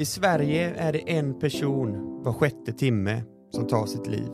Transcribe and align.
I 0.00 0.04
Sverige 0.04 0.74
är 0.76 0.92
det 0.92 1.10
en 1.12 1.38
person 1.38 2.22
var 2.22 2.32
sjätte 2.32 2.72
timme 2.72 3.22
som 3.50 3.66
tar 3.66 3.86
sitt 3.86 4.06
liv. 4.06 4.28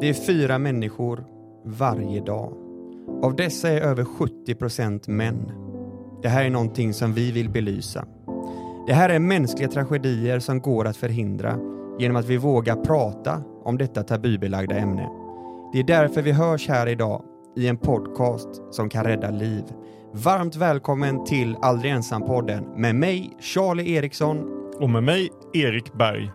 Det 0.00 0.08
är 0.08 0.14
fyra 0.14 0.58
människor 0.58 1.24
varje 1.64 2.20
dag. 2.20 2.52
Av 3.22 3.36
dessa 3.36 3.68
är 3.68 3.80
över 3.80 4.04
70 4.04 4.54
procent 4.54 5.08
män. 5.08 5.52
Det 6.22 6.28
här 6.28 6.44
är 6.44 6.50
någonting 6.50 6.94
som 6.94 7.12
vi 7.12 7.32
vill 7.32 7.50
belysa. 7.50 8.06
Det 8.86 8.92
här 8.92 9.08
är 9.08 9.18
mänskliga 9.18 9.68
tragedier 9.68 10.38
som 10.38 10.60
går 10.60 10.84
att 10.84 10.96
förhindra 10.96 11.58
genom 11.98 12.16
att 12.16 12.26
vi 12.26 12.36
vågar 12.36 12.76
prata 12.76 13.42
om 13.64 13.78
detta 13.78 14.02
tabubelagda 14.02 14.76
ämne. 14.76 15.08
Det 15.72 15.78
är 15.78 15.84
därför 15.84 16.22
vi 16.22 16.32
hörs 16.32 16.68
här 16.68 16.86
idag 16.86 17.22
i 17.56 17.68
en 17.68 17.76
podcast 17.76 18.62
som 18.70 18.88
kan 18.88 19.04
rädda 19.04 19.30
liv. 19.30 19.64
Varmt 20.12 20.56
välkommen 20.56 21.24
till 21.24 21.56
Aldrig 21.62 21.92
ensam-podden 21.92 22.64
med 22.76 22.94
mig, 22.94 23.36
Charlie 23.40 23.94
Eriksson. 23.94 24.63
Och 24.80 24.90
med 24.90 25.02
mig, 25.02 25.30
Erik 25.52 25.92
Berg. 25.92 26.32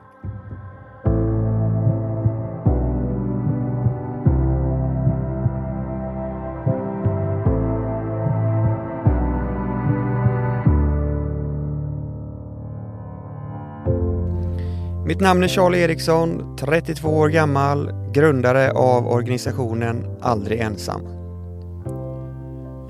Mitt 15.05 15.19
namn 15.19 15.44
är 15.44 15.47
Charlie 15.47 15.83
Eriksson, 15.83 16.58
32 16.58 17.09
år 17.09 17.30
gammal, 17.30 17.91
grundare 18.13 18.71
av 18.71 19.08
organisationen 19.08 20.17
Aldrig 20.21 20.59
ensam. 20.59 21.19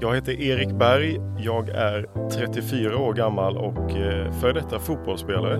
Jag 0.02 0.16
heter 0.16 0.42
Erik 0.42 0.72
Berg. 0.72 1.20
Jag 1.38 1.70
är 1.70 2.30
34 2.32 2.98
år 2.98 3.14
gammal 3.14 3.58
och 3.58 3.92
eh, 3.92 4.32
före 4.42 4.54
detta 4.54 4.80
fotbollsspelare. 4.80 5.58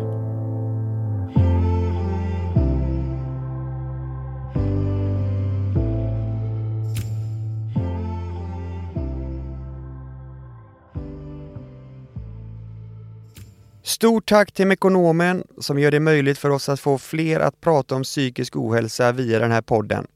Stort 13.84 14.30
tack 14.30 14.52
till 14.52 14.68
Mekonomen 14.68 15.44
som 15.58 15.80
gör 15.80 15.92
det 15.92 16.00
möjligt 16.00 16.38
för 16.38 16.50
oss 16.50 16.70
att 16.70 16.80
få 16.80 16.98
fler 16.98 17.40
att 17.40 17.62
prata 17.62 17.96
om 17.96 18.04
psykisk 18.04 18.56
ohälsa 18.56 19.12
via 19.12 19.40
den 19.40 19.52
här 19.52 19.62
podden. 19.62 20.08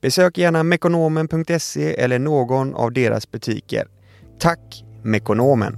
Besök 0.00 0.38
gärna 0.38 0.62
mekonomen.se 0.62 1.94
eller 1.94 2.18
någon 2.18 2.74
av 2.74 2.92
deras 2.92 3.30
butiker. 3.30 3.88
Tack 4.38 4.84
Mekonomen! 5.02 5.76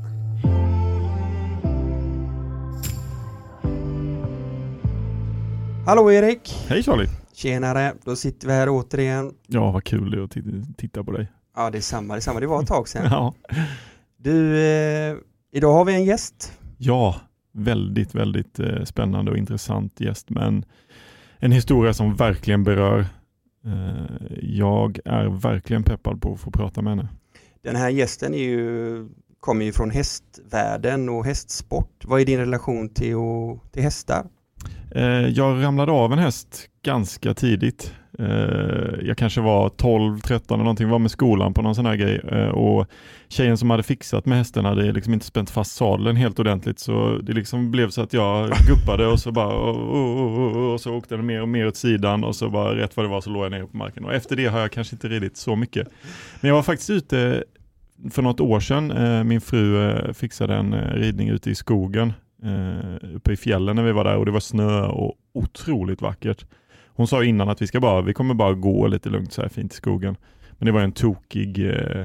Hallå 5.87 6.12
Erik! 6.12 6.55
Hej 6.69 6.83
Charlie! 6.83 7.09
Tjenare! 7.34 7.95
Då 8.05 8.17
sitter 8.17 8.47
vi 8.47 8.53
här 8.53 8.69
återigen. 8.70 9.33
Ja, 9.47 9.70
vad 9.70 9.84
kul 9.84 10.11
det 10.11 10.17
är 10.19 10.25
att 10.25 10.77
titta 10.79 11.05
på 11.05 11.12
dig. 11.12 11.33
Ja, 11.57 11.70
det 11.70 11.79
är 11.79 11.83
samma, 11.83 12.14
det 12.14 12.19
är 12.19 12.20
samma. 12.20 12.41
Det 12.41 12.47
var 12.47 12.62
ett 12.62 12.69
tag 12.69 12.89
sedan. 12.89 13.07
Ja. 13.11 13.34
Du, 14.17 14.59
eh, 14.64 15.17
idag 15.53 15.73
har 15.73 15.84
vi 15.84 15.95
en 15.95 16.05
gäst. 16.05 16.53
ja, 16.79 17.17
väldigt, 17.53 18.14
väldigt 18.14 18.59
eh, 18.59 18.84
spännande 18.84 19.31
och 19.31 19.36
intressant 19.36 20.01
gäst, 20.01 20.31
men 20.31 20.64
en 21.39 21.53
historia 21.53 21.95
som 21.95 22.17
verkligen 22.17 22.64
berör. 22.64 23.07
Eh, 23.64 24.38
jag 24.41 24.98
är 25.05 25.41
verkligen 25.41 25.82
peppad 25.82 26.22
på 26.22 26.32
att 26.32 26.41
få 26.41 26.50
prata 26.50 26.82
med 26.82 26.96
henne. 26.96 27.08
Den 27.62 27.77
här 27.77 27.91
gästen 27.91 28.34
är 28.34 28.38
ju, 28.38 29.08
kommer 29.40 29.64
ju 29.64 29.73
från 29.73 29.90
hästvärlden 29.90 31.08
och 31.08 31.24
hästsport. 31.24 32.05
Vad 32.05 32.20
är 32.20 32.24
din 32.24 32.39
relation 32.39 32.89
till, 32.89 33.17
till 33.72 33.83
hästar? 33.83 34.27
Eh, 34.95 35.02
jag 35.28 35.64
ramlade 35.64 35.92
av 35.92 36.12
en 36.12 36.18
häst 36.18 36.68
ganska 36.83 37.34
tidigt. 37.34 37.95
Eh, 38.18 39.06
jag 39.06 39.17
kanske 39.17 39.40
var 39.40 39.68
12, 39.68 40.20
13 40.20 40.55
eller 40.55 40.64
någonting, 40.64 40.89
var 40.89 40.98
med 40.98 41.11
skolan 41.11 41.55
på 41.55 41.62
någon 41.62 41.74
sån 41.74 41.86
här 41.86 41.96
grej 41.96 42.20
eh, 42.33 42.48
och 42.48 42.86
tjejen 43.28 43.58
som 43.58 43.70
hade 43.70 43.83
fixat 43.83 44.27
med 44.27 44.39
hästen 44.39 44.64
hade 44.64 44.92
liksom 44.92 45.14
inte 45.14 45.27
spänt 45.27 45.50
fast 45.50 45.77
sadeln 45.77 46.17
helt 46.17 46.39
ordentligt 46.39 46.78
så 46.78 47.18
det 47.22 47.33
liksom 47.33 47.70
blev 47.70 47.90
så 47.90 48.02
att 48.02 48.12
jag 48.12 48.51
guppade 48.68 49.06
och 49.06 49.20
så 49.20 49.33
bara 49.33 49.55
och, 49.55 49.77
och, 49.77 50.39
och, 50.39 50.72
och 50.72 50.80
så 50.80 50.95
åkte 50.95 51.17
den 51.17 51.27
mer 51.27 51.42
och 51.42 51.48
mer 51.48 51.67
åt 51.67 51.77
sidan 51.77 52.24
och 52.24 52.36
så 52.36 52.51
bara 52.51 52.77
rätt 52.77 52.96
vad 52.96 53.06
det 53.06 53.11
var 53.11 53.20
så 53.20 53.30
låg 53.30 53.45
jag 53.45 53.51
ner 53.51 53.64
på 53.64 53.77
marken 53.77 54.05
och 54.05 54.14
efter 54.14 54.36
det 54.36 54.46
har 54.46 54.61
jag 54.61 54.72
kanske 54.72 54.95
inte 54.95 55.08
ridit 55.08 55.36
så 55.36 55.56
mycket. 55.56 55.89
Men 56.40 56.48
jag 56.48 56.55
var 56.55 56.62
faktiskt 56.62 56.90
ute 56.90 57.45
för 58.11 58.22
något 58.22 58.40
år 58.40 58.61
sedan, 58.61 58.90
eh, 58.90 59.24
min 59.24 59.40
fru 59.40 59.95
fixade 60.14 60.55
en 60.55 60.74
ridning 60.74 61.28
ute 61.28 61.51
i 61.51 61.55
skogen 61.55 62.12
uppe 63.14 63.33
i 63.33 63.36
fjällen 63.36 63.77
när 63.77 63.83
vi 63.83 63.92
var 63.92 64.05
där 64.05 64.17
och 64.17 64.27
det 64.27 64.33
var 64.33 64.40
snö 64.40 64.83
och 64.83 65.14
otroligt 65.34 66.02
vackert. 66.02 66.45
Hon 66.95 67.07
sa 67.07 67.25
innan 67.25 67.48
att 67.48 67.63
vi 67.63 67.67
ska 67.67 67.80
bara, 67.80 68.03
vi 68.03 68.14
kommer 68.14 68.35
bara 68.35 68.55
gå 68.55 68.86
lite 68.86 69.08
lugnt 69.08 69.33
så 69.33 69.42
här 69.42 69.48
fint 69.48 69.73
i 69.73 69.77
skogen. 69.77 70.17
Men 70.58 70.67
det 70.67 70.73
var 70.73 70.80
en 70.80 70.92
tokig 70.92 71.67
eh, 71.67 72.01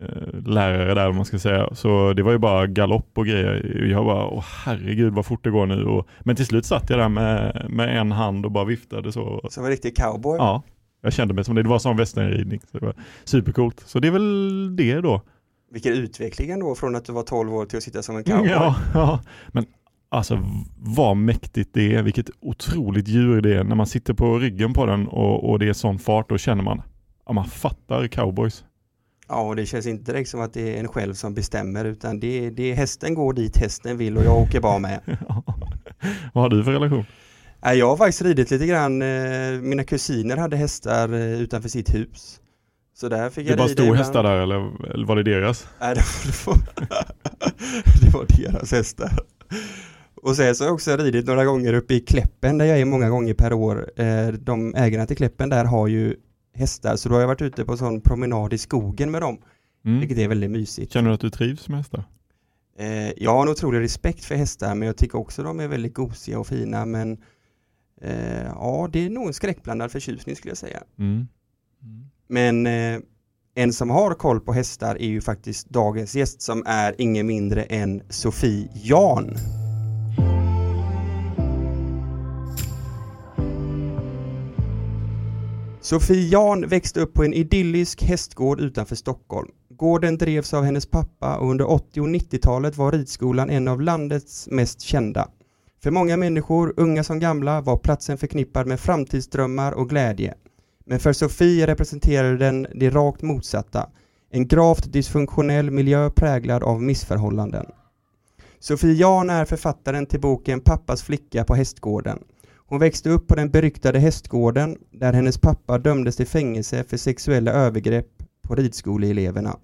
eh, 0.00 0.40
lärare 0.46 0.94
där 0.94 1.08
om 1.08 1.16
man 1.16 1.24
ska 1.24 1.38
säga. 1.38 1.74
Så 1.74 2.12
det 2.12 2.22
var 2.22 2.32
ju 2.32 2.38
bara 2.38 2.66
galopp 2.66 3.18
och 3.18 3.26
grejer. 3.26 3.86
Jag 3.90 4.04
bara, 4.04 4.26
åh 4.26 4.44
herregud 4.64 5.12
vad 5.12 5.26
fort 5.26 5.44
det 5.44 5.50
går 5.50 5.66
nu. 5.66 5.84
Och, 5.84 6.08
men 6.20 6.36
till 6.36 6.46
slut 6.46 6.66
satt 6.66 6.90
jag 6.90 6.98
där 6.98 7.08
med, 7.08 7.66
med 7.68 8.00
en 8.00 8.12
hand 8.12 8.46
och 8.46 8.52
bara 8.52 8.64
viftade 8.64 9.12
så. 9.12 9.48
Som 9.50 9.64
en 9.64 9.70
riktig 9.70 9.96
cowboy? 9.96 10.36
Ja, 10.38 10.62
jag 11.02 11.12
kände 11.12 11.34
mig 11.34 11.44
som 11.44 11.54
det. 11.54 11.62
Det 11.62 11.68
var 11.68 11.78
som 11.78 11.96
västernridning. 11.96 12.60
Så 12.60 12.78
det 12.78 12.86
var 12.86 12.94
supercoolt. 13.24 13.80
Så 13.86 13.98
det 13.98 14.08
är 14.08 14.12
väl 14.12 14.76
det 14.76 15.00
då. 15.00 15.22
Vilken 15.72 15.92
utveckling 15.92 16.50
ändå 16.50 16.74
från 16.74 16.96
att 16.96 17.04
du 17.04 17.12
var 17.12 17.22
12 17.22 17.54
år 17.54 17.66
till 17.66 17.76
att 17.76 17.82
sitta 17.82 18.02
som 18.02 18.16
en 18.16 18.24
cowboy. 18.24 18.48
Ja, 18.48 18.76
ja, 18.94 19.20
men 19.52 19.66
alltså 20.12 20.38
vad 20.78 21.16
mäktigt 21.16 21.70
det 21.74 21.94
är, 21.94 22.02
vilket 22.02 22.30
otroligt 22.40 23.08
djur 23.08 23.40
det 23.40 23.56
är. 23.56 23.64
När 23.64 23.74
man 23.76 23.86
sitter 23.86 24.14
på 24.14 24.38
ryggen 24.38 24.72
på 24.72 24.86
den 24.86 25.08
och, 25.08 25.50
och 25.50 25.58
det 25.58 25.68
är 25.68 25.72
sån 25.72 25.98
fart, 25.98 26.28
då 26.28 26.38
känner 26.38 26.62
man, 26.64 26.82
ja 27.26 27.32
man 27.32 27.44
fattar 27.44 28.06
cowboys. 28.06 28.64
Ja, 29.28 29.40
och 29.40 29.56
det 29.56 29.66
känns 29.66 29.86
inte 29.86 30.12
direkt 30.12 30.30
som 30.30 30.40
att 30.40 30.52
det 30.52 30.76
är 30.76 30.80
en 30.80 30.88
själv 30.88 31.14
som 31.14 31.34
bestämmer 31.34 31.84
utan 31.84 32.20
det 32.20 32.50
det 32.50 32.74
hästen 32.74 33.14
går 33.14 33.32
dit 33.32 33.56
hästen 33.56 33.98
vill 33.98 34.16
och 34.16 34.24
jag 34.24 34.42
åker 34.42 34.60
bara 34.60 34.78
med. 34.78 35.00
vad 36.32 36.44
har 36.44 36.48
du 36.48 36.64
för 36.64 36.72
relation? 36.72 37.04
Jag 37.62 37.88
har 37.88 37.96
faktiskt 37.96 38.22
ridit 38.22 38.50
lite 38.50 38.66
grann, 38.66 39.02
eh, 39.02 39.60
mina 39.60 39.84
kusiner 39.84 40.36
hade 40.36 40.56
hästar 40.56 41.12
eh, 41.12 41.40
utanför 41.40 41.68
sitt 41.68 41.94
hus. 41.94 42.40
Så 42.94 43.08
där 43.08 43.30
fick 43.30 43.46
Det 43.46 43.50
jag 43.50 43.58
var 43.58 43.64
rida 43.64 43.74
stor 43.74 43.84
ibland. 43.84 43.98
hästar 43.98 44.22
där 44.22 44.36
eller, 44.36 44.90
eller 44.94 45.06
var 45.06 45.16
det 45.16 45.22
deras? 45.22 45.66
Nej, 45.80 45.94
det 45.94 46.00
var, 46.00 46.24
det 46.24 46.46
var, 46.46 47.50
det 48.00 48.14
var 48.14 48.26
deras 48.52 48.72
hästar. 48.72 49.12
Och 50.22 50.36
sen 50.36 50.54
så 50.54 50.64
har 50.64 50.66
jag 50.68 50.74
också 50.74 50.96
ridit 50.96 51.26
några 51.26 51.44
gånger 51.44 51.72
uppe 51.72 51.94
i 51.94 52.00
Kläppen 52.00 52.58
där 52.58 52.64
jag 52.66 52.80
är 52.80 52.84
många 52.84 53.10
gånger 53.10 53.34
per 53.34 53.52
år. 53.52 53.90
Eh, 54.00 54.28
De 54.28 54.74
ägarna 54.74 55.06
till 55.06 55.16
Kläppen 55.16 55.48
där 55.48 55.64
har 55.64 55.88
ju 55.88 56.16
hästar 56.54 56.96
så 56.96 57.08
då 57.08 57.14
har 57.14 57.20
jag 57.20 57.28
varit 57.28 57.42
ute 57.42 57.64
på 57.64 57.76
sån 57.76 58.00
promenad 58.00 58.52
i 58.52 58.58
skogen 58.58 59.10
med 59.10 59.22
dem. 59.22 59.38
Mm. 59.84 59.98
Vilket 59.98 60.18
är 60.18 60.28
väldigt 60.28 60.50
mysigt. 60.50 60.92
Känner 60.92 61.08
du 61.08 61.14
att 61.14 61.20
du 61.20 61.30
trivs 61.30 61.68
med 61.68 61.78
hästar? 61.78 62.04
Eh, 62.78 63.12
Jag 63.16 63.30
har 63.30 63.42
en 63.42 63.48
otrolig 63.48 63.80
respekt 63.80 64.24
för 64.24 64.34
hästar 64.34 64.74
men 64.74 64.86
jag 64.86 64.96
tycker 64.96 65.18
också 65.18 65.42
de 65.42 65.60
är 65.60 65.68
väldigt 65.68 65.94
gosiga 65.94 66.38
och 66.38 66.46
fina 66.46 66.86
men 66.86 67.18
eh, 68.02 68.42
ja, 68.46 68.88
det 68.92 69.06
är 69.06 69.10
nog 69.10 69.26
en 69.26 69.34
skräckblandad 69.34 69.92
förtjusning 69.92 70.36
skulle 70.36 70.50
jag 70.50 70.58
säga. 70.58 70.82
Mm. 70.98 71.28
Men 72.28 72.66
eh, 72.66 73.00
en 73.54 73.72
som 73.72 73.90
har 73.90 74.14
koll 74.14 74.40
på 74.40 74.52
hästar 74.52 74.96
är 75.02 75.08
ju 75.08 75.20
faktiskt 75.20 75.68
dagens 75.70 76.14
gäst 76.14 76.42
som 76.42 76.62
är 76.66 76.94
ingen 76.98 77.26
mindre 77.26 77.62
än 77.62 78.02
Sofie 78.08 78.68
Jan. 78.74 79.36
Sofie 85.82 86.28
Jan 86.28 86.68
växte 86.68 87.00
upp 87.00 87.14
på 87.14 87.24
en 87.24 87.34
idyllisk 87.34 88.02
hästgård 88.02 88.60
utanför 88.60 88.96
Stockholm. 88.96 89.50
Gården 89.70 90.18
drevs 90.18 90.54
av 90.54 90.64
hennes 90.64 90.86
pappa 90.86 91.36
och 91.36 91.50
under 91.50 91.70
80 91.70 92.00
och 92.00 92.08
90-talet 92.08 92.76
var 92.76 92.92
ridskolan 92.92 93.50
en 93.50 93.68
av 93.68 93.80
landets 93.80 94.48
mest 94.50 94.80
kända. 94.80 95.28
För 95.82 95.90
många 95.90 96.16
människor, 96.16 96.74
unga 96.76 97.04
som 97.04 97.18
gamla, 97.18 97.60
var 97.60 97.76
platsen 97.76 98.18
förknippad 98.18 98.66
med 98.66 98.80
framtidsdrömmar 98.80 99.72
och 99.72 99.88
glädje. 99.88 100.34
Men 100.84 101.00
för 101.00 101.12
Sofie 101.12 101.66
representerade 101.66 102.36
den 102.36 102.66
det 102.74 102.90
rakt 102.90 103.22
motsatta. 103.22 103.88
En 104.30 104.48
gravt 104.48 104.92
dysfunktionell 104.92 105.70
miljö 105.70 106.10
präglad 106.10 106.62
av 106.62 106.82
missförhållanden. 106.82 107.66
Sofie 108.58 108.94
Jan 108.94 109.30
är 109.30 109.44
författaren 109.44 110.06
till 110.06 110.20
boken 110.20 110.60
Pappas 110.60 111.02
flicka 111.02 111.44
på 111.44 111.54
hästgården. 111.54 112.18
Hon 112.72 112.80
växte 112.80 113.10
upp 113.10 113.28
på 113.28 113.34
den 113.34 113.50
beryktade 113.50 113.98
hästgården 113.98 114.78
där 114.90 115.12
hennes 115.12 115.38
pappa 115.38 115.78
dömdes 115.78 116.16
till 116.16 116.26
fängelse 116.26 116.84
för 116.84 116.96
sexuella 116.96 117.52
övergrepp 117.52 118.22
på 118.42 118.54
ridskoleeleverna. 118.54 119.56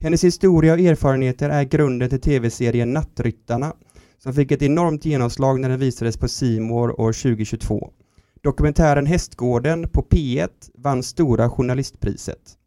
Hennes 0.00 0.24
historia 0.24 0.72
och 0.72 0.80
erfarenheter 0.80 1.50
är 1.50 1.64
grunden 1.64 2.10
till 2.10 2.20
tv-serien 2.20 2.92
Nattryttarna 2.92 3.72
som 4.18 4.34
fick 4.34 4.52
ett 4.52 4.62
enormt 4.62 5.04
genomslag 5.04 5.60
när 5.60 5.68
den 5.68 5.78
visades 5.78 6.16
på 6.16 6.28
C 6.28 6.60
More 6.60 6.92
år 6.92 7.12
2022. 7.12 7.90
Dokumentären 8.42 9.06
Hästgården 9.06 9.88
på 9.88 10.02
P1 10.02 10.48
vann 10.74 11.02
Stora 11.02 11.50
Journalistpriset. 11.50 12.58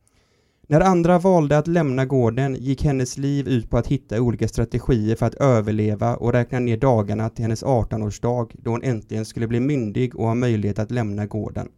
När 0.70 0.82
andra 0.82 1.20
valde 1.20 1.58
att 1.58 1.68
lämna 1.68 2.06
gården 2.06 2.56
gick 2.56 2.84
hennes 2.84 3.18
liv 3.18 3.48
ut 3.48 3.70
på 3.70 3.78
att 3.78 3.88
hitta 3.88 4.22
olika 4.22 4.48
strategier 4.48 5.16
för 5.16 5.26
att 5.26 5.36
överleva 5.36 6.16
och 6.16 6.34
räkna 6.34 6.60
ner 6.60 6.78
dagarna 6.78 7.30
till 7.30 7.44
hennes 7.44 7.64
18-årsdag 7.64 8.52
då 8.54 8.72
hon 8.72 8.84
äntligen 8.84 9.26
skulle 9.26 9.48
bli 9.48 9.60
myndig 9.60 10.16
och 10.16 10.28
ha 10.28 10.36
möjlighet 10.36 10.80
att 10.80 10.92
lämna 10.92 11.26
gården. 11.26 11.70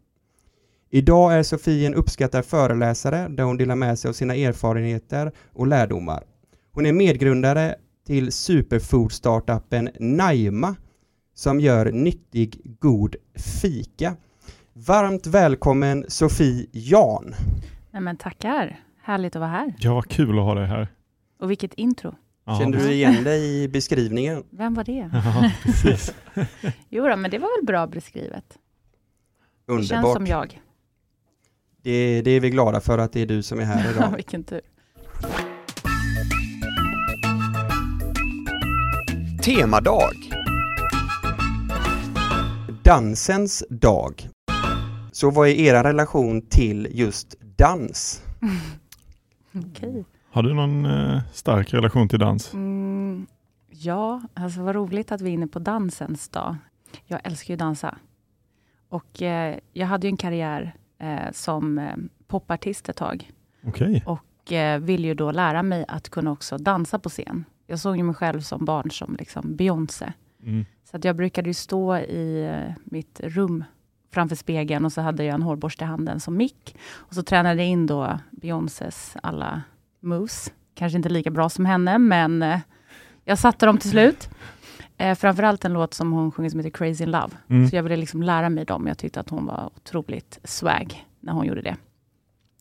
Idag 0.90 1.34
är 1.34 1.44
Sofie 1.44 1.88
en 1.88 1.94
uppskattad 1.94 2.46
föreläsare 2.46 3.28
där 3.28 3.44
hon 3.44 3.58
delar 3.58 3.76
med 3.76 4.00
sig 4.00 4.10
av 4.10 4.14
sina 4.14 4.36
erfarenheter 4.36 5.32
och 5.54 5.68
lärdomar. 5.68 6.24
Hon 6.72 6.86
är 6.86 6.94
medgrundare 6.94 7.76
till 8.08 8.32
superfood-startupen 8.32 9.90
Naima 10.00 10.76
som 11.34 11.60
gör 11.60 11.92
nyttig, 11.92 12.62
god 12.80 13.16
fika. 13.62 14.16
Varmt 14.74 15.28
välkommen 15.28 16.06
Sofie 16.08 16.66
Jan! 16.72 17.36
Nej 17.92 18.02
men 18.02 18.18
tackar, 18.18 18.80
härligt 19.04 19.36
att 19.36 19.40
vara 19.40 19.50
här. 19.52 19.74
Ja, 19.80 19.94
vad 19.94 20.08
kul 20.10 20.40
att 20.40 20.46
ha 20.46 20.56
dig 20.56 20.66
här. 20.68 20.88
Och 21.40 21.52
vilket 21.52 21.74
intro. 21.74 22.16
Kände 22.60 22.78
du 22.78 22.92
igen 22.92 23.24
dig 23.24 23.64
i 23.64 23.68
beskrivningen? 23.68 24.44
Vem 24.50 24.74
var 24.74 24.84
det? 24.84 24.92
Ja, 25.14 25.52
precis. 25.64 26.14
Jo 26.90 27.08
då, 27.08 27.16
men 27.16 27.32
det 27.32 27.38
var 27.40 27.58
väl 27.60 27.66
bra 27.66 27.88
beskrivet. 27.88 28.46
Det 29.68 29.74
känns 29.74 29.92
Underbart. 29.92 30.14
som 30.18 30.28
jag. 30.28 30.62
Det, 31.84 32.22
det 32.22 32.32
är 32.32 32.40
vi 32.40 32.50
glada 32.50 32.82
för 32.82 32.98
att 32.98 33.14
det 33.14 33.22
är 33.22 33.26
du 33.26 33.44
som 33.44 33.60
är 33.60 33.64
här 33.64 33.92
idag. 33.96 34.14
Vilken 34.16 34.44
tur. 34.44 34.62
Temadag. 39.44 40.14
Dansens 42.84 43.64
dag. 43.70 44.30
Så 45.12 45.30
vad 45.32 45.48
är 45.48 45.52
er 45.54 45.84
relation 45.84 46.42
till 46.42 46.88
just 46.92 47.36
dans? 47.60 48.24
Okej. 49.54 50.06
Har 50.32 50.44
du 50.44 50.54
någon 50.54 50.86
eh, 50.86 51.22
stark 51.34 51.74
relation 51.74 52.10
till 52.10 52.20
dans? 52.20 52.54
Mm, 52.54 53.28
ja, 53.70 54.22
alltså 54.34 54.62
vad 54.62 54.76
roligt 54.76 55.12
att 55.12 55.22
vi 55.22 55.30
är 55.30 55.34
inne 55.34 55.48
på 55.48 55.60
dansens 55.60 56.30
dag. 56.30 56.56
Jag 57.06 57.20
älskar 57.24 57.54
ju 57.54 57.58
dansa. 57.58 57.98
Och 58.90 59.22
eh, 59.22 59.58
jag 59.74 59.88
hade 59.88 60.08
ju 60.08 60.12
en 60.12 60.18
karriär 60.18 60.76
eh, 61.00 61.32
som 61.32 61.80
eh, 61.80 61.96
popartist 62.28 62.90
ett 62.90 62.96
tag. 62.96 63.32
Okej. 63.64 64.04
Och 64.06 64.54
eh, 64.54 64.80
ville 64.80 65.08
ju 65.08 65.14
då 65.14 65.32
lära 65.32 65.64
mig 65.64 65.86
att 65.88 66.10
kunna 66.10 66.32
också 66.32 66.58
dansa 66.58 67.00
på 67.00 67.10
scen. 67.10 67.46
Jag 67.68 67.80
såg 67.80 67.98
ju 67.98 68.04
mig 68.04 68.16
själv 68.16 68.42
som 68.42 68.66
barn 68.66 68.92
som 68.92 69.16
liksom 69.20 69.56
Beyoncé. 69.56 70.14
Mm. 70.44 70.66
Så 70.92 70.98
att 70.98 71.04
jag 71.04 71.16
brukade 71.16 71.50
ju 71.50 71.54
stå 71.54 71.98
i 71.98 72.46
eh, 72.46 72.74
mitt 72.84 73.20
rum 73.24 73.64
framför 74.12 74.36
spegeln 74.36 74.86
och 74.86 74.94
så 74.94 75.02
hade 75.02 75.24
jag 75.24 75.34
en 75.34 75.42
hårborste 75.42 75.84
i 75.84 75.88
handen 75.88 76.20
som 76.20 76.38
mick. 76.38 76.76
Och 76.92 77.14
så 77.14 77.24
tränade 77.24 77.56
jag 77.56 77.68
in 77.68 77.88
då 77.88 78.20
Beyoncés 78.32 79.18
alla 79.24 79.62
moves. 80.00 80.54
Kanske 80.74 80.98
inte 80.98 81.10
lika 81.10 81.32
bra 81.32 81.50
som 81.50 81.66
henne, 81.66 81.98
men 81.98 82.44
eh, 82.44 82.60
jag 83.24 83.38
satte 83.38 83.66
dem 83.66 83.78
till 83.78 83.90
slut. 83.90 84.30
Eh, 84.98 85.16
framförallt 85.16 85.66
en 85.66 85.74
låt 85.74 85.94
som 85.94 86.12
hon 86.12 86.32
sjunger 86.32 86.50
som 86.50 86.60
heter 86.60 86.70
Crazy 86.70 87.04
in 87.04 87.12
Love. 87.12 87.30
Mm. 87.48 87.70
Så 87.70 87.76
jag 87.76 87.84
ville 87.84 87.96
liksom 87.96 88.24
lära 88.24 88.50
mig 88.50 88.66
dem. 88.66 88.88
Jag 88.88 88.98
tyckte 88.98 89.20
att 89.20 89.30
hon 89.30 89.46
var 89.46 89.70
otroligt 89.76 90.40
swag 90.44 91.06
när 91.20 91.34
hon 91.34 91.46
gjorde 91.46 91.62
det. 91.62 91.76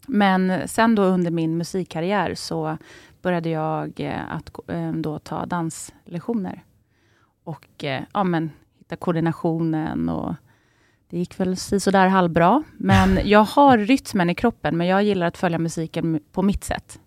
Men 0.06 0.69
sen 0.69 0.94
då 0.94 1.03
under 1.03 1.31
min 1.31 1.56
musikkarriär 1.56 2.35
så 2.35 2.79
började 3.23 3.49
jag 3.49 4.01
eh, 4.01 4.33
att 4.33 4.51
eh, 4.69 4.93
då 4.93 5.19
ta 5.19 5.47
danslektioner. 5.47 6.65
Och 7.44 7.85
eh, 7.85 8.03
ja, 8.12 8.25
men, 8.25 8.51
hitta 8.79 8.97
koordinationen 8.97 10.09
och 10.09 10.35
det 11.10 11.19
gick 11.19 11.40
väl 11.40 11.56
sådär 11.56 12.08
halvbra. 12.08 12.62
Men 12.78 13.20
jag 13.28 13.44
har 13.44 13.78
rytmen 13.78 14.31
i 14.31 14.34
kroppen, 14.34 14.76
men 14.76 14.87
jag 14.87 15.02
gillar 15.02 15.26
att 15.26 15.38
följa 15.38 15.58
musiken 15.58 16.20
på 16.32 16.43
mitt 16.43 16.64
sätt. 16.64 17.00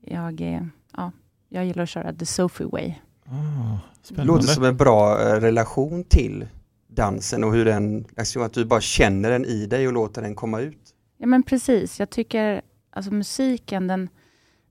Jag, 0.00 0.40
eh, 0.40 0.62
ja, 0.96 1.12
jag 1.48 1.66
gillar 1.66 1.82
att 1.82 1.88
köra 1.88 2.12
the 2.12 2.26
Sophie 2.26 2.66
way. 2.66 2.94
Ah, 3.26 3.78
spännande. 4.02 4.32
Låter 4.32 4.46
som 4.46 4.64
en 4.64 4.76
bra 4.76 5.20
eh, 5.20 5.40
relation 5.40 6.04
till 6.04 6.46
dansen 6.88 7.44
och 7.44 7.52
hur 7.52 7.64
den, 7.64 8.04
liksom 8.16 8.42
att 8.42 8.52
du 8.52 8.64
bara 8.64 8.80
känner 8.80 9.30
den 9.30 9.44
i 9.44 9.66
dig 9.66 9.86
och 9.86 9.92
låter 9.92 10.22
den 10.22 10.34
komma 10.34 10.60
ut. 10.60 10.94
Ja 11.18 11.26
men 11.26 11.42
precis, 11.42 12.00
jag 12.00 12.10
tycker 12.10 12.62
alltså 12.90 13.12
musiken 13.12 13.86
den, 13.86 14.08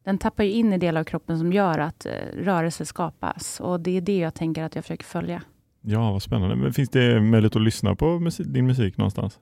den 0.03 0.17
tappar 0.17 0.43
ju 0.43 0.51
in 0.51 0.73
i 0.73 0.77
delar 0.77 1.01
av 1.01 1.05
kroppen 1.05 1.37
som 1.37 1.53
gör 1.53 1.79
att 1.79 2.05
eh, 2.05 2.11
rörelse 2.33 2.85
skapas. 2.85 3.59
Och 3.59 3.79
det 3.79 3.97
är 3.97 4.01
det 4.01 4.17
jag 4.17 4.33
tänker 4.33 4.63
att 4.63 4.75
jag 4.75 4.83
försöker 4.83 5.05
följa. 5.05 5.41
Ja, 5.87 6.11
vad 6.11 6.21
spännande. 6.21 6.55
Men 6.55 6.73
finns 6.73 6.89
det 6.89 7.21
möjlighet 7.21 7.55
att 7.55 7.61
lyssna 7.61 7.95
på 7.95 8.19
musik, 8.19 8.47
din 8.47 8.67
musik 8.67 8.97
någonstans? 8.97 9.39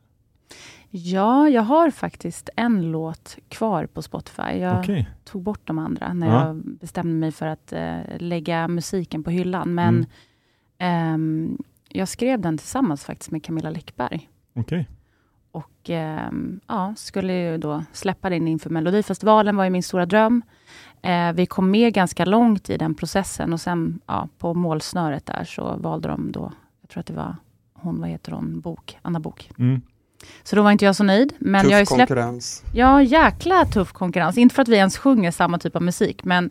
Ja, 0.89 1.49
jag 1.49 1.61
har 1.61 1.91
faktiskt 1.91 2.49
en 2.55 2.91
låt 2.91 3.37
kvar 3.49 3.85
på 3.85 4.01
Spotify. 4.01 4.41
Jag 4.59 4.79
Okej. 4.79 5.09
tog 5.23 5.41
bort 5.43 5.61
de 5.63 5.79
andra 5.79 6.13
när 6.13 6.27
Ja. 6.27 6.47
jag 6.47 6.55
bestämde 6.55 7.13
mig 7.13 7.31
för 7.31 7.45
att 7.47 7.73
eh, 7.73 7.97
lägga 8.19 8.67
musiken 8.67 9.23
på 9.23 9.29
hyllan. 9.29 9.73
Men 9.73 9.95
Mm. 9.95 11.13
ehm, 11.13 11.57
jag 11.89 12.07
skrev 12.07 12.39
den 12.41 12.57
tillsammans 12.57 13.05
faktiskt 13.05 13.31
med 13.31 13.43
Camilla 13.43 13.69
Läckberg. 13.69 14.29
Okej. 14.55 14.89
Och 15.51 15.89
ehm, 15.89 16.59
ja, 16.67 16.93
skulle 16.97 17.33
ju 17.33 17.57
då 17.57 17.83
släppa 17.91 18.29
den 18.29 18.47
inför 18.47 18.69
Melodifestivalen, 18.69 19.55
var 19.55 19.63
ju 19.63 19.69
min 19.69 19.83
stora 19.83 20.05
dröm. 20.05 20.41
Eh, 21.03 21.33
vi 21.33 21.45
kom 21.45 21.71
med 21.71 21.93
ganska 21.93 22.25
långt 22.25 22.69
i 22.69 22.77
den 22.77 22.95
processen 22.95 23.53
och 23.53 23.61
sen 23.61 23.99
ja, 24.07 24.27
på 24.37 24.53
målsnöret 24.53 25.25
där 25.25 25.43
så 25.43 25.75
valde 25.77 26.07
de 26.07 26.31
då, 26.31 26.51
jag 26.81 26.89
tror 26.89 26.99
att 26.99 27.07
det 27.07 27.13
var 27.13 27.35
hon, 27.73 27.99
vad 27.99 28.09
heter 28.09 28.31
hon, 28.31 28.59
Bok, 28.59 28.99
Anna 29.01 29.19
Bok. 29.19 29.51
Mm. 29.59 29.81
Så 30.43 30.55
då 30.55 30.61
var 30.61 30.71
inte 30.71 30.85
jag 30.85 30.95
så 30.95 31.03
nöjd. 31.03 31.33
Men 31.39 31.61
Tuff 31.61 31.71
jag 31.71 31.75
har 31.75 31.79
ju 31.81 31.85
släppt, 31.85 32.09
konkurrens. 32.09 32.63
ja 32.73 33.01
jäkla 33.01 33.65
tuff 33.65 33.91
konkurrens. 33.91 34.37
Inte 34.37 34.55
för 34.55 34.61
att 34.61 34.67
vi 34.67 34.75
ens 34.75 34.97
sjunger 34.97 35.31
samma 35.31 35.59
typ 35.59 35.75
av 35.75 35.81
musik, 35.81 36.23
men 36.23 36.49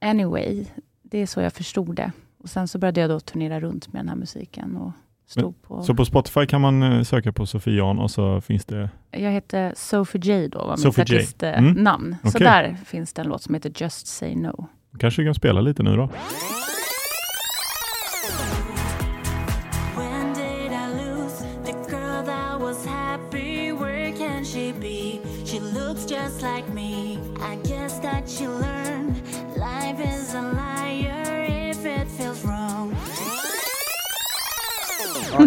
anyway, 0.00 0.66
det 1.02 1.18
är 1.18 1.26
så 1.26 1.40
jag 1.40 1.52
förstod 1.52 1.96
det. 1.96 2.12
Och 2.38 2.48
sen 2.50 2.68
så 2.68 2.78
började 2.78 3.00
jag 3.00 3.10
då 3.10 3.20
turnera 3.20 3.60
runt 3.60 3.92
med 3.92 4.00
den 4.00 4.08
här 4.08 4.16
musiken 4.16 4.76
och 4.76 4.92
på... 5.34 5.82
Så 5.82 5.94
på 5.94 6.04
Spotify 6.04 6.46
kan 6.46 6.60
man 6.60 6.82
eh, 6.82 7.02
söka 7.02 7.32
på 7.32 7.46
Sofie 7.46 7.74
Jan 7.74 7.98
och 7.98 8.10
så 8.10 8.40
finns 8.40 8.64
det... 8.64 8.90
Jag 9.10 9.30
heter 9.30 9.72
Sophie 9.76 10.20
J 10.20 10.48
då, 10.48 10.58
var 10.58 10.98
mitt 10.98 11.10
J. 11.10 11.16
Mm. 11.42 11.66
artistnamn. 11.66 12.16
Så 12.32 12.38
där 12.38 12.76
finns 12.86 13.12
det 13.12 13.22
en 13.22 13.28
låt 13.28 13.42
som 13.42 13.54
heter 13.54 13.72
Just 13.76 14.06
Say 14.06 14.36
No. 14.36 14.66
Kanske 14.98 15.24
kan 15.24 15.34
spela 15.34 15.60
lite 15.60 15.82
nu 15.82 15.96
då? 15.96 16.10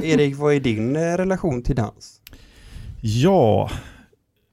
Erik, 0.03 0.35
vad 0.35 0.53
är 0.53 0.59
din 0.59 0.95
eh, 0.95 0.99
relation 1.17 1.61
till 1.63 1.75
dans? 1.75 2.21
Ja. 3.01 3.69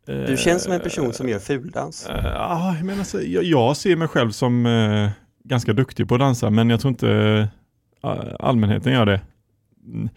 Du 0.06 0.36
känns 0.36 0.62
som 0.62 0.72
en 0.72 0.80
person 0.80 1.12
som 1.12 1.28
gör 1.28 1.38
fuldans. 1.38 2.06
Eh, 2.06 2.24
Ja, 2.24 2.76
jag, 3.42 3.76
ser 3.76 3.96
mig 3.96 4.08
själv 4.08 4.30
som 4.30 4.66
eh, 4.66 5.10
ganska 5.44 5.72
duktig 5.72 6.08
på 6.08 6.14
att 6.14 6.20
dansa, 6.20 6.50
men 6.50 6.70
jag 6.70 6.80
tror 6.80 6.90
inte 6.90 7.10
eh, 8.04 8.12
allmänheten 8.40 8.92
gör 8.92 9.06
det. 9.06 9.20
Mm. 9.86 10.08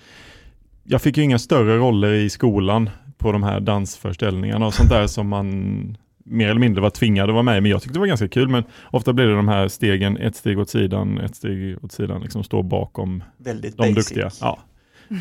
Jag 0.83 1.01
fick 1.01 1.17
ju 1.17 1.23
inga 1.23 1.39
större 1.39 1.77
roller 1.77 2.13
i 2.13 2.29
skolan 2.29 2.89
på 3.17 3.31
de 3.31 3.43
här 3.43 3.59
dansföreställningarna 3.59 4.65
och 4.67 4.73
sånt 4.73 4.89
där 4.89 5.07
som 5.07 5.27
man 5.27 5.97
mer 6.25 6.49
eller 6.49 6.59
mindre 6.59 6.81
var 6.81 6.89
tvingad 6.89 7.29
att 7.29 7.33
vara 7.33 7.43
med 7.43 7.57
i, 7.57 7.61
men 7.61 7.71
jag 7.71 7.81
tyckte 7.81 7.93
det 7.95 7.99
var 7.99 8.07
ganska 8.07 8.27
kul. 8.27 8.49
Men 8.49 8.63
ofta 8.91 9.13
blir 9.13 9.25
det 9.25 9.35
de 9.35 9.47
här 9.47 9.67
stegen, 9.67 10.17
ett 10.17 10.35
steg 10.35 10.59
åt 10.59 10.69
sidan, 10.69 11.19
ett 11.19 11.35
steg 11.35 11.83
åt 11.83 11.91
sidan, 11.91 12.21
liksom 12.21 12.43
stå 12.43 12.63
bakom 12.63 13.23
Väldigt 13.37 13.77
de 13.77 13.93
basic. 13.93 14.07
duktiga. 14.07 14.29
Ja. 14.41 14.59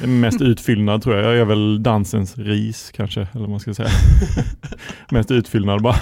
Mest 0.06 0.40
utfyllnad 0.40 1.02
tror 1.02 1.16
jag. 1.16 1.24
Jag 1.24 1.38
är 1.38 1.44
väl 1.44 1.82
dansens 1.82 2.38
ris 2.38 2.90
kanske, 2.94 3.20
eller 3.20 3.40
vad 3.40 3.50
man 3.50 3.60
ska 3.60 3.74
säga. 3.74 3.88
mest 5.10 5.30
utfyllnad 5.30 5.82
bara. 5.82 5.96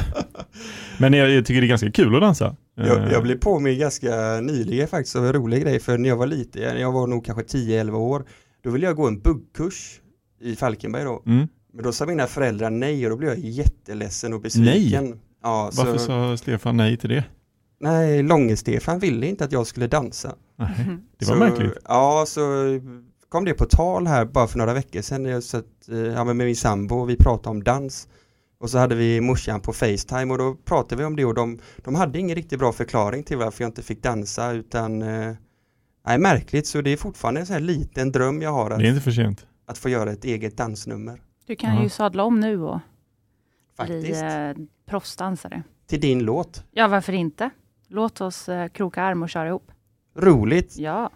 Men 0.98 1.12
jag, 1.12 1.30
jag 1.30 1.46
tycker 1.46 1.60
det 1.60 1.66
är 1.66 1.68
ganska 1.68 1.90
kul 1.90 2.14
att 2.14 2.20
dansa. 2.20 2.56
Jag, 2.74 2.98
Eh, 2.98 3.12
jag 3.12 3.22
blev 3.22 3.38
påminn 3.38 3.78
ganska 3.78 4.40
nyligen 4.40 4.88
faktiskt 4.88 5.16
av 5.16 5.26
en 5.26 5.32
rolig 5.32 5.62
grej 5.62 5.80
för 5.80 5.98
när 5.98 6.08
jag 6.08 6.16
var 6.16 6.26
liten, 6.26 6.80
jag 6.80 6.92
var 6.92 7.06
nog 7.06 7.24
kanske 7.24 7.58
10-11 7.58 7.92
år, 7.92 8.24
då 8.64 8.70
ville 8.70 8.86
jag 8.86 8.96
gå 8.96 9.08
en 9.08 9.20
buggkurs 9.20 10.00
i 10.40 10.56
Falkenberg 10.56 11.04
då. 11.04 11.22
mm. 11.26 11.48
Men 11.72 11.84
då 11.84 11.92
sa 11.92 12.06
mina 12.06 12.26
föräldrar 12.26 12.70
nej 12.70 13.04
och 13.04 13.10
då 13.10 13.16
blev 13.16 13.30
jag 13.30 13.38
jätteledsen 13.38 14.32
och 14.32 14.40
besviken. 14.40 15.20
Ja, 15.42 15.70
så, 15.72 15.84
Varför 15.84 15.98
sa 15.98 16.36
Stefan 16.36 16.76
nej 16.76 16.96
till 16.96 17.10
det? 17.10 17.24
Nej, 17.80 18.22
Långe-Stefan 18.22 18.98
ville 18.98 19.26
inte 19.26 19.44
att 19.44 19.52
jag 19.52 19.66
skulle 19.66 19.86
dansa. 19.86 20.34
Nej, 20.56 20.68
det 21.18 21.26
var 21.26 21.34
så, 21.34 21.38
märkligt. 21.40 21.78
Ja, 21.84 22.24
så 22.28 22.40
kom 23.36 23.44
det 23.44 23.54
på 23.54 23.64
tal 23.64 24.06
här 24.06 24.24
bara 24.24 24.46
för 24.46 24.58
några 24.58 24.74
veckor 24.74 25.00
sedan 25.02 25.22
när 25.22 25.30
jag 25.30 25.42
satt 25.42 25.64
eh, 25.90 25.96
ja, 25.98 26.24
med 26.24 26.36
min 26.36 26.56
sambo 26.56 26.96
och 26.96 27.10
vi 27.10 27.16
pratade 27.16 27.48
om 27.50 27.62
dans. 27.64 28.08
Och 28.58 28.70
så 28.70 28.78
hade 28.78 28.94
vi 28.94 29.20
morsan 29.20 29.60
på 29.60 29.72
Facetime 29.72 30.32
och 30.32 30.38
då 30.38 30.54
pratade 30.64 30.96
vi 30.96 31.04
om 31.04 31.16
det 31.16 31.24
och 31.24 31.34
de, 31.34 31.58
de 31.76 31.94
hade 31.94 32.18
ingen 32.18 32.36
riktigt 32.36 32.58
bra 32.58 32.72
förklaring 32.72 33.22
till 33.22 33.36
varför 33.36 33.64
jag 33.64 33.68
inte 33.68 33.82
fick 33.82 34.02
dansa 34.02 34.52
utan 34.52 35.02
eh, 35.02 35.34
Nej, 36.06 36.18
märkligt 36.18 36.66
så 36.66 36.80
det 36.80 36.90
är 36.90 36.96
fortfarande 36.96 37.40
en 37.40 37.46
sån 37.46 37.54
här 37.54 37.60
liten 37.60 38.12
dröm 38.12 38.42
jag 38.42 38.52
har 38.52 38.70
att, 38.70 38.78
Det 38.78 38.86
är 38.86 38.90
inte 38.90 39.00
för 39.02 39.10
sent. 39.10 39.46
att 39.66 39.78
få 39.78 39.88
göra 39.88 40.12
ett 40.12 40.24
eget 40.24 40.56
dansnummer. 40.56 41.20
Du 41.46 41.56
kan 41.56 41.76
Ja. 41.76 41.82
ju 41.82 41.88
sadla 41.88 42.24
om 42.24 42.40
nu 42.40 42.62
och 42.62 42.74
bli 42.76 43.86
Faktiskt. 43.86 44.22
eh, 44.22 44.52
proffsdansare. 44.90 45.62
till 45.86 46.00
din 46.00 46.18
låt. 46.24 46.64
Ja, 46.70 46.88
varför 46.88 47.12
inte? 47.12 47.50
Låt 47.88 48.20
oss 48.20 48.48
eh, 48.48 48.68
kroka 48.68 49.02
arm 49.02 49.22
och 49.22 49.28
köra 49.28 49.48
ihop. 49.48 49.70
Roligt! 50.16 50.78
Ja, 50.78 51.10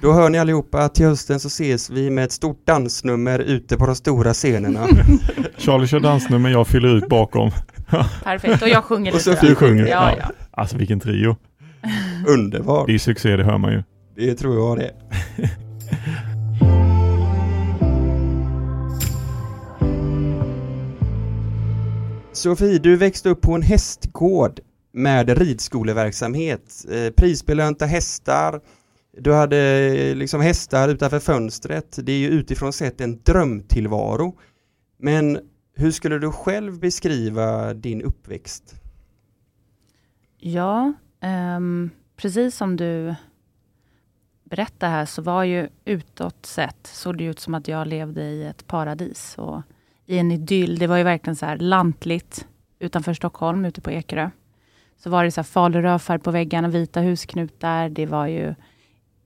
Då 0.00 0.12
hör 0.12 0.28
ni 0.30 0.38
allihopa, 0.38 0.88
till 0.88 1.06
hösten 1.06 1.40
så 1.40 1.48
ses 1.48 1.90
vi 1.90 2.10
med 2.10 2.24
ett 2.24 2.32
stort 2.32 2.66
dansnummer 2.66 3.38
ute 3.38 3.76
på 3.76 3.86
de 3.86 3.94
stora 3.94 4.34
scenerna. 4.34 4.86
Charlie 5.58 5.86
kör 5.86 6.00
dansnummer, 6.00 6.50
jag 6.50 6.66
fyller 6.68 6.88
ut 6.96 7.08
bakom. 7.08 7.50
perfekt. 8.24 8.62
Och 8.62 8.68
jag 8.68 8.84
sjunger 8.84 9.10
Och 9.12 9.18
lite. 9.18 9.30
Sofie 9.36 9.50
då. 9.50 9.54
sjunger. 9.56 9.86
Ja, 9.86 10.10
Ja. 10.12 10.16
ja. 10.20 10.30
Alltså 10.50 10.76
vilken 10.76 11.00
trio. 11.00 11.36
Underbart! 12.26 12.86
Det 12.86 12.94
är 12.94 12.98
succé, 12.98 13.36
det 13.36 13.44
hör 13.44 13.58
man 13.58 13.72
ju. 13.72 13.82
Det 14.16 14.34
tror 14.34 14.54
jag 14.56 14.78
det. 14.78 14.92
Sofie, 22.32 22.78
du 22.78 22.96
växte 22.96 23.28
upp 23.28 23.40
på 23.40 23.54
en 23.54 23.62
hästgård 23.62 24.60
med 24.92 25.38
ridskoleverksamhet, 25.38 26.84
eh, 26.90 27.10
prisbelönta 27.12 27.86
hästar, 27.86 28.60
du 29.20 29.32
hade 29.32 29.58
eh, 29.58 30.16
liksom 30.16 30.40
hästar 30.40 30.88
utanför 30.88 31.20
fönstret. 31.20 31.98
Det 32.02 32.12
är 32.12 32.18
ju 32.18 32.28
utifrån 32.28 32.72
sett 32.72 33.00
en 33.00 33.22
drömtillvaro. 33.22 34.38
Men 34.98 35.38
hur 35.74 35.90
skulle 35.90 36.18
du 36.18 36.32
själv 36.32 36.80
beskriva 36.80 37.74
din 37.74 38.02
uppväxt? 38.02 38.74
Ja, 40.38 40.92
um, 41.56 41.90
precis 42.16 42.56
som 42.56 42.76
du 42.76 43.14
berättar 44.44 44.90
här 44.90 45.06
så 45.06 45.22
var 45.22 45.44
ju 45.44 45.68
utåt 45.84 46.46
sett 46.46 46.86
såg 46.86 47.18
det 47.18 47.24
ut 47.24 47.40
som 47.40 47.54
att 47.54 47.68
jag 47.68 47.86
levde 47.86 48.22
i 48.22 48.44
ett 48.44 48.66
paradis 48.66 49.34
och 49.38 49.62
i 50.06 50.18
en 50.18 50.32
idyll. 50.32 50.78
Det 50.78 50.86
var 50.86 50.96
ju 50.96 51.04
verkligen 51.04 51.36
så 51.36 51.46
här 51.46 51.56
lantligt 51.56 52.46
utanför 52.78 53.14
Stockholm, 53.14 53.64
ute 53.64 53.80
på 53.80 53.90
Ekerö. 53.90 54.30
Så 54.96 55.10
var 55.10 55.24
det 55.24 55.30
så 55.30 55.40
här 55.40 55.44
falurödfärg 55.44 56.18
på 56.18 56.30
väggarna, 56.30 56.68
vita 56.68 57.00
husknutar. 57.00 57.88
Det 57.88 58.06
var 58.06 58.26
ju 58.26 58.54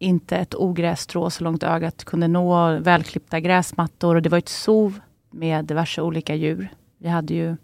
inte 0.02 0.36
ett 0.36 0.54
ogrässtrå 0.54 1.30
så 1.30 1.44
långt 1.44 1.62
ögat 1.62 2.04
kunde 2.04 2.28
nå, 2.28 2.78
välklippta 2.78 3.40
gräsmattor 3.40 4.14
och 4.14 4.22
det 4.22 4.28
var 4.28 4.38
ett 4.38 4.48
sov 4.48 5.00
med 5.30 5.64
diverse 5.64 6.02
olika 6.02 6.34
djur. 6.34 6.68
Vi 6.98 7.08
hade 7.08 7.34
ju 7.34 7.56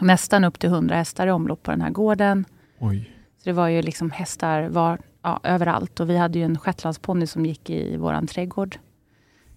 nästan 0.00 0.44
upp 0.44 0.58
till 0.58 0.70
100 0.70 0.94
hästar 0.94 1.26
i 1.26 1.30
omlopp 1.30 1.62
på 1.62 1.70
den 1.70 1.80
här 1.80 1.90
gården. 1.90 2.44
Oj. 2.78 3.10
Så 3.38 3.48
det 3.48 3.52
var 3.52 3.68
ju 3.68 3.82
liksom 3.82 4.10
hästar 4.10 4.68
var, 4.68 4.98
ja, 5.22 5.40
överallt. 5.42 6.00
Och 6.00 6.10
vi 6.10 6.16
hade 6.16 6.38
ju 6.38 6.44
en 6.44 6.58
shetlandsponny 6.58 7.26
som 7.26 7.46
gick 7.46 7.70
i 7.70 7.96
våran 7.96 8.26
trädgård. 8.26 8.76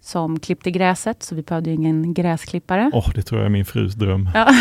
Som 0.01 0.39
klippte 0.39 0.71
gräset, 0.71 1.23
så 1.23 1.35
vi 1.35 1.41
behövde 1.41 1.71
ingen 1.71 2.13
gräsklippare. 2.13 2.91
Åh, 2.93 3.09
det 3.15 3.21
tror 3.21 3.41
jag 3.41 3.45
är 3.45 3.49
min 3.49 3.65
frus 3.65 3.93
dröm. 3.93 4.29
Ja. 4.33 4.47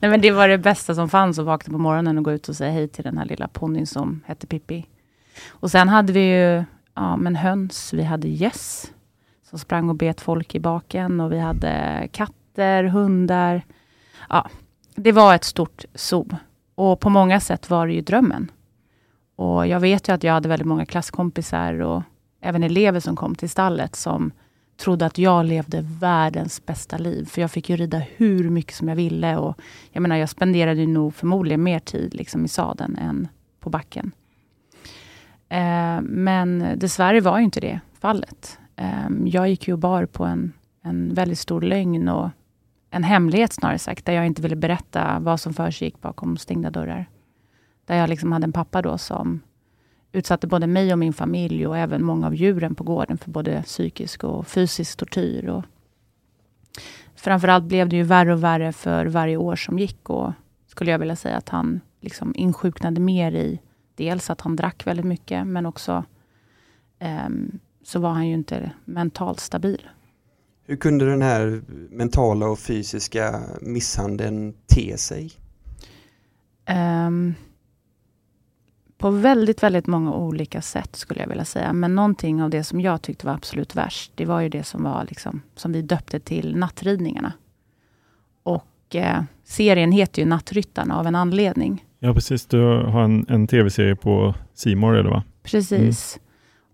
Nej, 0.00 0.10
men 0.10 0.20
det 0.20 0.30
var 0.30 0.48
det 0.48 0.58
bästa 0.58 0.94
som 0.94 1.08
fanns 1.08 1.38
att 1.38 1.44
vakna 1.44 1.72
på 1.72 1.78
morgonen 1.78 2.18
och 2.18 2.24
gå 2.24 2.32
ut 2.32 2.48
och 2.48 2.56
säga 2.56 2.72
hej 2.72 2.88
till 2.88 3.04
den 3.04 3.18
här 3.18 3.24
lilla 3.24 3.48
ponnyn 3.48 3.86
som 3.86 4.20
hette 4.26 4.46
Pippi. 4.46 4.86
Och 5.48 5.70
sen 5.70 5.88
hade 5.88 6.12
vi 6.12 6.20
ju 6.20 6.64
ja, 6.94 7.16
men 7.16 7.36
höns, 7.36 7.92
vi 7.92 8.02
hade 8.02 8.28
gäss 8.28 8.92
som 9.50 9.58
sprang 9.58 9.88
och 9.88 9.94
bet 9.94 10.20
folk 10.20 10.54
i 10.54 10.60
baken 10.60 11.20
och 11.20 11.32
vi 11.32 11.38
hade 11.38 12.08
katter, 12.12 12.84
hundar. 12.84 13.62
Ja, 14.28 14.48
det 14.94 15.12
var 15.12 15.34
ett 15.34 15.44
stort 15.44 15.84
zoo. 15.94 16.28
Och 16.74 17.00
på 17.00 17.10
många 17.10 17.40
sätt 17.40 17.70
var 17.70 17.86
det 17.86 17.92
ju 17.92 18.00
drömmen. 18.00 18.50
Och 19.36 19.66
jag 19.66 19.80
vet 19.80 20.08
ju 20.08 20.12
att 20.12 20.22
jag 20.22 20.32
hade 20.32 20.48
väldigt 20.48 20.68
många 20.68 20.86
klasskompisar 20.86 21.80
och 21.80 22.02
även 22.40 22.62
elever 22.62 23.00
som 23.00 23.16
kom 23.16 23.34
till 23.34 23.50
stallet 23.50 23.96
som 23.96 24.32
trodde 24.76 25.06
att 25.06 25.18
jag 25.18 25.46
levde 25.46 25.84
världens 26.00 26.66
bästa 26.66 26.98
liv. 26.98 27.24
För 27.24 27.40
jag 27.40 27.50
fick 27.50 27.70
ju 27.70 27.76
rida 27.76 28.02
hur 28.16 28.50
mycket 28.50 28.74
som 28.74 28.88
jag 28.88 28.96
ville. 28.96 29.36
Och 29.36 29.60
jag 29.90 30.00
menar, 30.00 30.16
jag 30.16 30.28
spenderade 30.28 30.80
ju 30.80 30.86
nog 30.86 31.14
förmodligen 31.14 31.62
mer 31.62 31.78
tid 31.78 32.14
liksom, 32.14 32.44
i 32.44 32.48
sadeln 32.48 32.96
än 32.96 33.28
på 33.60 33.70
backen. 33.70 34.12
Eh, 35.48 36.00
men 36.00 36.78
dessvärre 36.78 37.20
var 37.20 37.38
ju 37.38 37.44
inte 37.44 37.60
det 37.60 37.80
fallet. 38.00 38.58
Eh, 38.76 39.08
jag 39.24 39.48
gick 39.48 39.68
ju 39.68 39.72
och 39.72 39.78
bar 39.78 40.06
på 40.06 40.24
en, 40.24 40.52
en 40.82 41.14
väldigt 41.14 41.38
stor 41.38 41.60
lögn 41.60 42.08
och 42.08 42.30
en 42.90 43.04
hemlighet 43.04 43.52
snarare 43.52 43.78
sagt, 43.78 44.04
där 44.04 44.12
jag 44.12 44.26
inte 44.26 44.42
ville 44.42 44.56
berätta 44.56 45.18
vad 45.20 45.40
som 45.40 45.54
försiggick 45.54 46.00
bakom 46.00 46.36
stängda 46.36 46.70
dörrar. 46.70 47.06
Där 47.86 47.96
jag 47.96 48.08
liksom 48.08 48.32
hade 48.32 48.44
en 48.44 48.52
pappa 48.52 48.82
då 48.82 48.98
som 48.98 49.40
utsatte 50.12 50.46
både 50.46 50.66
mig 50.66 50.92
och 50.92 50.98
min 50.98 51.12
familj 51.12 51.66
och 51.66 51.78
även 51.78 52.04
många 52.04 52.26
av 52.26 52.34
djuren 52.34 52.74
på 52.74 52.84
gården 52.84 53.18
för 53.18 53.30
både 53.30 53.62
psykisk 53.62 54.24
och 54.24 54.46
fysisk 54.46 54.98
tortyr. 54.98 55.48
Och 55.48 55.64
framförallt 57.14 57.64
blev 57.64 57.88
det 57.88 57.96
ju 57.96 58.02
värre 58.02 58.32
och 58.32 58.42
värre 58.42 58.72
för 58.72 59.06
varje 59.06 59.36
år 59.36 59.56
som 59.56 59.78
gick 59.78 60.10
och 60.10 60.32
skulle 60.66 60.90
jag 60.90 60.98
vilja 60.98 61.16
säga 61.16 61.36
att 61.36 61.48
han 61.48 61.80
liksom 62.00 62.32
insjuknade 62.34 63.00
mer 63.00 63.32
i 63.32 63.60
dels 63.98 64.30
att 64.30 64.40
han 64.40 64.56
drack 64.56 64.86
väldigt 64.86 65.06
mycket 65.06 65.46
men 65.46 65.66
också 65.66 66.04
ehm, 66.98 67.58
så 67.82 67.98
var 68.00 68.10
han 68.10 68.28
ju 68.28 68.34
inte 68.34 68.70
mentalt 68.84 69.40
stabil. 69.40 69.88
Hur 70.64 70.76
kunde 70.76 71.10
den 71.10 71.22
här 71.22 71.62
mentala 71.90 72.46
och 72.46 72.58
fysiska 72.58 73.40
misshandeln 73.60 74.54
te 74.66 74.98
sig? 74.98 75.32
Ehm, 76.64 77.34
på 78.98 79.10
väldigt, 79.10 79.62
väldigt 79.62 79.86
många 79.86 80.12
olika 80.12 80.62
sätt 80.62 80.96
skulle 80.96 81.20
jag 81.20 81.28
vilja 81.28 81.44
säga. 81.44 81.72
Men 81.72 81.94
någonting 81.94 82.42
av 82.42 82.50
det 82.50 82.64
som 82.64 82.80
jag 82.80 83.02
tyckte 83.02 83.26
var 83.26 83.34
absolut 83.34 83.74
värst, 83.74 84.12
det 84.14 84.24
var 84.24 84.40
ju 84.40 84.48
det 84.48 84.64
som 84.64 84.82
var 84.82 85.06
liksom, 85.08 85.42
som 85.54 85.72
vi 85.72 85.82
döpte 85.82 86.20
till 86.20 86.56
nattridningarna. 86.56 87.32
Och 88.42 88.96
eh, 88.96 89.22
serien 89.44 89.92
heter 89.92 90.22
ju 90.22 90.28
Nattryttarna 90.28 90.98
av 90.98 91.06
en 91.06 91.14
anledning. 91.14 91.84
Ja, 91.98 92.14
precis. 92.14 92.46
Du 92.46 92.62
har 92.62 93.02
en, 93.02 93.26
en 93.28 93.46
tv-serie 93.46 93.96
på 93.96 94.34
Simor 94.54 94.92
det 94.92 95.10
va? 95.10 95.22
Precis. 95.42 96.20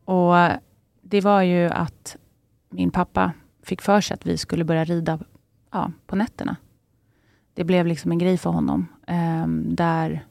Och 0.04 0.38
eh, 0.38 0.56
det 1.02 1.20
var 1.20 1.42
ju 1.42 1.66
att 1.66 2.16
min 2.70 2.90
pappa 2.90 3.32
fick 3.62 3.82
för 3.82 4.00
sig 4.00 4.14
att 4.14 4.26
vi 4.26 4.36
skulle 4.36 4.64
börja 4.64 4.84
rida 4.84 5.18
ja, 5.72 5.92
på 6.06 6.16
nätterna. 6.16 6.56
Det 7.54 7.64
blev 7.64 7.86
liksom 7.86 8.12
en 8.12 8.18
grej 8.18 8.38
för 8.38 8.50
honom. 8.50 8.86
ehm, 9.06 9.74
där 9.74 10.26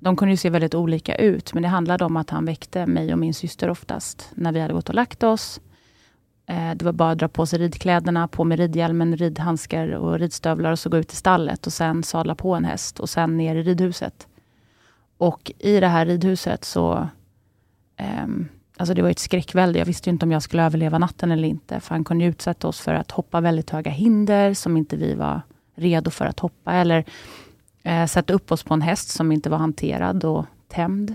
de 0.00 0.16
kunde 0.16 0.32
ju 0.32 0.36
se 0.36 0.50
väldigt 0.50 0.74
olika 0.74 1.14
ut, 1.14 1.54
men 1.54 1.62
det 1.62 1.68
handlade 1.68 2.04
om 2.04 2.16
att 2.16 2.30
han 2.30 2.44
väckte 2.44 2.86
mig 2.86 3.12
och 3.12 3.18
min 3.18 3.34
syster 3.34 3.70
oftast, 3.70 4.30
när 4.34 4.52
vi 4.52 4.60
hade 4.60 4.74
gått 4.74 4.88
och 4.88 4.94
lagt 4.94 5.22
oss. 5.22 5.60
Eh, 6.48 6.74
det 6.74 6.84
var 6.84 6.92
bara 6.92 7.10
att 7.10 7.18
dra 7.18 7.28
på 7.28 7.46
sig 7.46 7.58
ridkläderna, 7.58 8.28
på 8.28 8.44
med 8.44 8.58
ridhjälmen, 8.58 9.16
ridhandskar 9.16 9.88
och 9.88 10.18
ridstövlar 10.18 10.72
och 10.72 10.78
så 10.78 10.90
gå 10.90 10.96
ut 10.96 11.12
i 11.12 11.16
stallet 11.16 11.66
och 11.66 11.72
sen 11.72 12.02
sadla 12.02 12.34
på 12.34 12.54
en 12.54 12.64
häst 12.64 13.00
och 13.00 13.10
sen 13.10 13.36
ner 13.36 13.56
i 13.56 13.62
ridhuset. 13.62 14.26
Och 15.18 15.52
i 15.58 15.80
det 15.80 15.88
här 15.88 16.06
ridhuset 16.06 16.64
så 16.64 17.08
Um, 18.24 18.48
Alltså 18.78 18.94
det 18.94 19.02
var 19.02 19.10
ett 19.10 19.18
skräckvälde. 19.18 19.78
Jag 19.78 19.86
visste 19.86 20.10
ju 20.10 20.12
inte 20.12 20.26
om 20.26 20.32
jag 20.32 20.42
skulle 20.42 20.62
överleva 20.62 20.98
natten 20.98 21.32
eller 21.32 21.48
inte. 21.48 21.80
För 21.80 21.94
han 21.94 22.04
kunde 22.04 22.24
ju 22.24 22.30
utsätta 22.30 22.68
oss 22.68 22.80
för 22.80 22.94
att 22.94 23.10
hoppa 23.10 23.40
väldigt 23.40 23.70
höga 23.70 23.90
hinder 23.90 24.54
som 24.54 24.76
inte 24.76 24.96
vi 24.96 25.14
var 25.14 25.42
redo 25.74 26.10
för 26.10 26.24
att 26.24 26.40
hoppa. 26.40 26.72
Eller 26.72 27.04
eh, 27.82 28.06
sätta 28.06 28.32
upp 28.32 28.52
oss 28.52 28.62
på 28.62 28.74
en 28.74 28.82
häst 28.82 29.08
som 29.08 29.32
inte 29.32 29.50
var 29.50 29.58
hanterad 29.58 30.24
och 30.24 30.46
tämd. 30.68 31.14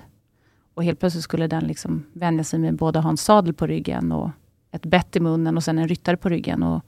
Och 0.74 0.84
helt 0.84 1.00
plötsligt 1.00 1.24
skulle 1.24 1.48
den 1.48 1.64
liksom 1.64 2.06
vänja 2.14 2.44
sig 2.44 2.60
med 2.60 2.76
både 2.76 3.00
ha 3.00 3.10
en 3.10 3.18
sadel 3.18 3.54
på 3.54 3.68
ryggen 3.68 4.12
och 4.12 4.30
ett 4.74 4.86
bett 4.86 5.16
i 5.16 5.20
munnen 5.20 5.58
och 5.58 5.64
sen 5.64 5.78
en 5.78 5.88
ryttare 5.88 6.18
på 6.18 6.30
ryggen. 6.30 6.64
Och 6.64 6.84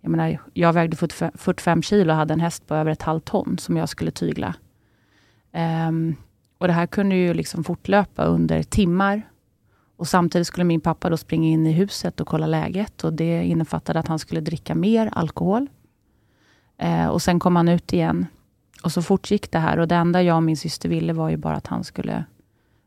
jag, 0.00 0.10
menar, 0.10 0.38
jag 0.52 0.72
vägde 0.72 0.96
45 0.96 1.82
kilo 1.82 2.12
och 2.12 2.16
hade 2.16 2.34
en 2.34 2.40
häst 2.40 2.66
på 2.66 2.74
över 2.74 2.90
ett 2.90 3.02
halvt 3.02 3.24
ton 3.24 3.58
som 3.58 3.76
jag 3.76 3.88
skulle 3.88 4.10
tygla. 4.10 4.54
Um, 5.88 6.16
och 6.58 6.66
det 6.66 6.72
här 6.72 6.86
kunde 6.86 7.16
ju 7.16 7.34
liksom 7.34 7.64
fortlöpa 7.64 8.24
under 8.24 8.62
timmar. 8.62 9.22
Och 9.96 10.08
samtidigt 10.08 10.46
skulle 10.46 10.64
min 10.64 10.80
pappa 10.80 11.10
då 11.10 11.16
springa 11.16 11.48
in 11.48 11.66
i 11.66 11.72
huset 11.72 12.20
och 12.20 12.26
kolla 12.26 12.46
läget. 12.46 13.04
Och 13.04 13.12
det 13.12 13.44
innefattade 13.44 13.98
att 13.98 14.08
han 14.08 14.18
skulle 14.18 14.40
dricka 14.40 14.74
mer 14.74 15.10
alkohol. 15.12 15.68
Uh, 16.82 17.06
och 17.06 17.22
sen 17.22 17.40
kom 17.40 17.56
han 17.56 17.68
ut 17.68 17.92
igen. 17.92 18.26
Och 18.82 18.92
så 18.92 19.02
fortgick 19.02 19.50
det 19.50 19.58
här. 19.58 19.78
Och 19.78 19.88
det 19.88 19.94
enda 19.94 20.22
jag 20.22 20.36
och 20.36 20.42
min 20.42 20.56
syster 20.56 20.88
ville 20.88 21.12
var 21.12 21.28
ju 21.28 21.36
bara 21.36 21.56
att 21.56 21.66
han 21.66 21.84
skulle 21.84 22.24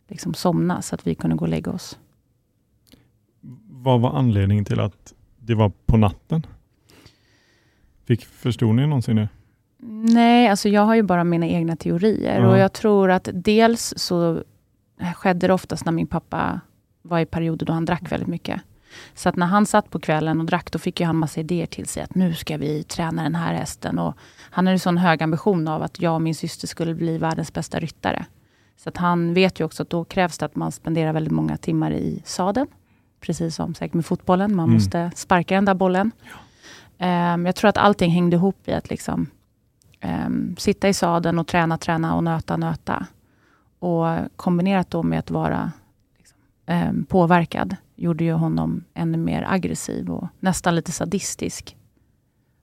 liksom 0.08 0.34
somna 0.34 0.82
så 0.82 0.96
att 0.96 1.08
vi 1.08 1.16
kunde 1.16 1.36
gå 1.36 1.46
och 1.46 1.50
lägga 1.50 1.72
oss. 1.72 2.00
Vad 3.88 4.02
var 4.02 4.14
anledningen 4.14 4.66
till 4.66 4.80
att 4.80 5.14
det 5.40 5.56
var 5.56 5.72
på 5.86 5.98
natten? 5.98 6.46
Fick, 8.06 8.26
förstod 8.26 8.76
ni 8.76 8.88
någonsin 8.88 9.16
det? 9.16 9.30
Nej, 10.14 10.48
alltså 10.48 10.70
jag 10.70 10.82
har 10.82 10.96
ju 10.96 11.04
bara 11.04 11.24
mina 11.24 11.48
egna 11.48 11.76
teorier. 11.76 12.42
Ja. 12.42 12.48
Och 12.48 12.58
jag 12.58 12.74
tror 12.74 13.12
att 13.12 13.30
dels 13.34 13.94
så 13.98 14.44
skedde 15.16 15.48
det 15.48 15.54
oftast 15.54 15.86
när 15.86 15.92
min 15.92 16.08
pappa 16.08 16.62
var 17.02 17.20
i 17.20 17.26
perioder 17.26 17.66
då 17.66 17.74
han 17.74 17.86
drack 17.86 18.12
väldigt 18.12 18.28
mycket. 18.28 18.62
Så 19.14 19.30
att 19.30 19.36
när 19.36 19.46
han 19.46 19.66
satt 19.66 19.90
på 19.90 20.00
kvällen 20.00 20.40
och 20.40 20.46
drack, 20.46 20.72
då 20.72 20.80
fick 20.80 21.00
ju 21.00 21.06
han 21.06 21.16
massa 21.16 21.40
idéer 21.40 21.66
till 21.66 21.86
sig. 21.86 22.04
Att 22.04 22.16
nu 22.16 22.34
ska 22.34 22.58
vi 22.58 22.84
träna 22.84 23.24
den 23.24 23.36
här 23.36 23.54
hästen. 23.54 24.00
Och 24.00 24.14
han 24.40 24.68
hade 24.68 24.80
sån 24.80 24.98
hög 24.98 25.24
ambition 25.24 25.68
av 25.68 25.84
att 25.84 26.02
jag 26.02 26.14
och 26.14 26.22
min 26.22 26.36
syster 26.36 26.68
skulle 26.68 26.94
bli 26.94 27.18
världens 27.18 27.54
bästa 27.54 27.80
ryttare. 27.80 28.26
Så 28.78 28.90
att 28.90 28.98
han 28.98 29.34
vet 29.34 29.60
ju 29.60 29.64
också 29.64 29.84
att 29.84 29.90
då 29.90 30.04
krävs 30.04 30.38
det 30.38 30.46
att 30.46 30.56
man 30.56 30.72
spenderar 30.72 31.14
väldigt 31.14 31.34
många 31.34 31.58
timmar 31.58 31.92
i 31.92 32.22
sadeln. 32.26 32.68
Precis 33.20 33.56
som 33.56 33.76
säkert 33.76 33.94
med 33.94 34.06
fotbollen. 34.06 34.56
Man 34.56 34.64
Mm. 34.64 34.74
måste 34.74 35.12
sparka 35.16 35.56
den 35.56 35.66
där 35.66 35.74
bollen. 35.74 36.12
Ehm, 36.98 37.46
jag 37.46 37.56
tror 37.56 37.70
att 37.70 37.78
allting 37.78 38.12
hängde 38.12 38.36
ihop 38.36 38.68
i 38.68 38.74
att 38.74 38.90
liksom, 38.90 39.28
ehm, 40.00 40.56
sitta 40.58 40.90
i 40.90 40.94
sadeln 40.94 41.40
och 41.40 41.48
träna, 41.48 41.78
träna 41.78 42.16
och 42.16 42.24
nöta, 42.24 42.58
nöta. 42.58 43.08
Och 43.80 44.06
kombinerat 44.36 44.90
då 44.90 45.04
med 45.04 45.20
att 45.20 45.32
vara 45.32 45.72
liksom, 46.18 46.38
ehm, 46.66 47.06
påverkad, 47.06 47.76
gjorde 47.96 48.24
ju 48.24 48.34
honom 48.34 48.84
ännu 48.94 49.18
mer 49.18 49.46
aggressiv 49.50 50.10
och 50.10 50.28
nästan 50.40 50.76
lite 50.76 50.92
sadistisk. 50.92 51.78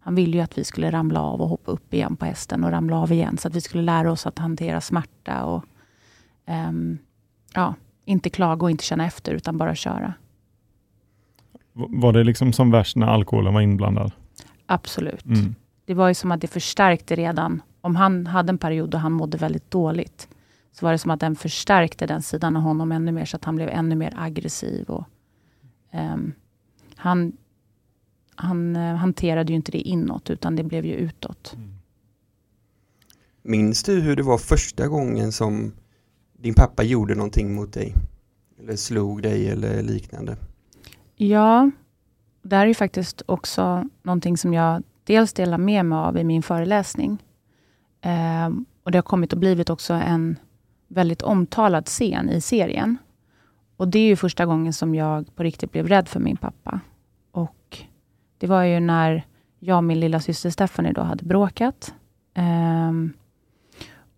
Han 0.00 0.14
ville 0.14 0.36
ju 0.36 0.42
att 0.42 0.58
vi 0.58 0.64
skulle 0.64 0.90
ramla 0.90 1.20
av 1.22 1.40
och 1.42 1.48
hoppa 1.48 1.70
upp 1.70 1.94
igen 1.94 2.16
på 2.16 2.24
hästen 2.24 2.64
och 2.64 2.70
ramla 2.70 2.96
av 2.98 3.12
igen, 3.12 3.38
så 3.38 3.48
att 3.48 3.54
vi 3.54 3.60
skulle 3.60 3.82
lära 3.82 4.12
oss 4.12 4.26
att 4.26 4.38
hantera 4.38 4.80
smärta 4.80 5.44
och 5.44 5.64
ja, 7.54 7.74
inte 8.04 8.30
klaga 8.30 8.62
och 8.62 8.70
inte 8.70 8.84
känna 8.84 9.06
efter, 9.06 9.32
utan 9.34 9.58
bara 9.58 9.74
köra. 9.74 10.14
Var 11.74 12.12
det 12.12 12.24
liksom 12.24 12.52
som 12.52 12.70
värst 12.70 12.96
när 12.96 13.06
alkoholen 13.06 13.54
var 13.54 13.60
inblandad? 13.60 14.12
Absolut. 14.66 15.26
Mm. 15.26 15.54
Det 15.84 15.94
var 15.94 16.08
ju 16.08 16.14
som 16.14 16.32
att 16.32 16.40
det 16.40 16.46
förstärkte 16.46 17.16
redan. 17.16 17.62
Om 17.80 17.96
han 17.96 18.26
hade 18.26 18.50
en 18.50 18.58
period 18.58 18.90
då 18.90 18.98
han 18.98 19.12
mådde 19.12 19.38
väldigt 19.38 19.70
dåligt, 19.70 20.28
så 20.72 20.86
var 20.86 20.92
det 20.92 20.98
som 20.98 21.10
att 21.10 21.20
den 21.20 21.36
förstärkte 21.36 22.06
den 22.06 22.22
sidan 22.22 22.56
av 22.56 22.62
honom 22.62 22.92
ännu 22.92 23.12
mer, 23.12 23.24
så 23.24 23.36
att 23.36 23.44
han 23.44 23.56
blev 23.56 23.68
ännu 23.68 23.94
mer 23.94 24.12
aggressiv. 24.16 24.84
Och, 24.88 25.04
ehm, 25.90 26.32
han 26.96 27.32
han 28.34 28.76
eh, 28.76 28.94
hanterade 28.94 29.52
ju 29.52 29.56
inte 29.56 29.72
det 29.72 29.78
inåt, 29.78 30.30
utan 30.30 30.56
det 30.56 30.62
blev 30.62 30.86
ju 30.86 30.94
utåt. 30.94 31.56
Minns 33.42 33.82
du 33.82 34.00
hur 34.00 34.16
det 34.16 34.22
var 34.22 34.38
första 34.38 34.88
gången 34.88 35.32
som 35.32 35.72
din 36.32 36.54
pappa 36.54 36.82
gjorde 36.82 37.14
någonting 37.14 37.54
mot 37.54 37.72
dig? 37.72 37.94
Eller 38.58 38.76
slog 38.76 39.22
dig 39.22 39.48
eller 39.48 39.82
liknande? 39.82 40.36
Ja, 41.16 41.70
det 42.42 42.56
här 42.56 42.62
är 42.62 42.68
ju 42.68 42.74
faktiskt 42.74 43.22
också 43.26 43.88
någonting 44.02 44.36
som 44.36 44.54
jag 44.54 44.82
dels 45.04 45.32
delar 45.32 45.58
med 45.58 45.86
mig 45.86 45.96
av 45.96 46.18
i 46.18 46.24
min 46.24 46.42
föreläsning. 46.42 47.22
Eh, 48.00 48.50
och 48.82 48.90
Det 48.90 48.98
har 48.98 49.02
kommit 49.02 49.32
och 49.32 49.38
blivit 49.38 49.70
också 49.70 49.94
en 49.94 50.36
väldigt 50.88 51.22
omtalad 51.22 51.86
scen 51.86 52.30
i 52.30 52.40
serien. 52.40 52.98
Och 53.76 53.88
Det 53.88 53.98
är 53.98 54.06
ju 54.06 54.16
första 54.16 54.46
gången 54.46 54.72
som 54.72 54.94
jag 54.94 55.36
på 55.36 55.42
riktigt 55.42 55.72
blev 55.72 55.88
rädd 55.88 56.08
för 56.08 56.20
min 56.20 56.36
pappa. 56.36 56.80
Och 57.30 57.78
Det 58.38 58.46
var 58.46 58.62
ju 58.62 58.80
när 58.80 59.26
jag 59.58 59.76
och 59.76 59.84
min 59.84 60.00
lilla 60.00 60.20
syster 60.20 60.50
Stephanie 60.50 60.92
då 60.92 61.02
hade 61.02 61.24
bråkat. 61.24 61.94
Ehm, 62.34 63.12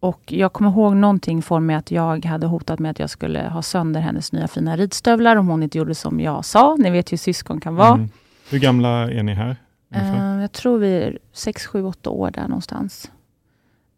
och 0.06 0.32
Jag 0.32 0.52
kommer 0.52 0.70
ihåg 0.70 0.96
någonting 0.96 1.42
för 1.42 1.60
mig 1.60 1.76
att 1.76 1.90
jag 1.90 2.24
hade 2.24 2.46
hotat 2.46 2.78
med 2.78 2.90
att 2.90 2.98
jag 2.98 3.10
skulle 3.10 3.48
ha 3.48 3.62
sönder 3.62 4.00
hennes 4.00 4.32
nya 4.32 4.48
fina 4.48 4.76
ridstövlar 4.76 5.36
om 5.36 5.48
hon 5.48 5.62
inte 5.62 5.78
gjorde 5.78 5.94
som 5.94 6.20
jag 6.20 6.44
sa. 6.44 6.76
Ni 6.78 6.90
vet 6.90 7.12
hur 7.12 7.16
syskon 7.16 7.60
kan 7.60 7.74
vara. 7.74 7.94
Mm. 7.94 8.08
Hur 8.50 8.58
gamla 8.58 8.88
är 8.88 9.22
ni 9.22 9.34
här? 9.34 9.56
Eh, 9.94 10.40
jag 10.40 10.52
tror 10.52 10.78
vi 10.78 10.96
är 10.96 11.18
6, 11.32 11.66
7, 11.66 11.84
8 11.84 12.10
år 12.10 12.30
där 12.30 12.48
någonstans. 12.48 13.10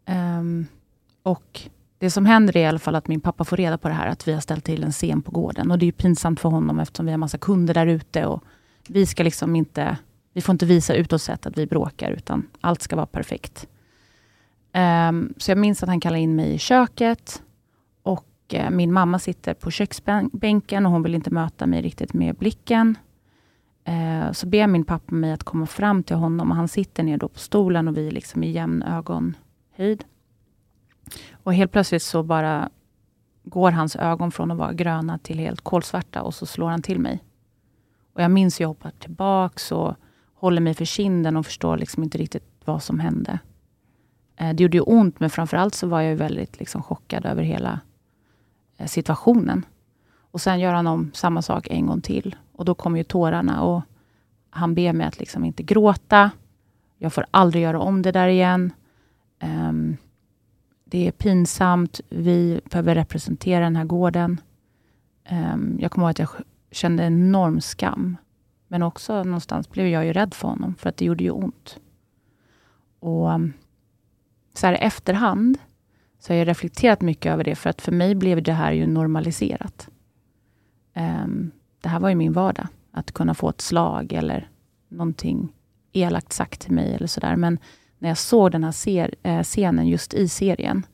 Ehm, 0.05 0.65
och 1.23 1.61
Det 1.97 2.11
som 2.11 2.25
händer 2.25 2.57
är 2.57 2.61
i 2.61 2.65
alla 2.65 2.79
fall 2.79 2.95
att 2.95 3.07
min 3.07 3.21
pappa 3.21 3.43
får 3.43 3.57
reda 3.57 3.77
på 3.77 3.87
det 3.87 3.93
här, 3.93 4.07
att 4.07 4.27
vi 4.27 4.33
har 4.33 4.41
ställt 4.41 4.65
till 4.65 4.83
en 4.83 4.91
scen 4.91 5.21
på 5.21 5.31
gården. 5.31 5.71
Och 5.71 5.79
Det 5.79 5.85
är 5.85 5.91
pinsamt 5.91 6.39
för 6.39 6.49
honom 6.49 6.79
eftersom 6.79 7.05
vi 7.05 7.11
har 7.11 7.17
massa 7.17 7.37
kunder 7.37 7.73
där 7.73 7.87
ute. 7.87 8.25
Och 8.25 8.43
vi 8.87 9.05
ska 9.05 9.23
liksom 9.23 9.55
inte, 9.55 9.97
vi 10.33 10.41
får 10.41 10.53
inte 10.53 10.65
visa 10.65 10.95
utåt 10.95 11.21
sett 11.21 11.45
att 11.45 11.57
vi 11.57 11.65
bråkar, 11.65 12.11
utan 12.11 12.47
allt 12.61 12.81
ska 12.81 12.95
vara 12.95 13.05
perfekt. 13.05 13.67
Um, 14.73 15.33
så 15.37 15.51
jag 15.51 15.57
minns 15.57 15.83
att 15.83 15.89
han 15.89 15.99
kallar 15.99 16.17
in 16.17 16.35
mig 16.35 16.53
i 16.53 16.57
köket. 16.57 17.43
Och 18.03 18.53
uh, 18.53 18.69
Min 18.69 18.93
mamma 18.93 19.19
sitter 19.19 19.53
på 19.53 19.71
köksbänken 19.71 20.85
och 20.85 20.91
hon 20.91 21.03
vill 21.03 21.15
inte 21.15 21.31
möta 21.31 21.67
mig 21.67 21.81
riktigt 21.81 22.13
med 22.13 22.35
blicken. 22.35 22.97
Uh, 23.89 24.31
så 24.31 24.47
ber 24.47 24.67
min 24.67 24.83
pappa 24.83 25.15
mig 25.15 25.31
att 25.31 25.43
komma 25.43 25.65
fram 25.65 26.03
till 26.03 26.15
honom 26.15 26.51
och 26.51 26.57
han 26.57 26.67
sitter 26.67 27.03
ner 27.03 27.17
då 27.17 27.27
på 27.27 27.39
stolen 27.39 27.87
och 27.87 27.97
vi 27.97 28.07
är 28.07 28.11
liksom 28.11 28.43
i 28.43 28.51
jämn 28.51 28.83
ögonhöjd. 28.83 30.03
Och 31.31 31.53
helt 31.53 31.71
plötsligt 31.71 32.03
så 32.03 32.23
bara 32.23 32.69
går 33.43 33.71
hans 33.71 33.95
ögon 33.95 34.31
från 34.31 34.51
att 34.51 34.57
vara 34.57 34.73
gröna 34.73 35.17
till 35.17 35.39
helt 35.39 35.61
kolsvarta 35.61 36.21
och 36.21 36.33
så 36.33 36.45
slår 36.45 36.69
han 36.69 36.81
till 36.81 36.99
mig. 36.99 37.23
Och 38.13 38.21
jag 38.21 38.31
minns 38.31 38.59
hur 38.59 38.63
jag 38.63 38.69
hoppar 38.69 38.91
tillbaks 38.99 39.71
och 39.71 39.95
håller 40.33 40.61
mig 40.61 40.73
för 40.73 40.85
kinden 40.85 41.37
och 41.37 41.45
förstår 41.45 41.77
liksom 41.77 42.03
inte 42.03 42.17
riktigt 42.17 42.43
vad 42.65 42.83
som 42.83 42.99
hände. 42.99 43.39
Eh, 44.39 44.55
det 44.55 44.63
gjorde 44.63 44.77
ju 44.77 44.83
ont, 44.83 45.19
men 45.19 45.29
framförallt 45.29 45.75
så 45.75 45.87
var 45.87 46.01
jag 46.01 46.15
väldigt 46.15 46.59
liksom 46.59 46.83
chockad 46.83 47.25
över 47.25 47.43
hela 47.43 47.79
eh, 48.77 48.87
situationen. 48.87 49.65
Och 50.31 50.41
sen 50.41 50.59
gör 50.59 50.73
han 50.73 50.87
om 50.87 51.11
samma 51.13 51.41
sak 51.41 51.67
en 51.71 51.85
gång 51.85 52.01
till. 52.01 52.35
Och 52.51 52.65
då 52.65 52.75
kommer 52.75 52.97
ju 52.97 53.03
tårarna 53.03 53.63
och 53.63 53.81
han 54.49 54.75
ber 54.75 54.93
mig 54.93 55.07
att 55.07 55.19
liksom 55.19 55.45
inte 55.45 55.63
gråta. 55.63 56.31
Jag 56.97 57.13
får 57.13 57.25
aldrig 57.31 57.63
göra 57.63 57.79
om 57.79 58.01
det 58.01 58.11
där 58.11 58.27
igen. 58.27 58.73
Um, 59.43 59.97
det 60.85 61.07
är 61.07 61.11
pinsamt. 61.11 62.01
Vi 62.09 62.61
behöver 62.69 62.95
representera 62.95 63.63
den 63.63 63.75
här 63.75 63.85
gården. 63.85 64.41
Um, 65.31 65.77
jag 65.79 65.91
kommer 65.91 66.07
ihåg 66.07 66.11
att 66.11 66.19
jag 66.19 66.29
kände 66.71 67.03
enorm 67.03 67.61
skam. 67.61 68.17
Men 68.67 68.83
också 68.83 69.23
någonstans 69.23 69.69
blev 69.69 69.87
jag 69.87 70.05
ju 70.05 70.13
rädd 70.13 70.33
för 70.33 70.47
honom, 70.47 70.75
för 70.75 70.89
att 70.89 70.97
det 70.97 71.05
gjorde 71.05 71.23
ju 71.23 71.31
ont. 71.31 71.79
Och 72.99 73.29
um, 73.29 73.53
så 74.59 74.67
här 74.67 74.73
i 74.73 74.77
efterhand 74.77 75.57
så 76.19 76.33
har 76.33 76.37
jag 76.37 76.47
reflekterat 76.47 77.01
mycket 77.01 77.31
över 77.31 77.43
det, 77.43 77.55
för 77.55 77.69
att 77.69 77.81
för 77.81 77.91
mig 77.91 78.15
blev 78.15 78.43
det 78.43 78.53
här 78.53 78.71
ju 78.71 78.87
normaliserat. 78.87 79.89
Um, 80.95 81.51
det 81.81 81.89
här 81.89 81.99
var 81.99 82.09
ju 82.09 82.15
min 82.15 82.33
vardag, 82.33 82.67
att 82.91 83.11
kunna 83.11 83.33
få 83.33 83.49
ett 83.49 83.61
slag 83.61 84.13
eller 84.13 84.49
någonting 84.87 85.53
elakt 85.91 86.33
sagt 86.33 86.61
till 86.61 86.71
mig 86.71 86.93
eller 86.93 87.07
sådär. 87.07 87.35
Men 87.35 87.59
när 87.97 88.09
jag 88.09 88.17
såg 88.17 88.51
den 88.51 88.63
här 88.63 88.71
ser, 88.71 89.15
eh, 89.23 89.43
scenen 89.43 89.87
just 89.87 90.13
i 90.13 90.27
serien, 90.27 90.85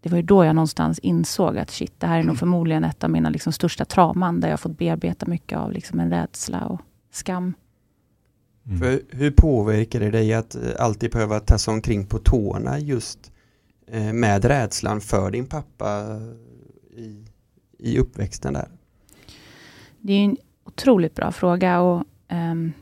det 0.00 0.10
var 0.10 0.16
ju 0.16 0.22
då 0.22 0.44
jag 0.44 0.54
någonstans 0.54 0.98
insåg 0.98 1.58
att 1.58 1.70
shit, 1.70 2.00
det 2.00 2.06
här 2.06 2.18
är 2.18 2.22
nog 2.22 2.38
förmodligen 2.38 2.84
ett 2.84 3.04
av 3.04 3.10
mina 3.10 3.30
liksom, 3.30 3.52
största 3.52 3.84
trauman, 3.84 4.40
där 4.40 4.48
jag 4.48 4.60
fått 4.60 4.78
bearbeta 4.78 5.26
mycket 5.26 5.58
av 5.58 5.72
liksom, 5.72 6.00
en 6.00 6.10
rädsla 6.10 6.66
och 6.66 6.80
skam. 7.10 7.54
Mm. 8.66 8.78
För 8.78 9.00
hur 9.10 9.30
påverkar 9.30 10.00
det 10.00 10.10
dig 10.10 10.34
att 10.34 10.54
eh, 10.54 10.62
alltid 10.78 11.10
behöva 11.10 11.40
tassa 11.40 11.70
omkring 11.70 12.06
på 12.06 12.18
tårna 12.18 12.78
just 12.78 13.32
eh, 13.86 14.12
med 14.12 14.44
rädslan 14.44 15.00
för 15.00 15.30
din 15.30 15.46
pappa 15.46 16.20
i, 16.96 17.24
i 17.78 17.98
uppväxten 17.98 18.52
där? 18.52 18.68
Det 20.00 20.12
är 20.12 20.24
en 20.24 20.36
otroligt 20.64 21.14
bra 21.14 21.32
fråga 21.32 21.80
och 21.80 22.04
ehm, 22.28 22.72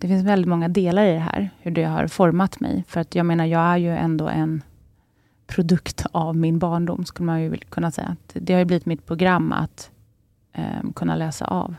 det 0.00 0.08
finns 0.08 0.26
väldigt 0.26 0.48
många 0.48 0.68
delar 0.68 1.04
i 1.04 1.12
det 1.12 1.18
här, 1.18 1.50
hur 1.58 1.70
det 1.70 1.84
har 1.84 2.06
format 2.06 2.60
mig. 2.60 2.84
För 2.88 3.00
att 3.00 3.14
jag 3.14 3.26
menar, 3.26 3.46
jag 3.46 3.60
är 3.60 3.76
ju 3.76 3.90
ändå 3.96 4.28
en 4.28 4.62
produkt 5.46 6.06
av 6.12 6.36
min 6.36 6.58
barndom, 6.58 7.04
skulle 7.04 7.26
man 7.26 7.42
ju 7.42 7.56
kunna 7.56 7.90
säga. 7.90 8.16
Det 8.32 8.52
har 8.52 8.58
ju 8.58 8.64
blivit 8.64 8.86
mitt 8.86 9.06
program 9.06 9.52
att 9.52 9.90
ehm, 10.52 10.92
kunna 10.92 11.16
läsa 11.16 11.44
av. 11.44 11.74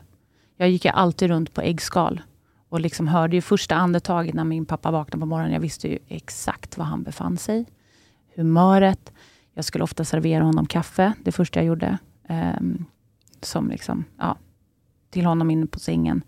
Jag 0.58 0.70
gick 0.70 0.86
ju 0.86 0.92
alltid 0.92 1.30
runt 1.30 1.54
på 1.54 1.62
äggskal 1.62 2.22
och 2.70 2.80
liksom 2.80 3.08
hörde 3.08 3.36
ju 3.36 3.42
första 3.42 3.76
andetaget 3.76 4.34
när 4.34 4.44
min 4.44 4.66
pappa 4.66 4.92
vaknade 4.92 5.20
på 5.20 5.26
morgonen. 5.26 5.54
Jag 5.54 5.60
visste 5.60 5.88
ju 5.88 6.00
exakt 6.08 6.78
var 6.78 6.86
han 6.86 7.04
befann 7.04 7.38
sig. 7.38 7.66
Humöret. 8.36 9.14
Jag 9.54 9.66
skulle 9.66 9.84
ofta 9.84 10.06
servera 10.06 10.44
honom 10.44 10.66
kaffe, 10.66 11.14
det 11.24 11.32
första 11.32 11.60
jag 11.60 11.68
gjorde. 11.68 11.98
Um, 12.30 12.86
som 13.42 13.70
liksom, 13.70 14.06
ja, 14.18 14.38
till 15.10 15.26
honom 15.26 15.52
inne 15.52 15.68
på 15.68 15.80
sängen. 15.80 16.22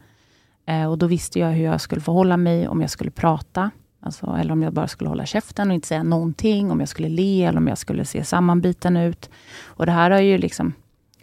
Uh, 0.70 0.86
och 0.86 0.98
Då 0.98 1.08
visste 1.08 1.40
jag 1.40 1.52
hur 1.52 1.66
jag 1.66 1.82
skulle 1.82 2.02
förhålla 2.02 2.38
mig, 2.38 2.68
om 2.68 2.82
jag 2.82 2.90
skulle 2.90 3.12
prata, 3.12 3.72
alltså, 4.00 4.36
eller 4.40 4.52
om 4.52 4.64
jag 4.64 4.74
bara 4.74 4.88
skulle 4.88 5.10
hålla 5.10 5.26
käften 5.26 5.68
och 5.70 5.74
inte 5.74 5.88
säga 5.88 6.04
någonting, 6.04 6.72
om 6.72 6.80
jag 6.80 6.90
skulle 6.90 7.10
le 7.10 7.44
eller 7.44 7.58
om 7.58 7.68
jag 7.68 7.78
skulle 7.78 8.06
se 8.06 8.24
sammanbiten 8.24 8.98
ut. 8.98 9.30
Och 9.64 9.86
Det 9.86 9.92
här 9.92 10.12
har 10.12 10.20
ju 10.20 10.38
liksom 10.38 10.74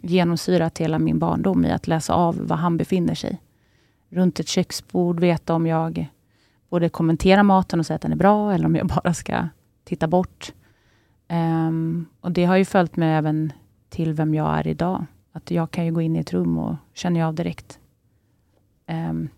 genomsyrat 0.01 0.77
hela 0.77 0.99
min 0.99 1.19
barndom 1.19 1.65
i 1.65 1.71
att 1.71 1.87
läsa 1.87 2.13
av 2.13 2.47
var 2.47 2.57
han 2.57 2.77
befinner 2.77 3.15
sig. 3.15 3.41
Runt 4.09 4.39
ett 4.39 4.47
köksbord, 4.47 5.19
veta 5.19 5.53
om 5.53 5.67
jag 5.67 6.09
både 6.69 6.89
kommenterar 6.89 7.43
maten 7.43 7.79
och 7.79 7.85
säger 7.85 7.95
att 7.95 8.01
den 8.01 8.11
är 8.11 8.15
bra, 8.15 8.53
eller 8.53 8.65
om 8.65 8.75
jag 8.75 8.87
bara 9.03 9.13
ska 9.13 9.47
titta 9.83 10.07
bort. 10.07 10.53
Ehm, 11.27 12.05
och 12.21 12.31
Det 12.31 12.45
har 12.45 12.57
ju 12.57 12.65
följt 12.65 12.95
mig 12.95 13.13
även 13.13 13.53
till 13.89 14.13
vem 14.13 14.33
jag 14.33 14.57
är 14.59 14.67
idag. 14.67 15.05
Att 15.31 15.51
jag 15.51 15.71
kan 15.71 15.85
ju 15.85 15.91
gå 15.91 16.01
in 16.01 16.15
i 16.15 16.19
ett 16.19 16.33
rum 16.33 16.57
och 16.57 16.75
känner 16.93 17.23
av 17.23 17.33
direkt 17.35 17.79
um, 18.89 19.29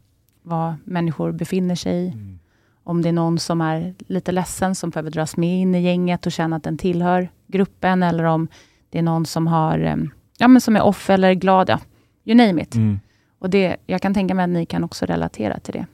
var 0.42 0.76
människor 0.84 1.32
befinner 1.32 1.76
sig. 1.76 2.08
Mm. 2.08 2.40
Om 2.84 3.02
det 3.02 3.10
är 3.10 3.14
någon 3.14 3.40
som 3.40 3.62
är 3.62 3.96
lite 4.08 4.32
ledsen, 4.32 4.76
som 4.76 4.90
behöver 4.90 5.12
dras 5.12 5.38
med 5.38 5.62
in 5.62 5.76
i 5.76 5.82
gänget 5.82 6.26
och 6.26 6.32
känna 6.32 6.56
att 6.56 6.64
den 6.64 6.78
tillhör 6.78 7.30
gruppen, 7.48 8.04
eller 8.04 8.24
om 8.24 8.48
det 8.90 9.00
är 9.00 9.04
någon 9.04 9.26
som 9.26 9.48
har 9.48 9.80
um, 9.80 10.12
ja, 10.38 10.48
men 10.48 10.62
som 10.62 10.76
är 10.76 10.82
off 10.82 11.10
eller 11.10 11.34
glad. 11.34 11.70
Ja, 11.70 11.80
you 12.26 12.38
name 12.38 12.62
it. 12.62 12.76
Mm. 12.76 13.00
Och 13.42 13.50
det, 13.50 13.78
jag 13.86 14.02
kan 14.02 14.14
tänka 14.14 14.34
mig 14.34 14.44
att 14.44 14.50
ni 14.50 14.66
kan 14.66 14.84
också 14.84 15.06
relatera 15.06 15.60
till 15.60 15.74
det. 15.74 15.86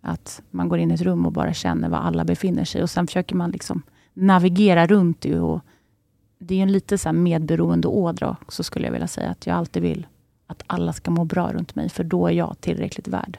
Att 0.00 0.42
man 0.50 0.68
går 0.68 0.78
in 0.78 0.90
i 0.90 0.94
ett 0.94 1.00
rum 1.00 1.26
och 1.26 1.32
bara 1.32 1.54
känner 1.54 1.88
var 1.88 1.98
alla 1.98 2.24
befinner 2.24 2.64
sig 2.64 2.82
och 2.82 2.90
sen 2.90 3.06
försöker 3.06 3.36
man 3.36 3.50
liksom 3.50 3.82
navigera 4.12 4.86
runt 4.86 5.20
det. 5.20 5.40
Och 5.40 5.60
det 6.38 6.54
är 6.54 6.62
en 6.62 6.72
lite 6.72 6.98
så 6.98 7.08
här 7.08 7.14
medberoende 7.14 7.88
ådra 7.88 8.36
också 8.42 8.62
skulle 8.62 8.86
jag 8.86 8.92
vilja 8.92 9.08
säga. 9.08 9.30
Att 9.30 9.46
jag 9.46 9.56
alltid 9.56 9.82
vill 9.82 10.06
att 10.46 10.62
alla 10.66 10.92
ska 10.92 11.10
må 11.10 11.24
bra 11.24 11.52
runt 11.52 11.74
mig, 11.74 11.88
för 11.88 12.04
då 12.04 12.26
är 12.26 12.32
jag 12.32 12.56
tillräckligt 12.60 13.08
värd. 13.08 13.38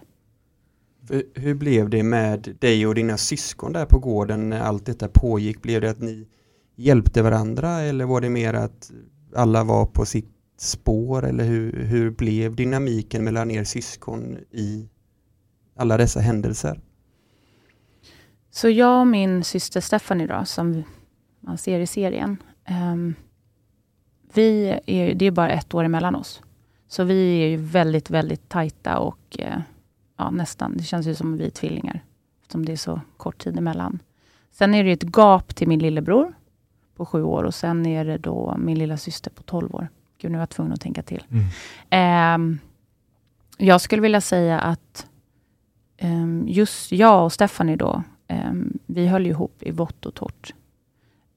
Hur 1.33 1.55
blev 1.55 1.89
det 1.89 2.03
med 2.03 2.55
dig 2.59 2.87
och 2.87 2.95
dina 2.95 3.17
syskon 3.17 3.73
där 3.73 3.85
på 3.85 3.99
gården 3.99 4.49
när 4.49 4.59
allt 4.59 4.85
detta 4.85 5.07
pågick? 5.13 5.61
Blev 5.61 5.81
det 5.81 5.89
att 5.89 6.01
ni 6.01 6.27
hjälpte 6.75 7.21
varandra 7.21 7.81
eller 7.81 8.05
var 8.05 8.21
det 8.21 8.29
mer 8.29 8.53
att 8.53 8.91
alla 9.35 9.63
var 9.63 9.85
på 9.85 10.05
sitt 10.05 10.34
spår 10.57 11.25
eller 11.25 11.43
hur, 11.43 11.83
hur 11.83 12.09
blev 12.09 12.55
dynamiken 12.55 13.23
mellan 13.23 13.51
er 13.51 13.63
syskon 13.63 14.37
i 14.51 14.89
alla 15.75 15.97
dessa 15.97 16.19
händelser? 16.19 16.79
Så 18.51 18.69
jag 18.69 18.99
och 18.99 19.07
min 19.07 19.43
syster 19.43 19.81
Stephanie 19.81 20.27
då, 20.27 20.45
som 20.45 20.83
man 21.39 21.57
ser 21.57 21.79
i 21.79 21.87
serien. 21.87 22.37
um, 22.69 23.15
vi 24.33 24.79
är, 24.85 25.13
det 25.13 25.25
är 25.25 25.31
bara 25.31 25.49
ett 25.49 25.73
år 25.73 25.83
emellan 25.83 26.15
oss. 26.15 26.41
Så 26.87 27.03
vi 27.03 27.43
är 27.43 27.47
ju 27.47 27.57
väldigt, 27.57 28.09
väldigt 28.09 28.49
tajta 28.49 28.99
och 28.99 29.37
uh, 29.39 29.61
ja, 30.17 30.31
nästan, 30.31 30.77
det 30.77 30.83
känns 30.83 31.07
ju 31.07 31.15
som 31.15 31.37
vi 31.37 31.45
är 31.45 31.49
tvillingar. 31.49 32.03
Eftersom 32.41 32.65
det 32.65 32.71
är 32.71 32.77
så 32.77 33.01
kort 33.17 33.43
tid 33.43 33.57
emellan. 33.57 33.99
Sen 34.51 34.73
är 34.73 34.83
det 34.83 34.91
ett 34.91 35.15
gap 35.15 35.55
till 35.55 35.67
min 35.67 35.79
lillebror 35.79 36.33
på 36.95 37.05
sju 37.05 37.23
år 37.23 37.43
och 37.43 37.55
sen 37.55 37.85
är 37.85 38.05
det 38.05 38.17
då 38.17 38.55
min 38.57 38.79
lilla 38.79 38.97
syster 38.97 39.31
på 39.31 39.43
12 39.43 39.75
år. 39.75 39.87
Gud, 40.17 40.31
nu 40.31 40.37
var 40.37 40.41
jag 40.41 40.49
tvungen 40.49 40.73
att 40.73 40.81
tänka 40.81 41.03
till. 41.03 41.23
Mm. 41.31 41.45
Ehm, 41.89 42.59
jag 43.57 43.81
skulle 43.81 44.01
vilja 44.01 44.21
säga 44.21 44.59
att 44.59 45.07
ehm, 45.97 46.45
just 46.47 46.91
jag 46.91 47.25
och 47.25 47.33
Stephanie 47.33 47.75
då, 47.75 48.03
ehm, 48.27 48.79
vi 48.85 49.07
höll 49.07 49.25
ju 49.25 49.31
ihop 49.31 49.63
i 49.63 49.71
vått 49.71 50.05
och 50.05 50.13
torrt. 50.13 50.53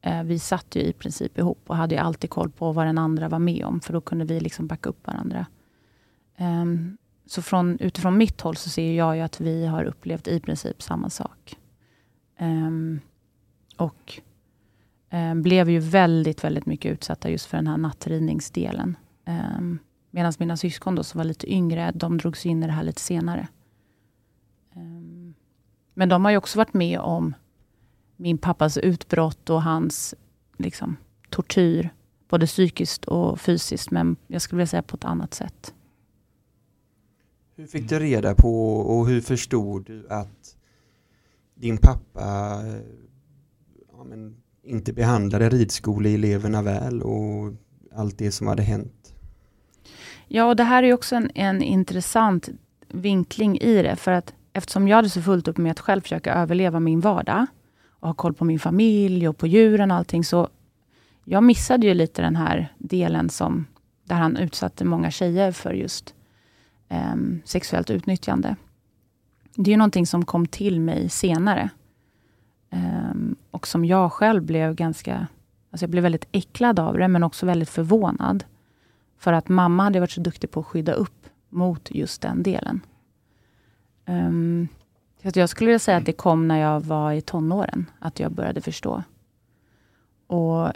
Eh, 0.00 0.22
vi 0.22 0.38
satt 0.38 0.76
ju 0.76 0.80
i 0.80 0.92
princip 0.92 1.38
ihop 1.38 1.60
och 1.66 1.76
hade 1.76 2.00
alltid 2.00 2.30
koll 2.30 2.50
på 2.50 2.72
vad 2.72 2.86
den 2.86 2.98
andra 2.98 3.28
var 3.28 3.38
med 3.38 3.64
om, 3.64 3.80
för 3.80 3.92
då 3.92 4.00
kunde 4.00 4.24
vi 4.24 4.40
liksom 4.40 4.66
backa 4.66 4.88
upp 4.88 5.06
varandra. 5.06 5.46
Ehm, 6.36 6.96
så 7.26 7.42
från, 7.42 7.78
utifrån 7.80 8.16
mitt 8.16 8.40
håll 8.40 8.56
så 8.56 8.70
ser 8.70 8.92
jag 8.92 9.16
ju 9.16 9.22
att 9.22 9.40
vi 9.40 9.66
har 9.66 9.84
upplevt 9.84 10.28
i 10.28 10.40
princip 10.40 10.82
samma 10.82 11.10
sak. 11.10 11.56
Ehm, 12.36 13.00
och 13.76 14.12
ehm, 14.16 14.24
Eh, 15.10 15.34
blev 15.34 15.70
ju 15.70 15.78
väldigt, 15.78 16.44
väldigt 16.44 16.66
mycket 16.66 16.92
utsatta 16.92 17.30
just 17.30 17.46
för 17.46 17.56
den 17.56 17.66
här 17.66 17.76
nattrivningsdelen. 17.76 18.96
Ehm, 19.24 19.78
Medan 20.10 20.32
mina 20.38 20.56
syskon 20.56 20.94
då, 20.94 21.02
som 21.02 21.18
var 21.18 21.24
lite 21.24 21.52
yngre, 21.52 21.92
de 21.94 22.18
drogs 22.18 22.46
in 22.46 22.62
i 22.62 22.66
det 22.66 22.72
här 22.72 22.82
lite 22.82 23.00
senare. 23.00 23.48
Ehm, 24.74 25.34
men 25.94 26.08
de 26.08 26.24
har 26.24 26.32
ju 26.32 26.36
också 26.36 26.58
varit 26.58 26.74
med 26.74 27.00
om 27.00 27.34
min 28.16 28.38
pappas 28.38 28.76
utbrott 28.76 29.50
och 29.50 29.62
hans 29.62 30.14
liksom, 30.56 30.96
tortyr, 31.30 31.90
både 32.28 32.46
psykiskt 32.46 33.04
och 33.04 33.40
fysiskt, 33.40 33.90
men 33.90 34.16
jag 34.26 34.42
skulle 34.42 34.56
vilja 34.56 34.66
säga 34.66 34.82
på 34.82 34.96
ett 34.96 35.04
annat 35.04 35.34
sätt. 35.34 35.74
Hur 37.56 37.66
fick 37.66 37.88
du 37.88 37.98
reda 37.98 38.34
på 38.34 38.76
och 38.76 39.08
hur 39.08 39.20
förstod 39.20 39.86
du 39.86 40.08
att 40.08 40.56
din 41.54 41.78
pappa 41.78 42.62
ja, 43.92 44.04
men, 44.04 44.36
inte 44.68 44.92
behandlade 44.92 45.48
ridskoleeleverna 45.48 46.62
väl 46.62 47.02
och 47.02 47.52
allt 47.94 48.18
det 48.18 48.32
som 48.32 48.46
hade 48.46 48.62
hänt? 48.62 49.14
Ja, 50.28 50.44
och 50.44 50.56
det 50.56 50.64
här 50.64 50.82
är 50.82 50.92
också 50.92 51.16
en, 51.16 51.30
en 51.34 51.62
intressant 51.62 52.48
vinkling 52.88 53.58
i 53.58 53.82
det, 53.82 53.96
för 53.96 54.12
att 54.12 54.34
eftersom 54.52 54.88
jag 54.88 54.96
hade 54.96 55.10
så 55.10 55.22
fullt 55.22 55.48
upp 55.48 55.56
med 55.56 55.70
att 55.70 55.80
själv 55.80 56.00
försöka 56.00 56.34
överleva 56.34 56.80
min 56.80 57.00
vardag 57.00 57.46
och 57.88 58.08
ha 58.08 58.14
koll 58.14 58.34
på 58.34 58.44
min 58.44 58.58
familj 58.58 59.28
och 59.28 59.38
på 59.38 59.46
djuren 59.46 59.90
och 59.90 59.96
allting, 59.96 60.24
så 60.24 60.48
jag 61.24 61.42
missade 61.42 61.86
ju 61.86 61.94
lite 61.94 62.22
den 62.22 62.36
här 62.36 62.72
delen 62.78 63.30
som 63.30 63.66
där 64.04 64.16
han 64.16 64.36
utsatte 64.36 64.84
många 64.84 65.10
tjejer 65.10 65.52
för 65.52 65.72
just 65.72 66.14
em, 66.88 67.42
sexuellt 67.44 67.90
utnyttjande. 67.90 68.56
Det 69.54 69.70
är 69.70 69.72
ju 69.72 69.76
någonting 69.76 70.06
som 70.06 70.24
kom 70.24 70.46
till 70.46 70.80
mig 70.80 71.08
senare. 71.08 71.70
Em, 72.70 73.36
och 73.58 73.66
som 73.66 73.84
jag 73.84 74.12
själv 74.12 74.42
blev 74.42 74.74
ganska, 74.74 75.26
alltså 75.70 75.84
jag 75.84 75.90
blev 75.90 76.02
väldigt 76.02 76.28
äcklad 76.32 76.78
av 76.78 76.98
det, 76.98 77.08
men 77.08 77.22
också 77.22 77.46
väldigt 77.46 77.68
förvånad. 77.68 78.44
För 79.18 79.32
att 79.32 79.48
mamma 79.48 79.82
hade 79.82 80.00
varit 80.00 80.10
så 80.10 80.20
duktig 80.20 80.50
på 80.50 80.60
att 80.60 80.66
skydda 80.66 80.92
upp 80.92 81.26
mot 81.48 81.90
just 81.90 82.22
den 82.22 82.42
delen. 82.42 82.80
Um, 84.06 84.68
så 85.22 85.28
att 85.28 85.36
jag 85.36 85.48
skulle 85.48 85.68
vilja 85.68 85.78
säga 85.78 85.96
att 85.96 86.06
det 86.06 86.12
kom 86.12 86.48
när 86.48 86.58
jag 86.58 86.80
var 86.80 87.12
i 87.12 87.20
tonåren, 87.20 87.90
att 87.98 88.20
jag 88.20 88.32
började 88.32 88.60
förstå. 88.60 89.02
Och 90.26 90.72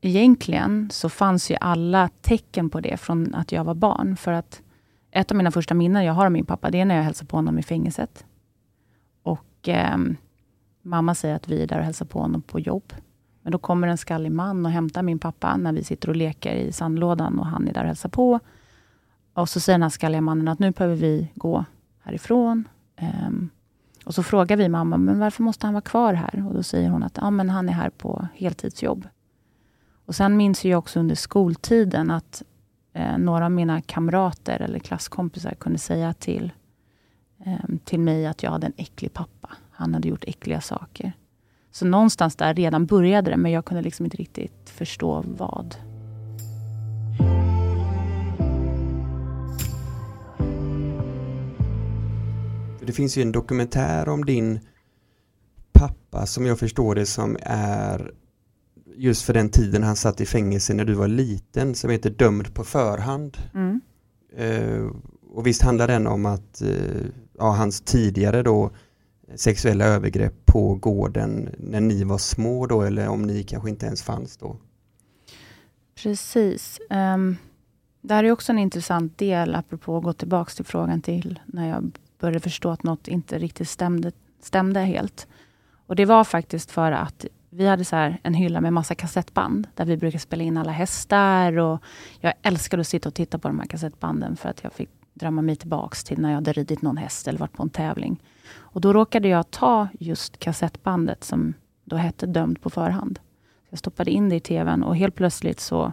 egentligen 0.00 0.90
så 0.90 1.08
fanns 1.08 1.50
ju 1.50 1.56
alla 1.60 2.08
tecken 2.20 2.70
på 2.70 2.80
det 2.80 2.96
från 2.96 3.34
att 3.34 3.52
jag 3.52 3.64
var 3.64 3.74
barn. 3.74 4.16
För 4.16 4.32
att 4.32 4.62
ett 5.10 5.30
av 5.30 5.36
mina 5.36 5.50
första 5.50 5.74
minnen 5.74 6.04
jag 6.04 6.12
har 6.12 6.26
av 6.26 6.32
min 6.32 6.46
pappa, 6.46 6.70
det 6.70 6.80
är 6.80 6.84
när 6.84 6.96
jag 6.96 7.02
hälsar 7.02 7.26
på 7.26 7.36
honom 7.36 7.58
i 7.58 7.62
fängelset. 7.62 8.24
Och 9.22 9.68
ehm, 9.68 10.16
mamma 10.86 11.14
säger 11.14 11.34
att 11.34 11.48
vi 11.48 11.62
är 11.62 11.66
där 11.66 11.78
och 11.78 11.84
hälsar 11.84 12.06
på 12.06 12.20
honom 12.20 12.42
på 12.42 12.60
jobb. 12.60 12.92
Men 13.42 13.52
då 13.52 13.58
kommer 13.58 13.88
en 13.88 13.98
skallig 13.98 14.32
man 14.32 14.66
och 14.66 14.72
hämtar 14.72 15.02
min 15.02 15.18
pappa 15.18 15.56
när 15.56 15.72
vi 15.72 15.84
sitter 15.84 16.08
och 16.08 16.16
leker 16.16 16.54
i 16.54 16.72
sandlådan 16.72 17.38
och 17.38 17.46
han 17.46 17.68
är 17.68 17.72
där 17.72 17.80
och 17.80 17.86
hälsar 17.86 18.08
på. 18.08 18.40
Och 19.34 19.48
så 19.48 19.60
säger 19.60 19.74
den 19.74 19.82
här 19.82 19.90
skalliga 19.90 20.20
mannen 20.20 20.48
att 20.48 20.58
nu 20.58 20.70
behöver 20.70 20.96
vi 20.96 21.32
gå 21.34 21.64
härifrån. 22.02 22.68
Um, 23.00 23.50
och 24.04 24.14
så 24.14 24.22
frågar 24.22 24.56
vi 24.56 24.68
mamma, 24.68 24.96
men 24.96 25.18
varför 25.18 25.42
måste 25.42 25.66
han 25.66 25.74
vara 25.74 25.82
kvar 25.82 26.14
här? 26.14 26.46
Och 26.48 26.54
då 26.54 26.62
säger 26.62 26.90
hon 26.90 27.02
att 27.02 27.16
ja, 27.20 27.30
men 27.30 27.50
han 27.50 27.68
är 27.68 27.72
här 27.72 27.90
på 27.90 28.28
heltidsjobb. 28.34 29.08
Och 30.06 30.14
sen 30.14 30.36
minns 30.36 30.64
jag 30.64 30.78
också 30.78 31.00
under 31.00 31.14
skoltiden 31.14 32.10
att 32.10 32.42
eh, 32.92 33.18
några 33.18 33.44
av 33.44 33.50
mina 33.50 33.80
kamrater 33.80 34.62
eller 34.62 34.78
klasskompisar 34.78 35.54
kunde 35.54 35.78
säga 35.78 36.12
till, 36.12 36.52
eh, 37.44 37.76
till 37.84 38.00
mig 38.00 38.26
att 38.26 38.42
jag 38.42 38.50
hade 38.50 38.66
en 38.66 38.72
äcklig 38.76 39.12
pappa. 39.12 39.50
Han 39.76 39.94
hade 39.94 40.08
gjort 40.08 40.24
äckliga 40.26 40.60
saker. 40.60 41.12
Så 41.70 41.86
någonstans 41.86 42.36
där 42.36 42.54
redan 42.54 42.86
började 42.86 43.30
det, 43.30 43.36
men 43.36 43.52
jag 43.52 43.64
kunde 43.64 43.82
liksom 43.82 44.04
inte 44.06 44.16
riktigt 44.16 44.70
förstå 44.70 45.24
vad. 45.26 45.74
Det 52.86 52.92
finns 52.92 53.18
ju 53.18 53.22
en 53.22 53.32
dokumentär 53.32 54.08
om 54.08 54.24
din 54.24 54.60
pappa 55.72 56.26
som 56.26 56.46
jag 56.46 56.58
förstår 56.58 56.94
det 56.94 57.06
som 57.06 57.36
är 57.40 58.10
just 58.96 59.22
för 59.22 59.34
den 59.34 59.48
tiden 59.48 59.82
han 59.82 59.96
satt 59.96 60.20
i 60.20 60.26
fängelse 60.26 60.74
när 60.74 60.84
du 60.84 60.94
var 60.94 61.08
liten 61.08 61.74
som 61.74 61.90
heter 61.90 62.10
Dömd 62.10 62.54
på 62.54 62.64
förhand. 62.64 63.36
Mm. 63.54 63.80
Eh, 64.36 64.86
och 65.30 65.46
visst 65.46 65.62
handlar 65.62 65.86
den 65.88 66.06
om 66.06 66.26
att 66.26 66.62
eh, 66.62 67.06
ja, 67.38 67.50
hans 67.52 67.80
tidigare 67.80 68.42
då 68.42 68.70
sexuella 69.34 69.84
övergrepp 69.84 70.46
på 70.46 70.74
gården 70.74 71.54
när 71.58 71.80
ni 71.80 72.04
var 72.04 72.18
små 72.18 72.66
då 72.66 72.82
eller 72.82 73.08
om 73.08 73.22
ni 73.22 73.42
kanske 73.42 73.70
inte 73.70 73.86
ens 73.86 74.02
fanns 74.02 74.36
då. 74.36 74.56
Precis. 76.02 76.80
Um, 76.90 77.36
det 78.00 78.14
här 78.14 78.24
är 78.24 78.30
också 78.30 78.52
en 78.52 78.58
intressant 78.58 79.18
del, 79.18 79.54
apropå 79.54 79.96
att 79.96 80.04
gå 80.04 80.12
tillbaka 80.12 80.50
till 80.50 80.64
frågan 80.64 81.02
till 81.02 81.40
när 81.46 81.68
jag 81.68 81.98
började 82.18 82.40
förstå 82.40 82.70
att 82.70 82.82
något 82.82 83.08
inte 83.08 83.38
riktigt 83.38 83.68
stämde, 83.68 84.12
stämde 84.42 84.80
helt. 84.80 85.26
Och 85.86 85.96
Det 85.96 86.04
var 86.04 86.24
faktiskt 86.24 86.70
för 86.70 86.92
att 86.92 87.26
vi 87.50 87.66
hade 87.66 87.84
så 87.84 87.96
här 87.96 88.20
en 88.22 88.34
hylla 88.34 88.60
med 88.60 88.72
massa 88.72 88.94
kassettband, 88.94 89.68
där 89.74 89.84
vi 89.84 89.96
brukade 89.96 90.20
spela 90.20 90.44
in 90.44 90.56
alla 90.56 90.72
hästar. 90.72 91.58
Och 91.58 91.82
jag 92.20 92.32
älskade 92.42 92.80
att 92.80 92.86
sitta 92.86 93.08
och 93.08 93.14
titta 93.14 93.38
på 93.38 93.48
de 93.48 93.58
här 93.58 93.66
kassettbanden, 93.66 94.36
för 94.36 94.48
att 94.48 94.64
jag 94.64 94.72
fick 94.72 94.90
drömma 95.14 95.42
mig 95.42 95.56
tillbaks 95.56 96.04
till 96.04 96.18
när 96.18 96.28
jag 96.28 96.34
hade 96.34 96.52
ridit 96.52 96.82
någon 96.82 96.96
häst 96.96 97.28
eller 97.28 97.38
varit 97.38 97.52
på 97.52 97.62
en 97.62 97.70
tävling. 97.70 98.22
Och 98.76 98.82
Då 98.82 98.92
råkade 98.92 99.28
jag 99.28 99.50
ta 99.50 99.88
just 100.00 100.38
kassettbandet 100.38 101.24
som 101.24 101.54
då 101.84 101.96
hette 101.96 102.26
Dömd 102.26 102.60
på 102.60 102.70
förhand. 102.70 103.18
Jag 103.70 103.78
stoppade 103.78 104.10
in 104.10 104.28
det 104.28 104.36
i 104.36 104.40
tvn 104.40 104.82
och 104.82 104.96
helt 104.96 105.14
plötsligt 105.14 105.60
så... 105.60 105.92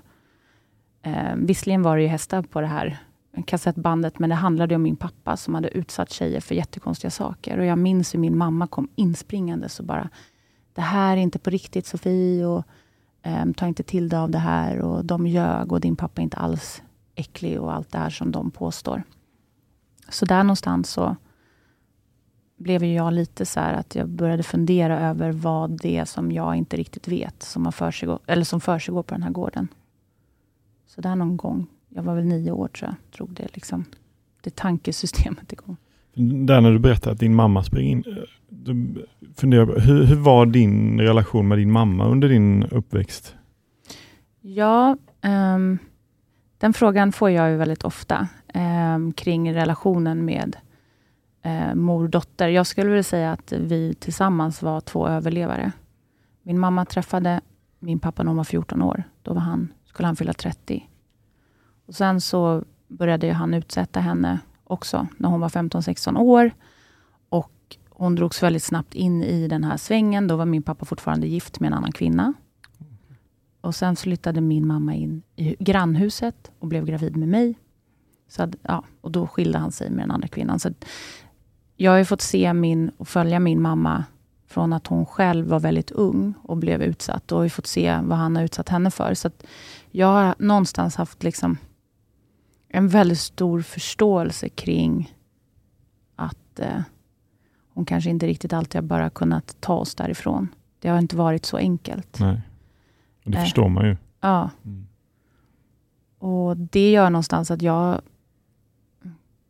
Eh, 1.02 1.36
visserligen 1.36 1.84
var 1.84 1.98
det 1.98 2.04
ju 2.04 2.08
hästar 2.08 2.42
på 2.42 2.62
det 2.62 2.68
här 2.68 2.98
kassettbandet, 3.46 4.20
men 4.20 4.30
det 4.30 4.36
handlade 4.36 4.76
om 4.76 4.82
min 4.82 4.96
pappa 4.96 5.38
som 5.38 5.56
hade 5.56 5.70
utsatt 5.70 6.12
tjejer 6.12 6.42
för 6.42 6.56
jättekonstiga 6.56 7.12
saker. 7.12 7.58
Och 7.58 7.66
Jag 7.66 7.78
minns 7.78 8.14
hur 8.14 8.20
min 8.20 8.38
mamma 8.38 8.68
kom 8.68 8.88
inspringande 8.96 9.68
och 9.80 9.86
bara 9.86 10.10
Det 10.74 10.82
här 10.82 11.18
är 11.18 11.22
inte 11.22 11.40
på 11.40 11.50
riktigt 11.50 11.86
Sofie 11.86 12.46
och 12.46 12.64
eh, 13.22 13.46
ta 13.56 13.68
inte 13.68 13.84
till 13.84 14.10
dig 14.10 14.20
av 14.20 14.32
det 14.32 14.40
här 14.40 14.80
och 14.80 15.06
de 15.06 15.28
ljög 15.28 15.72
och 15.72 15.82
din 15.82 15.96
pappa 15.96 16.22
är 16.22 16.24
inte 16.24 16.38
alls 16.38 16.84
äcklig 17.16 17.62
och 17.62 17.74
allt 17.74 17.92
det 17.92 17.98
här 17.98 18.10
som 18.10 18.32
de 18.32 18.52
påstår. 18.52 19.04
Så 20.10 20.26
där 20.26 20.44
någonstans 20.44 20.90
så 20.90 21.16
blev 22.64 22.84
ju 22.84 22.94
jag 22.94 23.14
lite 23.14 23.46
så 23.46 23.60
här 23.60 23.74
att 23.74 23.96
jag 23.96 24.10
började 24.10 24.44
fundera 24.44 25.00
över 25.00 25.32
vad 25.32 25.82
det 25.82 25.98
är 25.98 26.06
som 26.06 26.32
jag 26.32 26.56
inte 26.56 26.78
riktigt 26.78 27.08
vet 27.08 27.44
som, 27.44 27.66
har 27.66 27.72
försiggå, 27.72 28.20
eller 28.28 28.44
som 28.44 28.62
försiggår 28.62 29.04
på 29.04 29.16
den 29.16 29.24
här 29.24 29.32
gården. 29.32 29.68
Så 30.88 31.02
där 31.02 31.16
någon 31.16 31.38
gång, 31.38 31.68
jag 31.90 32.04
var 32.04 32.16
väl 32.16 32.26
nio 32.26 32.52
år 32.52 32.68
tror 32.68 32.90
jag, 32.90 33.18
drog 33.18 33.34
det 33.34 33.48
liksom 33.54 33.86
det 34.42 34.56
tankesystemet 34.56 35.54
igång. 35.54 35.78
Där 36.46 36.62
när 36.62 36.72
du 36.72 36.80
berättade 36.80 37.14
att 37.14 37.20
din 37.20 37.36
mamma 37.36 37.64
sprang 37.64 37.84
in, 37.84 38.04
eh, 38.08 38.14
du 38.50 39.06
funderar, 39.36 39.80
hur, 39.80 40.04
hur 40.04 40.16
var 40.16 40.46
din 40.46 41.02
relation 41.02 41.48
med 41.48 41.58
din 41.58 41.72
mamma 41.72 42.06
under 42.06 42.30
din 42.30 42.64
uppväxt? 42.64 43.36
Ja, 44.42 44.98
ehm, 45.22 45.78
den 46.58 46.74
frågan 46.74 47.12
får 47.12 47.30
jag 47.30 47.52
ju 47.52 47.58
väldigt 47.58 47.84
ofta 47.84 48.28
ehm, 48.48 49.14
kring 49.14 49.54
relationen 49.54 50.26
med 50.26 50.56
eh, 51.44 51.76
mor-dotter. 51.76 52.48
Jag 52.48 52.68
skulle 52.68 52.90
vilja 52.90 53.04
säga 53.04 53.32
att 53.32 53.52
vi 53.52 53.94
tillsammans 53.94 54.62
var 54.62 54.82
två 54.82 55.08
överlevare. 55.08 55.72
Min 56.44 56.60
mamma 56.60 56.86
träffade 56.86 57.42
min 57.80 58.00
pappa 58.00 58.24
när 58.24 58.30
hon 58.30 58.38
var 58.38 58.44
14 58.44 58.82
år. 58.82 59.04
Då 59.22 59.34
var 59.34 59.42
han, 59.42 59.74
skulle 59.86 60.08
han 60.08 60.16
fylla 60.16 60.34
30. 60.34 60.90
Och 61.86 61.96
sen 61.96 62.22
så 62.22 62.64
började 62.88 63.34
han 63.34 63.54
utsätta 63.54 64.00
henne 64.00 64.40
också 64.64 65.08
när 65.18 65.30
hon 65.30 65.42
var 65.42 65.50
15-16 65.50 66.18
år. 66.18 66.52
Och 67.30 67.78
hon 67.90 68.16
drogs 68.16 68.44
väldigt 68.44 68.64
snabbt 68.64 68.94
in 68.94 69.24
i 69.24 69.48
den 69.48 69.64
här 69.64 69.78
svängen. 69.78 70.28
Då 70.28 70.36
var 70.36 70.46
min 70.46 70.64
pappa 70.64 70.86
fortfarande 70.86 71.28
gift 71.28 71.60
med 71.60 71.68
en 71.68 71.74
annan 71.74 71.92
kvinna. 71.92 72.34
Och 73.62 73.76
Sen 73.76 73.96
flyttade 73.96 74.42
min 74.42 74.68
mamma 74.68 74.96
in 74.96 75.22
i 75.36 75.56
grannhuset 75.60 76.52
och 76.60 76.68
blev 76.68 76.86
gravid 76.86 77.16
med 77.16 77.28
mig. 77.28 77.56
Så 78.28 78.44
att, 78.44 78.56
ja, 78.62 78.84
och 79.02 79.12
Då 79.12 79.28
skilde 79.28 79.58
han 79.58 79.72
sig 79.72 79.90
med 79.90 80.04
den 80.04 80.12
andra 80.12 80.28
kvinnan. 80.28 80.60
Så 80.60 80.70
jag 81.84 81.92
har 81.92 82.04
fått 82.04 82.22
se 82.22 82.54
min 82.54 82.92
och 82.98 83.08
följa 83.08 83.40
min 83.40 83.62
mamma 83.62 84.04
från 84.48 84.74
att 84.74 84.88
hon 84.88 85.06
själv 85.06 85.48
var 85.48 85.60
väldigt 85.60 85.92
ung 85.92 86.34
och 86.44 86.58
blev 86.58 86.82
utsatt. 86.82 87.32
Och 87.32 87.40
har 87.42 87.50
fått 87.50 87.68
se 87.68 88.00
vad 88.04 88.18
han 88.18 88.36
har 88.36 88.44
utsatt 88.44 88.70
henne 88.70 88.92
för. 88.92 89.14
Så 89.14 89.30
jag 89.92 90.08
har 90.08 90.36
någonstans 90.40 90.96
haft 90.96 91.24
liksom 91.24 91.58
en 92.68 92.88
väldigt 92.88 93.20
stor 93.20 93.62
förståelse 93.62 94.50
kring 94.50 95.14
att 96.16 96.60
eh, 96.60 96.82
hon 97.74 97.86
kanske 97.86 98.10
inte 98.10 98.28
riktigt 98.28 98.54
alltid 98.54 98.76
har 98.82 98.88
bara 98.88 99.10
kunnat 99.10 99.56
ta 99.60 99.74
oss 99.74 99.96
därifrån. 99.96 100.48
Det 100.80 100.90
har 100.90 101.00
inte 101.00 101.16
varit 101.16 101.46
så 101.46 101.58
enkelt. 101.58 102.20
Nej. 102.20 102.42
Det 103.24 103.38
Eh. 103.38 103.44
förstår 103.44 103.70
man 103.70 103.86
ju. 103.86 103.98
Ja. 104.22 104.50
Mm. 104.66 104.88
Och 106.20 106.58
det 106.58 106.92
gör 106.92 107.10
någonstans 107.10 107.52
att 107.52 107.62
jag 107.62 108.02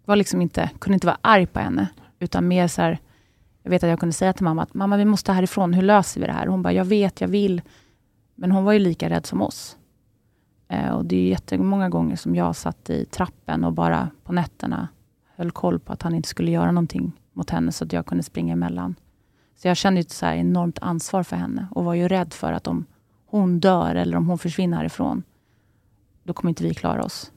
var 0.06 0.16
liksom 0.16 0.42
inte, 0.42 0.70
kunde 0.80 0.94
inte 0.94 1.08
vara 1.08 1.18
arg 1.22 1.46
på 1.46 1.60
henne. 1.60 1.88
Utan 2.24 2.48
mer 2.48 2.68
så 2.68 2.82
här, 2.82 3.00
jag 3.64 3.70
vet 3.70 3.84
att 3.84 3.90
jag 3.90 4.00
kunde 4.00 4.14
säga 4.14 4.34
till 4.34 4.44
mamma 4.44 4.64
att 4.64 4.74
mamma 4.74 4.98
vi 4.98 5.06
måste 5.06 5.32
härifrån, 5.34 5.74
hur 5.74 5.82
löser 5.82 6.22
vi 6.22 6.28
det 6.28 6.34
här? 6.34 6.48
Hon 6.48 6.62
bara, 6.62 6.74
jag 6.74 6.86
vet, 6.86 7.22
jag 7.22 7.28
vill. 7.28 7.62
Men 8.36 8.52
hon 8.52 8.64
var 8.64 8.74
ju 8.74 8.80
lika 8.80 9.10
rädd 9.10 9.26
som 9.26 9.42
oss. 9.42 9.78
Eh, 10.68 10.90
och 10.90 11.06
det 11.06 11.16
är 11.16 11.30
jättemånga 11.30 11.90
gånger 11.90 12.16
som 12.16 12.36
jag 12.36 12.56
satt 12.56 12.90
i 12.90 13.06
trappen 13.06 13.64
och 13.64 13.74
bara 13.74 14.10
på 14.24 14.34
nätterna 14.34 14.88
höll 15.36 15.52
koll 15.52 15.80
på 15.80 15.94
att 15.94 16.02
han 16.02 16.16
inte 16.16 16.30
skulle 16.30 16.52
göra 16.52 16.72
någonting 16.72 17.12
mot 17.34 17.50
henne, 17.50 17.72
så 17.72 17.86
att 17.86 17.94
jag 17.94 18.06
kunde 18.06 18.24
springa 18.24 18.54
emellan. 18.54 18.96
Så 19.56 19.68
jag 19.68 19.78
kände 19.78 20.02
ett 20.02 20.12
så 20.12 20.26
här 20.26 20.36
enormt 20.36 20.80
ansvar 20.80 21.24
för 21.24 21.36
henne 21.36 21.68
och 21.72 21.84
var 21.84 21.94
ju 21.94 22.08
rädd 22.08 22.34
för 22.34 22.54
att 22.54 22.68
om 22.68 22.86
hon 23.26 23.60
dör 23.60 23.96
eller 23.96 24.18
om 24.18 24.28
hon 24.28 24.38
försvinner 24.38 24.78
härifrån, 24.78 25.24
då 26.24 26.34
kommer 26.34 26.50
inte 26.50 26.64
vi 26.64 26.74
klara 26.74 27.04
oss. 27.04 27.32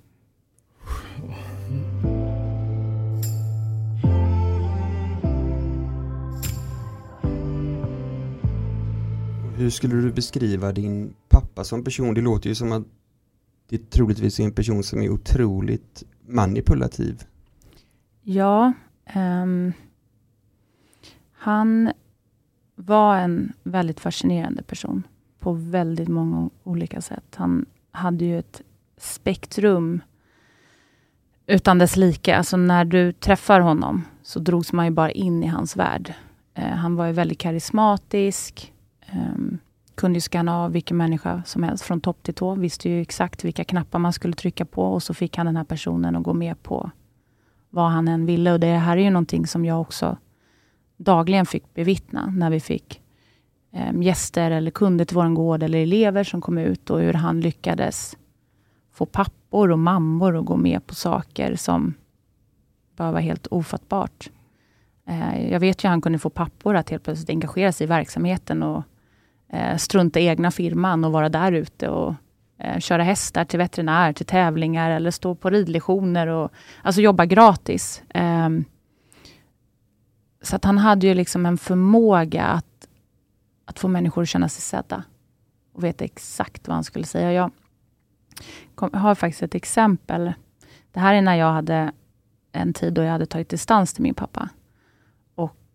Hur 9.58 9.70
skulle 9.70 9.94
du 9.94 10.12
beskriva 10.12 10.72
din 10.72 11.14
pappa 11.28 11.64
som 11.64 11.84
person? 11.84 12.14
Det 12.14 12.20
låter 12.20 12.48
ju 12.48 12.54
som 12.54 12.72
att 12.72 12.82
det 13.68 13.90
troligtvis 13.90 14.40
är 14.40 14.44
en 14.44 14.52
person 14.52 14.82
som 14.82 15.02
är 15.02 15.10
otroligt 15.10 16.02
manipulativ. 16.26 17.22
Ja, 18.22 18.72
um, 19.14 19.72
han 21.32 21.92
var 22.74 23.16
en 23.16 23.52
väldigt 23.62 24.00
fascinerande 24.00 24.62
person 24.62 25.02
på 25.38 25.52
väldigt 25.52 26.08
många 26.08 26.50
olika 26.64 27.00
sätt. 27.00 27.34
Han 27.34 27.66
hade 27.90 28.24
ju 28.24 28.38
ett 28.38 28.62
spektrum 28.96 30.02
utan 31.46 31.78
dess 31.78 31.96
like. 31.96 32.36
Alltså 32.36 32.56
när 32.56 32.84
du 32.84 33.12
träffar 33.12 33.60
honom 33.60 34.04
så 34.22 34.38
drogs 34.38 34.72
man 34.72 34.84
ju 34.86 34.90
bara 34.90 35.10
in 35.10 35.42
i 35.42 35.46
hans 35.46 35.76
värld. 35.76 36.14
Uh, 36.58 36.64
han 36.64 36.96
var 36.96 37.06
ju 37.06 37.12
väldigt 37.12 37.38
karismatisk, 37.38 38.72
Ehm, 39.06 39.58
kunde 39.94 40.16
ju 40.16 40.20
scanna 40.20 40.64
av 40.64 40.72
vilken 40.72 40.96
människa 40.96 41.42
som 41.46 41.62
helst 41.62 41.84
från 41.84 42.00
topp 42.00 42.22
till 42.22 42.34
tå, 42.34 42.54
visste 42.54 42.88
ju 42.88 43.00
exakt 43.00 43.44
vilka 43.44 43.64
knappar 43.64 43.98
man 43.98 44.12
skulle 44.12 44.34
trycka 44.34 44.64
på 44.64 44.82
och 44.82 45.02
så 45.02 45.14
fick 45.14 45.36
han 45.36 45.46
den 45.46 45.56
här 45.56 45.64
personen 45.64 46.16
att 46.16 46.22
gå 46.22 46.34
med 46.34 46.62
på 46.62 46.90
vad 47.70 47.90
han 47.90 48.08
än 48.08 48.26
ville. 48.26 48.52
Och 48.52 48.60
det 48.60 48.66
här 48.66 48.96
är 48.96 49.02
ju 49.02 49.10
någonting 49.10 49.46
som 49.46 49.64
jag 49.64 49.80
också 49.80 50.16
dagligen 50.96 51.46
fick 51.46 51.74
bevittna 51.74 52.26
när 52.26 52.50
vi 52.50 52.60
fick 52.60 53.02
ehm, 53.72 54.02
gäster 54.02 54.50
eller 54.50 54.70
kunder 54.70 55.04
till 55.04 55.14
vår 55.14 55.34
gård 55.34 55.62
eller 55.62 55.78
elever 55.78 56.24
som 56.24 56.40
kom 56.40 56.58
ut 56.58 56.90
och 56.90 57.00
hur 57.00 57.12
han 57.12 57.40
lyckades 57.40 58.16
få 58.92 59.06
pappor 59.06 59.70
och 59.70 59.78
mammor 59.78 60.36
att 60.38 60.44
gå 60.44 60.56
med 60.56 60.86
på 60.86 60.94
saker 60.94 61.56
som 61.56 61.94
bara 62.96 63.12
var 63.12 63.20
helt 63.20 63.46
ofattbart. 63.46 64.30
Ehm, 65.06 65.52
jag 65.52 65.60
vet 65.60 65.84
ju 65.84 65.88
att 65.88 65.92
han 65.92 66.00
kunde 66.00 66.18
få 66.18 66.30
pappor 66.30 66.76
att 66.76 66.90
helt 66.90 67.04
plötsligt 67.04 67.30
engagera 67.30 67.72
sig 67.72 67.84
i 67.84 67.88
verksamheten 67.88 68.62
och 68.62 68.82
eh, 69.52 69.76
strunta 69.76 70.20
i 70.20 70.26
egna 70.26 70.50
firman 70.50 71.04
och 71.04 71.12
vara 71.12 71.28
där 71.28 71.52
ute 71.52 71.88
och 71.88 72.14
eh, 72.58 72.78
köra 72.78 73.02
hästar 73.02 73.44
till 73.44 73.58
veterinär, 73.58 74.12
till 74.12 74.26
tävlingar 74.26 74.90
eller 74.90 75.10
stå 75.10 75.34
på 75.34 75.50
ridlektioner 75.50 76.26
och 76.26 76.52
alltså 76.82 77.00
jobba 77.00 77.24
gratis. 77.24 78.02
Eh, 78.08 78.48
så 80.42 80.56
att 80.56 80.64
han 80.64 80.78
hade 80.78 81.06
ju 81.06 81.14
liksom 81.14 81.46
en 81.46 81.58
förmåga 81.58 82.44
att, 82.44 82.88
att 83.64 83.78
få 83.78 83.88
människor 83.88 84.22
att 84.22 84.28
känna 84.28 84.48
sig 84.48 84.62
sedda 84.62 85.04
och 85.72 85.84
veta 85.84 86.04
exakt 86.04 86.68
vad 86.68 86.74
han 86.74 86.84
skulle 86.84 87.04
säga. 87.04 87.32
Jag 87.32 87.50
kom, 88.74 88.90
jag 88.92 89.00
har 89.00 89.14
faktiskt 89.14 89.42
ett 89.42 89.54
exempel. 89.54 90.32
Det 90.92 91.00
här 91.00 91.14
är 91.14 91.22
när 91.22 91.36
jag 91.36 91.52
hade 91.52 91.92
en 92.52 92.72
tid 92.72 92.92
då 92.92 93.02
jag 93.02 93.12
hade 93.12 93.26
tagit 93.26 93.48
distans 93.48 93.94
till 93.94 94.02
min 94.02 94.14
pappa 94.14 94.48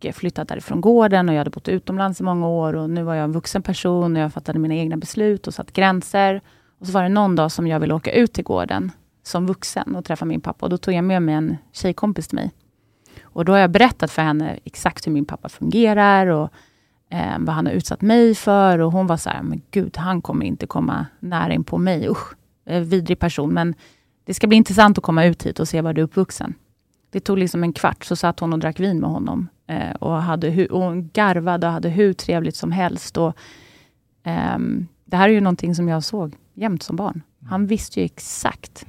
och 0.09 0.15
flyttat 0.15 0.47
därifrån 0.47 0.81
gården 0.81 1.29
och 1.29 1.35
jag 1.35 1.39
hade 1.39 1.49
bott 1.49 1.67
utomlands 1.67 2.19
i 2.19 2.23
många 2.23 2.47
år 2.47 2.73
och 2.73 2.89
nu 2.89 3.03
var 3.03 3.15
jag 3.15 3.23
en 3.23 3.31
vuxen 3.31 3.61
person 3.61 4.15
och 4.15 4.21
jag 4.21 4.33
fattade 4.33 4.59
mina 4.59 4.75
egna 4.75 4.97
beslut 4.97 5.47
och 5.47 5.53
satt 5.53 5.73
gränser. 5.73 6.41
Och 6.79 6.87
så 6.87 6.93
var 6.93 7.03
det 7.03 7.09
någon 7.09 7.35
dag 7.35 7.51
som 7.51 7.67
jag 7.67 7.79
ville 7.79 7.93
åka 7.93 8.11
ut 8.11 8.33
till 8.33 8.43
gården 8.43 8.91
som 9.23 9.47
vuxen 9.47 9.95
och 9.95 10.05
träffa 10.05 10.25
min 10.25 10.41
pappa 10.41 10.65
och 10.65 10.69
då 10.69 10.77
tog 10.77 10.93
jag 10.93 11.03
med 11.03 11.21
mig 11.21 11.35
en 11.35 11.57
tjejkompis 11.71 12.27
till 12.27 12.35
mig. 12.35 12.51
Och 13.23 13.45
då 13.45 13.51
har 13.51 13.59
jag 13.59 13.71
berättat 13.71 14.11
för 14.11 14.21
henne 14.21 14.59
exakt 14.63 15.07
hur 15.07 15.11
min 15.11 15.25
pappa 15.25 15.49
fungerar 15.49 16.27
och 16.27 16.49
eh, 17.09 17.39
vad 17.39 17.55
han 17.55 17.65
har 17.65 17.73
utsatt 17.73 18.01
mig 18.01 18.35
för 18.35 18.79
och 18.79 18.91
hon 18.91 19.07
var 19.07 19.17
så 19.17 19.29
här, 19.29 19.41
men 19.41 19.61
gud, 19.71 19.97
han 19.97 20.21
kommer 20.21 20.45
inte 20.45 20.67
komma 20.67 21.05
nära 21.19 21.53
in 21.53 21.63
på 21.63 21.77
mig. 21.77 22.09
Usch, 22.09 22.33
eh, 22.65 22.81
vidrig 22.81 23.19
person. 23.19 23.53
Men 23.53 23.75
det 24.25 24.33
ska 24.33 24.47
bli 24.47 24.57
intressant 24.57 24.97
att 24.97 25.03
komma 25.03 25.25
ut 25.25 25.45
hit 25.45 25.59
och 25.59 25.67
se 25.67 25.81
var 25.81 25.93
du 25.93 26.01
är 26.01 26.05
uppvuxen. 26.05 26.53
Det 27.09 27.19
tog 27.19 27.37
liksom 27.37 27.63
en 27.63 27.73
kvart, 27.73 28.03
så 28.03 28.15
satt 28.15 28.39
hon 28.39 28.53
och 28.53 28.59
drack 28.59 28.79
vin 28.79 28.99
med 28.99 29.09
honom. 29.09 29.47
Eh, 29.71 29.91
och, 29.91 30.21
hade 30.21 30.49
hu- 30.49 30.67
och 30.67 30.81
hon 30.81 31.09
garvade 31.13 31.67
och 31.67 31.73
hade 31.73 31.89
hur 31.89 32.13
trevligt 32.13 32.55
som 32.55 32.71
helst. 32.71 33.17
Och, 33.17 33.37
ehm, 34.23 34.87
det 35.05 35.17
här 35.17 35.29
är 35.29 35.33
ju 35.33 35.41
någonting 35.41 35.75
som 35.75 35.87
jag 35.87 36.03
såg 36.03 36.35
jämt 36.53 36.83
som 36.83 36.95
barn. 36.95 37.21
Han 37.49 37.67
visste 37.67 37.99
ju 37.99 38.05
exakt. 38.05 38.85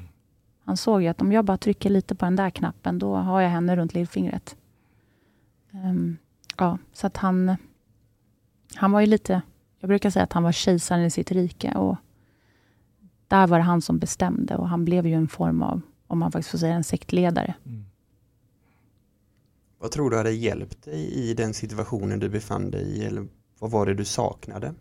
Han 0.64 0.76
såg 0.76 1.02
ju 1.02 1.08
att 1.08 1.22
om 1.22 1.32
jag 1.32 1.44
bara 1.44 1.56
trycker 1.56 1.90
lite 1.90 2.14
på 2.14 2.24
den 2.24 2.36
där 2.36 2.50
knappen, 2.50 2.98
då 2.98 3.16
har 3.16 3.40
jag 3.40 3.50
henne 3.50 3.76
runt 3.76 3.94
lillfingret. 3.94 4.56
Ehm, 5.72 6.16
ja, 6.58 6.78
så 6.92 7.06
att 7.06 7.16
han, 7.16 7.56
han 8.74 8.92
var 8.92 9.00
ju 9.00 9.06
lite, 9.06 9.42
jag 9.80 9.88
brukar 9.88 10.10
säga 10.10 10.22
att 10.22 10.32
han 10.32 10.42
var 10.42 10.52
kejsaren 10.52 11.04
i 11.04 11.10
sitt 11.10 11.32
rike. 11.32 11.74
Och 11.74 11.96
där 13.28 13.46
var 13.46 13.58
det 13.58 13.64
han 13.64 13.82
som 13.82 13.98
bestämde 13.98 14.56
och 14.56 14.68
han 14.68 14.84
blev 14.84 15.06
ju 15.06 15.14
en 15.14 15.28
form 15.28 15.62
av, 15.62 15.80
om 16.06 16.18
man 16.18 16.32
faktiskt 16.32 16.50
får 16.50 16.58
säga 16.58 16.74
en 16.74 16.84
sektledare. 16.84 17.54
Mm. 17.64 17.81
Vad 19.82 19.90
tror 19.90 20.10
du 20.10 20.16
hade 20.16 20.30
hjälpt 20.30 20.82
dig 20.82 21.14
i 21.14 21.34
den 21.34 21.54
situationen 21.54 22.18
du 22.18 22.28
befann 22.28 22.70
dig 22.70 22.82
i? 22.82 23.04
Eller 23.04 23.26
vad 23.58 23.70
var 23.70 23.86
det 23.86 23.94
du 23.94 24.04
saknade? 24.04 24.74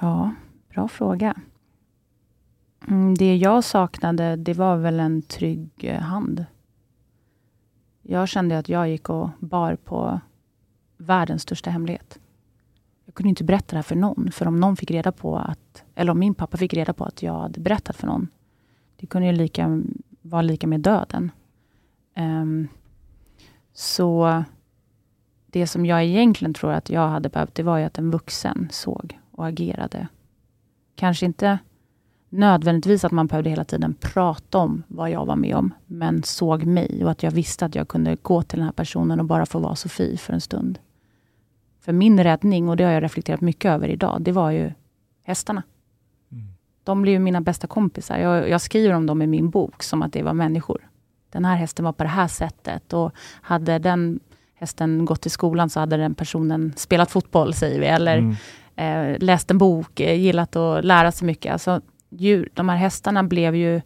Ja, 0.00 0.34
bra 0.68 0.88
fråga. 0.88 1.40
Mm, 2.88 3.14
det 3.14 3.36
jag 3.36 3.64
saknade, 3.64 4.36
det 4.36 4.54
var 4.54 4.76
väl 4.76 5.00
en 5.00 5.22
trygg 5.22 5.70
eh, 5.78 6.00
hand. 6.00 6.44
Jag 8.02 8.28
kände 8.28 8.58
att 8.58 8.68
jag 8.68 8.88
gick 8.88 9.08
och 9.08 9.30
bar 9.38 9.76
på 9.76 10.20
världens 10.96 11.42
största 11.42 11.70
hemlighet. 11.70 12.18
Jag 13.04 13.14
kunde 13.14 13.28
inte 13.28 13.44
berätta 13.44 13.66
det 13.70 13.76
här 13.76 13.82
för 13.82 13.96
någon, 13.96 14.32
för 14.32 14.48
om 14.48 14.60
någon 14.60 14.76
fick 14.76 14.90
reda 14.90 15.12
på 15.12 15.36
att, 15.36 15.84
eller 15.94 16.12
om 16.12 16.18
min 16.18 16.34
pappa 16.34 16.56
fick 16.56 16.74
reda 16.74 16.92
på 16.92 17.04
att 17.04 17.22
jag 17.22 17.40
hade 17.40 17.60
berättat 17.60 17.96
för 17.96 18.06
någon, 18.06 18.28
det 18.96 19.06
kunde 19.06 19.28
ju 19.28 19.32
lika, 19.32 19.82
vara 20.22 20.42
lika 20.42 20.66
med 20.66 20.80
döden. 20.80 21.30
Ehm, 22.18 22.68
så 23.72 24.44
det 25.46 25.66
som 25.66 25.86
jag 25.86 26.04
egentligen 26.04 26.54
tror 26.54 26.72
att 26.72 26.90
jag 26.90 27.08
hade 27.08 27.28
behövt, 27.28 27.54
det 27.54 27.62
var 27.62 27.78
ju 27.78 27.84
att 27.84 27.98
en 27.98 28.10
vuxen 28.10 28.68
såg 28.70 29.18
och 29.30 29.46
agerade. 29.46 30.08
Kanske 30.94 31.26
inte 31.26 31.58
nödvändigtvis 32.28 33.04
att 33.04 33.12
man 33.12 33.26
behövde 33.26 33.50
hela 33.50 33.64
tiden 33.64 33.94
prata 34.00 34.58
om 34.58 34.82
vad 34.88 35.10
jag 35.10 35.26
var 35.26 35.36
med 35.36 35.56
om, 35.56 35.74
men 35.86 36.22
såg 36.22 36.64
mig 36.64 37.04
och 37.04 37.10
att 37.10 37.22
jag 37.22 37.30
visste 37.30 37.64
att 37.64 37.74
jag 37.74 37.88
kunde 37.88 38.16
gå 38.22 38.42
till 38.42 38.58
den 38.58 38.66
här 38.66 38.72
personen 38.72 39.20
och 39.20 39.26
bara 39.26 39.46
få 39.46 39.58
vara 39.58 39.76
Sofie 39.76 40.16
för 40.16 40.32
en 40.32 40.40
stund. 40.40 40.78
För 41.80 41.92
min 41.92 42.24
räddning, 42.24 42.68
och 42.68 42.76
det 42.76 42.84
har 42.84 42.92
jag 42.92 43.02
reflekterat 43.02 43.40
mycket 43.40 43.68
över 43.68 43.88
idag, 43.88 44.22
det 44.22 44.32
var 44.32 44.50
ju 44.50 44.72
hästarna. 45.22 45.62
De 46.84 47.02
blev 47.02 47.12
ju 47.12 47.18
mina 47.18 47.40
bästa 47.40 47.66
kompisar. 47.66 48.18
Jag, 48.18 48.48
jag 48.48 48.60
skriver 48.60 48.94
om 48.94 49.06
dem 49.06 49.22
i 49.22 49.26
min 49.26 49.50
bok 49.50 49.82
som 49.82 50.02
att 50.02 50.12
det 50.12 50.22
var 50.22 50.34
människor. 50.34 50.87
Den 51.30 51.44
här 51.44 51.56
hästen 51.56 51.84
var 51.84 51.92
på 51.92 52.02
det 52.02 52.08
här 52.08 52.28
sättet. 52.28 52.92
Och 52.92 53.12
hade 53.42 53.78
den 53.78 54.20
hästen 54.54 55.04
gått 55.04 55.26
i 55.26 55.30
skolan 55.30 55.70
så 55.70 55.80
hade 55.80 55.96
den 55.96 56.14
personen 56.14 56.72
spelat 56.76 57.10
fotboll, 57.10 57.54
säger 57.54 57.80
vi. 57.80 57.86
Eller 57.86 58.18
Mm. 58.18 58.34
eh, 59.12 59.16
läst 59.20 59.50
en 59.50 59.58
bok, 59.58 60.00
eh, 60.00 60.14
gillat 60.20 60.56
att 60.56 60.84
lära 60.84 61.12
sig 61.12 61.26
mycket. 61.26 61.52
Alltså, 61.52 61.80
djur, 62.10 62.48
de 62.54 62.68
här 62.68 62.76
hästarna 62.76 63.24
blev 63.24 63.54
ju 63.56 63.80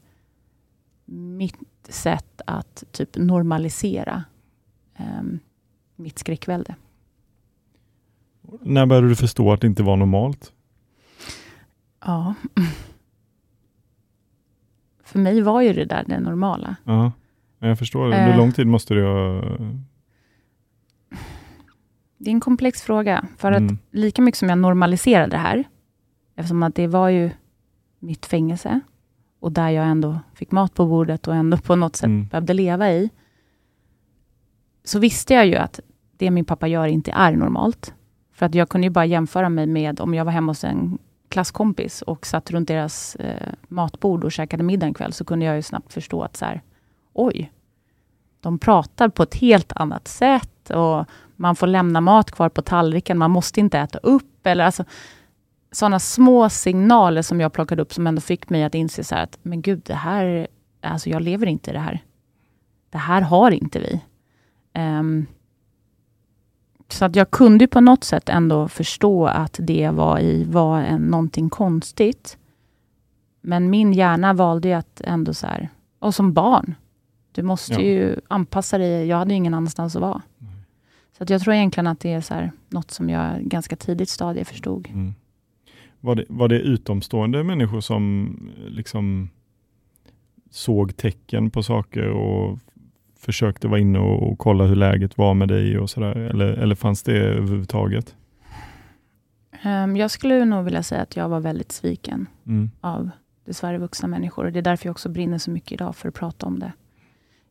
mitt 1.15 1.57
sätt 1.89 2.41
att 2.47 2.85
typ 2.93 3.17
normalisera 3.17 4.25
ehm, 4.97 5.39
mitt 5.97 6.19
skräckvälde. 6.19 6.75
När 8.61 8.87
började 8.87 9.09
du 9.09 9.17
förstå 9.17 9.53
att 9.53 9.61
det 9.61 9.67
inte 9.67 9.83
var 9.83 9.97
normalt? 9.97 10.53
Ja. 12.05 12.35
För 15.05 15.19
mig 15.19 15.41
var 15.41 15.61
ju 15.61 15.73
det 15.73 15.85
där 15.85 16.05
det 16.07 16.21
normala. 16.21 16.77
Ja, 16.85 17.13
jag 17.69 17.79
förstår. 17.79 18.05
Under 18.05 18.31
Eh. 18.31 18.37
lång 18.37 18.53
tid 18.53 18.67
måste 18.67 18.95
du 18.95 19.05
ha... 19.07 19.43
Det 22.19 22.31
är 22.31 22.35
en 22.35 22.41
komplex 22.41 22.83
fråga. 22.83 23.25
För 23.37 23.53
att 23.53 23.61
Mm. 23.61 23.79
lika 23.91 24.23
mycket 24.23 24.39
som 24.39 24.49
jag 24.49 24.59
normaliserade 24.59 25.31
det 25.31 25.37
här, 25.37 25.65
eftersom 26.37 26.63
att 26.63 26.75
det 26.75 26.87
var 26.87 27.09
ju 27.09 27.31
mitt 27.99 28.27
fängelse, 28.27 28.81
och 29.41 29.53
där 29.53 29.69
jag 29.71 29.87
ändå 29.87 30.19
fick 30.35 30.51
mat 30.51 30.75
på 30.75 30.87
bordet 30.87 31.29
och 31.29 31.35
ändå 31.35 31.57
på 31.57 31.77
något 31.77 31.97
sätt 31.97 32.07
Mm. 32.07 32.27
behövde 32.27 32.55
leva 32.55 32.93
i, 32.93 33.11
så 34.85 34.99
visste 34.99 35.35
jag 35.35 35.47
ju 35.47 35.55
att 35.57 35.81
det 36.17 36.31
min 36.31 36.45
pappa 36.45 36.67
gör 36.69 36.87
inte 36.87 37.11
är 37.13 37.33
normalt. 37.33 37.95
För 38.33 38.47
att 38.47 38.55
jag 38.55 38.69
kunde 38.69 38.87
ju 38.87 38.91
bara 38.91 39.05
jämföra 39.07 39.49
mig 39.49 39.67
med 39.67 40.01
om 40.01 40.15
jag 40.15 40.25
var 40.25 40.33
hemma 40.33 40.51
hos 40.51 40.65
en 40.65 40.99
klasskompis 41.29 42.03
och 42.03 42.27
satt 42.27 42.51
runt 42.51 42.69
deras 42.69 43.17
eh, 43.17 43.53
matbord 43.69 44.25
och 44.25 44.33
käkade 44.33 44.63
middag 44.63 44.87
en 44.87 44.95
kväll, 44.95 45.13
så 45.13 45.25
kunde 45.25 45.45
jag 45.47 45.57
ju 45.57 45.63
snabbt 45.63 45.93
förstå 45.93 46.23
att 46.23 46.37
så 46.37 46.45
här, 46.45 46.63
oj, 47.13 47.53
de 48.41 48.59
pratar 48.59 49.09
på 49.09 49.23
ett 49.23 49.35
helt 49.35 49.73
annat 49.77 50.09
sätt 50.09 50.71
och 50.71 51.07
man 51.37 51.57
får 51.57 51.67
lämna 51.67 52.01
mat 52.01 52.31
kvar 52.31 52.49
på 52.49 52.63
tallriken, 52.63 53.19
man 53.19 53.31
måste 53.31 53.61
inte 53.61 53.79
äta 53.79 53.99
upp. 53.99 54.47
Eller 54.47 54.65
alltså, 54.65 54.85
sådana 55.73 55.99
små 55.99 56.49
signaler 56.49 57.23
som 57.23 57.41
jag 57.41 57.53
plockade 57.53 57.83
upp 57.83 57.93
som 57.93 58.07
ändå 58.07 58.21
fick 58.21 58.51
mig 58.51 58.65
att 58.65 58.75
inse 58.75 59.05
så 59.05 59.15
här 59.15 59.23
att, 59.23 59.39
men 59.43 59.63
gud, 59.63 59.83
det 59.85 59.95
här, 59.95 60.47
alltså 60.81 61.11
jag 61.11 61.23
lever 61.23 61.47
inte 61.47 61.71
i 61.71 61.73
det 61.73 61.79
här. 61.79 62.05
Det 62.91 62.99
här 62.99 63.21
har 63.21 63.51
inte 63.51 63.79
vi. 63.79 64.01
Um, 64.81 65.27
så 66.89 67.05
att 67.05 67.17
jag 67.17 67.31
kunde 67.31 67.67
på 67.67 67.81
något 67.81 68.05
sätt 68.05 68.29
ändå 68.29 68.69
förstå 68.69 69.27
att 69.27 69.57
det 69.61 69.91
var, 69.91 70.19
i, 70.19 70.45
var 70.45 70.81
en, 70.81 71.03
någonting 71.03 71.51
konstigt. 71.51 72.39
Men 73.41 73.71
min 73.71 73.93
hjärna 73.93 74.33
valde 74.33 74.69
ju 74.69 74.75
att 74.75 75.01
ändå 75.01 75.35
så 75.35 75.47
här, 75.47 75.69
och 75.99 76.15
som 76.15 76.33
barn, 76.33 76.75
du 77.33 77.43
måste 77.43 77.73
Ja. 77.73 77.81
ju 77.81 78.17
anpassa 78.29 78.79
dig. 78.79 79.07
Jag 79.07 79.17
hade 79.17 79.31
ju 79.31 79.37
ingen 79.37 79.55
annanstans 79.55 79.97
att 79.97 80.03
vara. 80.03 80.23
Så 81.17 81.23
att 81.23 81.31
jag 81.31 81.41
tror 81.41 81.55
egentligen 81.55 81.87
att 81.87 82.01
det 82.01 82.13
är 82.13 82.21
så 82.21 82.35
här, 82.35 82.53
något 82.69 82.91
som 82.91 83.11
jag 83.11 83.43
ganska 83.43 83.77
tidigt 83.77 84.09
stadie 84.09 84.45
förstod. 84.45 84.89
Mm. 84.89 85.15
Var, 86.01 86.15
det, 86.15 86.25
var 86.29 86.49
det 86.49 86.59
utomstående 86.59 87.45
människor 87.45 87.81
som 87.81 88.37
eh, 88.59 88.69
liksom 88.71 89.29
såg 90.51 90.97
tecken 90.97 91.51
på 91.51 91.63
saker 91.63 92.09
och 92.09 92.59
försökte 93.19 93.69
vara 93.69 93.81
inne 93.81 93.99
och, 93.99 94.33
och 94.33 94.39
kolla 94.39 94.65
hur 94.65 94.77
läget 94.77 95.19
var 95.19 95.35
med 95.35 95.49
dig 95.49 95.79
och 95.79 95.91
sådär? 95.91 96.17
Eller, 96.17 96.47
eller 96.47 96.75
fanns 96.75 97.03
det 97.03 97.13
överhuvudtaget? 97.19 98.15
Ehm, 99.63 99.97
jag 99.97 100.11
skulle 100.11 100.45
nog 100.45 100.65
vilja 100.65 100.83
säga 100.83 101.03
att 101.03 101.17
jag 101.17 101.29
var 101.29 101.41
väldigt 101.41 101.73
sviken 101.73 102.27
Mm. 102.47 102.71
av 102.81 103.11
dessvärre 103.45 103.79
vuxna 103.79 104.09
människor. 104.09 104.51
Det 104.51 104.59
är 104.59 104.63
därför 104.63 104.87
jag 104.87 104.91
också 104.91 105.09
brinner 105.09 105.39
så 105.39 105.51
mycket 105.51 105.73
idag 105.73 105.97
för 105.97 106.09
att 106.09 106.15
prata 106.15 106.47
om 106.47 106.59
det. 106.59 106.73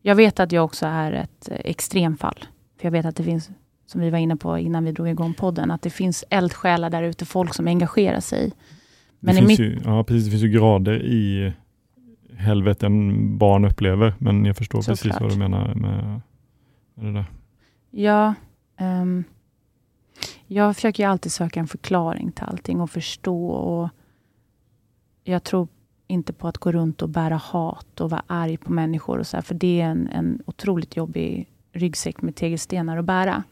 Jag 0.02 0.16
vet 0.16 0.40
att 0.40 0.52
jag 0.52 0.66
också 0.66 0.86
är 0.86 1.12
ett 1.12 1.50
extremfall. 1.50 2.46
För 2.78 2.86
jag 2.86 2.92
vet 2.92 3.06
att 3.06 3.16
det 3.16 3.24
finns, 3.24 3.50
som 3.86 4.02
vi 4.02 4.10
var 4.10 4.18
inne 4.18 4.36
på 4.36 4.58
innan 4.58 4.86
vi 4.86 4.92
drog 4.92 5.10
igång 5.10 5.34
podden, 5.34 5.72
att 5.72 5.82
det 5.82 5.90
finns 5.90 6.24
eldsjälar 6.30 6.90
där 6.90 7.04
ute, 7.04 7.26
folk 7.26 7.54
som 7.54 7.68
engagerar 7.68 8.20
sig. 8.20 8.52
Men 9.20 9.36
det, 9.36 9.42
i 9.42 9.46
finns 9.46 9.60
mitt, 9.60 9.68
ju, 9.68 9.80
ja, 9.86 10.04
precis, 10.04 10.26
det 10.26 10.32
finns 10.32 10.44
ju 10.44 10.50
grader 10.50 11.04
i 11.06 11.54
helveten 12.38 13.38
barn 13.38 13.66
upplever, 13.66 14.14
men 14.18 14.46
jag 14.46 14.58
förstår 14.58 14.80
precis 14.80 15.00
Såklart. 15.00 15.22
vad 15.22 15.32
du 15.32 15.38
menar 15.38 15.76
med, 15.76 16.22
med 16.96 17.06
det 17.06 17.14
där. 17.14 17.26
Ja, 17.92 18.34
ehm, 18.78 19.24
jag 20.48 20.76
försöker 20.76 21.04
ju 21.04 21.10
alltid 21.10 21.32
söka 21.32 21.60
en 21.60 21.68
förklaring 21.68 22.32
till 22.32 22.44
allting 22.44 22.82
och 22.82 22.92
förstå. 22.92 23.48
Och 23.48 23.90
jag 25.24 25.44
tror 25.44 25.68
inte 26.12 26.34
på 26.34 26.48
att 26.48 26.58
gå 26.58 26.72
runt 26.72 27.02
och 27.02 27.10
bära 27.10 27.36
hat 27.36 28.02
och 28.02 28.10
vara 28.10 28.24
arg 28.28 28.58
på 28.58 28.72
människor. 28.72 29.20
och 29.20 29.28
så 29.28 29.38
här, 29.38 29.42
För 29.42 29.56
det 29.56 29.82
är 29.82 29.86
en, 29.86 30.08
en 30.08 30.42
otroligt 30.46 30.96
jobbig 30.96 31.48
ryggsäck 31.74 32.22
med 32.22 32.36
tegelstenar 32.36 32.98
att 32.98 33.06
bära. 33.06 33.44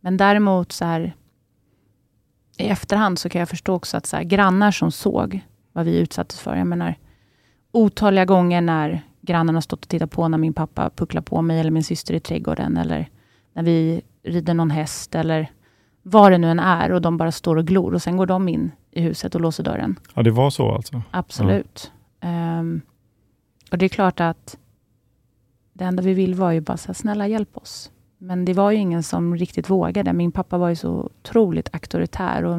Men 0.00 0.16
däremot 0.16 0.72
så 0.72 0.84
här, 0.84 1.14
i 2.58 2.68
efterhand 2.68 3.18
så 3.18 3.28
kan 3.28 3.38
jag 3.38 3.48
förstå 3.48 3.74
också 3.74 3.96
att 3.96 4.06
så 4.06 4.16
här, 4.16 4.24
grannar 4.24 4.70
som 4.70 4.90
såg 4.90 5.40
vad 5.72 5.84
vi 5.84 5.98
utsattes 5.98 6.40
för. 6.40 6.56
Jag 6.56 6.66
menar, 6.66 6.94
otaliga 7.72 8.24
gånger 8.24 8.60
när 8.60 9.02
grannarna 9.20 9.60
stått 9.60 9.82
och 9.84 9.88
tittat 9.88 10.10
på 10.10 10.28
när 10.28 10.38
min 10.38 10.54
pappa 10.54 10.90
pucklar 10.90 11.22
på 11.22 11.42
mig 11.42 11.60
eller 11.60 11.70
min 11.70 11.84
syster 11.84 12.14
i 12.14 12.20
trädgården. 12.20 12.76
Eller 12.76 13.08
när 13.52 13.62
vi 13.62 14.02
rider 14.22 14.54
någon 14.54 14.70
häst 14.70 15.14
eller 15.14 15.50
vad 16.02 16.32
det 16.32 16.38
nu 16.38 16.50
än 16.50 16.60
är 16.60 16.92
och 16.92 17.02
de 17.02 17.16
bara 17.16 17.32
står 17.32 17.56
och 17.56 17.66
glor 17.66 17.94
och 17.94 18.02
sen 18.02 18.16
går 18.16 18.26
de 18.26 18.48
in 18.48 18.70
i 18.90 19.00
huset 19.00 19.34
och 19.34 19.40
låser 19.40 19.64
dörren. 19.64 19.98
Ja, 20.14 20.22
det 20.22 20.30
var 20.30 20.50
så 20.50 20.74
alltså? 20.74 21.02
Absolut. 21.10 21.92
Ehm, 22.20 22.80
och 23.70 23.78
det 23.78 23.84
är 23.84 23.88
klart 23.88 24.20
att 24.20 24.58
det 25.72 25.84
enda 25.84 26.02
vi 26.02 26.14
vill 26.14 26.34
var 26.34 26.52
ju 26.52 26.60
bara 26.60 26.76
så 26.76 26.86
här, 26.86 26.94
snälla 26.94 27.28
hjälp 27.28 27.56
oss. 27.56 27.90
Men 28.18 28.44
det 28.44 28.54
var 28.54 28.70
ju 28.70 28.78
ingen 28.78 29.02
som 29.02 29.36
riktigt 29.36 29.70
vågade. 29.70 30.12
Min 30.12 30.32
pappa 30.32 30.58
var 30.58 30.68
ju 30.68 30.76
så 30.76 30.90
otroligt 30.90 31.74
auktoritär 31.74 32.44
och 32.44 32.58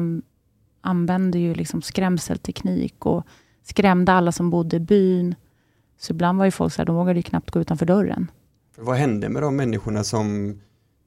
använde 0.80 1.38
ju 1.38 1.54
liksom 1.54 1.82
skrämselteknik 1.82 3.06
och 3.06 3.26
skrämde 3.62 4.12
alla 4.12 4.32
som 4.32 4.50
bodde 4.50 4.76
i 4.76 4.80
byn. 4.80 5.34
Så 5.98 6.12
ibland 6.12 6.38
var 6.38 6.44
ju 6.44 6.50
folk 6.50 6.72
så 6.72 6.82
här, 6.82 6.86
de 6.86 6.96
vågade 6.96 7.22
knappt 7.22 7.50
gå 7.50 7.60
utanför 7.60 7.86
dörren. 7.86 8.30
Vad 8.76 8.96
hände 8.96 9.28
med 9.28 9.42
de 9.42 9.56
människorna 9.56 10.04
som 10.04 10.60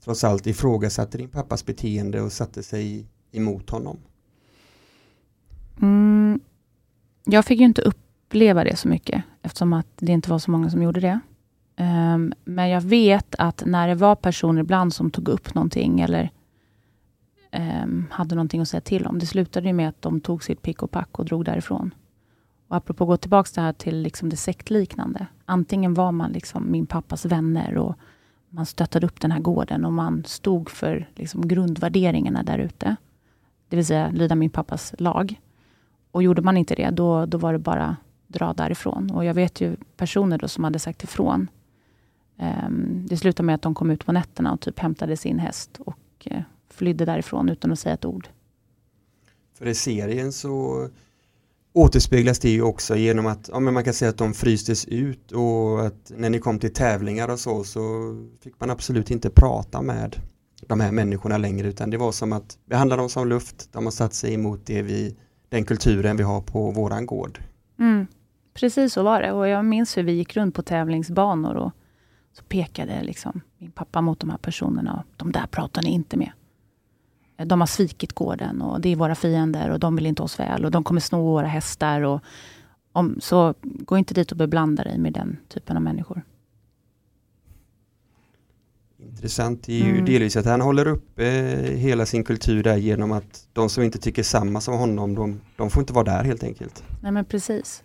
trots 0.04 0.24
allt 0.24 0.48
ifrågasatte 0.48 1.18
din 1.18 1.30
pappas 1.30 1.66
beteende 1.66 2.22
och 2.22 2.32
satte 2.32 2.64
sig 2.64 3.06
emot 3.32 3.70
honom? 3.70 3.98
Mm, 5.82 6.40
jag 7.24 7.46
fick 7.46 7.60
ju 7.60 7.66
inte 7.66 7.82
uppleva 8.34 8.64
det 8.64 8.76
så 8.76 8.88
mycket, 8.88 9.24
eftersom 9.42 9.74
att 9.74 9.88
det 9.96 10.12
inte 10.12 10.30
var 10.30 10.40
så 10.40 10.52
många 10.52 10.70
som 10.70 10.84
gjorde 10.84 11.00
det. 11.00 11.20
Um, 11.78 12.34
men 12.44 12.70
jag 12.70 12.82
vet 12.82 13.36
att 13.38 13.64
när 13.66 13.88
det 13.88 13.96
var 13.96 14.16
personer 14.16 14.62
ibland 14.62 14.94
som 14.94 15.12
tog 15.12 15.28
upp 15.28 15.54
någonting, 15.54 16.00
eller 16.00 16.32
um, 17.84 18.08
hade 18.12 18.36
någonting 18.36 18.62
att 18.62 18.68
säga 18.68 18.82
till 18.82 19.06
om, 19.06 19.20
det 19.20 19.26
slutade 19.26 19.68
ju 19.68 19.74
med 19.74 19.90
att 19.90 20.02
de 20.02 20.22
tog 20.22 20.44
sitt 20.44 20.62
pick 20.62 20.84
och 20.84 20.92
pack 20.92 21.20
och 21.20 21.26
drog 21.26 21.46
därifrån. 21.46 21.94
Och 22.68 22.76
apropå 22.76 23.04
att 23.04 23.08
gå 23.08 23.18
tillbaka 23.18 23.50
det 23.56 23.62
här 23.62 23.74
till 23.74 24.02
liksom 24.02 24.30
det 24.30 24.38
sektliknande. 24.38 25.28
Antingen 25.46 25.94
var 25.94 26.12
man 26.12 26.32
liksom 26.32 26.72
min 26.72 26.86
pappas 26.86 27.26
vänner 27.26 27.78
och 27.78 27.96
man 28.50 28.66
stöttade 28.66 29.06
upp 29.06 29.22
den 29.22 29.32
här 29.32 29.40
gården 29.40 29.86
och 29.86 29.94
man 29.94 30.24
stod 30.26 30.70
för 30.70 31.10
liksom 31.16 31.48
grundvärderingarna 31.48 32.44
där 32.44 32.58
ute. 32.58 32.96
Det 33.70 33.76
vill 33.76 33.86
säga 33.86 34.10
lyda 34.10 34.36
min 34.36 34.50
pappas 34.50 34.96
lag. 34.98 35.40
Och 36.12 36.24
gjorde 36.24 36.42
man 36.42 36.58
inte 36.58 36.76
det, 36.76 36.90
då, 36.90 37.26
då 37.26 37.38
var 37.38 37.54
det 37.54 37.60
bara 37.60 37.98
dra 38.34 38.54
därifrån. 38.54 39.12
Och 39.12 39.26
jag 39.26 39.34
vet 39.34 39.62
ju 39.62 39.76
personer 39.98 40.38
då 40.38 40.48
som 40.48 40.64
hade 40.64 40.80
sagt 40.80 41.04
ifrån. 41.04 41.48
Ehm, 42.38 43.06
det 43.10 43.18
slutade 43.18 43.46
med 43.46 43.56
att 43.56 43.62
de 43.62 43.76
kom 43.76 43.90
ut 43.90 44.06
på 44.06 44.12
nätterna 44.12 44.54
och 44.54 44.62
typ 44.62 44.80
hämtade 44.80 45.18
sin 45.18 45.40
häst 45.40 45.80
och 45.80 45.98
eh, 46.24 46.42
flydde 46.70 47.06
därifrån 47.06 47.50
utan 47.50 47.72
att 47.72 47.80
säga 47.80 47.94
ett 47.94 48.06
ord. 48.06 48.28
För 49.58 49.68
i 49.68 49.76
serien 49.76 50.32
så 50.32 50.88
återspeglas 51.74 52.40
det 52.40 52.50
ju 52.50 52.62
också 52.62 52.96
genom 52.96 53.26
att 53.26 53.50
ja, 53.54 53.60
men 53.60 53.74
man 53.74 53.84
kan 53.84 53.94
säga 53.94 54.10
att 54.10 54.18
de 54.18 54.34
frystes 54.34 54.86
ut 54.86 55.32
och 55.32 55.86
att 55.86 56.12
när 56.18 56.30
ni 56.30 56.40
kom 56.40 56.60
till 56.60 56.74
tävlingar 56.74 57.30
och 57.30 57.40
så 57.40 57.64
så 57.64 57.82
fick 58.42 58.60
man 58.60 58.70
absolut 58.70 59.12
inte 59.12 59.30
prata 59.30 59.82
med 59.82 60.22
de 60.68 60.80
här 60.80 60.92
människorna 60.92 61.38
längre 61.38 61.68
utan 61.68 61.90
det 61.90 61.98
var 61.98 62.12
som 62.12 62.34
att 62.34 62.58
behandla 62.66 62.96
dem 62.96 63.10
som 63.10 63.28
luft. 63.28 63.70
De 63.72 63.86
har 63.86 63.92
satt 63.92 64.14
sig 64.14 64.34
emot 64.34 64.66
det 64.66 64.82
vi, 64.82 65.16
den 65.50 65.66
kulturen 65.66 66.18
vi 66.18 66.24
har 66.24 66.42
på 66.42 66.72
våran 66.72 67.06
gård. 67.06 67.40
Mm. 67.80 68.08
Precis 68.54 68.94
så 68.94 69.04
var 69.04 69.22
det. 69.22 69.32
Och 69.32 69.48
jag 69.48 69.66
minns 69.66 69.98
hur 69.98 70.04
vi 70.04 70.12
gick 70.12 70.36
runt 70.36 70.56
på 70.56 70.62
tävlingsbanor 70.62 71.56
och 71.56 71.72
så 72.34 72.44
pekade 72.44 73.04
liksom 73.04 73.42
min 73.58 73.72
pappa 73.72 74.02
mot 74.02 74.20
de 74.20 74.30
här 74.30 74.38
personerna. 74.38 74.94
Och 74.94 75.14
de 75.18 75.32
där 75.32 75.48
pratar 75.48 75.82
ni 75.82 75.90
inte 75.90 76.18
med. 76.18 76.32
De 77.46 77.60
har 77.60 77.68
svikit 77.68 78.14
gården 78.14 78.62
och 78.62 78.82
det 78.82 78.90
är 78.90 78.96
våra 78.96 79.16
fiender 79.16 79.70
och 79.70 79.80
de 79.80 79.96
vill 79.96 80.06
inte 80.06 80.22
oss 80.24 80.40
väl 80.40 80.66
och 80.66 80.72
de 80.72 80.84
kommer 80.84 81.02
sno 81.02 81.24
våra 81.24 81.48
hästar. 81.48 82.02
Och 82.02 82.22
om, 82.92 83.18
så 83.22 83.54
gå 83.62 83.98
inte 83.98 84.14
dit 84.14 84.32
och 84.32 84.38
beblanda 84.38 84.84
dig 84.84 84.98
med 84.98 85.14
den 85.14 85.38
typen 85.48 85.78
av 85.78 85.84
människor. 85.84 86.22
Intressant 89.00 89.70
är 89.70 89.74
ju 89.74 89.92
Mm. 89.92 90.06
delvis 90.06 90.36
att 90.38 90.46
han 90.46 90.62
håller 90.62 90.88
uppe 90.88 91.24
hela 91.76 92.06
sin 92.06 92.24
kultur 92.24 92.64
där 92.64 92.78
genom 92.78 93.12
att 93.12 93.48
de 93.54 93.70
som 93.70 93.84
inte 93.84 93.98
tycker 94.00 94.24
samma 94.24 94.62
som 94.62 94.78
honom 94.78 95.16
de, 95.16 95.42
de 95.56 95.70
får 95.70 95.80
inte 95.82 95.94
vara 95.94 96.04
där 96.04 96.24
helt 96.24 96.44
enkelt. 96.44 96.84
Nej 97.02 97.12
men 97.12 97.26
precis. 97.26 97.84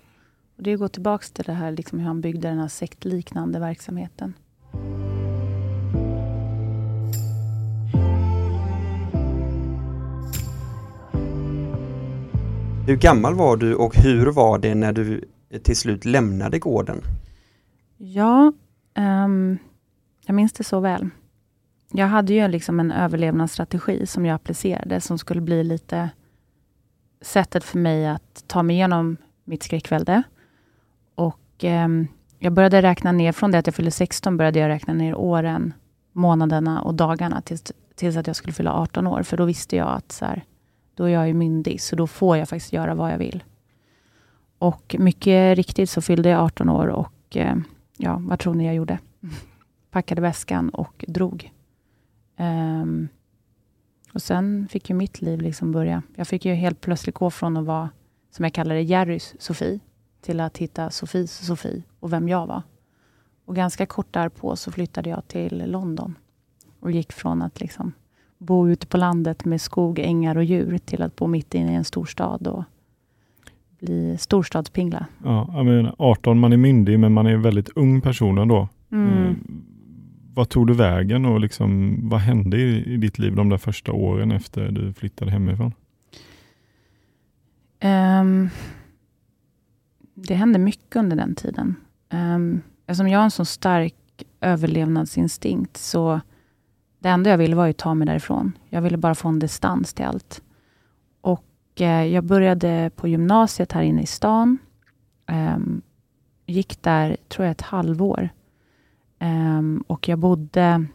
Och 0.59 0.65
det 0.65 0.77
går 0.77 0.89
tillbaka 0.89 1.25
till 1.33 1.45
det 1.45 1.53
här 1.53 1.73
liksom 1.73 1.99
hur 1.99 2.07
han 2.07 2.21
byggde 2.21 2.49
den 2.49 2.59
här 2.59 2.69
sektliknande 2.69 3.59
verksamheten. 3.59 4.35
Hur 12.87 12.97
gammal 12.97 13.35
var 13.35 13.57
du 13.57 13.75
och 13.75 13.97
hur 13.97 14.27
var 14.27 14.59
det 14.59 14.75
när 14.75 14.93
du 14.93 15.25
till 15.63 15.77
slut 15.77 16.05
lämnade 16.05 16.59
gården? 16.59 17.03
Ja, 17.97 18.53
ehm, 18.95 19.59
jag 20.27 20.35
minns 20.35 20.53
det 20.53 20.65
så 20.65 20.81
väl. 20.81 21.11
Jag 21.93 22.07
hade 22.07 22.35
ju 22.35 22.49
liksom 22.49 22.81
en 22.81 22.93
överlevnadsstrategi 22.93 24.07
som 24.07 24.27
jag 24.27 24.35
applicerade, 24.35 25.01
som 25.01 25.19
skulle 25.19 25.41
bli 25.41 25.65
lite 25.65 26.11
sättet 27.21 27.65
för 27.65 27.79
mig 27.79 28.09
att 28.09 28.45
ta 28.47 28.63
mig 28.63 28.77
igenom 28.77 29.17
mitt 29.45 29.63
skräckvälde. 29.63 30.23
Och 31.59 31.65
eh, 31.65 31.89
jag 32.39 32.53
började 32.53 32.83
räkna 32.83 33.13
ner, 33.13 33.33
från 33.33 33.51
det 33.51 33.59
att 33.59 33.67
jag 33.67 33.75
fyllde 33.75 33.91
16, 33.91 34.37
började 34.37 34.59
jag 34.59 34.69
räkna 34.69 34.95
ner 34.95 35.15
åren, 35.15 35.75
månaderna 36.13 36.83
och 36.83 36.95
dagarna 36.95 37.41
tills, 37.41 37.73
tills 37.95 38.17
att 38.17 38.27
jag 38.27 38.37
skulle 38.37 38.53
fylla 38.53 38.73
18 38.73 39.07
år. 39.07 39.23
För 39.23 39.37
då 39.37 39.45
visste 39.45 39.77
jag 39.77 39.89
att 39.89 40.13
så 40.13 40.25
här, 40.25 40.45
då 40.95 41.05
är 41.05 41.09
jag 41.09 41.29
ju 41.29 41.35
myndig, 41.35 41.81
så 41.81 41.97
då 41.97 42.07
får 42.07 42.37
jag 42.37 42.49
faktiskt 42.49 42.73
göra 42.73 42.95
vad 42.95 43.13
jag 43.13 43.19
vill. 43.19 43.45
Och 44.59 44.97
mycket 44.99 45.57
riktigt 45.57 45.91
så 45.91 46.01
fyllde 46.01 46.29
jag 46.29 46.41
18 46.41 46.69
år 46.69 46.87
och 46.87 47.37
eh, 47.37 47.57
ja, 47.97 48.23
vad 48.23 48.39
tror 48.39 48.55
ni 48.55 48.67
jag 48.67 48.75
gjorde? 48.75 48.99
Packade 49.91 50.21
väskan 50.21 50.69
och 50.69 51.05
drog. 51.09 51.53
Um, 52.39 53.09
och 54.13 54.23
sen 54.23 54.69
fick 54.71 54.91
ju 54.91 54.97
mitt 54.97 55.23
liv 55.23 55.41
liksom 55.41 55.73
börja. 55.73 56.03
Jag 56.15 56.29
fick 56.29 56.45
ju 56.45 56.55
helt 56.55 56.81
plötsligt 56.81 57.15
gå 57.15 57.31
från 57.31 57.57
att 57.57 57.65
vara, 57.65 57.91
som 58.31 58.45
jag 58.45 58.53
kallar 58.53 58.75
det, 58.75 58.83
Jerrys 58.83 59.35
Sofie, 59.39 59.81
till 60.21 60.41
att 60.41 60.59
hitta 60.59 60.91
Sofies 60.91 61.47
Sofie 61.47 61.83
och 62.01 62.13
vem 62.13 62.29
jag 62.29 62.47
var. 62.47 62.63
Och 63.45 63.57
ganska 63.57 63.87
kort 63.87 64.13
därpå 64.13 64.57
så 64.57 64.73
flyttade 64.73 65.11
jag 65.11 65.29
till 65.29 65.65
London 65.67 66.15
och 66.81 66.91
gick 66.91 67.13
från 67.13 67.43
att 67.43 67.61
liksom 67.61 67.93
bo 68.39 68.69
ute 68.69 68.87
på 68.87 68.97
landet 68.97 69.45
med 69.45 69.61
skog, 69.61 69.99
ängar 69.99 70.37
och 70.37 70.45
djur 70.45 70.79
till 70.79 71.03
att 71.03 71.17
bo 71.17 71.27
mitt 71.27 71.55
inne 71.55 71.73
i 71.73 71.75
en 71.75 71.85
storstad 71.85 72.47
och 72.47 72.65
bli 73.81 74.19
storstadspingla. 74.19 75.07
Ja, 75.25 75.63
menar, 75.63 75.95
18, 75.99 76.39
man 76.39 76.53
är 76.53 76.57
myndig 76.57 76.99
men 76.99 77.13
man 77.13 77.27
är 77.27 77.31
en 77.31 77.43
väldigt 77.43 77.69
ung 77.77 78.01
person 78.01 78.39
ändå. 78.39 78.69
Mm. 78.93 79.27
Eh, 79.27 79.35
vad 80.35 80.49
tog 80.49 80.67
du 80.67 80.75
vägen 80.75 81.25
och 81.25 81.41
liksom, 81.41 81.99
vad 82.03 82.21
hände 82.21 82.57
i, 82.57 82.95
i 82.95 82.97
ditt 82.97 83.19
liv 83.19 83.35
de 83.35 83.49
där 83.49 83.59
första 83.59 83.93
åren 83.93 84.33
efter 84.33 84.71
du 84.71 84.93
flyttade 84.93 85.31
hemifrån? 85.31 85.73
Ehm, 87.81 88.49
det 90.23 90.35
hände 90.35 90.59
mycket 90.59 90.97
under 90.97 91.17
den 91.17 91.35
tiden. 91.35 91.77
Um, 92.13 92.63
eftersom 92.87 93.09
jag 93.09 93.19
har 93.19 93.25
en 93.25 93.31
så 93.31 93.45
stark 93.45 93.95
överlevnadsinstinkt, 94.41 95.77
så 95.77 96.21
det 96.99 97.09
enda 97.09 97.31
jag 97.31 97.39
ville 97.39 97.57
var 97.57 97.69
att 97.69 97.77
ta 97.77 97.95
mig 97.95 98.07
därifrån. 98.07 98.53
Jag 98.69 98.83
ville 98.83 98.97
bara 98.97 99.15
få 99.15 99.29
en 99.29 99.39
distans 99.39 99.95
till 99.95 100.05
allt. 100.05 100.43
Och 101.21 101.81
eh, 101.81 102.05
jag 102.05 102.25
började 102.25 102.91
på 102.97 103.09
gymnasiet 103.09 103.73
här 103.73 103.83
inne 103.83 104.03
i 104.03 104.07
stan. 104.07 104.59
Um, 105.27 105.83
gick 106.47 106.83
där, 106.83 107.17
tror 107.29 107.47
jag, 107.47 107.53
ett 107.53 107.61
halvår. 107.61 108.29
Um, 109.21 109.85
och 109.87 110.09
jag 110.09 110.19
bodde... 110.19 110.87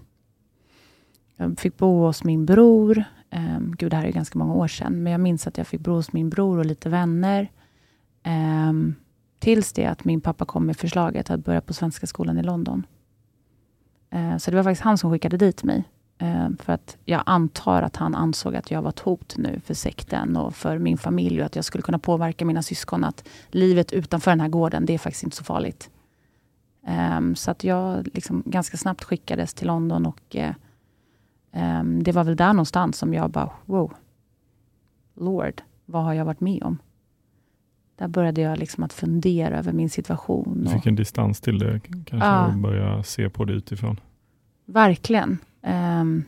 Jag 1.35 1.59
fick 1.59 1.77
bo 1.77 2.05
hos 2.05 2.23
min 2.23 2.45
bror. 2.45 3.03
Um, 3.31 3.75
gud, 3.77 3.91
det 3.91 3.97
här 3.97 4.05
är 4.05 4.11
ganska 4.11 4.39
många 4.39 4.53
år 4.53 4.67
sedan, 4.67 5.03
men 5.03 5.11
jag 5.11 5.21
minns 5.21 5.47
att 5.47 5.57
jag 5.57 5.67
fick 5.67 5.81
bo 5.81 5.91
hos 5.91 6.13
min 6.13 6.29
bror 6.29 6.57
och 6.57 6.65
lite 6.65 6.89
vänner. 6.89 7.51
Um, 8.69 8.95
tills 9.43 9.73
det 9.73 9.85
att 9.85 10.05
min 10.05 10.21
pappa 10.21 10.45
kom 10.45 10.65
med 10.65 10.77
förslaget 10.77 11.29
att 11.29 11.39
börja 11.39 11.61
på 11.61 11.73
Svenska 11.73 12.07
skolan 12.07 12.37
i 12.37 12.43
London. 12.43 12.85
Eh, 14.09 14.37
så 14.37 14.51
det 14.51 14.57
var 14.57 14.63
faktiskt 14.63 14.81
han 14.81 14.97
som 14.97 15.11
skickade 15.11 15.37
dit 15.37 15.63
mig. 15.63 15.83
Eh, 16.17 16.49
för 16.59 16.73
att 16.73 16.97
jag 17.05 17.23
antar 17.25 17.81
att 17.81 17.95
han 17.95 18.15
ansåg 18.15 18.55
att 18.55 18.71
jag 18.71 18.81
var 18.81 18.89
ett 18.89 18.99
hot 18.99 19.37
nu 19.37 19.59
för 19.65 19.73
sekten 19.73 20.37
och 20.37 20.55
för 20.55 20.77
min 20.77 20.97
familj 20.97 21.39
och 21.39 21.45
att 21.45 21.55
jag 21.55 21.65
skulle 21.65 21.81
kunna 21.81 21.99
påverka 21.99 22.45
mina 22.45 22.61
syskon 22.61 23.03
att 23.03 23.27
livet 23.47 23.93
utanför 23.93 24.31
den 24.31 24.41
här 24.41 24.49
gården, 24.49 24.85
det 24.85 24.93
är 24.93 24.97
faktiskt 24.97 25.23
inte 25.23 25.35
så 25.35 25.43
farligt. 25.43 25.89
Ehm, 26.85 27.35
så 27.35 27.51
att 27.51 27.63
jag 27.63 28.07
liksom 28.13 28.43
ganska 28.45 28.77
snabbt 28.77 29.03
skickades 29.03 29.53
till 29.53 29.67
London 29.67 30.05
och 30.05 30.35
eh, 30.35 30.53
ehm, 31.51 32.03
det 32.03 32.11
var 32.11 32.23
väl 32.23 32.35
där 32.35 32.53
någonstans 32.53 32.97
som 32.97 33.13
jag 33.13 33.29
bara, 33.29 33.49
wow, 33.65 33.93
Lord, 35.13 35.61
vad 35.85 36.03
har 36.03 36.13
jag 36.13 36.25
varit 36.25 36.41
med 36.41 36.63
om? 36.63 36.77
Där 37.95 38.07
började 38.07 38.41
jag 38.41 38.57
liksom 38.57 38.83
att 38.83 38.93
fundera 38.93 39.57
över 39.59 39.73
min 39.73 39.89
situation. 39.89 40.57
Du 40.61 40.65
Och, 40.65 40.71
fick 40.71 40.85
en 40.85 40.95
distans 40.95 41.41
till 41.41 41.59
det 41.59 41.79
kanske 41.79 42.15
Ja. 42.27 42.47
och 42.47 42.53
börja 42.53 43.03
se 43.03 43.29
på 43.29 43.45
det 43.45 43.53
utifrån. 43.53 43.99
verkligen. 44.65 45.37
Um, 46.01 46.23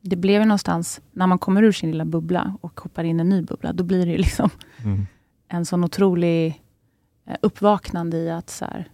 det 0.00 0.16
blev 0.16 0.42
ju 0.42 0.46
någonstans, 0.48 1.00
när 1.12 1.26
man 1.26 1.38
kommer 1.38 1.62
ur 1.62 1.72
sin 1.72 1.90
lilla 1.90 2.04
bubbla 2.04 2.56
och 2.60 2.80
hoppar 2.80 3.04
in 3.04 3.16
i 3.16 3.20
en 3.20 3.28
ny 3.28 3.42
bubbla, 3.42 3.72
då 3.72 3.84
blir 3.84 4.06
det 4.06 4.16
liksom 4.18 4.50
Mm. 4.84 5.06
en 5.48 5.64
sån 5.66 5.84
otrolig 5.84 6.62
eh, 7.26 7.36
uppvaknande 7.42 8.16
i 8.16 8.30
att 8.30 8.50
så 8.50 8.64
här, 8.64 8.88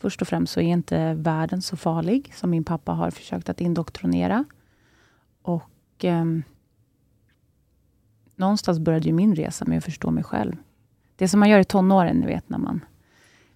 först 0.00 0.22
och 0.22 0.28
främst 0.28 0.52
så 0.52 0.60
är 0.60 0.64
inte 0.64 1.14
världen 1.14 1.62
så 1.62 1.76
farlig 1.76 2.32
som 2.34 2.50
min 2.50 2.64
pappa 2.64 2.92
har 2.92 3.10
försökt 3.10 3.48
att 3.48 3.60
indoktrinera. 3.60 4.44
Och 5.42 5.70
ehm, 6.04 6.42
någonstans 8.36 8.78
började 8.78 9.06
ju 9.06 9.12
min 9.12 9.34
resa 9.34 9.64
med 9.64 9.78
att 9.78 9.84
förstå 9.84 10.10
mig 10.10 10.24
själv. 10.24 10.56
Det 11.16 11.28
som 11.28 11.40
man 11.40 11.48
gör 11.48 11.58
i 11.60 11.64
tonåren, 11.64 12.16
ni 12.16 12.26
vet 12.26 12.48
när 12.48 12.58
man 12.58 12.80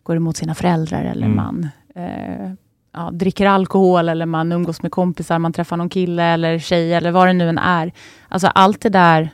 går 0.02 0.16
emot 0.16 0.36
sina 0.36 0.54
föräldrar 0.54 1.04
eller 1.04 1.26
Mm. 1.26 1.36
man 1.36 1.68
eh, 1.94 2.52
ja, 2.92 3.10
dricker 3.10 3.46
alkohol 3.46 4.08
eller 4.08 4.26
man 4.26 4.52
umgås 4.52 4.82
med 4.82 4.90
kompisar, 4.92 5.38
man 5.38 5.52
träffar 5.52 5.76
någon 5.76 5.88
kille 5.88 6.22
eller 6.22 6.58
tjej 6.58 6.94
eller 6.94 7.10
vad 7.10 7.26
det 7.28 7.32
nu 7.32 7.48
än 7.48 7.58
är. 7.58 7.92
Alltså 8.28 8.46
allt 8.46 8.80
det 8.80 8.88
där 8.88 9.30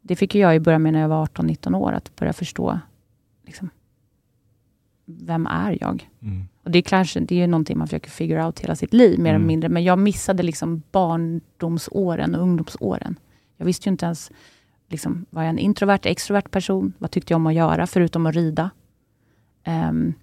det 0.00 0.16
fick 0.16 0.34
jag 0.34 0.56
i 0.56 0.60
början 0.60 0.82
med 0.82 0.92
när 0.92 1.00
jag 1.00 1.08
var 1.08 1.26
18-19 1.26 1.74
år, 1.76 1.92
att 1.92 2.16
börja 2.16 2.32
förstå 2.32 2.78
liksom, 3.46 3.70
vem 5.06 5.46
är 5.46 5.78
jag? 5.80 6.10
Mm. 6.22 6.44
Och 6.64 6.70
det 6.70 6.78
är 6.78 6.82
kanske 6.82 7.20
det 7.20 7.34
är 7.34 7.38
ju 7.38 7.46
någonting 7.46 7.78
man 7.78 7.86
försöker 7.86 8.10
figure 8.10 8.44
out 8.44 8.60
hela 8.60 8.74
sitt 8.76 8.92
liv, 8.92 9.18
mer 9.20 9.30
Mm. 9.30 9.36
eller 9.36 9.46
mindre. 9.46 9.68
Men 9.68 9.84
jag 9.84 9.98
missade 9.98 10.42
liksom 10.42 10.82
barndomsåren 10.92 12.34
och 12.34 12.42
ungdomsåren. 12.42 13.16
Jag 13.56 13.66
visste 13.66 13.88
ju 13.88 13.92
inte 13.92 14.06
ens, 14.06 14.30
liksom, 14.94 15.26
var 15.30 15.42
jag 15.42 15.50
en 15.50 15.58
introvert, 15.58 15.98
extrovert 16.02 16.50
person? 16.50 16.92
Vad 16.98 17.10
tyckte 17.10 17.32
jag 17.32 17.36
om 17.36 17.46
att 17.46 17.54
göra, 17.54 17.86
förutom 17.86 18.26
att 18.26 18.34
rida? 18.34 18.70
Ehm, 19.64 20.14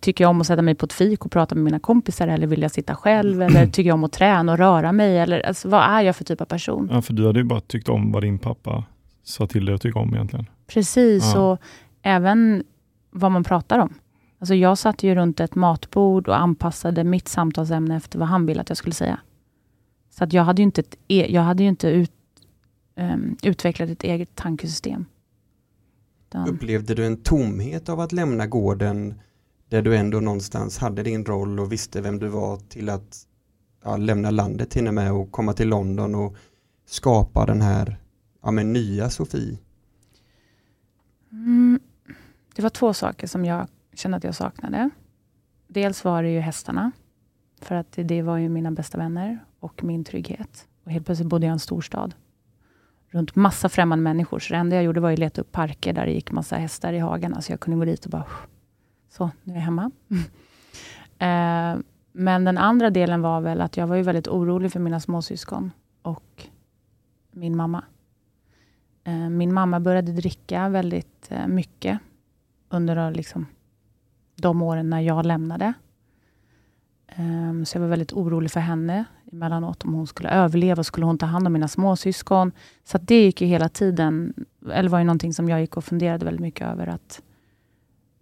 tycker 0.00 0.24
jag 0.24 0.30
om 0.30 0.40
att 0.40 0.46
sätta 0.46 0.62
mig 0.62 0.74
på 0.74 0.86
ett 0.86 0.92
fik 0.92 1.24
och 1.24 1.32
prata 1.32 1.54
med 1.54 1.64
mina 1.64 1.78
kompisar, 1.78 2.28
eller 2.28 2.46
vill 2.46 2.62
jag 2.62 2.70
sitta 2.70 2.94
själv? 2.94 3.42
Eller 3.42 3.66
tycker 3.66 3.88
jag 3.88 3.94
om 3.94 4.04
att 4.04 4.12
träna 4.12 4.52
och 4.52 4.58
röra 4.58 4.92
mig? 4.92 5.18
Eller, 5.18 5.40
alltså, 5.46 5.68
vad 5.68 5.82
är 5.82 6.00
jag 6.00 6.16
för 6.16 6.24
typ 6.24 6.40
av 6.40 6.44
person? 6.44 6.88
Ja, 6.92 7.02
för 7.02 7.12
du 7.12 7.26
hade 7.26 7.38
ju 7.38 7.44
bara 7.44 7.60
tyckt 7.60 7.88
om 7.88 8.12
vad 8.12 8.22
din 8.22 8.38
pappa 8.38 8.84
sa 9.22 9.46
till 9.46 9.64
dig 9.64 9.74
att 9.74 9.82
tycka 9.82 9.98
om 9.98 10.14
egentligen. 10.14 10.46
Precis, 10.66 11.32
Ja. 11.34 11.40
och 11.52 11.60
även 12.02 12.64
vad 13.10 13.30
man 13.32 13.44
pratar 13.44 13.78
om. 13.78 13.94
Alltså 14.38 14.54
jag 14.54 14.78
satt 14.78 15.02
ju 15.02 15.14
runt 15.14 15.40
ett 15.40 15.54
matbord 15.54 16.28
och 16.28 16.40
anpassade 16.40 17.04
mitt 17.04 17.28
samtalsämne 17.28 17.96
efter 17.96 18.18
vad 18.18 18.28
han 18.28 18.46
ville 18.46 18.60
att 18.60 18.68
jag 18.68 18.78
skulle 18.78 18.94
säga. 18.94 19.18
Så 20.10 20.24
att 20.24 20.32
jag 20.32 20.44
hade 20.44 20.62
ju 20.62 20.64
inte, 20.64 20.80
ett, 20.80 20.96
e- 21.08 21.26
jag 21.34 21.42
hade 21.42 21.62
ju 21.62 21.68
inte 21.68 21.88
ut, 21.88 22.12
ehm, 23.00 23.36
utvecklat 23.42 23.90
ett 23.90 24.04
eget 24.04 24.34
tankesystem. 24.34 25.04
Utan, 26.28 26.48
Upplevde 26.48 26.94
du 26.94 27.06
en 27.06 27.16
tomhet 27.16 27.88
av 27.88 28.00
att 28.00 28.12
lämna 28.12 28.46
gården 28.46 29.20
där 29.68 29.82
du 29.82 29.96
ändå 29.96 30.20
någonstans 30.20 30.78
hade 30.78 31.02
din 31.02 31.24
roll 31.24 31.60
och 31.60 31.72
visste 31.72 32.00
vem 32.00 32.18
du 32.18 32.28
var 32.28 32.56
till 32.56 32.88
att 32.88 33.26
ja, 33.84 33.96
lämna 33.96 34.30
landet 34.30 34.70
till 34.70 34.88
och 34.88 34.94
med 34.94 35.12
och 35.12 35.32
komma 35.32 35.52
till 35.52 35.68
London 35.68 36.14
och 36.14 36.36
skapa 36.86 37.46
den 37.46 37.60
här 37.60 37.96
ja, 38.42 38.50
men 38.50 38.72
nya 38.72 39.10
Sofie? 39.10 39.58
mm, 41.32 41.80
det 42.54 42.62
var 42.62 42.70
två 42.70 42.94
saker 42.94 43.26
som 43.26 43.44
jag 43.44 43.66
kände 43.94 44.16
att 44.16 44.24
jag 44.24 44.34
saknade. 44.34 44.90
Dels 45.68 46.04
var 46.04 46.22
det 46.22 46.30
ju 46.30 46.40
hästarna. 46.40 46.92
För 47.60 47.74
att 47.74 47.92
det, 47.92 48.02
det 48.02 48.22
var 48.22 48.36
ju 48.36 48.48
mina 48.48 48.70
bästa 48.70 48.98
vänner 48.98 49.38
och 49.60 49.84
min 49.84 50.04
trygghet. 50.04 50.68
Och 50.84 50.90
helt 50.90 51.06
plötsligt 51.06 51.28
bodde 51.28 51.46
jag 51.46 51.52
i 51.52 51.52
en 51.52 51.58
storstad. 51.58 52.14
Runt 53.10 53.36
massa 53.36 53.68
främmande 53.68 54.02
människor. 54.02 54.38
Så 54.38 54.52
det 54.52 54.58
enda 54.58 54.76
jag 54.76 54.84
gjorde 54.84 55.00
var 55.00 55.12
att 55.12 55.18
leta 55.18 55.40
upp 55.40 55.52
parker 55.52 55.92
där 55.92 56.06
det 56.06 56.12
gick 56.12 56.32
massa 56.32 56.56
hästar 56.56 56.92
i 56.92 56.98
hagarna. 56.98 57.34
Så 57.34 57.36
alltså, 57.36 57.52
jag 57.52 57.60
kunde 57.60 57.78
gå 57.78 57.84
dit 57.84 58.04
och 58.04 58.10
bara, 58.10 58.26
så, 59.08 59.30
nu 59.42 59.52
är 59.52 59.56
jag 59.56 59.64
hemma. 59.64 59.90
eh, 61.18 61.82
men 62.12 62.44
den 62.44 62.58
andra 62.58 62.90
delen 62.90 63.22
var 63.22 63.40
väl 63.40 63.60
att 63.60 63.76
jag 63.76 63.86
var 63.86 63.96
ju 63.96 64.02
väldigt 64.02 64.28
orolig 64.28 64.72
för 64.72 64.80
mina 64.80 65.00
småsyskon 65.00 65.70
och 66.02 66.46
min 67.30 67.56
mamma. 67.56 67.84
Eh, 69.04 69.28
min 69.28 69.54
mamma 69.54 69.80
började 69.80 70.12
dricka 70.12 70.68
väldigt 70.68 71.30
eh, 71.30 71.46
mycket 71.46 71.98
under 72.68 73.10
liksom, 73.10 73.46
de 74.36 74.62
åren 74.62 74.90
när 74.90 75.00
jag 75.00 75.26
lämnade. 75.26 75.72
Eh, 77.06 77.62
så 77.64 77.76
jag 77.76 77.80
var 77.80 77.88
väldigt 77.88 78.12
orolig 78.12 78.50
för 78.50 78.60
henne 78.60 79.04
emellanåt 79.32 79.84
om 79.84 79.94
hon 79.94 80.06
skulle 80.06 80.30
överleva, 80.30 80.84
skulle 80.84 81.06
hon 81.06 81.18
ta 81.18 81.26
hand 81.26 81.46
om 81.46 81.52
mina 81.52 81.68
småsyskon. 81.68 82.52
Så 82.84 82.98
det 82.98 83.24
gick 83.24 83.40
ju 83.40 83.46
hela 83.46 83.68
tiden, 83.68 84.34
eller 84.72 84.90
var 84.90 84.98
ju 84.98 85.04
någonting 85.04 85.34
som 85.34 85.48
jag 85.48 85.60
gick 85.60 85.76
och 85.76 85.84
funderade 85.84 86.24
väldigt 86.24 86.40
mycket 86.40 86.66
över. 86.66 86.86
att 86.86 87.22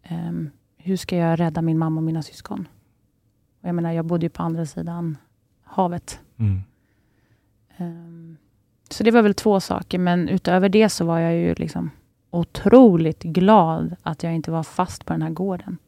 ehm, 0.02 0.50
Hur 0.76 0.96
ska 0.96 1.16
jag 1.16 1.40
rädda 1.40 1.62
min 1.62 1.78
mamma 1.78 2.00
och 2.00 2.04
mina 2.04 2.22
syskon? 2.22 2.68
Och 3.62 3.68
jag 3.68 3.74
menar, 3.74 3.92
jag 3.92 4.04
bodde 4.04 4.26
ju 4.26 4.30
på 4.30 4.42
andra 4.42 4.66
sidan 4.66 5.16
havet. 5.64 6.20
Mm. 6.36 6.61
Ehm, 7.76 8.36
så 8.90 9.04
det 9.04 9.11
var 9.11 9.22
väl 9.22 9.34
två 9.34 9.61
saker, 9.61 9.98
men 9.98 10.28
utöver 10.28 10.68
det 10.68 10.88
så 10.88 11.04
var 11.04 11.18
jag 11.18 11.34
ju 11.34 11.54
liksom 11.54 11.90
otroligt 12.30 13.22
glad 13.22 13.96
att 14.02 14.22
jag 14.22 14.34
inte 14.34 14.50
var 14.50 14.62
fast 14.62 15.04
på 15.04 15.12
den 15.12 15.22
här 15.22 15.30
gården. 15.30 15.78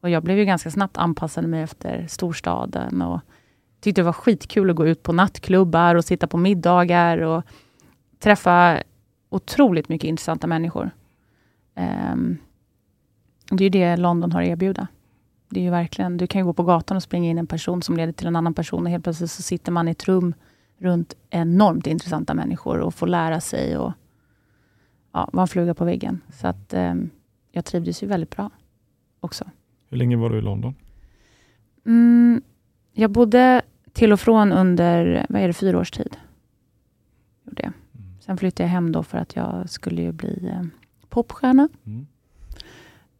Och 0.00 0.10
jag 0.10 0.22
blev 0.22 0.38
ju 0.38 0.44
ganska 0.44 0.70
snabbt 0.70 0.96
anpassad 0.96 1.44
mig 1.44 1.62
efter 1.62 2.06
storstaden 2.06 3.02
och 3.02 3.20
tyckte 3.86 4.00
det 4.00 4.04
var 4.04 4.12
skitkul 4.12 4.70
att 4.70 4.76
gå 4.76 4.86
ut 4.86 5.02
på 5.02 5.12
nattklubbar 5.12 5.94
och 5.94 6.04
sitta 6.04 6.26
på 6.26 6.36
middagar 6.36 7.18
och 7.18 7.44
träffa 8.18 8.82
otroligt 9.28 9.88
mycket 9.88 10.08
intressanta 10.08 10.46
människor. 10.46 10.90
Ehm, 11.74 12.36
det 13.50 13.64
är 13.64 13.70
det 13.70 13.96
London 13.96 14.32
har 14.32 14.42
att 14.42 14.48
erbjuda. 14.48 14.88
Det 15.48 15.60
är 15.60 15.64
ju 15.64 15.70
verkligen, 15.70 16.16
du 16.16 16.26
kan 16.26 16.40
ju 16.40 16.44
gå 16.44 16.52
på 16.52 16.62
gatan 16.62 16.96
och 16.96 17.02
springa 17.02 17.30
in 17.30 17.38
en 17.38 17.46
person 17.46 17.82
som 17.82 17.96
leder 17.96 18.12
till 18.12 18.26
en 18.26 18.36
annan 18.36 18.54
person 18.54 18.86
och 18.86 18.90
helt 18.90 19.04
plötsligt 19.04 19.30
så 19.30 19.42
sitter 19.42 19.72
man 19.72 19.88
i 19.88 19.90
ett 19.90 20.04
rum 20.04 20.34
runt 20.78 21.14
enormt 21.30 21.86
intressanta 21.86 22.34
människor 22.34 22.78
och 22.78 22.94
får 22.94 23.06
lära 23.06 23.40
sig 23.40 23.78
och 23.78 23.92
ja, 25.12 25.28
vara 25.32 25.42
en 25.42 25.48
fluga 25.48 25.74
på 25.74 25.84
väggen. 25.84 26.20
Så 26.32 26.46
att 26.46 26.74
ehm, 26.74 27.10
jag 27.52 27.64
trivdes 27.64 28.02
ju 28.02 28.06
väldigt 28.06 28.36
bra 28.36 28.50
också. 29.20 29.44
Hur 29.88 29.96
länge 29.96 30.16
var 30.16 30.30
du 30.30 30.38
i 30.38 30.42
London? 30.42 30.74
Mm, 31.86 32.42
jag 32.92 33.10
bodde 33.10 33.62
till 33.96 34.12
och 34.12 34.20
från 34.20 34.52
under, 34.52 35.26
vad 35.28 35.42
är 35.42 35.46
det, 35.46 35.52
fyra 35.52 35.78
års 35.78 35.90
tid. 35.90 36.16
Gjorde 37.44 37.62
jag. 37.62 37.72
Sen 38.20 38.36
flyttade 38.36 38.62
jag 38.62 38.70
hem 38.70 38.92
då 38.92 39.02
för 39.02 39.18
att 39.18 39.36
jag 39.36 39.70
skulle 39.70 40.02
ju 40.02 40.12
bli 40.12 40.48
eh, 40.48 40.62
popstjärna. 41.08 41.68
Mm. 41.86 42.06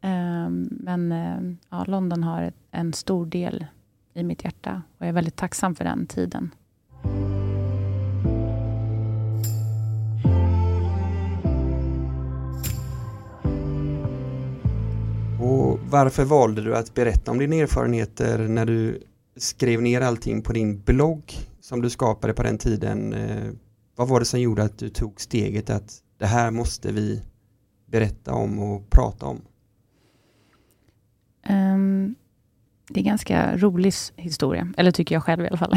Ehm, 0.01 0.69
men 0.71 1.13
eh, 1.13 1.57
ja, 1.71 1.85
London 1.85 2.23
har 2.23 2.43
ett, 2.43 2.55
en 2.71 2.93
stor 2.93 3.27
del 3.27 3.67
i 4.15 4.23
mitt 4.23 4.45
hjärta 4.45 4.83
och 4.99 5.03
jag 5.03 5.09
är 5.09 5.13
väldigt 5.13 5.37
tacksam 5.37 5.75
för 5.75 5.85
den 5.85 6.07
tiden. 6.07 6.55
Och 15.41 15.79
varför 15.91 16.25
valde 16.25 16.63
du 16.63 16.77
att 16.77 16.95
berätta 16.95 17.31
om 17.31 17.39
dina 17.39 17.57
erfarenheter 17.57 18.39
när 18.39 18.67
du 18.67 19.03
skrev 19.37 19.83
ner 19.83 20.01
allting 20.01 20.43
på 20.43 20.53
din 20.53 20.81
blogg 20.81 21.33
som 21.61 21.83
du 21.83 21.91
skapade 21.91 22.35
på 22.35 22.43
den 22.43 22.59
tiden? 22.59 23.13
Eh, 23.13 23.53
vad 23.97 24.09
var 24.09 24.21
det 24.21 24.27
som 24.27 24.41
gjorde 24.41 24.63
att 24.63 24.79
du 24.79 24.89
tog 24.89 25.21
steget 25.21 25.71
att 25.71 26.03
det 26.19 26.27
här 26.27 26.51
måste 26.51 26.93
vi 26.93 27.23
berätta 27.87 28.33
om 28.33 28.59
och 28.59 28.91
prata 28.91 29.27
om? 29.27 29.41
Um, 31.49 32.15
det 32.89 33.01
är 33.01 33.03
en 33.03 33.09
ganska 33.09 33.57
rolig 33.57 33.93
historia, 34.17 34.73
eller 34.77 34.91
tycker 34.91 35.15
jag 35.15 35.23
själv 35.23 35.45
i 35.45 35.49
alla 35.49 35.57
fall. 35.57 35.75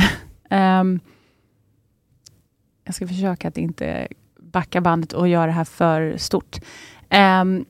um, 0.50 1.00
jag 2.84 2.96
ska 2.96 3.08
försöka 3.08 3.48
att 3.48 3.58
inte 3.58 4.08
backa 4.40 4.82
bandet 4.82 5.14
och 5.14 5.28
göra 5.28 5.46
det 5.46 5.52
här 5.52 5.64
för 5.64 6.18
stort. 6.18 6.60
Um, 7.42 7.66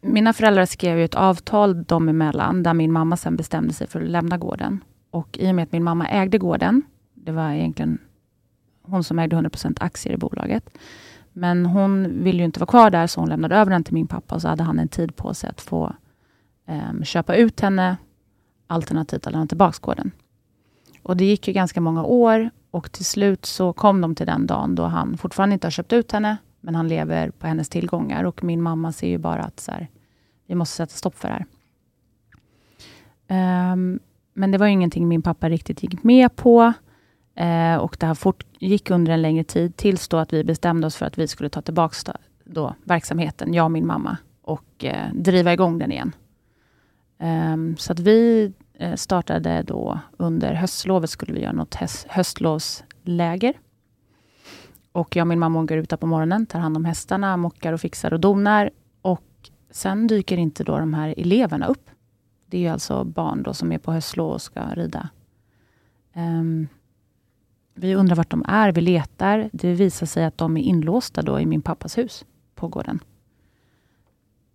mina 0.00 0.32
föräldrar 0.32 0.64
skrev 0.64 0.98
ju 0.98 1.04
ett 1.04 1.14
avtal 1.14 1.84
dem 1.84 2.08
emellan, 2.08 2.62
där 2.62 2.74
min 2.74 2.92
mamma 2.92 3.16
sen 3.16 3.36
bestämde 3.36 3.72
sig 3.74 3.86
för 3.86 4.00
att 4.00 4.08
lämna 4.08 4.38
gården. 4.38 4.84
Och 5.10 5.38
i 5.38 5.50
och 5.50 5.54
med 5.54 5.62
att 5.62 5.72
min 5.72 5.84
mamma 5.84 6.08
ägde 6.08 6.38
gården, 6.38 6.82
det 7.14 7.32
var 7.32 7.52
egentligen 7.52 7.98
hon 8.82 9.04
som 9.04 9.18
ägde 9.18 9.36
100% 9.36 9.76
aktier 9.80 10.12
i 10.12 10.16
bolaget. 10.16 10.78
Men 11.32 11.66
hon 11.66 12.24
ville 12.24 12.38
ju 12.38 12.44
inte 12.44 12.60
vara 12.60 12.70
kvar 12.70 12.90
där, 12.90 13.06
så 13.06 13.20
hon 13.20 13.28
lämnade 13.28 13.56
över 13.56 13.70
den 13.70 13.84
till 13.84 13.94
min 13.94 14.06
pappa 14.06 14.34
och 14.34 14.42
så 14.42 14.48
hade 14.48 14.62
han 14.62 14.78
en 14.78 14.88
tid 14.88 15.16
på 15.16 15.34
sig 15.34 15.50
att 15.50 15.60
få 15.60 15.92
em, 16.66 17.04
köpa 17.04 17.36
ut 17.36 17.60
henne, 17.60 17.96
alternativt 18.66 19.26
att 19.26 19.32
lämna 19.32 19.46
tillbaka 19.46 19.78
gården. 19.80 20.10
Och 21.02 21.16
det 21.16 21.24
gick 21.24 21.48
ju 21.48 21.54
ganska 21.54 21.80
många 21.80 22.04
år 22.04 22.50
och 22.70 22.92
till 22.92 23.04
slut 23.04 23.46
så 23.46 23.72
kom 23.72 24.00
de 24.00 24.14
till 24.14 24.26
den 24.26 24.46
dagen 24.46 24.74
då 24.74 24.84
han 24.84 25.18
fortfarande 25.18 25.52
inte 25.52 25.66
har 25.66 25.70
köpt 25.70 25.92
ut 25.92 26.12
henne, 26.12 26.36
men 26.60 26.74
han 26.74 26.88
lever 26.88 27.30
på 27.30 27.46
hennes 27.46 27.68
tillgångar 27.68 28.24
och 28.24 28.44
min 28.44 28.62
mamma 28.62 28.92
ser 28.92 29.08
ju 29.08 29.18
bara 29.18 29.42
att 29.42 29.60
så 29.60 29.72
här, 29.72 29.88
vi 30.46 30.54
måste 30.54 30.76
sätta 30.76 30.94
stopp 30.94 31.18
för 31.18 31.28
det 31.28 31.34
här. 31.34 31.46
Um, 33.72 34.00
men 34.38 34.50
det 34.50 34.58
var 34.58 34.66
ju 34.66 34.72
ingenting 34.72 35.08
min 35.08 35.22
pappa 35.22 35.48
riktigt 35.48 35.82
gick 35.82 36.02
med 36.02 36.36
på. 36.36 36.72
Eh, 37.34 37.76
och 37.76 37.96
det 38.00 38.06
här 38.06 38.14
fortgick 38.14 38.90
under 38.90 39.12
en 39.12 39.22
längre 39.22 39.44
tid 39.44 39.76
tills 39.76 40.08
då 40.08 40.16
att 40.16 40.32
vi 40.32 40.44
bestämde 40.44 40.86
oss 40.86 40.96
för 40.96 41.06
att 41.06 41.18
vi 41.18 41.28
skulle 41.28 41.50
ta 41.50 41.62
tillbaka 41.62 41.96
då, 42.04 42.12
då, 42.44 42.74
verksamheten, 42.84 43.54
jag 43.54 43.64
och 43.64 43.70
min 43.70 43.86
mamma, 43.86 44.16
och 44.42 44.84
eh, 44.84 45.12
driva 45.12 45.52
igång 45.52 45.78
den 45.78 45.92
igen. 45.92 46.12
Eh, 47.18 47.76
så 47.76 47.92
att 47.92 47.98
vi 47.98 48.52
eh, 48.74 48.94
startade 48.94 49.62
då 49.62 49.98
under 50.16 50.54
höstlovet 50.54 51.10
skulle 51.10 51.32
vi 51.32 51.40
göra 51.40 51.52
något 51.52 51.74
höst, 51.74 52.06
höstlovsläger. 52.08 53.54
Och 54.92 55.16
jag 55.16 55.22
och 55.22 55.28
min 55.28 55.38
mamma 55.38 55.64
går 55.64 55.78
ut 55.78 55.90
där 55.90 55.96
på 55.96 56.06
morgonen, 56.06 56.46
tar 56.46 56.58
hand 56.58 56.76
om 56.76 56.84
hästarna, 56.84 57.36
mockar 57.36 57.72
och 57.72 57.80
fixar 57.80 58.12
och 58.12 58.20
donar. 58.20 58.70
Och 59.02 59.50
sen 59.70 60.06
dyker 60.06 60.36
inte 60.36 60.64
då 60.64 60.78
de 60.78 60.94
här 60.94 61.14
eleverna 61.16 61.66
upp. 61.66 61.90
Det 62.50 62.56
är 62.56 62.60
ju 62.60 62.68
alltså 62.68 63.04
barn 63.04 63.42
då 63.42 63.54
som 63.54 63.72
är 63.72 63.78
på 63.78 63.92
höstlov 63.92 64.32
och 64.32 64.42
ska 64.42 64.60
rida. 64.74 65.08
Um, 66.14 66.68
vi 67.74 67.94
undrar 67.94 68.16
vart 68.16 68.30
de 68.30 68.44
är, 68.48 68.72
vi 68.72 68.80
letar. 68.80 69.50
Det 69.52 69.74
visar 69.74 70.06
sig 70.06 70.24
att 70.24 70.38
de 70.38 70.56
är 70.56 70.62
inlåsta 70.62 71.22
då 71.22 71.40
i 71.40 71.46
min 71.46 71.62
pappas 71.62 71.98
hus 71.98 72.24
på 72.54 72.68
gården. 72.68 73.00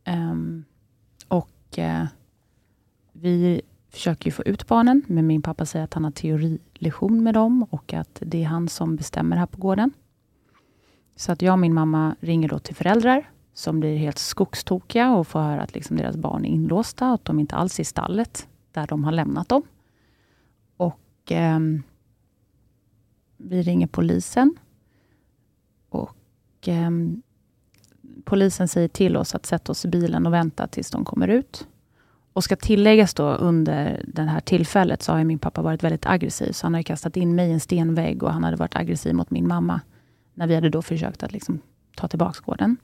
Um, 0.07 0.65
och 1.27 1.77
uh, 1.77 2.05
vi 3.11 3.61
försöker 3.89 4.25
ju 4.25 4.31
få 4.31 4.43
ut 4.43 4.67
barnen, 4.67 5.01
men 5.07 5.27
min 5.27 5.41
pappa 5.41 5.65
säger 5.65 5.85
att 5.85 5.93
han 5.93 6.03
har 6.03 6.11
teorilektion 6.11 7.23
med 7.23 7.33
dem 7.33 7.63
och 7.69 7.93
att 7.93 8.21
det 8.25 8.43
är 8.43 8.47
han 8.47 8.69
som 8.69 8.95
bestämmer 8.95 9.37
här 9.37 9.45
på 9.45 9.57
gården. 9.57 9.91
Så 11.15 11.31
att 11.31 11.41
jag 11.41 11.53
och 11.53 11.59
min 11.59 11.73
mamma 11.73 12.15
ringer 12.19 12.49
då 12.49 12.59
till 12.59 12.75
föräldrar 12.75 13.29
som 13.54 13.80
blir 13.80 13.97
helt 13.97 14.18
skogstokiga 14.18 15.12
och 15.12 15.28
får 15.28 15.39
höra 15.39 15.62
att 15.62 15.76
liksom 15.76 15.97
deras 15.97 16.18
barn 16.18 16.45
är 16.45 16.49
inlåsta 16.49 17.08
och 17.08 17.14
att 17.14 17.26
de 17.26 17.39
inte 17.39 17.56
alls 17.56 17.80
är 17.80 17.82
i 17.82 17.86
stallet 17.86 18.47
där 18.72 18.88
de 18.88 19.04
har 19.04 19.12
lämnat 19.12 19.49
dem. 19.49 19.64
Och 20.78 21.32
eh, 21.32 21.60
vi 23.38 23.62
ringer 23.62 23.88
polisen. 23.88 24.56
Och 25.89 26.68
eh, 26.68 26.89
polisen 28.24 28.68
säger 28.68 28.88
till 28.88 29.18
oss 29.18 29.36
att 29.36 29.45
sätta 29.45 29.72
oss 29.72 29.86
i 29.86 29.88
bilen 29.88 30.26
och 30.26 30.34
vänta 30.34 30.68
tills 30.68 30.91
de 30.91 31.06
kommer 31.06 31.28
ut. 31.28 31.68
Och 32.34 32.43
ska 32.43 32.56
tilläggas 32.56 33.14
då 33.14 33.24
under 33.24 34.06
det 34.08 34.22
här 34.22 34.39
tillfället 34.39 35.01
så 35.01 35.12
har 35.12 35.20
ju 35.20 35.26
min 35.26 35.39
pappa 35.39 35.62
varit 35.62 35.84
väldigt 35.84 36.06
aggressiv. 36.06 36.51
Så 36.51 36.66
han 36.66 36.74
har 36.74 36.80
ju 36.80 36.84
kastat 36.84 37.18
in 37.18 37.36
mig 37.36 37.49
i 37.49 37.54
en 37.54 37.60
stenvägg 37.60 38.24
och 38.24 38.34
han 38.34 38.43
hade 38.43 38.58
varit 38.58 38.76
aggressiv 38.76 39.16
mot 39.16 39.32
min 39.32 39.47
mamma. 39.47 39.82
När 40.34 40.47
vi 40.47 40.56
hade 40.56 40.70
då 40.70 40.82
försökt 40.82 41.24
att 41.24 41.32
liksom 41.32 41.60
ta 41.95 42.08
tillbaka 42.08 42.39
gården. 42.45 42.78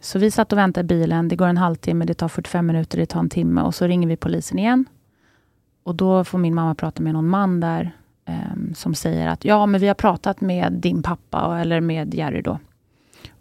Så 0.00 0.18
vi 0.18 0.30
satt 0.30 0.52
och 0.52 0.58
väntade 0.58 0.94
i 0.94 0.98
bilen. 0.98 1.28
Det 1.28 1.36
går 1.36 1.46
en 1.46 1.56
halvtimme, 1.56 2.04
det 2.04 2.14
tar 2.14 2.28
45 2.28 2.66
minuter, 2.66 2.98
det 2.98 3.06
tar 3.06 3.20
en 3.20 3.28
timme 3.28 3.62
och 3.62 3.74
så 3.74 3.86
ringer 3.86 4.08
vi 4.08 4.16
polisen 4.16 4.58
igen. 4.58 4.84
Och 5.82 5.94
då 5.94 6.24
får 6.24 6.38
min 6.38 6.54
mamma 6.54 6.74
prata 6.74 7.02
med 7.02 7.12
någon 7.12 7.28
man 7.28 7.60
där 7.60 7.96
ehm, 8.24 8.74
som 8.74 8.94
säger 8.94 9.28
att 9.28 9.44
ja, 9.44 9.66
men 9.66 9.80
vi 9.80 9.88
har 9.88 9.94
pratat 9.94 10.40
med 10.40 10.72
din 10.72 11.02
pappa 11.02 11.60
eller 11.60 11.80
med 11.80 12.14
Jerry 12.14 12.42
då. 12.42 12.58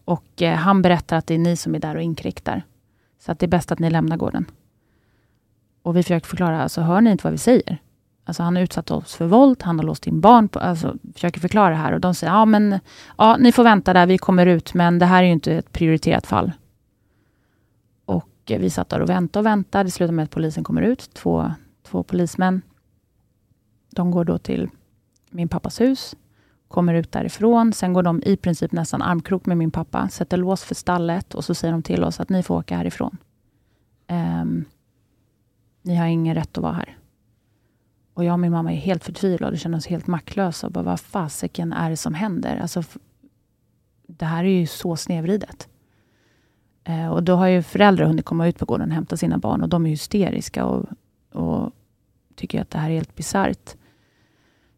Och 0.06 0.42
eh, 0.42 0.56
han 0.56 0.82
berättar 0.82 1.18
att 1.18 1.28
det 1.28 1.34
är 1.34 1.38
ni 1.40 1.56
som 1.56 1.76
är 1.76 1.80
där 1.80 1.96
och 1.96 2.02
inkräktar. 2.02 2.64
Så 3.20 3.32
att 3.32 3.40
det 3.40 3.46
är 3.46 3.48
bäst 3.48 3.72
att 3.72 3.80
ni 3.80 3.90
lämnar 3.90 4.18
gården. 4.18 4.46
Och 5.82 5.98
vi 5.98 6.04
försöker 6.04 6.28
förklara, 6.28 6.64
alltså 6.64 6.82
hör 6.82 7.02
ni 7.02 7.12
inte 7.12 7.24
vad 7.24 7.32
vi 7.32 7.38
säger? 7.38 7.78
Alltså 8.30 8.44
han 8.44 8.56
har 8.56 8.64
utsatt 8.64 8.92
oss 8.92 9.16
för 9.16 9.26
våld, 9.26 9.64
han 9.64 9.80
har 9.80 9.86
låst 9.86 10.08
in 10.08 10.22
barn, 10.22 10.48
på, 10.48 10.60
alltså 10.60 10.96
försöker 11.14 11.40
förklara 11.40 11.70
det 11.70 11.76
här 11.76 11.92
och 11.92 12.02
de 12.02 12.16
säger, 12.16 12.34
ja 12.34 12.46
men 12.46 12.80
ja, 13.18 13.38
ni 13.40 13.52
får 13.52 13.64
vänta 13.64 13.94
där, 13.94 14.08
vi 14.08 14.18
kommer 14.18 14.46
ut, 14.46 14.74
men 14.74 15.00
det 15.00 15.06
här 15.06 15.24
är 15.24 15.28
ju 15.28 15.34
inte 15.34 15.54
ett 15.54 15.72
prioriterat 15.72 16.28
fall. 16.28 16.52
Och 18.06 18.30
eh, 18.50 18.60
vi 18.60 18.70
satt 18.70 18.90
där 18.90 19.00
och 19.00 19.10
väntade 19.10 19.40
och 19.40 19.46
väntade, 19.46 19.84
det 19.84 19.92
slutar 19.92 20.14
med 20.14 20.24
att 20.24 20.30
polisen 20.30 20.64
kommer 20.64 20.82
ut, 20.82 21.14
två, 21.14 21.52
två 21.84 22.04
polismän. 22.04 22.62
De 23.90 24.12
går 24.12 24.26
då 24.26 24.38
till 24.38 24.70
min 25.30 25.48
pappas 25.48 25.82
hus, 25.82 26.16
kommer 26.68 26.94
ut 26.94 27.12
därifrån, 27.12 27.74
sen 27.74 27.94
går 27.94 28.04
de 28.04 28.24
i 28.26 28.38
princip 28.38 28.72
nästan 28.72 29.02
armkrok 29.02 29.46
med 29.46 29.58
min 29.58 29.72
pappa, 29.72 30.10
sätter 30.10 30.38
lås 30.38 30.64
för 30.64 30.76
stallet 30.76 31.36
och 31.36 31.46
så 31.46 31.56
säger 31.56 31.72
de 31.72 31.84
till 31.84 32.04
oss 32.04 32.20
att 32.20 32.30
ni 32.30 32.44
får 32.44 32.56
åka 32.58 32.78
härifrån. 32.78 33.18
Um, 34.08 34.66
ni 35.82 35.96
har 35.96 36.06
ingen 36.06 36.36
rätt 36.36 36.58
att 36.58 36.64
vara 36.64 36.74
här. 36.74 36.99
Och 38.20 38.26
jag 38.26 38.34
och 38.34 38.40
min 38.40 38.52
mamma 38.52 38.72
är 38.74 38.78
helt 38.78 39.04
förtvivlade 39.04 39.54
och 39.54 39.60
känner 39.60 39.78
oss 39.78 39.88
helt 39.88 40.08
maktlösa. 40.08 40.68
Och 40.68 40.74
bara, 40.74 40.84
vad 40.84 41.00
fasiken 41.00 41.74
är 41.74 41.90
det 41.90 41.98
som 41.98 42.14
händer? 42.14 42.58
Alltså, 42.58 42.84
det 44.08 44.26
här 44.26 44.44
är 44.44 44.60
ju 44.60 44.68
så 44.68 44.96
snedvridet. 44.96 45.68
Eh, 46.84 47.08
och 47.08 47.24
då 47.24 47.36
har 47.36 47.48
ju 47.48 47.64
föräldrar 47.64 48.06
hunnit 48.06 48.26
komma 48.26 48.48
ut 48.48 48.60
på 48.60 48.66
gården 48.66 48.90
och 48.90 48.96
hämta 48.96 49.18
sina 49.18 49.38
barn 49.38 49.62
och 49.62 49.70
de 49.70 49.86
är 49.86 49.90
hysteriska 49.90 50.66
och, 50.66 50.86
och 51.32 51.72
tycker 52.36 52.62
att 52.62 52.70
det 52.70 52.78
här 52.78 52.90
är 52.90 52.94
helt 52.94 53.16
bisarrt. 53.16 53.76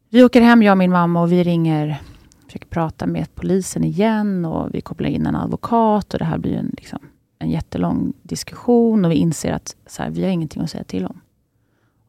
Vi 0.10 0.24
åker 0.24 0.42
hem, 0.42 0.64
jag 0.64 0.72
och 0.72 0.78
min 0.78 0.92
mamma, 0.92 1.22
och 1.22 1.32
vi 1.32 1.44
ringer, 1.44 2.02
försöker 2.46 2.68
prata 2.68 3.08
med 3.08 3.36
polisen 3.36 3.84
igen 3.84 4.46
och 4.46 4.76
vi 4.76 4.82
kopplar 4.82 5.10
in 5.10 5.26
en 5.26 5.36
advokat 5.36 6.14
och 6.14 6.20
det 6.20 6.26
här 6.26 6.38
blir 6.38 6.58
en, 6.58 6.74
liksom, 6.78 7.00
en 7.39 7.50
jättelång 7.50 8.14
diskussion 8.24 9.06
och 9.06 9.12
vi 9.12 9.16
inser 9.16 9.52
att 9.52 9.76
så 9.88 10.04
här, 10.04 10.10
vi 10.10 10.24
har 10.24 10.30
ingenting 10.30 10.62
att 10.62 10.70
säga 10.70 10.84
till 10.84 11.06
om. 11.06 11.22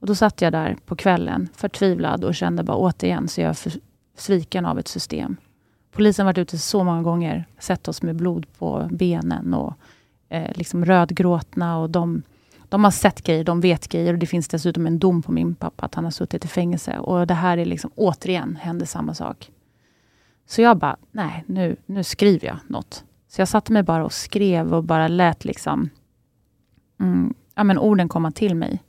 Och 0.03 0.09
Då 0.09 0.15
satt 0.15 0.43
jag 0.43 0.53
där 0.53 0.77
på 0.87 0.97
kvällen 0.97 1.49
förtvivlad 1.57 2.25
och 2.25 2.35
kände 2.35 2.63
bara 2.63 2.77
återigen 2.77 3.29
så 3.29 3.41
jag 3.41 3.49
är 3.49 3.55
för, 3.55 3.73
sviken 4.17 4.67
av 4.67 4.79
ett 4.79 4.89
system. 4.89 5.37
Polisen 5.93 6.27
har 6.27 6.33
varit 6.33 6.39
ute 6.39 6.59
så 6.59 6.85
många 6.85 7.03
gånger, 7.03 7.45
sett 7.59 7.89
oss 7.89 8.03
med 8.03 8.17
blod 8.17 8.47
på 8.59 8.89
benen 8.93 9.55
och 9.55 9.75
eh, 10.29 10.51
liksom 10.55 10.85
rödgråtna 10.85 11.79
och 11.79 11.91
de, 11.91 12.23
de 12.69 12.85
har 12.85 12.91
sett 12.91 13.23
grejer, 13.23 13.45
de 13.45 13.61
vet 13.61 13.89
grejer 13.89 14.13
och 14.13 14.19
det 14.19 14.27
finns 14.27 14.49
dessutom 14.49 14.87
en 14.87 14.99
dom 14.99 15.23
på 15.23 15.33
min 15.33 15.55
pappa 15.55 15.87
att 15.87 15.95
han 15.95 16.05
har 16.05 16.11
suttit 16.11 16.45
i 16.45 16.49
fängelse. 16.49 16.99
Och 16.99 17.27
det 17.27 17.35
här 17.35 17.59
är 17.59 17.65
liksom 17.65 17.91
återigen 17.95 18.57
händer 18.57 18.87
samma 18.87 19.15
sak. 19.15 19.51
Så 20.47 20.63
jag 20.63 20.79
bara, 20.79 20.97
nej, 21.13 21.45
nu, 21.47 21.77
nu 21.87 22.05
skriver 22.05 22.47
jag 22.47 22.59
något. 22.67 23.05
Så 23.29 23.41
jag 23.41 23.49
satte 23.49 23.73
mig 23.73 23.83
bara 23.83 24.05
och 24.05 24.13
skrev 24.13 24.75
och 24.75 24.85
bara 24.85 25.09
lät 25.09 25.45
liksom 25.45 25.91
mm, 27.01 27.35
ja, 27.55 27.65
men 27.65 27.79
orden 27.79 28.09
komma 28.09 28.31
till 28.31 28.55
mig. 28.55 28.83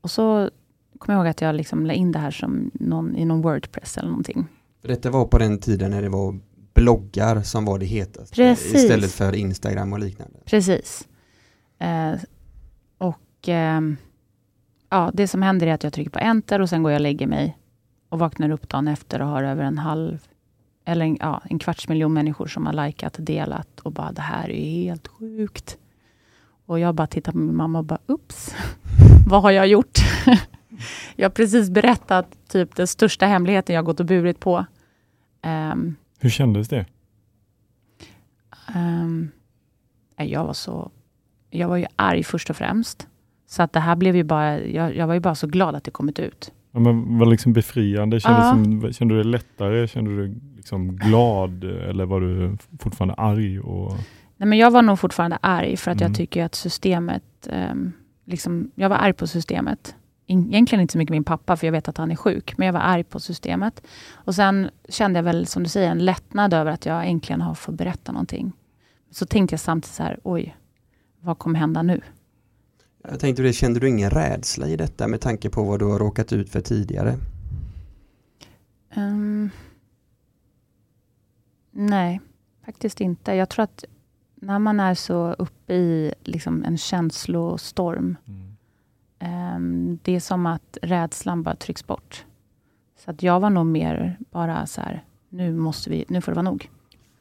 Och 0.00 0.10
så 0.10 0.50
kommer 0.98 1.14
jag 1.18 1.20
ihåg 1.24 1.30
att 1.30 1.40
jag 1.40 1.54
liksom 1.54 1.86
la 1.86 1.92
in 1.92 2.12
det 2.12 2.18
här 2.18 2.30
som 2.30 2.70
någon, 2.74 3.16
i 3.16 3.24
någon 3.24 3.42
Wordpress 3.42 3.98
eller 3.98 4.08
någonting. 4.08 4.46
För 4.80 4.88
Detta 4.88 5.10
var 5.10 5.24
på 5.24 5.38
den 5.38 5.58
tiden 5.58 5.90
när 5.90 6.02
det 6.02 6.08
var 6.08 6.38
bloggar 6.74 7.42
som 7.42 7.64
var 7.64 7.78
det 7.78 7.86
hetaste 7.86 8.34
Precis. 8.34 8.74
istället 8.74 9.12
för 9.12 9.34
Instagram 9.34 9.92
och 9.92 9.98
liknande. 9.98 10.38
Precis. 10.44 11.08
Eh, 11.78 12.12
och 12.98 13.48
ehm, 13.48 13.96
ja, 14.90 15.10
Det 15.14 15.28
som 15.28 15.42
händer 15.42 15.66
är 15.66 15.74
att 15.74 15.84
jag 15.84 15.92
trycker 15.92 16.10
på 16.10 16.18
enter 16.18 16.60
och 16.60 16.68
sen 16.68 16.82
går 16.82 16.92
jag 16.92 16.98
och 16.98 17.02
lägger 17.02 17.26
mig 17.26 17.58
och 18.08 18.18
vaknar 18.18 18.50
upp 18.50 18.68
dagen 18.68 18.88
efter 18.88 19.22
och 19.22 19.28
har 19.28 19.42
över 19.42 19.64
en 19.64 19.78
halv 19.78 20.26
eller 20.84 21.04
en, 21.04 21.16
ja, 21.20 21.42
en 21.50 21.58
kvarts 21.58 21.88
miljon 21.88 22.12
människor 22.12 22.46
som 22.46 22.66
har 22.66 22.86
likat, 22.86 23.16
delat 23.18 23.80
och 23.80 23.92
bara 23.92 24.12
det 24.12 24.22
här 24.22 24.50
är 24.50 24.70
helt 24.70 25.08
sjukt. 25.08 25.78
Och 26.70 26.78
jag 26.78 26.94
bara 26.94 27.06
tittar 27.06 27.32
på 27.32 27.38
min 27.38 27.56
mamma 27.56 27.78
och 27.78 27.84
bara 27.84 27.98
ups, 28.06 28.54
vad 29.26 29.42
har 29.42 29.50
jag 29.50 29.66
gjort? 29.68 29.98
jag 31.16 31.24
har 31.24 31.30
precis 31.30 31.70
berättat 31.70 32.26
typ 32.48 32.76
den 32.76 32.86
största 32.86 33.26
hemligheten 33.26 33.74
jag 33.76 33.84
gått 33.84 34.00
och 34.00 34.06
burit 34.06 34.40
på. 34.40 34.64
Ehm, 35.42 35.94
Hur 36.20 36.30
kändes 36.30 36.68
det? 36.68 36.86
Nej, 40.18 40.32
jag 40.32 40.44
var 40.44 40.52
så... 40.52 40.90
Jag 41.50 41.68
var 41.68 41.76
ju 41.76 41.86
arg 41.96 42.24
först 42.24 42.50
och 42.50 42.56
främst. 42.56 43.08
Så 43.46 43.62
att 43.62 43.72
det 43.72 43.80
här 43.80 43.96
blev 43.96 44.16
ju 44.16 44.24
bara... 44.24 44.60
Jag, 44.60 44.96
jag 44.96 45.06
var 45.06 45.14
ju 45.14 45.20
bara 45.20 45.34
så 45.34 45.46
glad 45.46 45.74
att 45.74 45.84
det 45.84 45.90
kommit 45.90 46.18
ut. 46.18 46.52
Ja, 46.72 46.80
men 46.80 47.18
var 47.18 47.26
det 47.26 47.30
liksom 47.30 47.52
befriande? 47.52 48.20
Kändes 48.20 48.44
Ja. 48.44 48.50
som, 48.50 48.92
kände 48.92 49.14
du 49.14 49.22
dig 49.22 49.30
lättare? 49.32 49.88
Kände 49.88 50.10
du 50.10 50.26
dig 50.26 50.36
liksom 50.56 50.96
glad? 50.96 51.64
Eller 51.64 52.04
var 52.06 52.20
du 52.20 52.56
fortfarande 52.78 53.14
arg? 53.14 53.60
Och... 53.60 53.96
Nej, 54.40 54.46
men 54.48 54.58
jag 54.58 54.70
var 54.70 54.82
nog 54.82 54.98
fortfarande 54.98 55.38
arg 55.42 55.76
för 55.76 55.90
att 55.90 56.00
Mm. 56.00 56.10
jag 56.10 56.16
tycker 56.16 56.44
att 56.44 56.54
systemet... 56.54 57.22
ehm, 57.46 57.92
liksom, 58.24 58.70
jag 58.74 58.88
var 58.88 58.96
arg 58.96 59.12
på 59.12 59.26
systemet. 59.26 59.94
Egentligen 60.26 60.80
inte 60.82 60.92
så 60.92 60.98
mycket 60.98 61.10
min 61.10 61.24
pappa, 61.24 61.56
för 61.56 61.66
jag 61.66 61.72
vet 61.72 61.88
att 61.88 61.96
han 61.96 62.10
är 62.10 62.16
sjuk. 62.16 62.54
Men 62.58 62.66
jag 62.66 62.72
var 62.72 62.80
arg 62.80 63.04
på 63.04 63.20
systemet. 63.20 63.82
Och 64.12 64.34
sen 64.34 64.70
kände 64.88 65.18
jag 65.18 65.24
väl, 65.24 65.46
som 65.46 65.62
du 65.62 65.68
säger, 65.68 65.90
en 65.90 66.04
lättnad 66.04 66.54
över 66.54 66.70
att 66.70 66.86
jag 66.86 67.06
äntligen 67.06 67.40
har 67.40 67.54
fått 67.54 67.74
berätta 67.74 68.12
någonting. 68.12 68.52
Så 69.10 69.26
tänkte 69.26 69.52
jag 69.52 69.60
samtidigt 69.60 69.94
så 69.94 70.02
här, 70.02 70.18
oj, 70.22 70.56
vad 71.20 71.38
kommer 71.38 71.58
hända 71.58 71.82
nu? 71.82 72.00
Jag 73.08 73.20
tänkte 73.20 73.42
det, 73.42 73.52
kände 73.52 73.80
du 73.80 73.88
ingen 73.88 74.10
rädsla 74.10 74.66
i 74.68 74.76
detta 74.76 75.08
med 75.08 75.20
tanke 75.20 75.50
på 75.50 75.62
vad 75.62 75.78
du 75.78 75.84
har 75.84 75.98
råkat 75.98 76.32
ut 76.32 76.50
för 76.50 76.60
tidigare? 76.60 77.16
Ehm, 78.94 79.50
nej, 81.70 82.20
faktiskt 82.66 83.00
inte. 83.00 83.34
Jag 83.34 83.48
tror 83.48 83.62
att 83.62 83.84
när 84.40 84.58
man 84.58 84.80
är 84.80 84.94
så 84.94 85.32
uppe 85.32 85.74
i 85.74 86.14
liksom 86.24 86.64
en 86.64 86.78
känslostorm, 86.78 88.16
ehm, 89.18 89.98
det 90.02 90.16
är 90.16 90.20
som 90.20 90.46
att 90.46 90.78
rädslan 90.82 91.42
bara 91.42 91.56
trycks 91.56 91.86
bort. 91.86 92.24
Så 92.96 93.10
att 93.10 93.22
jag 93.22 93.40
var 93.40 93.50
nog 93.50 93.66
mer 93.66 94.16
bara 94.30 94.66
så 94.66 94.80
här, 94.80 95.04
nu 95.28 95.52
måste 95.52 95.90
vi, 95.90 96.04
nu 96.08 96.20
får 96.20 96.32
det 96.32 96.36
vara 96.36 96.50
nog. 96.50 96.70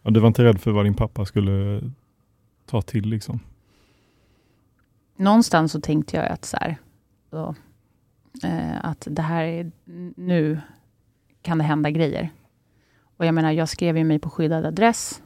Ja, 0.01 0.11
du 0.11 0.19
var 0.19 0.27
inte 0.27 0.43
rädd 0.43 0.61
för 0.61 0.71
vad 0.71 0.85
din 0.85 0.93
pappa 0.93 1.25
skulle 1.25 1.81
ta 2.65 2.81
till 2.81 3.09
liksom? 3.09 3.39
Någonstans 5.15 5.71
så 5.71 5.81
tänkte 5.81 6.17
jag 6.17 6.27
att 6.27 6.45
så 6.45 6.57
här, 6.57 6.77
då, 7.29 7.55
eh, 8.43 8.85
att 8.85 9.07
det 9.11 9.21
här 9.21 9.43
är, 9.43 9.71
nu 10.15 10.59
kan 11.41 11.57
det 11.57 11.63
hända 11.63 11.89
grejer. 11.89 12.29
Och 13.17 13.25
jag 13.25 13.35
menar, 13.35 13.51
jag 13.51 13.69
skrev 13.69 13.97
ju 13.97 14.03
mig 14.03 14.19
på 14.19 14.29
skyddad 14.29 14.65
adress. 14.65 15.21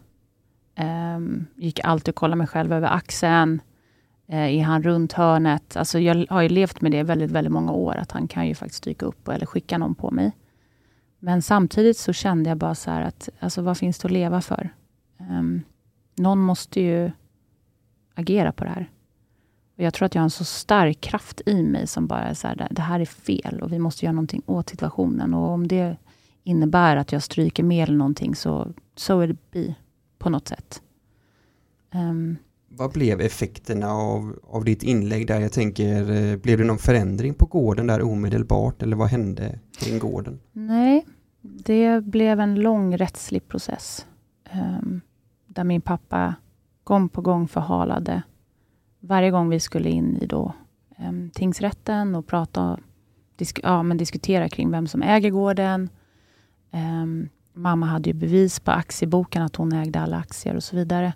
Um, 0.80 1.45
gick 1.55 1.80
alltid 1.84 2.09
och 2.09 2.15
kollade 2.15 2.38
mig 2.38 2.47
själv 2.47 2.74
över 2.74 2.88
axeln. 2.88 3.61
Uh, 4.30 4.57
är 4.59 4.63
han 4.63 4.84
runt 4.84 5.13
hörnet? 5.13 5.78
Alltså 5.78 5.99
jag 5.99 6.26
har 6.30 6.41
ju 6.41 6.49
levt 6.49 6.82
med 6.82 6.91
det 6.91 7.03
väldigt, 7.03 7.32
väldigt 7.32 7.53
många 7.53 7.71
år, 7.71 7.95
att 7.95 8.11
han 8.11 8.28
kan 8.28 8.47
ju 8.47 8.55
faktiskt 8.55 8.84
dyka 8.84 9.05
upp 9.05 9.28
eller 9.28 9.45
skicka 9.45 9.78
någon 9.78 9.95
på 9.95 10.11
mig. 10.11 10.32
Men 11.19 11.41
samtidigt 11.41 11.97
så 11.97 12.13
kände 12.13 12.49
jag 12.49 12.57
bara 12.57 12.76
så 12.76 12.91
här 12.91 13.01
att, 13.01 13.30
alltså 13.39 13.61
vad 13.61 13.78
finns 13.78 13.99
det 13.99 14.05
att 14.05 14.11
leva 14.11 14.41
för? 14.41 14.69
Um, 15.17 15.61
någon 16.15 16.39
måste 16.39 16.82
ju 16.82 17.11
agera 18.15 18.51
på 18.51 18.63
det 18.63 18.69
här. 18.69 18.89
Och 19.78 19.84
jag 19.84 19.93
tror 19.93 20.05
att 20.05 20.15
jag 20.15 20.21
har 20.21 20.26
en 20.26 20.30
så 20.30 20.45
stark 20.45 21.01
kraft 21.01 21.41
i 21.45 21.63
mig 21.63 21.88
som 21.88 22.07
bara 22.07 22.21
är 22.21 22.34
så 22.34 22.47
här, 22.47 22.67
det 22.71 22.82
här 22.82 22.99
är 22.99 23.05
fel 23.05 23.61
och 23.61 23.74
vi 23.74 23.80
måste 23.80 24.05
göra 24.05 24.13
någonting 24.13 24.41
åt 24.45 24.69
situationen. 24.69 25.34
Och 25.34 25.49
om 25.49 25.67
det 25.67 25.97
innebär 26.43 26.97
att 26.97 27.11
jag 27.11 27.24
stryker 27.24 27.63
med 27.63 27.84
eller 27.84 27.97
någonting, 27.97 28.36
så 28.36 28.74
so 28.95 29.24
it 29.24 29.51
be 29.51 29.76
på 30.24 30.30
något 30.30 30.47
sätt. 30.47 30.82
Ehm, 31.91 32.38
Vad 32.67 32.91
blev 32.91 33.21
effekterna 33.21 33.91
av, 33.91 34.39
av 34.43 34.65
ditt 34.65 34.84
inlägg 34.84 35.28
där? 35.28 35.39
Jag 35.39 35.51
tänker, 35.51 36.11
eh, 36.11 36.36
blev 36.38 36.57
det 36.57 36.63
någon 36.63 36.78
förändring 36.78 37.34
på 37.34 37.45
gården 37.45 37.88
där 37.88 38.01
omedelbart 38.01 38.84
eller 38.84 38.95
vad 38.95 39.07
hände 39.07 39.59
kring 39.80 39.99
gården? 39.99 40.39
nej, 40.51 41.05
det 41.41 42.03
blev 42.03 42.39
en 42.39 42.55
lång 42.55 42.97
rättslig 42.97 43.47
process. 43.47 44.05
ehm, 44.49 45.01
där 45.47 45.63
min 45.63 45.82
pappa 45.82 46.36
gång 46.84 47.09
på 47.09 47.21
gång 47.21 47.47
förhalade. 47.47 48.24
Varje 48.99 49.32
gång 49.32 49.49
vi 49.49 49.59
skulle 49.59 49.89
in 49.89 50.17
i 50.17 50.26
då, 50.26 50.53
em, 50.97 51.30
tingsrätten 51.34 52.15
och 52.15 52.28
prata, 52.28 52.80
disk, 53.36 53.59
ja, 53.63 53.84
men 53.84 53.97
diskutera 53.97 54.49
kring 54.49 54.71
vem 54.71 54.88
som 54.88 55.01
äger 55.01 55.30
gården. 55.30 55.89
Em, 56.71 57.30
mamma 57.54 57.86
hade 57.86 58.10
ju 58.10 58.14
bevis 58.14 58.60
på 58.60 58.72
aktieboken 58.72 59.41
att 59.41 59.56
hon 59.56 59.74
ägde 59.74 59.99
alla 59.99 60.18
aktier 60.18 60.56
och 60.56 60.64
så 60.64 60.76
vidare. 60.76 61.14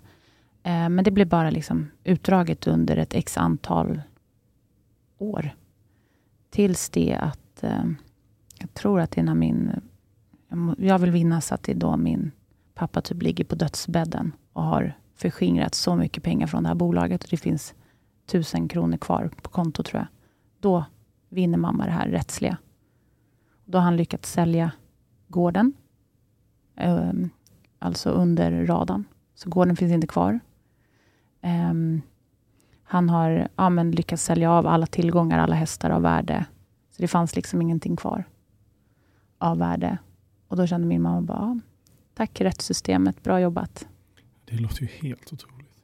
Eh, 0.62 0.88
men 0.88 1.04
det 1.04 1.10
blev 1.10 1.28
bara 1.28 1.50
liksom 1.50 1.90
utdraget 2.04 2.66
under 2.66 2.96
ett 2.96 3.14
x 3.14 3.36
antal 3.38 4.00
år. 5.18 5.50
Tills 6.50 6.90
det 6.90 7.14
att, 7.14 7.62
eh, 7.62 7.84
jag 8.58 8.74
tror 8.74 9.00
att 9.00 9.10
det 9.10 9.20
är 9.20 9.24
när 9.24 9.34
min, 9.34 9.72
jag, 10.48 10.74
jag 10.78 10.98
vill 10.98 11.12
minnas 11.12 11.52
att 11.52 11.62
det 11.62 11.72
är 11.72 11.76
då 11.76 11.96
min 11.96 12.30
pappa 12.74 13.00
typ 13.00 13.22
ligger 13.22 13.44
på 13.44 13.54
dödsbädden 13.54 14.32
och 14.52 14.62
har 14.62 14.98
förskingrat 15.14 15.74
så 15.74 15.96
mycket 15.96 16.22
pengar 16.22 16.46
från 16.46 16.62
det 16.62 16.68
här 16.68 16.76
bolaget. 16.76 17.24
Och 17.24 17.30
det 17.30 17.36
finns 17.36 17.74
tusen 18.26 18.68
kronor 18.68 18.96
kvar 18.96 19.30
på 19.42 19.50
kontot 19.50 19.86
tror 19.86 20.00
jag. 20.00 20.08
Då 20.60 20.84
vinner 21.28 21.58
mamma 21.58 21.84
det 21.84 21.92
här 21.92 22.08
rättsliga. 22.08 22.56
Då 23.64 23.78
har 23.78 23.84
han 23.84 23.96
lyckats 23.96 24.32
sälja 24.32 24.72
gården 25.28 25.72
ehm, 26.78 27.30
alltså 27.78 28.10
under 28.10 28.66
radarn. 28.66 29.04
Så 29.34 29.50
gården 29.50 29.76
finns 29.76 29.92
inte 29.92 30.06
kvar. 30.06 30.40
Ehm, 31.40 32.02
han 32.82 33.08
har 33.10 33.48
ja, 33.56 33.70
men 33.70 33.90
lyckats 33.90 34.24
sälja 34.24 34.50
av 34.52 34.66
alla 34.66 34.86
tillgångar, 34.86 35.38
alla 35.38 35.54
hästar 35.54 35.90
av 35.90 36.02
värde. 36.02 36.44
Så 36.90 37.02
det 37.02 37.08
fanns 37.08 37.36
liksom 37.36 37.62
ingenting 37.62 37.96
kvar 37.96 38.24
av 39.38 39.58
värde. 39.58 39.98
Och 40.48 40.56
då 40.56 40.66
kände 40.66 40.86
min 40.86 41.02
mamma 41.02 41.20
bara, 41.20 41.38
"Ja, 41.38 41.58
tack 42.14 42.40
rättssystemet, 42.40 43.22
bra 43.22 43.40
jobbat. 43.40 43.86
Det 44.44 44.56
låter 44.56 44.82
ju 44.82 44.88
helt 44.88 45.32
otroligt. 45.32 45.82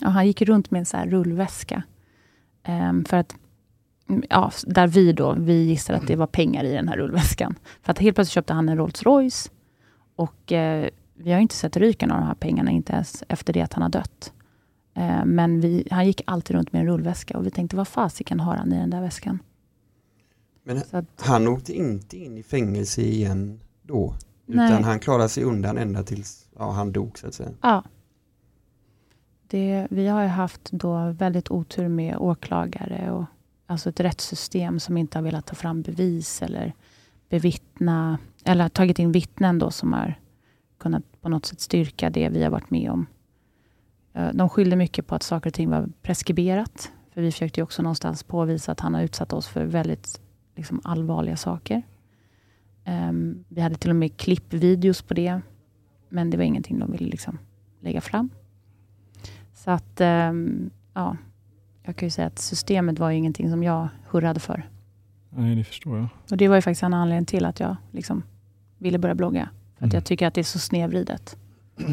Ja, 0.00 0.08
han 0.08 0.26
gick 0.26 0.42
runt 0.42 0.70
med 0.70 0.78
en 0.78 0.86
så 0.86 0.96
rullväska. 0.96 1.82
Ehm, 2.62 3.04
för 3.04 3.16
att, 3.16 3.36
mm, 4.08 4.22
ja, 4.30 4.50
där 4.66 4.86
vi 4.86 5.12
då, 5.12 5.32
vi 5.38 5.62
gissade 5.62 5.98
att 5.98 6.06
det 6.06 6.16
var 6.16 6.26
pengar 6.26 6.64
i 6.64 6.72
den 6.72 6.88
här 6.88 6.96
rullväskan. 6.96 7.54
För 7.82 7.90
att 7.92 7.98
helt 7.98 8.14
plötsligt 8.14 8.34
köpte 8.34 8.52
han 8.52 8.68
en 8.68 8.76
Rolls 8.78 9.02
Royce. 9.02 9.50
Och 10.18 10.52
eh, 10.52 10.88
vi 11.14 11.32
har 11.32 11.40
inte 11.40 11.54
sett 11.54 11.76
ryken 11.76 12.10
av 12.10 12.20
de 12.20 12.26
här 12.26 12.34
pengarna, 12.34 12.70
inte 12.70 12.92
ens 12.92 13.24
efter 13.28 13.52
det 13.52 13.60
att 13.60 13.72
han 13.72 13.82
har 13.82 13.90
dött. 13.90 14.32
Eh, 14.94 15.24
men 15.24 15.60
vi, 15.60 15.88
han 15.90 16.06
gick 16.06 16.22
alltid 16.26 16.56
runt 16.56 16.72
med 16.72 16.80
en 16.80 16.86
rullväska 16.86 17.38
och 17.38 17.46
vi 17.46 17.50
tänkte, 17.50 17.76
vad 17.76 17.88
fasiken 17.88 18.40
har 18.40 18.56
han 18.56 18.72
i 18.72 18.76
den 18.78 18.90
där 18.90 19.00
väskan? 19.00 19.38
Men 20.62 20.82
att, 20.90 21.04
han 21.20 21.48
åkte 21.48 21.72
inte 21.72 22.16
in 22.16 22.38
i 22.38 22.42
fängelse 22.42 23.02
igen 23.02 23.60
då? 23.82 24.14
Nej. 24.46 24.70
Utan 24.70 24.84
han 24.84 25.00
klarade 25.00 25.28
sig 25.28 25.44
undan 25.44 25.78
ända 25.78 26.02
tills 26.02 26.48
ja, 26.58 26.70
han 26.70 26.92
dog 26.92 27.18
så 27.18 27.26
att 27.26 27.34
säga. 27.34 27.50
Ja. 27.62 27.84
Det, 29.46 29.86
vi 29.90 30.06
har 30.06 30.22
ju 30.22 30.28
haft 30.28 30.70
då 30.70 31.10
väldigt 31.10 31.50
otur 31.50 31.88
med 31.88 32.16
åklagare 32.16 33.10
och 33.10 33.24
alltså 33.66 33.88
ett 33.88 34.00
rättssystem 34.00 34.80
som 34.80 34.96
inte 34.96 35.18
har 35.18 35.22
velat 35.22 35.46
ta 35.46 35.54
fram 35.54 35.82
bevis 35.82 36.42
eller 36.42 36.74
bevittna, 37.28 38.18
eller 38.44 38.68
tagit 38.68 38.98
in 38.98 39.12
vittnen 39.12 39.58
då 39.58 39.70
som 39.70 39.92
har 39.92 40.14
kunnat 40.78 41.02
på 41.20 41.28
något 41.28 41.46
sätt 41.46 41.60
styrka 41.60 42.10
det 42.10 42.28
vi 42.28 42.42
har 42.42 42.50
varit 42.50 42.70
med 42.70 42.90
om. 42.90 43.06
Eh, 44.12 44.28
de 44.32 44.48
skyllde 44.48 44.76
mycket 44.76 45.06
på 45.06 45.14
att 45.14 45.22
saker 45.22 45.50
och 45.50 45.54
ting 45.54 45.70
var 45.70 45.88
preskriberat. 46.02 46.92
För 47.14 47.22
vi 47.22 47.32
försökte 47.32 47.62
också 47.62 47.82
någonstans 47.82 48.22
påvisa 48.22 48.72
att 48.72 48.80
han 48.80 48.94
har 48.94 49.02
utsatt 49.02 49.32
oss 49.32 49.48
för 49.48 49.64
väldigt 49.64 50.20
liksom, 50.56 50.80
allvarliga 50.84 51.36
saker. 51.36 51.82
Um, 52.86 53.44
vi 53.48 53.60
hade 53.60 53.74
till 53.74 53.90
och 53.90 53.96
med 53.96 54.16
klippvideos 54.16 55.02
på 55.02 55.14
det. 55.14 55.40
Men 56.08 56.30
det 56.30 56.36
var 56.36 56.44
ingenting 56.44 56.78
de 56.78 56.92
ville 56.92 57.10
liksom 57.10 57.38
lägga 57.80 58.00
fram. 58.00 58.30
Så 59.54 59.70
att, 59.70 60.00
um, 60.00 60.70
ja. 60.94 61.16
Jag 61.82 61.96
kan 61.96 62.06
ju 62.06 62.10
säga 62.10 62.26
att 62.26 62.38
systemet 62.38 62.98
var 62.98 63.10
ingenting 63.10 63.50
som 63.50 63.62
jag 63.62 63.88
hurrade 64.08 64.40
för. 64.40 64.68
Nej, 65.38 65.56
det 65.56 65.64
förstår 65.64 65.96
jag. 65.98 66.08
Och 66.30 66.36
det 66.36 66.48
var 66.48 66.56
ju 66.56 66.62
faktiskt 66.62 66.82
en 66.82 66.94
anledning 66.94 67.26
till 67.26 67.44
att 67.44 67.60
jag 67.60 67.76
liksom 67.90 68.22
ville 68.78 68.98
börja 68.98 69.14
blogga. 69.14 69.48
För 69.78 69.84
att 69.84 69.92
Mm. 69.92 69.94
jag 69.94 70.04
tycker 70.04 70.26
att 70.26 70.34
det 70.34 70.40
är 70.40 70.44
så 70.44 70.58
snedvridet. 70.58 71.36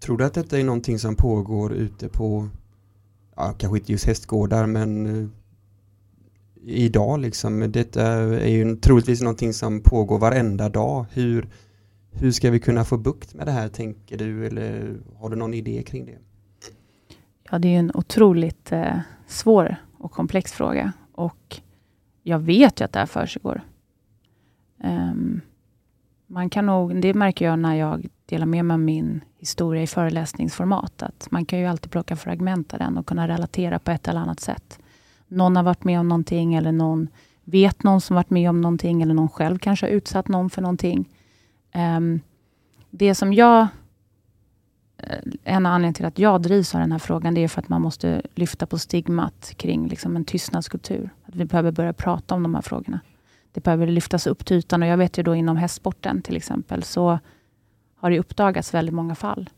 Tror 0.00 0.18
du 0.18 0.24
att 0.24 0.34
detta 0.34 0.58
är 0.58 0.64
någonting 0.64 0.98
som 0.98 1.14
pågår 1.16 1.72
ute 1.72 2.08
på, 2.08 2.48
ja, 3.36 3.54
kanske 3.58 3.78
inte 3.78 3.92
just 3.92 4.06
hästgårdar, 4.06 4.66
men 4.66 5.06
eh, 5.22 5.28
idag 6.64 7.20
liksom? 7.20 7.72
Detta 7.72 8.02
är 8.02 8.48
ju 8.48 8.76
troligtvis 8.76 9.20
någonting 9.22 9.52
som 9.52 9.80
pågår 9.80 10.18
varenda 10.18 10.68
dag. 10.68 11.06
Hur, 11.12 11.48
hur 12.10 12.30
ska 12.32 12.50
vi 12.50 12.60
kunna 12.60 12.84
få 12.84 12.96
bukt 12.96 13.34
med 13.34 13.46
det 13.46 13.52
här, 13.52 13.68
tänker 13.68 14.18
du? 14.18 14.46
Eller 14.46 14.96
har 15.18 15.30
du 15.30 15.36
någon 15.36 15.54
idé 15.54 15.82
kring 15.86 16.06
det? 16.06 16.18
Ja, 17.50 17.58
det 17.58 17.68
är 17.68 17.72
ju 17.72 17.78
en 17.78 17.90
otroligt 17.94 18.72
eh, 18.72 18.98
svår 19.26 19.76
och 19.98 20.12
komplex 20.12 20.52
fråga. 20.52 20.92
Och 21.18 21.60
jag 22.22 22.38
vet 22.38 22.80
ju 22.80 22.84
att 22.84 22.92
det 22.92 22.98
här 22.98 23.06
försiggår. 23.06 23.62
Um, 24.84 25.40
man 26.26 26.50
kan 26.50 26.66
nog, 26.66 27.00
det 27.00 27.14
märker 27.14 27.44
jag 27.44 27.58
när 27.58 27.74
jag 27.74 28.08
delar 28.26 28.46
med 28.46 28.64
mig 28.64 28.74
av 28.74 28.80
min 28.80 29.20
historia 29.38 29.82
i 29.82 29.86
föreläsningsformat. 29.86 31.02
Att 31.02 31.28
man 31.30 31.44
kan 31.44 31.58
ju 31.58 31.66
alltid 31.66 31.90
plocka 31.90 32.16
fragment 32.16 32.72
av 32.72 32.78
den 32.78 32.98
och 32.98 33.06
kunna 33.06 33.28
relatera 33.28 33.78
på 33.78 33.90
ett 33.90 34.08
eller 34.08 34.20
annat 34.20 34.40
sätt. 34.40 34.78
Någon 35.28 35.56
har 35.56 35.62
varit 35.62 35.84
med 35.84 36.00
om 36.00 36.08
någonting 36.08 36.54
eller 36.54 36.72
någon 36.72 37.08
vet 37.44 37.82
någon 37.82 38.00
som 38.00 38.16
varit 38.16 38.30
med 38.30 38.50
om 38.50 38.60
någonting 38.60 39.02
eller 39.02 39.14
någon 39.14 39.28
själv 39.28 39.58
kanske 39.58 39.86
har 39.86 39.90
utsatt 39.90 40.28
någon 40.28 40.50
för 40.50 40.62
någonting. 40.62 41.08
Um, 41.74 42.20
det 42.90 43.14
som 43.14 43.32
jag 43.32 43.66
Eh, 44.98 45.18
en 45.44 45.66
anledning 45.66 45.94
till 45.94 46.04
att 46.04 46.18
jag 46.18 46.42
drivs 46.42 46.74
av 46.74 46.80
den 46.80 46.92
här 46.92 46.98
frågan, 46.98 47.34
det 47.34 47.44
är 47.44 47.48
för 47.48 47.62
att 47.62 47.68
man 47.68 47.82
måste 47.82 48.22
lyfta 48.34 48.66
på 48.66 48.78
stigmat 48.78 49.52
kring 49.56 49.88
liksom 49.88 50.16
en 50.16 50.24
tystnadskultur. 50.24 51.10
Att 51.24 51.34
vi 51.34 51.44
behöver 51.44 51.72
börja 51.72 51.92
prata 51.92 52.34
om 52.34 52.42
de 52.42 52.54
här 52.54 52.62
frågorna. 52.62 53.00
Det 53.52 53.60
behöver 53.60 53.86
lyftas 53.86 54.26
upp 54.26 54.44
till 54.44 54.56
ytan 54.56 54.82
och 54.82 54.88
jag 54.88 54.96
vet 54.96 55.18
ju 55.18 55.22
då 55.22 55.34
inom 55.34 55.56
hästsporten 55.56 56.22
till 56.22 56.36
exempel, 56.36 56.82
så 56.82 57.18
har 57.96 58.10
det 58.10 58.18
uppdagats 58.18 58.74
väldigt 58.74 58.94
många 58.94 59.14
fall. 59.14 59.50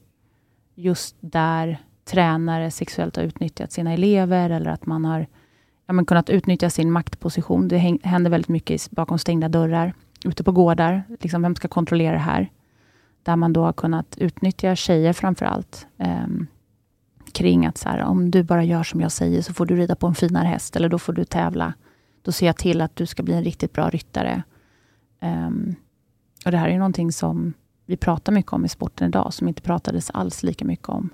Just 0.74 1.16
där 1.20 1.78
tränare 2.04 2.70
sexuellt 2.70 3.16
har 3.16 3.22
utnyttjat 3.22 3.72
sina 3.72 3.92
elever 3.92 4.50
eller 4.50 4.70
att 4.70 4.86
man 4.86 5.04
har 5.04 5.26
ja, 5.86 5.92
men 5.92 6.06
kunnat 6.06 6.30
utnyttja 6.30 6.70
sin 6.70 6.92
maktposition. 6.92 7.68
Det 7.68 7.78
händer 8.02 8.30
väldigt 8.30 8.48
mycket 8.48 8.90
bakom 8.90 9.18
stängda 9.18 9.48
dörrar, 9.48 9.94
ute 10.24 10.44
på 10.44 10.52
gårdar. 10.52 11.02
Liksom, 11.20 11.42
vem 11.42 11.54
ska 11.54 11.68
kontrollera 11.68 12.12
det 12.12 12.18
här? 12.18 12.50
Där 13.22 13.36
man 13.36 13.52
då 13.52 13.64
har 13.64 13.72
kunnat 13.72 14.16
utnyttja 14.18 14.76
tjejer 14.76 15.12
framför 15.12 15.46
allt. 15.46 15.86
eh, 15.98 16.26
kring 17.32 17.66
att 17.66 17.78
så 17.78 17.88
här, 17.88 18.00
om 18.02 18.30
du 18.30 18.42
bara 18.42 18.64
gör 18.64 18.82
som 18.82 19.00
jag 19.00 19.12
säger 19.12 19.42
så 19.42 19.54
får 19.54 19.66
du 19.66 19.76
rida 19.76 19.94
på 19.94 20.06
en 20.06 20.14
finare 20.14 20.48
häst 20.48 20.76
eller 20.76 20.88
då 20.88 20.98
får 20.98 21.12
du 21.12 21.24
tävla. 21.24 21.74
Då 22.22 22.32
ser 22.32 22.46
jag 22.46 22.56
till 22.56 22.80
att 22.80 22.96
du 22.96 23.06
ska 23.06 23.22
bli 23.22 23.34
en 23.34 23.44
riktigt 23.44 23.72
bra 23.72 23.88
ryttare. 23.90 24.42
Eh, 25.20 25.50
och 26.44 26.50
Det 26.50 26.56
här 26.56 26.68
är 26.68 26.72
ju 26.72 26.78
någonting 26.78 27.12
som 27.12 27.52
vi 27.86 27.96
pratar 27.96 28.32
mycket 28.32 28.52
om 28.52 28.64
i 28.64 28.68
sporten 28.68 29.08
idag, 29.08 29.34
som 29.34 29.48
inte 29.48 29.62
pratades 29.62 30.10
alls 30.10 30.42
lika 30.42 30.64
mycket 30.64 30.88
om 30.88 31.10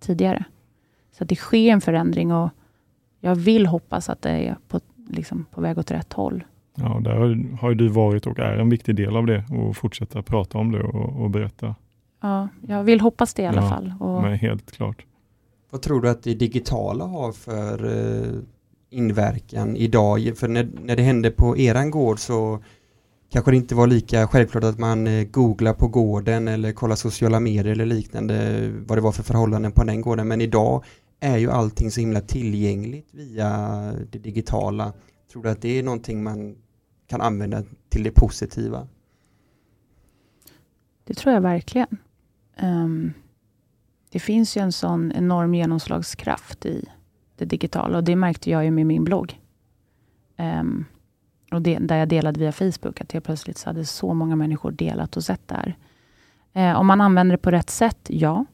tidigare. 0.00 0.44
Så 1.12 1.24
att 1.24 1.28
det 1.28 1.36
sker 1.36 1.72
en 1.72 1.80
förändring 1.80 2.32
och 2.32 2.50
jag 3.20 3.34
vill 3.34 3.66
hoppas 3.66 4.08
att 4.08 4.22
det 4.22 4.30
är 4.30 4.56
på, 4.68 4.80
liksom, 5.08 5.46
på 5.50 5.60
väg 5.60 5.78
åt 5.78 5.90
rätt 5.90 6.12
håll. 6.12 6.44
Ja, 6.80 7.00
där 7.04 7.10
har- 7.16 7.56
har 7.60 7.68
ju 7.68 7.74
du 7.74 7.88
varit 7.88 8.26
och 8.26 8.38
är 8.38 8.56
en 8.58 8.68
viktig 8.70 8.96
del 8.96 9.16
av 9.16 9.26
det 9.26 9.44
och 9.50 9.76
fortsätta 9.76 10.22
prata 10.22 10.58
om 10.58 10.72
det 10.72 10.82
och, 10.82 11.22
och 11.22 11.30
berätta. 11.30 11.74
Ja, 12.22 12.48
jag 12.66 12.84
vill 12.84 13.00
hoppas 13.00 13.34
det 13.34 13.42
i 13.42 13.46
alla 13.46 13.62
Ja, 13.62 13.68
fall. 13.68 13.94
Och, 14.00 14.22
Men 14.22 14.38
helt 14.38 14.70
klart. 14.72 15.04
Vad 15.70 15.82
tror 15.82 16.00
du 16.00 16.08
att 16.10 16.22
det 16.22 16.34
digitala 16.34 17.04
har 17.04 17.32
för 17.32 17.84
eh, 17.84 18.38
inverkan 18.90 19.76
idag? 19.76 20.32
För 20.36 20.48
när, 20.48 20.68
när 20.82 20.96
det 20.96 21.02
hände 21.02 21.30
på 21.30 21.56
eran 21.58 21.90
gård 21.90 22.18
så 22.18 22.58
kanske 23.32 23.50
det 23.50 23.56
inte 23.56 23.74
var 23.74 23.86
lika 23.86 24.26
självklart 24.26 24.64
att 24.64 24.78
man 24.78 25.06
eh, 25.06 25.24
googlar 25.24 25.72
på 25.72 25.88
gården 25.88 26.48
eller 26.48 26.72
kollar 26.72 26.96
sociala 26.96 27.40
medier 27.40 27.64
eller 27.72 27.86
liknande 27.86 28.68
vad 28.86 28.98
det 28.98 29.02
var 29.02 29.12
för 29.12 29.22
förhållanden 29.22 29.72
på 29.72 29.84
den 29.84 30.00
gården. 30.00 30.28
Men 30.28 30.40
idag 30.40 30.84
är 31.20 31.36
ju 31.38 31.50
allting 31.50 31.90
så 31.90 32.00
himla 32.00 32.20
tillgängligt 32.20 33.08
via 33.12 33.48
det 34.12 34.18
digitala. 34.18 34.92
Tror 35.32 35.42
du 35.42 35.50
att 35.50 35.62
det 35.62 35.78
är 35.78 35.82
någonting 35.82 36.22
man 36.22 36.54
kan 37.08 37.20
använda 37.20 37.62
till 37.88 38.02
det 38.02 38.10
positiva? 38.10 38.88
Det 41.04 41.14
tror 41.14 41.34
jag 41.34 41.40
verkligen. 41.40 41.96
Um, 42.62 43.12
det 44.10 44.18
finns 44.18 44.56
ju 44.56 44.60
en 44.60 44.72
sån 44.72 45.12
enorm 45.12 45.54
genomslagskraft 45.54 46.66
i 46.66 46.88
det 47.36 47.44
digitala 47.44 47.98
och 47.98 48.04
det 48.04 48.16
märkte 48.16 48.50
jag 48.50 48.64
ju 48.64 48.70
med 48.70 48.86
min 48.86 49.04
blogg. 49.04 49.40
Um, 50.36 50.84
och 51.50 51.62
det, 51.62 51.78
där 51.78 51.96
jag 51.96 52.08
delade 52.08 52.40
via 52.40 52.52
Facebook, 52.52 53.00
att 53.00 53.12
helt 53.12 53.24
plötsligt 53.24 53.58
så 53.58 53.68
hade 53.68 53.84
så 53.84 54.14
många 54.14 54.36
människor 54.36 54.70
delat 54.70 55.16
och 55.16 55.24
sett 55.24 55.48
där. 55.48 55.76
Eh, 56.52 56.80
om 56.80 56.86
man 56.86 57.00
använder 57.00 57.36
det 57.36 57.42
på 57.42 57.50
rätt 57.50 57.70
sätt, 57.70 58.06
ja. 58.08 58.44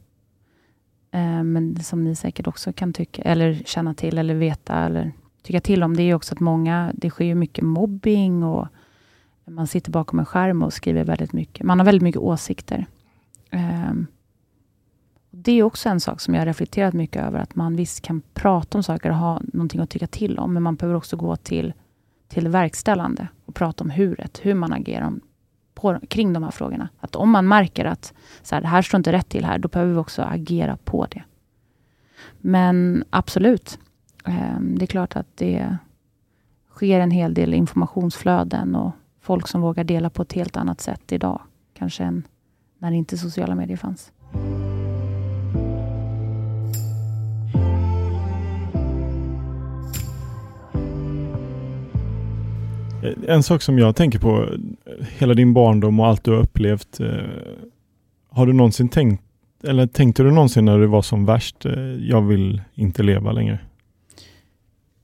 Eh, 1.11 1.43
men 1.43 1.83
som 1.83 2.05
ni 2.05 2.17
säkert 2.17 2.47
också 2.47 2.73
kan 2.73 2.93
tycka, 2.93 3.23
eller 3.23 3.63
känna 3.65 3.95
till, 3.95 4.19
eller 4.19 4.35
veta, 4.35 4.75
eller 4.75 5.13
tycka 5.45 5.61
till 5.61 5.83
om, 5.83 5.97
det 5.97 6.03
är 6.03 6.05
ju 6.05 6.15
också 6.15 6.35
att 6.35 6.41
många, 6.41 6.93
det 6.95 7.11
sker 7.11 7.25
ju 7.25 7.35
mycket 7.35 7.65
mobbing 7.65 8.45
och 8.45 8.69
man 9.45 9.67
sitter 9.67 9.91
bakom 9.91 10.19
en 10.19 10.27
skärm 10.27 10.63
och 10.63 10.73
skriver 10.73 11.05
väldigt 11.05 11.33
mycket. 11.33 11.67
Man 11.67 11.79
har 11.79 11.87
väldigt 11.87 12.03
mycket 12.03 12.21
åsikter. 12.21 12.87
Ehm, 13.51 14.07
det 15.31 15.53
är 15.53 15.63
också 15.63 15.89
en 15.89 16.01
sak 16.01 16.21
som 16.21 16.35
jag 16.35 16.41
har 16.41 16.47
reflekterat 16.47 16.95
mycket 16.95 17.23
över, 17.23 17.39
att 17.39 17.55
man 17.55 17.77
visst 17.77 18.01
kan 18.01 18.23
prata 18.35 18.79
om 18.79 18.83
saker 18.83 19.11
och 19.11 19.17
ha 19.17 19.41
någonting 19.53 19.81
att 19.81 19.91
tycka 19.91 20.07
till 20.07 20.39
om, 20.39 20.55
men 20.55 20.63
man 20.63 20.75
behöver 20.75 20.97
också 20.97 21.17
gå 21.17 21.37
till, 21.37 21.73
till 22.29 22.49
verkställande 22.49 23.29
och 23.45 23.55
prata 23.55 23.85
om 23.85 23.91
huret, 23.91 24.41
hur 24.43 24.55
man 24.55 24.73
agerar 24.73 25.07
om, 25.07 25.21
på, 25.75 26.01
kring 26.09 26.33
de 26.33 26.43
här 26.43 26.51
frågorna. 26.51 26.89
Att 27.01 27.17
om 27.17 27.31
man 27.31 27.49
märker 27.49 27.85
att 27.85 28.13
så 28.43 28.55
här, 28.55 28.63
det 28.63 28.69
här 28.69 28.83
står 28.83 28.99
inte 28.99 29.13
rätt 29.13 29.29
till 29.29 29.45
här, 29.45 29.59
då 29.59 29.69
behöver 29.69 29.93
vi 29.93 29.99
också 29.99 30.23
agera 30.23 30.77
på 30.85 31.07
det. 31.11 31.23
Men 32.39 33.05
absolut, 33.11 33.79
Ehm, 34.25 34.79
det 34.79 34.85
är 34.85 34.87
klart 34.87 35.17
att 35.17 35.27
det 35.35 35.77
sker 36.71 37.01
en 37.01 37.11
hel 37.11 37.35
del 37.35 37.55
informationsflöden 37.55 38.75
och 38.75 38.93
folk 39.21 39.49
som 39.49 39.61
vågar 39.61 39.85
dela 39.85 40.11
på 40.11 40.23
ett 40.23 40.33
helt 40.33 40.57
annat 40.57 40.81
sätt 40.81 41.13
idag, 41.13 41.41
kanske 41.75 42.05
än 42.05 42.23
när 42.79 42.93
inte 42.93 43.19
sociala 43.19 43.55
medier 43.55 43.77
fanns. 43.77 44.13
En 53.29 53.43
sak 53.43 53.63
som 53.63 53.79
jag 53.79 53.97
tänker 53.97 54.19
på, 54.19 54.49
hela 55.19 55.35
din 55.35 55.55
barndom 55.55 56.01
och 56.01 56.07
allt 56.07 56.25
du 56.25 56.31
har 56.31 56.39
upplevt. 56.39 57.01
Eh, 57.01 57.09
har 58.29 58.47
du 58.47 58.53
någonsin 58.53 58.89
tänkt, 58.89 59.23
eller 59.65 59.87
tänkte 59.87 60.23
du 60.23 60.31
någonsin 60.31 60.65
när 60.65 60.79
du 60.79 60.87
var 60.87 61.03
som 61.03 61.27
värst, 61.27 61.67
eh, 61.67 61.73
jag 61.83 62.23
vill 62.23 62.63
inte 62.75 63.03
leva 63.03 63.33
längre? 63.33 63.59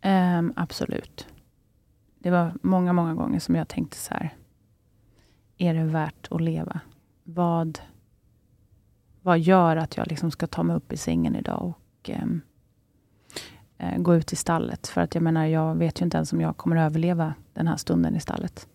Um, 0.05 0.53
absolut. 0.57 1.29
Det 2.19 2.31
var 2.31 2.53
många, 2.63 2.93
många 2.93 3.15
gånger 3.15 3.39
som 3.39 3.55
jag 3.55 3.69
tänkte 3.69 3.97
så 3.97 4.15
här. 4.15 4.35
Är 5.59 5.75
det 5.75 5.85
värt 5.85 6.29
att 6.31 6.41
leva? 6.41 6.81
Vad, 7.25 7.79
vad 9.23 9.39
gör 9.39 9.77
att 9.77 9.97
jag 9.97 10.07
liksom 10.07 10.31
ska 10.31 10.47
ta 10.47 10.63
mig 10.63 10.77
upp 10.77 10.93
i 10.93 10.97
sängen 10.97 11.37
idag 11.37 11.63
och 11.63 12.11
um, 12.23 12.41
uh, 13.83 13.99
gå 13.99 14.15
ut 14.15 14.33
i 14.33 14.37
stallet? 14.37 14.87
För 14.87 15.01
att 15.01 15.15
jag 15.15 15.23
menar, 15.23 15.47
jag 15.47 15.75
vet 15.75 16.01
ju 16.01 16.05
inte 16.05 16.17
ens 16.17 16.33
om 16.33 16.41
jag 16.41 16.57
kommer 16.57 16.77
överleva 16.77 17.35
den 17.53 17.69
här 17.69 17.77
stunden 17.77 18.17
i 18.17 18.21
stallet. 18.21 18.69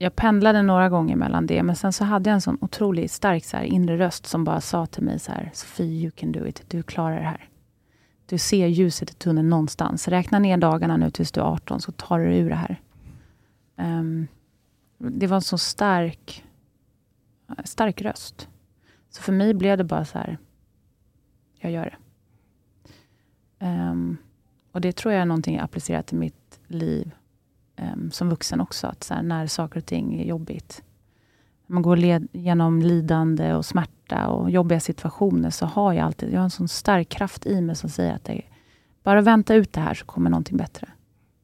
Jag 0.00 0.16
pendlade 0.16 0.62
några 0.62 0.88
gånger 0.88 1.16
mellan 1.16 1.46
det, 1.46 1.62
men 1.62 1.76
sen 1.76 1.92
så 1.92 2.04
hade 2.04 2.30
jag 2.30 2.34
en 2.34 2.40
sån 2.40 2.58
otroligt 2.60 3.10
stark 3.10 3.44
så 3.44 3.56
här, 3.56 3.64
inre 3.64 3.98
röst 3.98 4.26
som 4.26 4.44
bara 4.44 4.60
sa 4.60 4.86
till 4.86 5.02
mig 5.02 5.18
så 5.18 5.32
här, 5.32 5.50
Sofie, 5.54 6.02
you 6.02 6.10
can 6.10 6.32
do 6.32 6.46
it. 6.46 6.64
Du 6.68 6.82
klarar 6.82 7.16
det 7.16 7.26
här. 7.26 7.48
Du 8.28 8.38
ser 8.38 8.66
ljuset 8.66 9.10
i 9.10 9.14
tunneln 9.14 9.48
någonstans. 9.48 10.08
Räkna 10.08 10.38
ner 10.38 10.56
dagarna 10.56 10.96
nu 10.96 11.10
tills 11.10 11.32
du 11.32 11.40
är 11.40 11.44
18 11.44 11.80
så 11.80 11.92
tar 11.92 12.18
du 12.18 12.28
dig 12.28 12.38
ur 12.38 12.48
det 12.48 12.54
här. 12.54 12.80
Um, 13.76 14.26
det 14.98 15.26
var 15.26 15.36
en 15.36 15.42
så 15.42 15.58
stark, 15.58 16.44
stark 17.64 18.02
röst. 18.02 18.48
Så 19.10 19.22
för 19.22 19.32
mig 19.32 19.54
blev 19.54 19.78
det 19.78 19.84
bara 19.84 20.04
så 20.04 20.18
här, 20.18 20.38
jag 21.58 21.72
gör 21.72 21.84
det. 21.84 21.96
Um, 23.66 24.16
och 24.72 24.80
det 24.80 24.96
tror 24.96 25.14
jag 25.14 25.22
är 25.22 25.26
någonting 25.26 25.54
jag 25.54 25.64
applicerat 25.64 26.12
i 26.12 26.16
mitt 26.16 26.60
liv 26.66 27.10
um, 27.76 28.10
som 28.10 28.28
vuxen 28.30 28.60
också. 28.60 28.86
Att 28.86 29.04
så 29.04 29.14
här, 29.14 29.22
när 29.22 29.46
saker 29.46 29.78
och 29.78 29.86
ting 29.86 30.20
är 30.20 30.24
jobbigt. 30.24 30.82
Man 31.66 31.82
går 31.82 31.96
led, 31.96 32.28
genom 32.32 32.82
lidande 32.82 33.54
och 33.54 33.66
smärta 33.66 33.92
och 34.12 34.50
jobbiga 34.50 34.80
situationer 34.80 35.50
så 35.50 35.66
har 35.66 35.92
jag 35.92 36.06
alltid 36.06 36.32
jag 36.32 36.38
har 36.38 36.44
en 36.44 36.50
sån 36.50 36.68
stark 36.68 37.08
kraft 37.08 37.46
i 37.46 37.60
mig 37.60 37.76
som 37.76 37.90
säger 37.90 38.14
att 38.14 38.24
det, 38.24 38.42
bara 39.02 39.20
vänta 39.20 39.54
ut 39.54 39.72
det 39.72 39.80
här 39.80 39.94
så 39.94 40.04
kommer 40.04 40.30
någonting 40.30 40.56
bättre. 40.56 40.88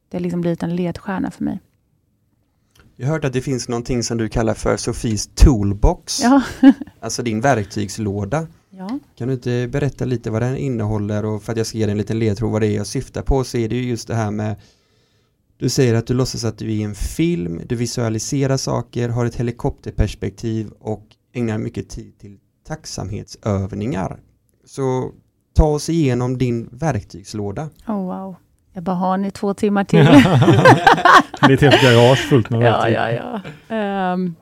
Det 0.09 0.17
har 0.17 0.21
liksom 0.21 0.41
blivit 0.41 0.63
en 0.63 0.75
ledstjärna 0.75 1.31
för 1.31 1.43
mig. 1.43 1.59
Jag 2.95 3.07
har 3.07 3.13
hört 3.13 3.25
att 3.25 3.33
det 3.33 3.41
finns 3.41 3.69
någonting 3.69 4.03
som 4.03 4.17
du 4.17 4.29
kallar 4.29 4.53
för 4.53 4.77
Sofies 4.77 5.27
toolbox, 5.35 6.21
Ja. 6.23 6.41
alltså 6.99 7.23
din 7.23 7.41
verktygslåda. 7.41 8.47
ja. 8.69 8.99
Kan 9.15 9.27
du 9.27 9.33
inte 9.33 9.67
berätta 9.71 10.05
lite 10.05 10.31
vad 10.31 10.41
den 10.41 10.57
innehåller 10.57 11.25
och 11.25 11.43
för 11.43 11.51
att 11.51 11.57
jag 11.57 11.67
ska 11.67 11.77
ge 11.77 11.85
dig 11.85 11.91
en 11.91 11.97
liten 11.97 12.19
ledtråd 12.19 12.51
vad 12.51 12.61
det 12.61 12.67
är 12.67 12.75
jag 12.75 12.87
syftar 12.87 13.21
på 13.21 13.43
så 13.43 13.57
är 13.57 13.69
det 13.69 13.75
ju 13.75 13.83
just 13.83 14.07
det 14.07 14.15
här 14.15 14.31
med 14.31 14.55
du 15.57 15.69
säger 15.69 15.93
att 15.95 16.07
du 16.07 16.13
låtsas 16.13 16.43
att 16.43 16.57
du 16.57 16.65
är 16.65 16.69
i 16.69 16.83
en 16.83 16.95
film, 16.95 17.61
du 17.65 17.75
visualiserar 17.75 18.57
saker, 18.57 19.09
har 19.09 19.25
ett 19.25 19.35
helikopterperspektiv 19.35 20.69
och 20.79 21.05
ägnar 21.33 21.57
mycket 21.57 21.89
tid 21.89 22.17
till 22.19 22.37
tacksamhetsövningar. 22.67 24.19
Så 24.65 25.11
ta 25.55 25.65
oss 25.65 25.89
igenom 25.89 26.37
din 26.37 26.69
verktygslåda. 26.71 27.69
Oh, 27.87 28.05
wow. 28.05 28.35
Jag 28.73 28.83
bara, 28.83 28.95
har 28.95 29.17
ni 29.17 29.31
två 29.31 29.53
timmar 29.53 29.83
till? 29.83 30.05
Det 31.41 31.45
är 31.45 31.51
ett 31.51 31.61
helt 31.61 31.81
garage 31.83 32.29
fullt 32.29 32.49
med 32.49 32.61
ja, 32.61 32.71
verktyg. 32.71 32.95
ja, 32.95 33.41
ja. 33.67 33.75
Ehm, 33.75 34.35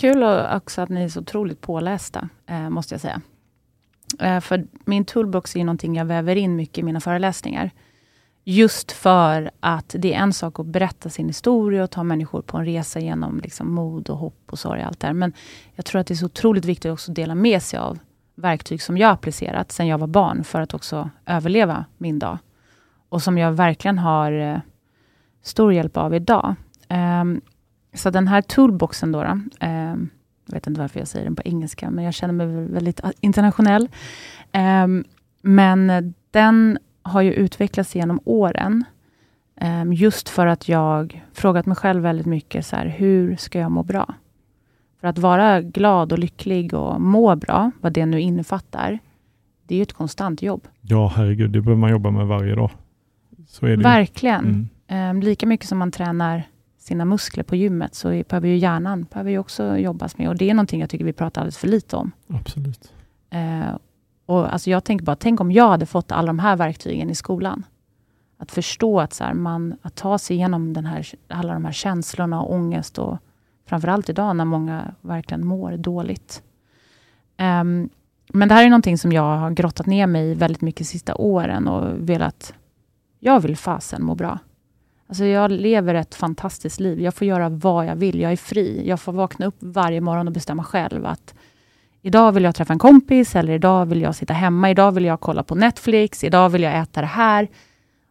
kul 0.00 0.22
också 0.56 0.80
att 0.80 0.88
ni 0.88 1.04
är 1.04 1.08
så 1.08 1.20
otroligt 1.20 1.60
pålästa, 1.60 2.28
eh, 2.46 2.70
måste 2.70 2.94
jag 2.94 3.00
säga. 3.00 3.20
Eh, 4.20 4.40
för 4.40 4.66
min 4.84 5.04
toolbox 5.04 5.54
är 5.54 5.58
ju 5.58 5.64
någonting 5.64 5.96
jag 5.96 6.04
väver 6.04 6.36
in 6.36 6.56
mycket 6.56 6.78
i 6.78 6.82
mina 6.82 7.00
föreläsningar. 7.00 7.70
Just 8.46 8.92
för 8.92 9.50
att 9.60 9.94
det 9.98 10.14
är 10.14 10.18
en 10.18 10.32
sak 10.32 10.60
att 10.60 10.66
berätta 10.66 11.10
sin 11.10 11.26
historia 11.26 11.84
och 11.84 11.90
ta 11.90 12.02
människor 12.02 12.42
på 12.42 12.58
en 12.58 12.64
resa 12.64 13.00
genom 13.00 13.40
liksom 13.40 13.74
mod 13.74 14.10
och 14.10 14.18
hopp 14.18 14.42
och 14.46 14.58
sorg 14.58 14.80
och 14.80 14.86
allt 14.86 15.00
där. 15.00 15.12
Men 15.12 15.32
jag 15.74 15.84
tror 15.84 16.00
att 16.00 16.06
det 16.06 16.14
är 16.14 16.16
så 16.16 16.26
otroligt 16.26 16.64
viktigt 16.64 16.92
också 16.92 17.10
att 17.10 17.16
dela 17.16 17.34
med 17.34 17.62
sig 17.62 17.78
av 17.78 17.98
verktyg 18.34 18.82
som 18.82 18.98
jag 18.98 19.08
har 19.08 19.14
applicerat 19.14 19.72
sen 19.72 19.86
jag 19.86 19.98
var 19.98 20.06
barn 20.06 20.44
för 20.44 20.60
att 20.60 20.74
också 20.74 21.10
överleva 21.26 21.84
min 21.98 22.18
dag. 22.18 22.38
Och 23.08 23.22
som 23.22 23.38
jag 23.38 23.52
verkligen 23.52 23.98
har 23.98 24.32
eh, 24.32 24.58
stor 25.42 25.72
hjälp 25.72 25.96
av 25.96 26.14
idag. 26.14 26.54
Um, 26.90 27.40
så 27.94 28.10
den 28.10 28.28
här 28.28 28.42
toolboxen 28.42 29.12
då, 29.12 29.22
då 29.22 29.28
um, 29.66 30.10
jag 30.46 30.54
vet 30.54 30.66
inte 30.66 30.80
varför 30.80 30.98
jag 30.98 31.08
säger 31.08 31.24
den 31.24 31.36
på 31.36 31.42
engelska, 31.44 31.90
men 31.90 32.04
jag 32.04 32.14
känner 32.14 32.34
mig 32.34 32.66
väldigt 32.66 33.00
internationell. 33.20 33.88
Um, 34.52 35.04
men 35.42 36.14
den 36.30 36.78
har 37.04 37.22
ju 37.22 37.32
utvecklats 37.32 37.94
genom 37.94 38.20
åren. 38.24 38.84
ehm, 39.56 39.92
just 39.92 40.28
för 40.28 40.46
att 40.46 40.68
jag 40.68 41.24
frågat 41.32 41.66
mig 41.66 41.76
själv 41.76 42.02
väldigt 42.02 42.26
mycket, 42.26 42.66
så 42.66 42.76
här, 42.76 42.86
hur 42.86 43.36
ska 43.36 43.58
jag 43.58 43.70
må 43.70 43.82
bra? 43.82 44.14
För 45.00 45.08
att 45.08 45.18
vara 45.18 45.60
glad 45.60 46.12
och 46.12 46.18
lycklig 46.18 46.74
och 46.74 47.00
må 47.00 47.36
bra, 47.36 47.70
vad 47.80 47.92
det 47.92 48.06
nu 48.06 48.20
innefattar, 48.20 48.98
det 49.66 49.74
är 49.74 49.76
ju 49.76 49.82
ett 49.82 49.92
konstant 49.92 50.42
jobb. 50.42 50.68
Ja, 50.80 51.12
herregud, 51.16 51.50
det 51.50 51.60
behöver 51.60 51.80
man 51.80 51.90
jobba 51.90 52.10
med 52.10 52.26
varje 52.26 52.54
dag. 52.54 52.70
Verkligen. 53.82 54.44
Mm. 54.44 54.68
Ehm, 54.86 55.20
lika 55.22 55.46
mycket 55.46 55.66
som 55.68 55.78
man 55.78 55.90
tränar 55.90 56.42
sina 56.78 57.04
muskler 57.04 57.44
på 57.44 57.56
gymmet, 57.56 57.94
så 57.94 58.08
behöver 58.28 58.48
ju 58.48 58.56
hjärnan 58.56 59.06
behöver 59.12 59.30
ju 59.30 59.38
också 59.38 59.76
jobbas 59.78 60.18
med. 60.18 60.28
Och 60.28 60.36
det 60.36 60.50
är 60.50 60.54
någonting 60.54 60.80
jag 60.80 60.90
tycker 60.90 61.04
vi 61.04 61.12
pratar 61.12 61.40
alldeles 61.40 61.58
för 61.58 61.68
lite 61.68 61.96
om. 61.96 62.12
Absolut. 62.28 62.92
Och 64.26 64.52
alltså 64.52 64.70
jag 64.70 64.84
tänker 64.84 65.04
bara, 65.04 65.16
tänk 65.16 65.40
om 65.40 65.52
jag 65.52 65.68
hade 65.68 65.86
fått 65.86 66.12
alla 66.12 66.26
de 66.26 66.38
här 66.38 66.56
verktygen 66.56 67.10
i 67.10 67.14
skolan. 67.14 67.66
Att 68.38 68.52
förstå 68.52 69.00
att, 69.00 69.12
så 69.12 69.24
här, 69.24 69.34
man, 69.34 69.76
att 69.82 69.94
ta 69.94 70.18
sig 70.18 70.36
igenom 70.36 70.72
den 70.72 70.86
här, 70.86 71.06
alla 71.28 71.52
de 71.52 71.64
här 71.64 71.72
känslorna 71.72 72.42
och 72.42 72.54
ångest 72.54 72.98
och 72.98 73.18
framförallt 73.66 74.08
idag 74.08 74.36
när 74.36 74.44
många 74.44 74.94
verkligen 75.00 75.46
mår 75.46 75.76
dåligt. 75.76 76.42
Um, 77.38 77.88
men 78.28 78.48
det 78.48 78.54
här 78.54 78.64
är 78.64 78.68
någonting 78.68 78.98
som 78.98 79.12
jag 79.12 79.38
har 79.38 79.50
grottat 79.50 79.86
ner 79.86 80.06
mig 80.06 80.30
i 80.30 80.34
väldigt 80.34 80.62
mycket 80.62 80.78
de 80.78 80.84
sista 80.84 81.14
åren 81.14 81.68
och 81.68 82.08
velat, 82.08 82.54
jag 83.20 83.40
vill 83.40 83.56
fasen 83.56 84.04
må 84.04 84.14
bra. 84.14 84.38
Alltså 85.06 85.24
jag 85.24 85.50
lever 85.50 85.94
ett 85.94 86.14
fantastiskt 86.14 86.80
liv. 86.80 87.00
Jag 87.00 87.14
får 87.14 87.26
göra 87.26 87.48
vad 87.48 87.86
jag 87.86 87.96
vill. 87.96 88.20
Jag 88.20 88.32
är 88.32 88.36
fri. 88.36 88.88
Jag 88.88 89.00
får 89.00 89.12
vakna 89.12 89.46
upp 89.46 89.56
varje 89.58 90.00
morgon 90.00 90.26
och 90.26 90.32
bestämma 90.32 90.64
själv 90.64 91.06
att 91.06 91.34
idag 92.06 92.32
vill 92.32 92.44
jag 92.44 92.54
träffa 92.54 92.72
en 92.72 92.78
kompis 92.78 93.36
eller 93.36 93.52
idag 93.52 93.86
vill 93.86 94.02
jag 94.02 94.14
sitta 94.14 94.32
hemma. 94.32 94.70
Idag 94.70 94.92
vill 94.92 95.04
jag 95.04 95.20
kolla 95.20 95.42
på 95.42 95.54
Netflix. 95.54 96.24
Idag 96.24 96.48
vill 96.48 96.62
jag 96.62 96.78
äta 96.78 97.00
det 97.00 97.06
här. 97.06 97.48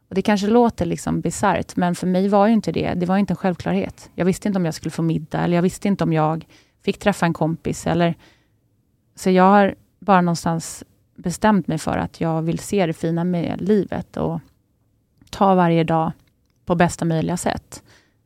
Och 0.09 0.15
Det 0.15 0.21
kanske 0.21 0.47
låter 0.47 0.85
liksom 0.85 1.21
bisarrt, 1.21 1.75
men 1.75 1.95
för 1.95 2.07
mig 2.07 2.27
var 2.27 2.47
ju 2.47 2.53
inte 2.53 2.71
det. 2.71 2.93
Det 2.93 3.05
var 3.05 3.17
inte 3.17 3.33
en 3.33 3.37
självklarhet. 3.37 4.09
Jag 4.15 4.25
visste 4.25 4.47
inte 4.47 4.59
om 4.59 4.65
jag 4.65 4.73
skulle 4.73 4.91
få 4.91 5.01
middag 5.01 5.39
eller 5.39 5.55
jag 5.55 5.61
visste 5.61 5.87
inte 5.87 6.03
om 6.03 6.13
jag 6.13 6.45
fick 6.83 6.99
träffa 6.99 7.25
en 7.25 7.33
kompis. 7.33 7.87
Eller... 7.87 8.15
Så 9.15 9.29
jag 9.29 9.43
har 9.43 9.75
bara 9.99 10.21
någonstans 10.21 10.83
bestämt 11.15 11.67
mig 11.67 11.77
för 11.77 11.97
att 11.97 12.21
jag 12.21 12.41
vill 12.41 12.59
se 12.59 12.85
det 12.85 12.93
fina 12.93 13.23
med 13.23 13.61
livet 13.61 14.17
och 14.17 14.39
ta 15.29 15.55
varje 15.55 15.83
dag 15.83 16.11
på 16.65 16.75
bästa 16.75 17.05
möjliga 17.05 17.37
sätt. 17.37 17.83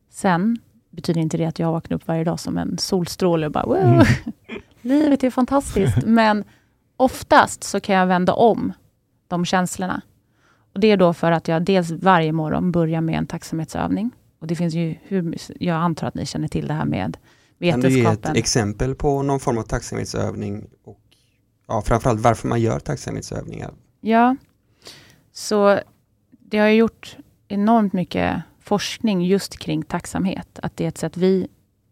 Sen 0.09 0.57
betyder 0.89 1.21
inte 1.21 1.37
det 1.37 1.45
att 1.45 1.59
jag 1.59 1.71
vaknar 1.71 1.95
upp 1.95 2.07
varje 2.07 2.23
dag 2.23 2.39
som 2.39 2.57
en 2.57 2.77
solstråle 2.77 3.45
och 3.45 3.51
bara 3.51 3.65
wow, 3.65 3.77
Mm. 3.77 4.05
livet 4.87 5.23
är 5.23 5.29
fantastiskt. 5.29 5.97
Men 6.05 6.43
oftast 6.97 7.63
så 7.63 7.79
kan 7.79 7.95
jag 7.95 8.07
vända 8.07 8.33
om 8.33 8.73
de 9.27 9.45
känslorna. 9.45 10.01
Och 10.73 10.79
Det 10.79 10.87
är 10.91 10.97
då 10.97 11.13
för 11.13 11.31
att 11.31 11.47
jag 11.47 11.63
dels 11.63 11.91
varje 11.91 12.31
morgon 12.31 12.71
börjar 12.71 13.01
med 13.01 13.17
en 13.17 13.27
tacksamhetsövning. 13.27 14.11
Och 14.39 14.47
det 14.47 14.55
finns 14.55 14.73
ju 14.73 14.95
hur, 15.03 15.35
jag 15.59 15.75
antar 15.75 16.07
att 16.07 16.15
ni 16.15 16.25
känner 16.25 16.47
till 16.47 16.67
det 16.67 16.73
här 16.73 16.85
med 16.85 17.17
Kan 17.59 17.79
du 17.79 17.89
ge 17.89 17.99
ett 17.99 18.05
vetenskapen. 18.05 18.35
exempel 18.35 18.95
på 18.95 19.21
någon 19.23 19.39
form 19.39 19.57
av 19.57 19.63
tacksamhetsövning 19.63 20.65
och 20.83 20.99
ja, 21.67 21.81
framförallt 21.81 22.21
varför 22.21 22.47
man 22.47 22.61
gör 22.61 22.79
tacksamhetsövningar? 22.79 23.73
Ja, 24.01 24.35
så 25.31 25.79
det 26.29 26.57
har 26.57 26.67
ju 26.67 26.75
gjort 26.75 27.17
enormt 27.47 27.93
mycket 27.93 28.41
forskning 28.59 29.25
just 29.25 29.57
kring 29.57 29.83
tacksamhet. 29.83 30.59
Att 30.63 30.77
det 30.77 30.83
är 30.83 30.87
ett 30.87 30.97
sätt 30.97 31.17
vi, 31.17 31.47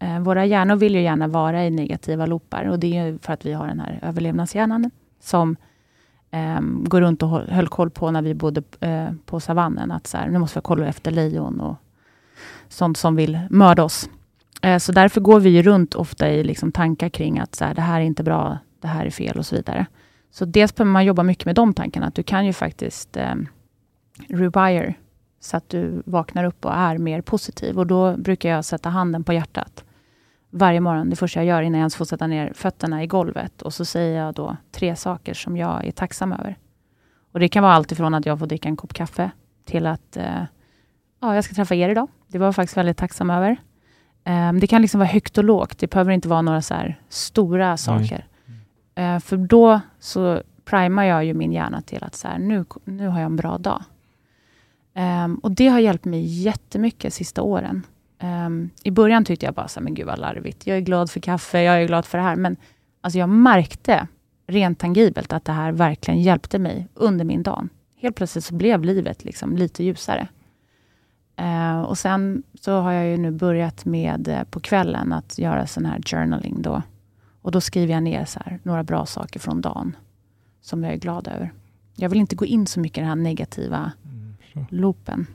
Eh, 0.06 0.20
våra 0.20 0.46
hjärnor 0.46 0.76
vill 0.76 0.96
ju 0.96 1.02
gärna 1.02 1.28
vara 1.28 1.66
i 1.66 1.70
negativa 1.70 2.26
loopar 2.26 2.66
och 2.66 2.80
det 2.80 2.98
är 2.98 3.06
ju 3.06 3.18
för 3.18 3.34
att 3.34 3.46
vi 3.46 3.54
har 3.54 3.68
den 3.68 3.80
här 3.80 4.00
överlevnadshjärnan 4.02 4.92
som 5.20 5.56
eh, 6.32 6.60
går 6.62 7.02
runt 7.02 7.24
och 7.24 7.30
håll, 7.30 7.50
höll 7.50 7.68
koll 7.68 7.90
på 7.90 8.12
när 8.12 8.22
vi 8.22 8.34
bodde 8.34 8.64
eh, 8.80 9.08
på 9.26 9.40
savannen. 9.40 9.92
Att 9.92 10.08
så 10.08 10.18
här, 10.18 10.30
nu 10.30 10.40
måste 10.40 10.60
vi 10.60 10.64
kolla 10.64 10.88
efter 10.88 11.12
lejon 11.12 11.60
och 11.60 11.76
sånt 12.70 12.98
som 12.98 13.16
vill 13.16 13.40
mörda 13.50 13.84
oss. 13.84 14.10
Eh, 14.62 14.78
så 14.78 14.92
därför 14.92 15.22
går 15.22 15.40
vi 15.40 15.50
ju 15.50 15.62
runt 15.62 15.96
ofta 15.96 16.30
i 16.30 16.44
liksom 16.44 16.72
tankar 16.72 17.10
kring 17.10 17.40
att 17.40 17.56
så 17.56 17.66
här, 17.66 17.74
det 17.74 17.82
här 17.82 18.02
är 18.02 18.06
inte 18.06 18.24
bra, 18.24 18.58
det 18.82 18.88
här 18.88 19.06
är 19.06 19.10
fel 19.10 19.38
och 19.38 19.46
så 19.46 19.56
vidare. 19.56 19.86
Så 20.32 20.46
dels 20.46 20.76
behöver 20.76 20.92
man 20.92 21.06
jobba 21.06 21.24
mycket 21.24 21.46
med 21.46 21.56
de 21.56 21.74
tankarna. 21.74 22.08
Att 22.08 22.16
du 22.16 22.24
kan 22.24 22.46
ju 22.46 22.54
faktiskt 22.54 23.18
eh, 23.18 23.36
rewire 24.28 24.94
så 25.40 25.58
att 25.58 25.70
du 25.70 26.04
vaknar 26.06 26.44
upp 26.44 26.66
och 26.66 26.74
är 26.74 26.98
mer 26.98 27.22
positiv. 27.22 27.80
Och 27.80 27.88
då 27.88 28.18
brukar 28.18 28.50
jag 28.50 28.66
sätta 28.66 28.90
handen 28.90 29.24
på 29.24 29.34
hjärtat 29.34 29.85
varje 30.58 30.80
morgon. 30.80 31.10
Det 31.10 31.16
första 31.16 31.40
jag 31.40 31.46
gör 31.46 31.62
innan 31.62 31.80
jag 31.80 31.84
ens 31.84 31.96
får 31.96 32.06
sätta 32.06 32.28
ner 32.28 32.54
fötterna 32.56 33.04
i 33.04 33.08
golvet. 33.08 33.62
Och 33.62 33.74
så 33.74 33.86
säger 33.86 34.20
jag 34.20 34.34
då 34.34 34.58
tre 34.72 34.96
saker 34.96 35.34
som 35.34 35.58
jag 35.58 35.86
är 35.86 35.92
tacksam 35.92 36.32
över. 36.32 36.58
Och 37.32 37.40
Det 37.40 37.50
kan 37.50 37.64
vara 37.64 37.74
allt 37.74 37.92
ifrån 37.92 38.14
att 38.14 38.26
jag 38.26 38.40
får 38.40 38.48
dricka 38.48 38.70
en 38.70 38.76
kopp 38.76 38.94
kaffe 38.94 39.32
till 39.66 39.86
att 39.86 40.18
eh, 40.18 40.44
ja, 41.20 41.36
jag 41.36 41.44
ska 41.44 41.54
träffa 41.54 41.76
er 41.76 41.90
idag. 41.90 42.08
Det 42.28 42.38
var 42.38 42.48
jag 42.48 42.56
faktiskt 42.56 42.78
väldigt 42.78 42.98
tacksam 42.98 43.30
över. 43.30 43.58
Eh, 44.24 44.54
det 44.54 44.68
kan 44.68 44.82
liksom 44.82 45.00
vara 45.00 45.10
högt 45.10 45.38
och 45.38 45.44
lågt. 45.44 45.78
Det 45.80 45.88
behöver 45.88 46.12
inte 46.12 46.28
vara 46.28 46.42
några 46.42 46.62
så 46.62 46.76
stora 47.10 47.78
saker. 47.78 48.28
Eh, 48.96 49.20
för 49.20 49.38
då 49.38 49.80
så 50.00 50.42
primar 50.66 51.04
jag 51.04 51.26
ju 51.26 51.34
min 51.34 51.52
hjärna 51.52 51.82
till 51.82 52.04
att 52.04 52.16
så 52.16 52.28
här, 52.28 52.40
nu, 52.40 52.66
nu 52.84 53.08
har 53.08 53.20
jag 53.20 53.26
en 53.26 53.36
bra 53.36 53.58
dag. 53.58 53.84
Ehm, 54.94 55.36
och 55.36 55.52
det 55.52 55.68
har 55.68 55.80
hjälpt 55.80 56.06
mig 56.06 56.26
jättemycket 56.26 57.14
sista 57.14 57.42
åren. 57.42 57.84
Ehm, 58.20 58.70
I 58.84 58.92
början 58.92 59.26
tyckte 59.26 59.46
jag 59.46 59.56
bara 59.56 59.68
så 59.68 59.80
här, 59.80 59.84
men 59.84 59.94
gud 59.94 60.06
vad 60.06 60.20
larvigt. 60.20 60.68
Jag 60.68 60.78
är 60.78 60.82
glad 60.82 61.12
för 61.12 61.20
kaffe, 61.20 61.62
jag 61.62 61.82
är 61.82 61.88
glad 61.88 62.06
för 62.06 62.18
det 62.18 62.24
här. 62.24 62.36
Men 62.36 62.58
alltså 63.02 63.20
jag 63.20 63.30
märkte 63.30 64.08
rent 64.48 64.80
tangibelt 64.80 65.34
att 65.34 65.46
det 65.46 65.52
här 65.52 65.72
verkligen 65.72 66.22
hjälpte 66.22 66.60
mig 66.60 66.88
under 66.94 67.26
min 67.26 67.44
dag. 67.44 67.68
Helt 67.96 68.16
plötsligt 68.16 68.46
så 68.46 68.54
blev 68.56 68.84
livet 68.84 69.26
liksom 69.26 69.58
lite 69.58 69.84
ljusare. 69.84 70.28
Eh, 71.36 71.82
och 71.82 71.98
sen 71.98 72.44
så 72.62 72.80
har 72.80 72.92
jag 72.92 73.08
ju 73.08 73.18
nu 73.18 73.32
börjat 73.32 73.86
med 73.86 74.28
eh, 74.28 74.44
på 74.44 74.60
kvällen 74.60 75.14
att 75.14 75.38
göra 75.38 75.68
sån 75.68 75.86
här 75.86 76.02
journaling 76.06 76.62
då. 76.62 76.82
Och 77.42 77.52
då 77.52 77.62
skriver 77.62 77.94
jag 77.94 78.04
ner 78.04 78.26
så 78.26 78.40
här, 78.46 78.60
några 78.64 78.84
bra 78.84 79.06
saker 79.06 79.40
från 79.40 79.62
dagen 79.62 79.96
som 80.62 80.84
jag 80.84 80.94
är 80.94 80.98
glad 80.98 81.28
över. 81.28 81.52
Jag 81.96 82.10
vill 82.10 82.20
inte 82.20 82.36
gå 82.36 82.46
in 82.46 82.68
så 82.68 82.80
mycket 82.80 82.98
i 82.98 83.02
den 83.02 83.10
här 83.10 83.16
negativa 83.16 83.92
Mm, 84.56 84.66
loopen. 84.70 85.28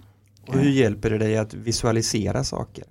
Och 0.47 0.55
hur 0.55 0.71
hjälper 0.71 1.11
det 1.11 1.19
dig 1.19 1.39
att 1.39 1.55
visualisera 1.55 2.45
saker? 2.45 2.85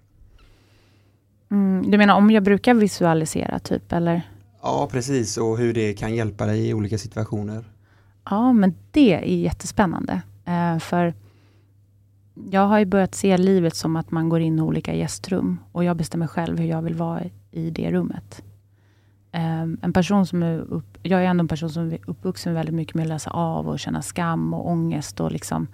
Mm, 1.52 1.91
du 1.91 1.97
menar 1.97 2.16
om 2.16 2.32
jag 2.32 2.43
brukar 2.43 2.74
visualisera 2.74 3.60
typ, 3.60 3.91
eller? 3.93 4.22
Ja, 4.62 4.88
precis, 4.91 5.38
och 5.38 5.58
hur 5.58 5.74
det 5.74 5.93
kan 5.93 6.16
hjälpa 6.16 6.45
dig 6.45 6.70
i 6.70 6.74
olika 6.74 6.97
situationer. 6.97 7.64
Ja, 8.30 8.54
men 8.54 8.76
det 8.91 9.14
är 9.14 9.22
jättespännande. 9.22 10.22
Eh, 10.45 10.80
för 10.80 11.14
jag 12.52 12.68
har 12.68 12.80
ju 12.80 12.86
börjat 12.86 13.16
se 13.16 13.38
livet 13.38 13.76
som 13.76 13.95
att 13.95 14.12
man 14.12 14.30
går 14.30 14.39
in 14.39 14.60
i 14.60 14.62
olika 14.62 14.95
gästrum 14.95 15.58
och 15.72 15.84
jag 15.84 15.97
bestämmer 15.97 16.28
själv 16.28 16.60
hur 16.60 16.66
jag 16.66 16.82
vill 16.82 16.95
vara 16.95 17.24
i 17.52 17.70
det 17.70 17.91
rummet. 17.91 18.43
Um, 19.34 19.80
en 19.82 19.93
person 19.93 20.26
som 20.26 20.43
är 20.43 20.60
upp, 20.60 20.97
jag 21.04 21.24
är 21.24 21.26
ändå 21.26 21.41
en 21.41 21.47
person 21.47 21.70
som 21.70 21.91
är 21.91 22.00
uppvuxen 22.08 22.54
väldigt 22.54 22.76
mycket 22.76 22.95
med 22.95 23.04
att 23.04 23.10
läsa 23.10 23.30
av 23.30 23.68
och 23.68 23.80
känna 23.80 24.02
skam 24.02 24.54
och 24.54 24.70
ångest 24.70 25.20
och 25.20 25.32
liksom 25.32 25.68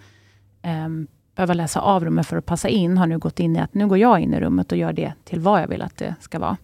um, 0.63 1.07
behöva 1.35 1.53
läsa 1.53 1.79
av 1.79 2.05
rummet 2.05 2.27
för 2.27 2.37
att 2.37 2.45
passa 2.45 2.69
in, 2.69 2.97
har 2.97 3.07
nu 3.07 3.17
gått 3.17 3.39
in 3.39 3.55
i 3.55 3.59
att 3.59 3.73
nu 3.73 3.87
går 3.87 3.97
jag 3.97 4.19
in 4.19 4.33
i 4.33 4.39
rummet 4.39 4.71
och 4.71 4.77
gör 4.77 4.93
det 4.93 5.13
till 5.23 5.39
vad 5.39 5.61
jag 5.61 5.67
vill 5.67 5.81
att 5.81 5.97
det 5.97 6.15
ska 6.19 6.39
vara. 6.39 6.57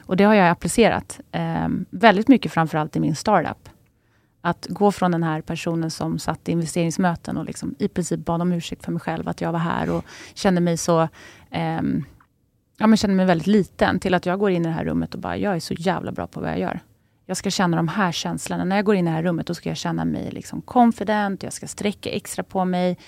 Och 0.00 0.16
det 0.16 0.24
har 0.24 0.34
jag 0.34 0.48
applicerat 0.48 1.20
eh, 1.32 1.68
väldigt 1.90 2.28
mycket, 2.28 2.52
framförallt 2.52 2.96
i 2.96 3.00
min 3.00 3.16
startup. 3.16 3.68
Att 4.40 4.66
gå 4.70 4.92
från 4.92 5.10
den 5.10 5.22
här 5.22 5.40
personen 5.40 5.90
som 5.90 6.18
satt 6.18 6.48
i 6.48 6.52
investeringsmöten 6.52 7.36
och 7.36 7.44
liksom 7.44 7.74
i 7.78 7.88
princip 7.88 8.20
bad 8.20 8.42
om 8.42 8.52
ursäkt 8.52 8.84
för 8.84 8.92
mig 8.92 9.00
själv, 9.00 9.28
att 9.28 9.40
jag 9.40 9.52
var 9.52 9.58
här 9.58 9.90
och 9.90 10.04
kände 10.34 10.60
mig 10.60 10.76
så 10.76 11.02
eh, 11.50 11.80
ja, 12.78 12.86
men 12.86 12.96
kände 12.96 13.16
mig 13.16 13.26
väldigt 13.26 13.46
liten, 13.46 14.00
till 14.00 14.14
att 14.14 14.26
jag 14.26 14.38
går 14.38 14.50
in 14.50 14.62
i 14.62 14.68
det 14.68 14.74
här 14.74 14.84
rummet 14.84 15.14
och 15.14 15.20
bara, 15.20 15.36
jag 15.36 15.56
är 15.56 15.60
så 15.60 15.74
jävla 15.74 16.12
bra 16.12 16.26
på 16.26 16.40
vad 16.40 16.50
jag 16.50 16.60
gör. 16.60 16.80
Jag 17.30 17.36
ska 17.36 17.50
känna 17.50 17.76
de 17.76 17.88
här 17.88 18.12
känslorna. 18.12 18.64
När 18.64 18.76
jag 18.76 18.84
går 18.84 18.94
in 18.94 19.06
i 19.06 19.10
det 19.10 19.14
här 19.16 19.22
rummet, 19.22 19.46
då 19.46 19.54
ska 19.54 19.68
jag 19.68 19.76
känna 19.76 20.04
mig 20.04 20.30
liksom 20.30 20.62
confident, 20.62 21.42
jag 21.42 21.52
ska 21.52 21.66
sträcka 21.66 22.10
extra 22.10 22.42
på 22.42 22.64
mig. 22.64 22.98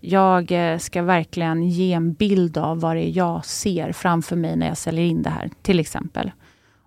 Jag 0.00 0.52
eh, 0.52 0.78
ska 0.78 1.02
verkligen 1.02 1.62
ge 1.62 1.92
en 1.92 2.12
bild 2.12 2.58
av 2.58 2.80
vad 2.80 2.96
det 2.96 3.08
är 3.08 3.16
jag 3.16 3.44
ser 3.44 3.92
framför 3.92 4.36
mig 4.36 4.56
när 4.56 4.66
jag 4.66 4.76
säljer 4.76 5.04
in 5.04 5.22
det 5.22 5.30
här, 5.30 5.50
till 5.62 5.80
exempel. 5.80 6.30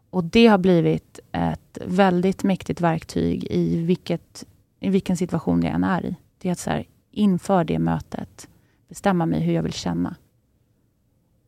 Och 0.10 0.24
det 0.24 0.48
har 0.48 0.58
blivit 0.58 1.20
ett 1.32 1.78
väldigt 1.86 2.44
mäktigt 2.44 2.82
verktyg 2.82 3.48
i, 3.50 3.78
vilket, 3.84 4.46
i 4.80 4.89
vilken 4.89 5.18
situation 5.18 5.64
jag 5.64 5.74
än 5.74 5.84
är 5.84 6.06
i. 6.06 6.16
Det 6.38 6.48
är 6.48 6.52
att 6.52 6.60
så 6.60 6.70
här, 6.70 6.86
inför 7.12 7.64
det 7.64 7.80
mötet 7.80 8.48
bestämma 8.89 9.26
mig 9.26 9.41
hur 9.41 9.54
jag 9.54 9.64
vill 9.64 9.74
känna 9.74 10.16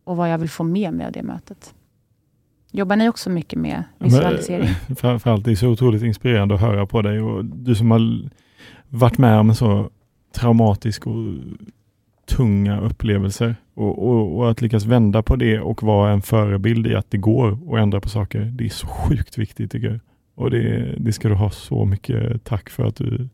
och 0.03 0.17
vad 0.17 0.31
jag 0.31 0.37
vill 0.37 0.49
få 0.49 0.63
med 0.63 0.93
mig 0.93 1.05
av 1.05 1.11
det 1.11 1.23
mötet. 1.23 1.73
Jobbar 2.75 2.95
ni 2.95 3.09
också 3.09 3.29
mycket 3.29 3.59
med 3.59 3.83
visualisering? 3.99 4.69
Men, 4.87 4.95
framförallt, 4.95 5.45
det 5.45 5.51
är 5.51 5.55
så 5.55 5.67
otroligt 5.67 6.03
inspirerande 6.03 6.55
att 6.55 6.61
höra 6.61 6.85
på 6.85 7.01
dig 7.01 7.21
och 7.21 7.45
du 7.45 7.75
som 7.75 7.91
har 7.91 8.29
varit 8.89 9.17
med 9.17 9.39
om 9.39 9.55
så 9.55 9.89
traumatisk 10.35 11.07
och 11.07 11.23
tunga 12.25 12.79
upplevelser 12.79 13.55
och, 13.73 14.07
och, 14.07 14.37
och, 14.37 14.51
att 14.51 14.61
lyckas 14.61 14.85
vända 14.85 15.23
på 15.23 15.35
det 15.35 15.59
och 15.59 15.83
vara 15.83 16.11
en 16.11 16.21
förebild 16.21 16.87
i 16.87 16.95
att 16.95 17.11
det 17.11 17.17
går 17.17 17.51
att 17.51 17.79
ändra 17.79 18.01
på 18.01 18.09
saker. 18.09 18.39
Det 18.39 18.65
är 18.65 18.69
så 18.69 18.87
sjukt 18.87 19.37
viktigt 19.37 19.71
tycker 19.71 19.87
jag. 19.87 19.99
Och 20.35 20.51
det, 20.51 20.95
det 20.97 21.13
ska 21.13 21.29
du 21.29 21.35
ha 21.35 21.49
så 21.49 21.85
mycket 21.85 22.43
tack 22.43 22.69
för 22.69 22.85
att 22.85 22.95
du 22.95 23.29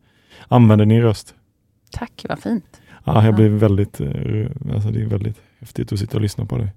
använder 0.48 0.86
din 0.86 1.02
röst. 1.02 1.34
Tack, 1.90 2.24
vad 2.28 2.38
fint. 2.38 2.80
Ja, 3.04 3.24
jag 3.24 3.34
blev 3.34 3.50
väldigt, 3.50 4.00
eh, 4.00 4.46
alltså 4.74 4.90
det 4.90 5.02
är 5.02 5.06
väldigt 5.06 5.40
häftigt 5.58 5.92
att 5.92 5.98
sitta 5.98 6.16
och 6.16 6.22
lyssna 6.22 6.46
på 6.46 6.58
dig. 6.58 6.72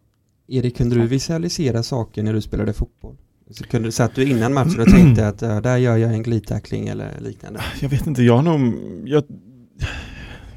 Erik, 0.48 0.78
kunde 0.78 0.96
du 0.96 1.08
visualisera 1.08 1.84
saker 1.84 2.24
när 2.24 2.34
du 2.34 2.42
spelade 2.42 2.74
fotboll? 2.74 3.16
Så 3.52 3.64
kunde, 3.64 3.92
satt 3.92 4.16
du 4.16 4.30
innan 4.30 4.54
matchen 4.54 4.80
och 4.80 4.88
tänkte 4.88 5.28
att 5.28 5.42
ja, 5.42 5.62
där 5.62 5.78
gör 5.78 5.98
jag 5.98 6.14
en 6.14 6.24
glidtackling 6.24 6.88
eller 6.88 7.12
liknande? 7.20 7.62
Jag 7.82 7.90
vet 7.90 8.08
inte, 8.08 8.24
jag 8.24 8.36
har 8.36 8.44
nog, 8.44 8.74
jag, 9.06 9.24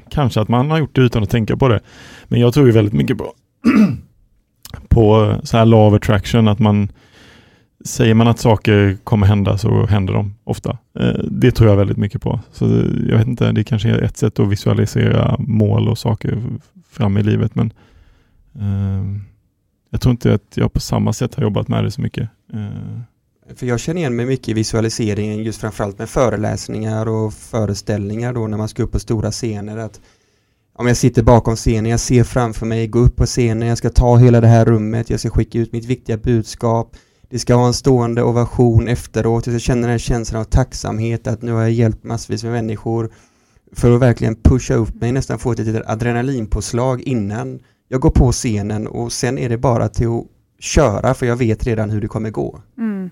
kanske 0.09 0.41
att 0.41 0.47
man 0.47 0.71
har 0.71 0.77
gjort 0.77 0.95
det 0.95 1.01
utan 1.01 1.23
att 1.23 1.29
tänka 1.29 1.57
på 1.57 1.67
det. 1.67 1.79
Men 2.27 2.39
jag 2.39 2.53
tror 2.53 2.65
ju 2.65 2.71
väldigt 2.71 2.93
mycket 2.93 3.17
på, 3.17 3.33
på 4.87 5.35
så 5.43 5.57
här 5.57 5.65
law 5.65 5.87
of 5.87 5.93
attraction, 5.93 6.47
att 6.47 6.59
man 6.59 6.91
säger 7.85 8.13
man 8.13 8.27
att 8.27 8.39
saker 8.39 8.97
kommer 9.03 9.27
hända 9.27 9.57
så 9.57 9.85
händer 9.85 10.13
de 10.13 10.35
ofta. 10.43 10.77
Eh, 10.99 11.23
det 11.31 11.51
tror 11.51 11.69
jag 11.69 11.77
väldigt 11.77 11.97
mycket 11.97 12.21
på. 12.21 12.39
Så 12.51 12.65
jag 13.09 13.17
vet 13.17 13.27
inte, 13.27 13.51
det 13.51 13.63
kanske 13.63 13.89
är 13.89 14.01
ett 14.01 14.17
sätt 14.17 14.39
att 14.39 14.47
visualisera 14.47 15.35
mål 15.39 15.87
och 15.87 15.97
saker 15.97 16.43
fram 16.89 17.17
i 17.17 17.23
livet 17.23 17.55
men 17.55 17.73
uh, 18.55 19.21
jag 19.89 20.01
tror 20.01 20.11
inte 20.11 20.33
att 20.33 20.57
jag 20.57 20.73
på 20.73 20.79
samma 20.79 21.13
sätt 21.13 21.35
har 21.35 21.43
jobbat 21.43 21.67
med 21.67 21.83
det 21.83 21.91
så 21.91 22.01
mycket. 22.01 22.29
Eh. 22.53 23.55
För 23.55 23.65
jag 23.65 23.79
känner 23.79 23.99
igen 23.99 24.15
mig 24.15 24.25
mycket 24.25 24.49
i 24.49 24.53
visualiseringen 24.53 25.43
just 25.43 25.61
framförallt 25.61 25.99
med 25.99 26.09
föreläsningar 26.09 27.05
och 27.07 27.33
föreställningar 27.33 28.33
då 28.33 28.47
när 28.47 28.57
man 28.57 28.67
ska 28.67 28.83
upp 28.83 28.91
på 28.91 28.99
stora 28.99 29.31
scener. 29.31 29.77
Att 29.77 29.99
om 30.73 30.87
jag 30.87 30.97
sitter 30.97 31.23
bakom 31.23 31.55
scenen, 31.55 31.91
jag 31.91 31.99
ser 31.99 32.23
framför 32.23 32.65
mig, 32.65 32.87
gå 32.87 32.99
upp 32.99 33.15
på 33.15 33.25
scenen, 33.25 33.67
jag 33.67 33.77
ska 33.77 33.89
ta 33.89 34.17
hela 34.17 34.41
det 34.41 34.47
här 34.47 34.65
rummet, 34.65 35.09
jag 35.09 35.19
ska 35.19 35.29
skicka 35.29 35.59
ut 35.59 35.73
mitt 35.73 35.85
viktiga 35.85 36.17
budskap 36.17 36.95
det 37.29 37.39
ska 37.39 37.55
ha 37.55 37.67
en 37.67 37.73
stående 37.73 38.23
ovation 38.23 38.87
efteråt. 38.87 39.47
Jag 39.47 39.61
känner 39.61 39.81
den 39.81 39.91
här 39.91 39.97
känslan 39.97 40.41
av 40.41 40.45
tacksamhet 40.45 41.27
att 41.27 41.41
nu 41.41 41.51
har 41.51 41.61
jag 41.61 41.71
hjälpt 41.71 42.03
massvis 42.03 42.43
med 42.43 42.51
människor 42.51 43.09
för 43.71 43.95
att 43.95 44.01
verkligen 44.01 44.35
pusha 44.35 44.73
upp 44.73 45.01
mig, 45.01 45.11
nästan 45.11 45.39
få 45.39 45.51
ett 45.51 45.59
litet 45.59 45.89
adrenalinpåslag 45.89 47.01
innan 47.01 47.59
jag 47.91 48.01
går 48.01 48.09
på 48.09 48.31
scenen 48.31 48.87
och 48.87 49.11
sen 49.11 49.37
är 49.37 49.49
det 49.49 49.57
bara 49.57 49.89
till 49.89 50.07
att 50.07 50.27
köra 50.59 51.13
för 51.13 51.25
jag 51.25 51.35
vet 51.35 51.67
redan 51.67 51.89
hur 51.89 52.01
det 52.01 52.07
kommer 52.07 52.29
gå. 52.29 52.61
Mm. 52.77 53.09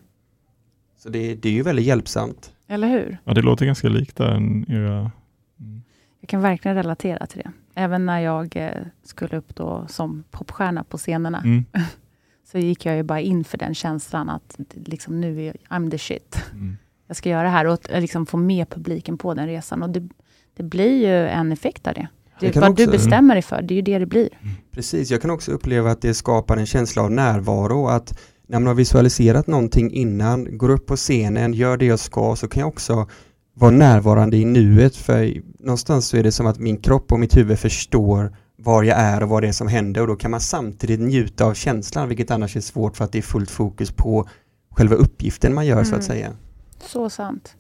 Så 0.98 1.10
det, 1.10 1.36
det, 1.36 1.50
är 1.50 1.54
ju 1.54 1.64
väldigt 1.64 1.86
hjälpsamt. 1.86 2.54
Eller 2.68 2.88
hur? 2.88 3.18
Ja, 3.24 3.34
det 3.34 3.42
låter 3.42 3.66
ganska 3.66 3.90
likt 3.90 4.16
den 4.16 4.66
era... 4.72 5.12
Mm. 5.60 5.82
Jag 6.20 6.30
kan 6.30 6.42
verkligen 6.42 6.78
relatera 6.78 7.26
till 7.28 7.42
det. 7.44 7.52
Även 7.76 8.06
när 8.06 8.20
jag 8.20 8.56
eh, 8.56 8.72
skulle 9.04 9.38
upp 9.38 9.56
då 9.56 9.86
som 9.88 10.24
popstjärna 10.32 10.84
på 10.84 10.98
scenerna. 10.98 11.42
Mm. 11.42 11.66
så 12.52 12.58
gick 12.58 12.86
jag 12.86 12.96
ju 12.96 13.04
bara 13.04 13.22
in 13.22 13.44
för 13.44 13.58
den 13.58 13.76
känslan 13.76 14.30
att 14.30 14.60
liksom, 14.74 15.22
nu 15.22 15.46
är 15.46 15.56
I'm 15.70 15.92
the 15.92 15.98
shit. 15.98 16.44
Mm. 16.52 16.78
Jag 17.08 17.18
ska 17.18 17.30
göra 17.30 17.44
det 17.44 17.50
här 17.50 17.66
och 17.66 17.80
liksom 17.90 18.26
få 18.26 18.38
med 18.38 18.70
publiken 18.70 19.18
på 19.18 19.34
den 19.34 19.48
resan. 19.48 19.84
Och 19.84 19.90
det, 19.90 20.10
det 20.54 20.64
blir 20.64 21.08
ju 21.08 21.28
en 21.28 21.52
effekt 21.52 21.88
av 21.88 21.94
det. 21.94 22.08
Det 22.40 22.56
vad 22.56 22.70
också, 22.70 22.86
du 22.86 22.92
bestämmer 22.92 23.36
dig 23.36 23.42
för, 23.42 23.62
det 23.62 23.74
är 23.74 23.76
ju 23.76 23.82
det 23.82 24.00
det 24.00 24.06
blir. 24.06 24.30
Precis, 24.72 25.12
jag 25.12 25.22
kan 25.22 25.32
också 25.32 25.52
uppleva 25.52 25.92
att 25.92 26.02
det 26.02 26.14
skapar 26.14 26.58
en 26.58 26.66
känsla 26.66 27.02
av 27.02 27.12
närvaro. 27.12 27.88
Att 27.88 28.20
när 28.48 28.60
man 28.60 28.68
har 28.68 28.74
visualiserat 28.74 29.48
någonting 29.48 29.92
innan, 29.92 30.58
går 30.58 30.70
upp 30.70 30.86
på 30.86 30.96
scenen, 30.96 31.54
gör 31.54 31.78
det 31.78 31.86
jag 31.86 32.00
ska, 32.00 32.36
så 32.36 32.48
kan 32.48 32.60
jag 32.60 32.68
också 32.68 33.08
vara 33.54 33.72
närvarande 33.72 34.38
i 34.38 34.46
nuet. 34.46 34.96
För 34.96 35.42
någonstans 35.60 36.08
så 36.08 36.18
är 36.18 36.24
det 36.24 36.32
som 36.32 36.48
att 36.48 36.60
min 36.60 36.78
kropp 36.78 37.12
och 37.12 37.20
mitt 37.20 37.38
huvud 37.38 37.60
förstår 37.60 38.36
var 38.58 38.84
jag 38.84 39.00
är 39.00 39.24
och 39.24 39.30
vad 39.30 39.44
det 39.44 39.48
är 39.48 39.52
som 39.52 39.68
händer 39.68 40.02
och 40.02 40.08
då 40.08 40.16
kan 40.16 40.32
man 40.32 40.42
samtidigt 40.42 41.00
njuta 41.00 41.46
av 41.46 41.54
känslan 41.54 42.08
vilket 42.08 42.32
annars 42.32 42.56
är 42.56 42.62
svårt 42.62 42.98
för 42.98 43.06
att 43.06 43.12
det 43.12 43.18
är 43.18 43.22
fullt 43.22 43.52
fokus 43.52 43.92
på 43.92 44.30
själva 44.70 44.96
uppgiften 44.96 45.54
man 45.54 45.66
gör 45.66 45.74
mm. 45.74 45.86
så 45.86 45.96
att 45.96 46.10
mm. 46.10 46.18
säga. 46.18 46.34
Så 46.80 47.10
sant. 47.10 47.56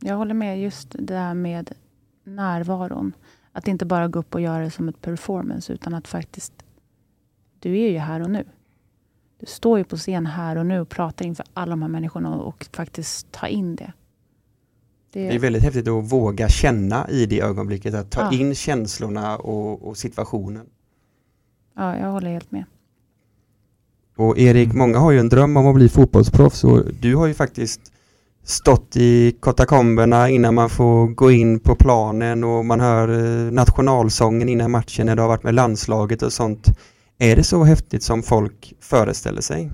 Jag 0.00 0.16
håller 0.16 0.34
med 0.34 0.62
just 0.62 0.90
det 0.90 1.14
där 1.14 1.34
med 1.34 1.72
närvaron. 2.24 3.12
Att 3.56 3.68
inte 3.68 3.86
bara 3.86 4.08
gå 4.08 4.18
upp 4.18 4.34
och 4.34 4.40
göra 4.40 4.64
det 4.64 4.70
som 4.70 4.88
ett 4.88 5.00
performance 5.00 5.72
utan 5.72 5.94
att 5.94 6.08
faktiskt 6.08 6.52
du 7.58 7.80
är 7.80 7.90
ju 7.90 7.98
här 7.98 8.20
och 8.20 8.30
nu. 8.30 8.44
Du 9.40 9.46
står 9.46 9.78
ju 9.78 9.84
på 9.84 9.96
scen 9.96 10.26
här 10.26 10.56
och 10.56 10.66
nu 10.66 10.80
och 10.80 10.88
pratar 10.88 11.24
inför 11.24 11.46
alla 11.54 11.70
de 11.70 11.82
här 11.82 11.88
människorna 11.88 12.34
och 12.34 12.66
faktiskt 12.72 13.32
ta 13.32 13.46
in 13.46 13.76
det. 13.76 13.92
Det... 15.10 15.28
det 15.28 15.34
är 15.34 15.38
väldigt 15.38 15.62
häftigt 15.62 15.88
att 15.88 16.12
våga 16.12 16.48
känna 16.48 17.10
i 17.10 17.26
det 17.26 17.40
ögonblicket, 17.40 17.94
att 17.94 18.10
ta 18.10 18.20
ja. 18.20 18.38
in 18.38 18.54
känslorna 18.54 19.36
och, 19.36 19.88
och, 19.88 19.96
situationen. 19.96 20.66
Ja, 21.76 21.98
jag 21.98 22.12
håller 22.12 22.30
helt 22.30 22.50
med. 22.50 22.64
Och 24.16 24.38
Erik, 24.38 24.72
många 24.72 24.98
har 24.98 25.12
ju 25.12 25.18
en 25.18 25.28
dröm 25.28 25.56
om 25.56 25.66
att 25.66 25.74
bli 25.74 25.88
fotbollsproffs 25.88 26.64
och 26.64 26.82
du 27.00 27.16
har 27.16 27.26
ju 27.26 27.34
faktiskt 27.34 27.92
stått 28.44 28.96
i 28.96 29.36
katakomberna 29.42 30.28
innan 30.28 30.54
man 30.54 30.70
får 30.70 31.06
gå 31.06 31.30
in 31.30 31.60
på 31.60 31.74
planen 31.74 32.44
och 32.44 32.64
man 32.64 32.80
hör 32.80 33.08
eh, 33.08 33.52
nationalsången 33.52 34.48
innan 34.48 34.70
matchen 34.70 35.06
när 35.06 35.16
du 35.16 35.22
har 35.22 35.28
varit 35.28 35.42
med 35.42 35.54
landslaget 35.54 36.22
och 36.22 36.32
sånt. 36.32 36.78
Är 37.18 37.36
det 37.36 37.44
så 37.44 37.64
häftigt 37.64 38.02
som 38.02 38.22
folk 38.22 38.72
föreställer 38.80 39.40
sig? 39.40 39.70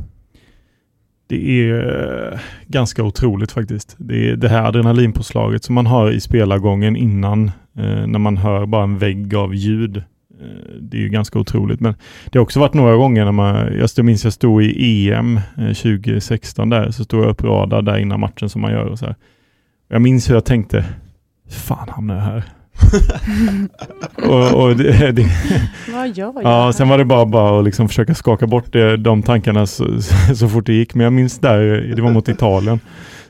Det 1.28 1.60
är 1.60 2.32
eh, 2.32 2.38
ganska 2.66 3.02
otroligt 3.02 3.52
faktiskt. 3.52 3.96
Det 3.98 4.30
är 4.30 4.36
det 4.36 4.48
här 4.48 4.62
adrenalinpåslaget 4.62 5.64
som 5.64 5.74
man 5.74 5.86
har 5.86 6.10
i 6.10 6.20
spelargången 6.20 6.96
innan, 6.96 7.46
eh, 7.76 8.06
när 8.06 8.18
man 8.18 8.36
hör 8.36 8.66
bara 8.66 8.84
en 8.84 8.98
vägg 8.98 9.34
av 9.34 9.54
ljud. 9.54 10.02
Eh, 10.40 10.72
det 10.80 10.96
är 10.96 11.00
ju 11.00 11.08
ganska 11.08 11.38
otroligt. 11.38 11.80
Men 11.80 11.94
det 12.30 12.38
har 12.38 12.42
också 12.42 12.60
varit 12.60 12.74
några 12.74 12.96
gånger 12.96 13.24
när 13.24 13.32
man, 13.32 13.78
jag 13.96 14.04
minns 14.04 14.24
jag 14.24 14.32
stod 14.32 14.62
i 14.62 15.10
EM 15.12 15.40
2016 15.56 16.68
där, 16.68 16.90
så 16.90 17.04
stod 17.04 17.24
jag 17.24 17.30
uppradad 17.30 17.84
där 17.84 17.98
innan 17.98 18.20
matchen 18.20 18.48
som 18.48 18.60
man 18.60 18.72
gör 18.72 18.84
och 18.84 18.98
så 18.98 19.06
här. 19.06 19.16
Jag 19.88 20.02
minns 20.02 20.30
hur 20.30 20.34
jag 20.34 20.44
tänkte, 20.44 20.84
fan 21.48 21.88
hamnar 21.88 22.14
jag 22.14 22.22
här? 22.22 22.44
och, 24.28 24.62
och 24.62 24.76
det, 24.76 25.12
det, 25.12 25.26
Vad 25.92 26.08
gör 26.08 26.32
jag? 26.34 26.44
Ja, 26.44 26.72
sen 26.72 26.88
var 26.88 26.98
det 26.98 27.04
bara, 27.04 27.26
bara 27.26 27.58
att 27.58 27.64
liksom 27.64 27.88
försöka 27.88 28.14
skaka 28.14 28.46
bort 28.46 28.72
det, 28.72 28.96
de 28.96 29.22
tankarna 29.22 29.66
så, 29.66 30.02
så 30.34 30.48
fort 30.48 30.66
det 30.66 30.72
gick. 30.72 30.94
Men 30.94 31.04
jag 31.04 31.12
minns 31.12 31.38
där, 31.38 31.92
det 31.96 32.02
var 32.02 32.10
mot 32.10 32.28
Italien. 32.28 32.80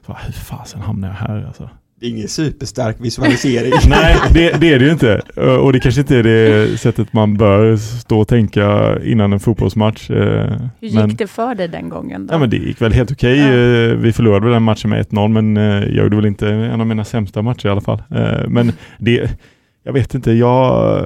Så, 0.07 0.17
hur 0.27 0.33
fasen 0.33 0.81
hamnade 0.81 1.13
jag 1.13 1.29
här 1.29 1.47
alltså? 1.47 1.71
Det 2.01 2.07
är 2.07 2.11
ingen 2.11 2.29
superstark 2.29 2.97
visualisering. 3.01 3.73
Nej, 3.89 4.17
det, 4.35 4.61
det, 4.61 4.73
är 4.73 4.79
det 4.79 4.85
ju 4.85 4.93
inte. 4.93 5.21
Och 5.37 5.73
det 5.73 5.81
kanske 5.81 6.01
inte 6.01 6.17
är 6.17 6.23
det 6.23 6.79
sättet 6.79 7.13
man 7.13 7.37
bör 7.37 7.77
stå 7.77 8.21
och 8.21 8.29
tänka 8.29 8.99
innan 9.05 9.33
en 9.33 9.41
fotbollsmatch. 9.41 10.11
Eh, 10.11 10.17
Hur 10.81 10.89
gick 10.89 10.95
men, 10.95 11.17
det 11.17 11.27
för 11.27 11.55
dig 11.55 11.69
den 11.69 11.89
gången? 11.89 12.27
Då? 12.27 12.35
Ja, 12.35 12.39
men 12.39 12.51
det 12.51 12.57
gick 12.57 12.83
väl 12.83 12.93
helt 12.93 13.13
okej. 13.13 13.41
Okay. 13.41 13.53
Ja. 13.53 13.91
Eh, 13.91 13.97
vi 13.97 14.13
förlorade 14.13 14.51
den 14.51 14.63
matchen 14.63 14.91
med 14.91 15.07
1-0, 15.07 15.29
men 15.29 15.57
eh, 15.57 15.63
jag 15.65 16.03
gjorde 16.03 16.17
väl 16.17 16.27
inte 16.27 16.49
en 16.49 16.81
av 16.81 16.87
mina 16.87 17.05
sämsta 17.05 17.43
matcher 17.43 17.67
i 17.67 17.71
alla 17.71 17.81
fall. 17.81 18.03
Men 18.49 18.73
det, 18.99 19.31
jag 19.85 19.93
vet 19.93 20.15
inte, 20.15 20.33
jag, 20.33 21.05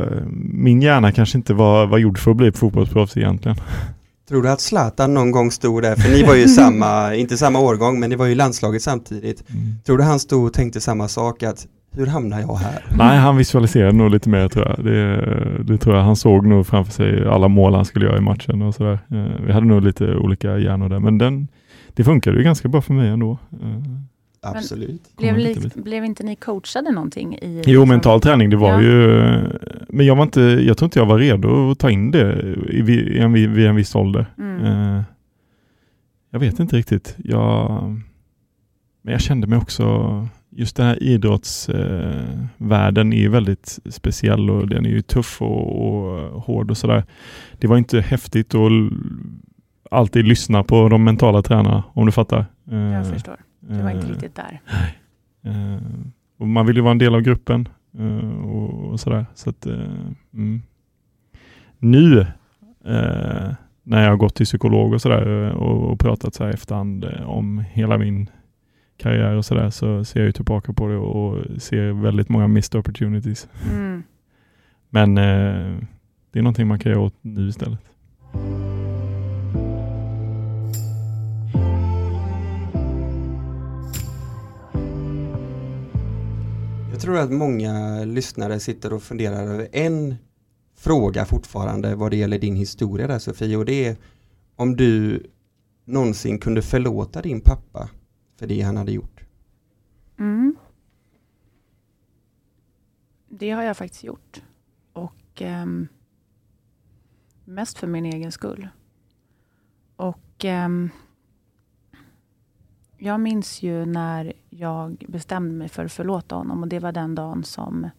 min 0.53 0.83
hjärna 0.83 1.13
kanske 1.13 1.39
inte 1.39 1.55
var, 1.55 1.87
var 1.87 1.99
gjord 1.99 2.19
för 2.19 2.31
att 2.31 2.37
bli 2.37 2.53
fotbollsproffs 2.53 3.17
egentligen. 3.17 3.57
Tror 4.29 4.43
du 4.43 4.49
att 4.51 4.61
Zlatan 4.61 5.15
någon 5.15 5.31
gång 5.31 5.51
stod 5.51 5.83
där, 5.83 5.97
för 5.97 6.11
ni 6.11 6.23
var 6.23 6.35
ju 6.35 6.49
samma, 6.61 7.15
inte 7.15 7.37
samma 7.37 7.59
årgång, 7.59 8.01
men 8.01 8.11
ni 8.11 8.17
var 8.17 8.27
ju 8.27 8.35
landslaget 8.35 8.83
samtidigt. 8.83 9.45
Mm. 9.51 9.63
Tror 9.87 9.99
du 9.99 10.05
han 10.05 10.19
stod 10.21 10.47
och 10.47 10.53
tänkte 10.53 10.81
samma 10.81 11.09
sak, 11.09 11.43
att 11.43 11.67
hur 11.97 12.07
hamnar 12.07 12.41
jag 12.41 12.57
här? 12.57 12.85
Nej, 12.97 13.19
han 13.19 13.37
visualiserade 13.37 13.93
nog 13.93 14.11
lite 14.11 14.29
mer 14.29 14.49
tror 14.49 14.67
jag. 14.69 14.85
Det, 14.85 15.17
det 15.65 15.79
tror 15.79 15.97
jag. 15.97 16.03
Han 16.03 16.17
såg 16.17 16.47
nog 16.47 16.67
framför 16.67 16.93
sig 16.93 17.29
alla 17.29 17.49
mål 17.49 17.75
han 17.75 17.85
skulle 17.85 18.07
göra 18.07 18.19
i 18.19 18.21
matchen 18.21 18.63
och 18.63 18.75
sådär. 18.75 18.99
Eh, 19.11 19.47
Vi 19.47 19.53
hade 19.53 19.67
nog 19.67 19.83
lite 19.83 20.17
olika 20.17 20.59
hjärnor 20.59 20.89
där, 20.89 21.01
men 21.01 21.19
den, 21.19 21.49
det 21.95 22.05
funkade 22.05 22.37
ju 22.39 22.45
ganska 22.45 22.69
bra 22.69 22.83
för 22.83 22.95
mig 22.95 23.09
ändå. 23.09 23.39
Eh, 24.45 24.51
Absolut. 24.51 25.17
Blev, 25.17 25.29
Kommer 25.29 25.41
lite 25.45 25.59
li, 25.61 25.65
lite. 25.65 25.81
blev 25.81 26.05
inte 26.05 26.23
ni 26.23 26.37
coachade 26.37 26.91
någonting? 26.91 27.35
I, 27.35 27.63
Jo, 27.67 27.81
liksom- 27.81 27.89
mental 27.89 28.21
träning, 28.21 28.51
det 28.51 28.57
var 28.57 28.71
Ja. 28.73 28.83
ju... 28.83 29.23
Men 29.89 30.07
jag 30.07 30.17
var 30.17 30.23
inte, 30.23 30.41
jag 30.41 30.77
tror 30.79 30.87
inte 30.87 30.99
jag 30.99 31.07
var 31.07 31.19
redo 31.19 31.71
att 31.71 31.79
ta 31.79 31.91
in 31.91 32.11
det 32.11 32.55
vid, 32.83 33.17
en, 33.17 33.33
vid 33.33 33.67
en 33.67 33.77
viss 33.77 33.95
ålder. 33.95 34.27
Mm. 34.39 34.65
Eh, 34.65 35.03
jag 36.31 36.41
vet 36.41 36.61
inte 36.61 36.77
riktigt. 36.77 37.15
Jag, 37.19 37.83
men 39.03 39.13
jag 39.13 39.21
kände 39.21 39.47
mig 39.47 39.59
också, 39.59 40.29
just 40.51 40.77
den 40.77 40.87
här 40.87 41.03
idrottsvärlden 41.03 43.13
är 43.13 43.17
ju 43.17 43.29
väldigt 43.29 43.79
speciell 43.91 44.51
och 44.51 44.69
den 44.69 44.87
är 44.87 44.91
ju 44.91 45.03
tuff 45.03 45.43
och, 45.43 46.35
och 46.35 46.43
hård 46.43 46.71
och 46.71 46.77
sådär. 46.77 47.05
Det 47.59 47.67
var 47.67 47.77
inte 47.79 48.01
häftigt 48.01 48.55
att 48.55 48.71
alltid 49.91 50.25
lyssna 50.25 50.65
på 50.65 50.89
de 50.89 51.05
mentala 51.05 51.43
tränarna, 51.43 51.85
om 51.93 52.07
du 52.07 52.13
fattar. 52.13 52.47
Eh, 52.71 52.79
Jag 52.79 53.07
förstår. 53.11 53.37
Det 53.69 53.83
var 53.83 53.91
inte 53.91 54.07
eh, 54.07 54.11
riktigt 54.11 54.35
där. 54.35 54.61
Eh, 55.43 55.83
och 56.39 56.49
man 56.49 56.67
vill 56.67 56.77
ju 56.77 56.83
vara 56.83 56.93
en 56.93 56.99
del 56.99 57.15
av 57.15 57.21
gruppen 57.21 57.69
eh, 57.99 58.45
och, 58.45 58.93
och 58.93 59.01
sådär. 59.01 59.27
Så 59.35 59.51
att, 59.51 59.67
mm. 60.33 60.63
Nu 61.79 62.27
när 63.83 64.03
jag 64.03 64.11
har 64.11 64.17
gått 64.17 64.35
till 64.35 64.47
psykolog 64.47 64.93
och 64.93 65.03
sådär 65.03 65.53
och, 65.53 65.93
och 65.93 66.01
pratat 66.01 66.35
så 66.35 66.45
här 66.45 66.51
efterhand 66.51 67.05
om 67.25 67.59
hela 67.59 67.99
min 67.99 68.31
karriär 68.97 69.35
och 69.35 69.45
sådär 69.45 69.71
så 69.71 70.05
ser 70.05 70.21
jag 70.21 70.27
ju 70.27 70.33
tillbaka 70.33 70.73
på 70.73 70.89
det 70.89 70.97
och 70.97 71.63
ser 71.63 71.93
väldigt 71.93 72.29
många 72.29 72.49
missed 72.49 72.79
opportunities. 72.79 73.49
Mm. 73.71 74.03
Men 74.91 75.19
eh, 75.19 75.79
det 76.31 76.39
är 76.39 76.43
någonting 76.43 76.67
man 76.67 76.79
kan 76.79 76.93
göra 76.93 77.03
åt 77.03 77.15
nu 77.21 77.49
istället. 77.49 77.81
Jag 86.95 87.01
tror 87.01 87.19
att 87.19 87.33
många 87.33 88.05
lyssnare 88.05 88.61
sitter 88.61 88.93
och 88.93 89.03
funderar 89.03 89.47
över 89.47 89.69
en 89.73 90.15
fråga 90.75 91.25
fortfarande 91.25 91.95
vad 91.95 92.11
det 92.11 92.17
gäller 92.17 92.39
din 92.39 92.57
historia 92.57 93.07
där 93.07 93.19
Sofie 93.19 93.57
och 93.57 93.65
det 93.65 93.87
är 93.87 93.97
om 94.57 94.77
du 94.77 95.23
någonsin 95.85 96.39
kunde 96.39 96.63
förlåta 96.63 97.23
din 97.23 97.41
pappa 97.41 97.91
för 98.37 98.47
det 98.47 98.61
han 98.61 98.77
hade 98.77 98.93
gjort. 98.93 99.21
Mm. 100.19 100.57
Det 103.29 103.51
har 103.51 103.63
jag 103.63 103.77
faktiskt 103.77 104.05
gjort. 104.05 104.43
Och 104.93 105.43
ehm, 105.43 105.89
mest 107.45 107.79
för 107.79 107.87
min 107.87 108.07
egen 108.07 108.33
skull. 108.33 108.69
Och 109.97 110.45
ehm, 110.45 110.91
jag 112.99 113.21
minns 113.21 113.63
ju 113.63 113.87
när 113.87 114.33
jag 114.51 115.05
bestämde 115.09 115.55
mig 115.55 115.69
för 115.69 115.85
att 115.85 115.93
förlåta 115.93 116.35
honom 116.35 116.63
och 116.63 116.69
det 116.69 116.79
var 116.79 116.93
den 116.93 117.15
dagen 117.15 117.45
som 117.45 117.91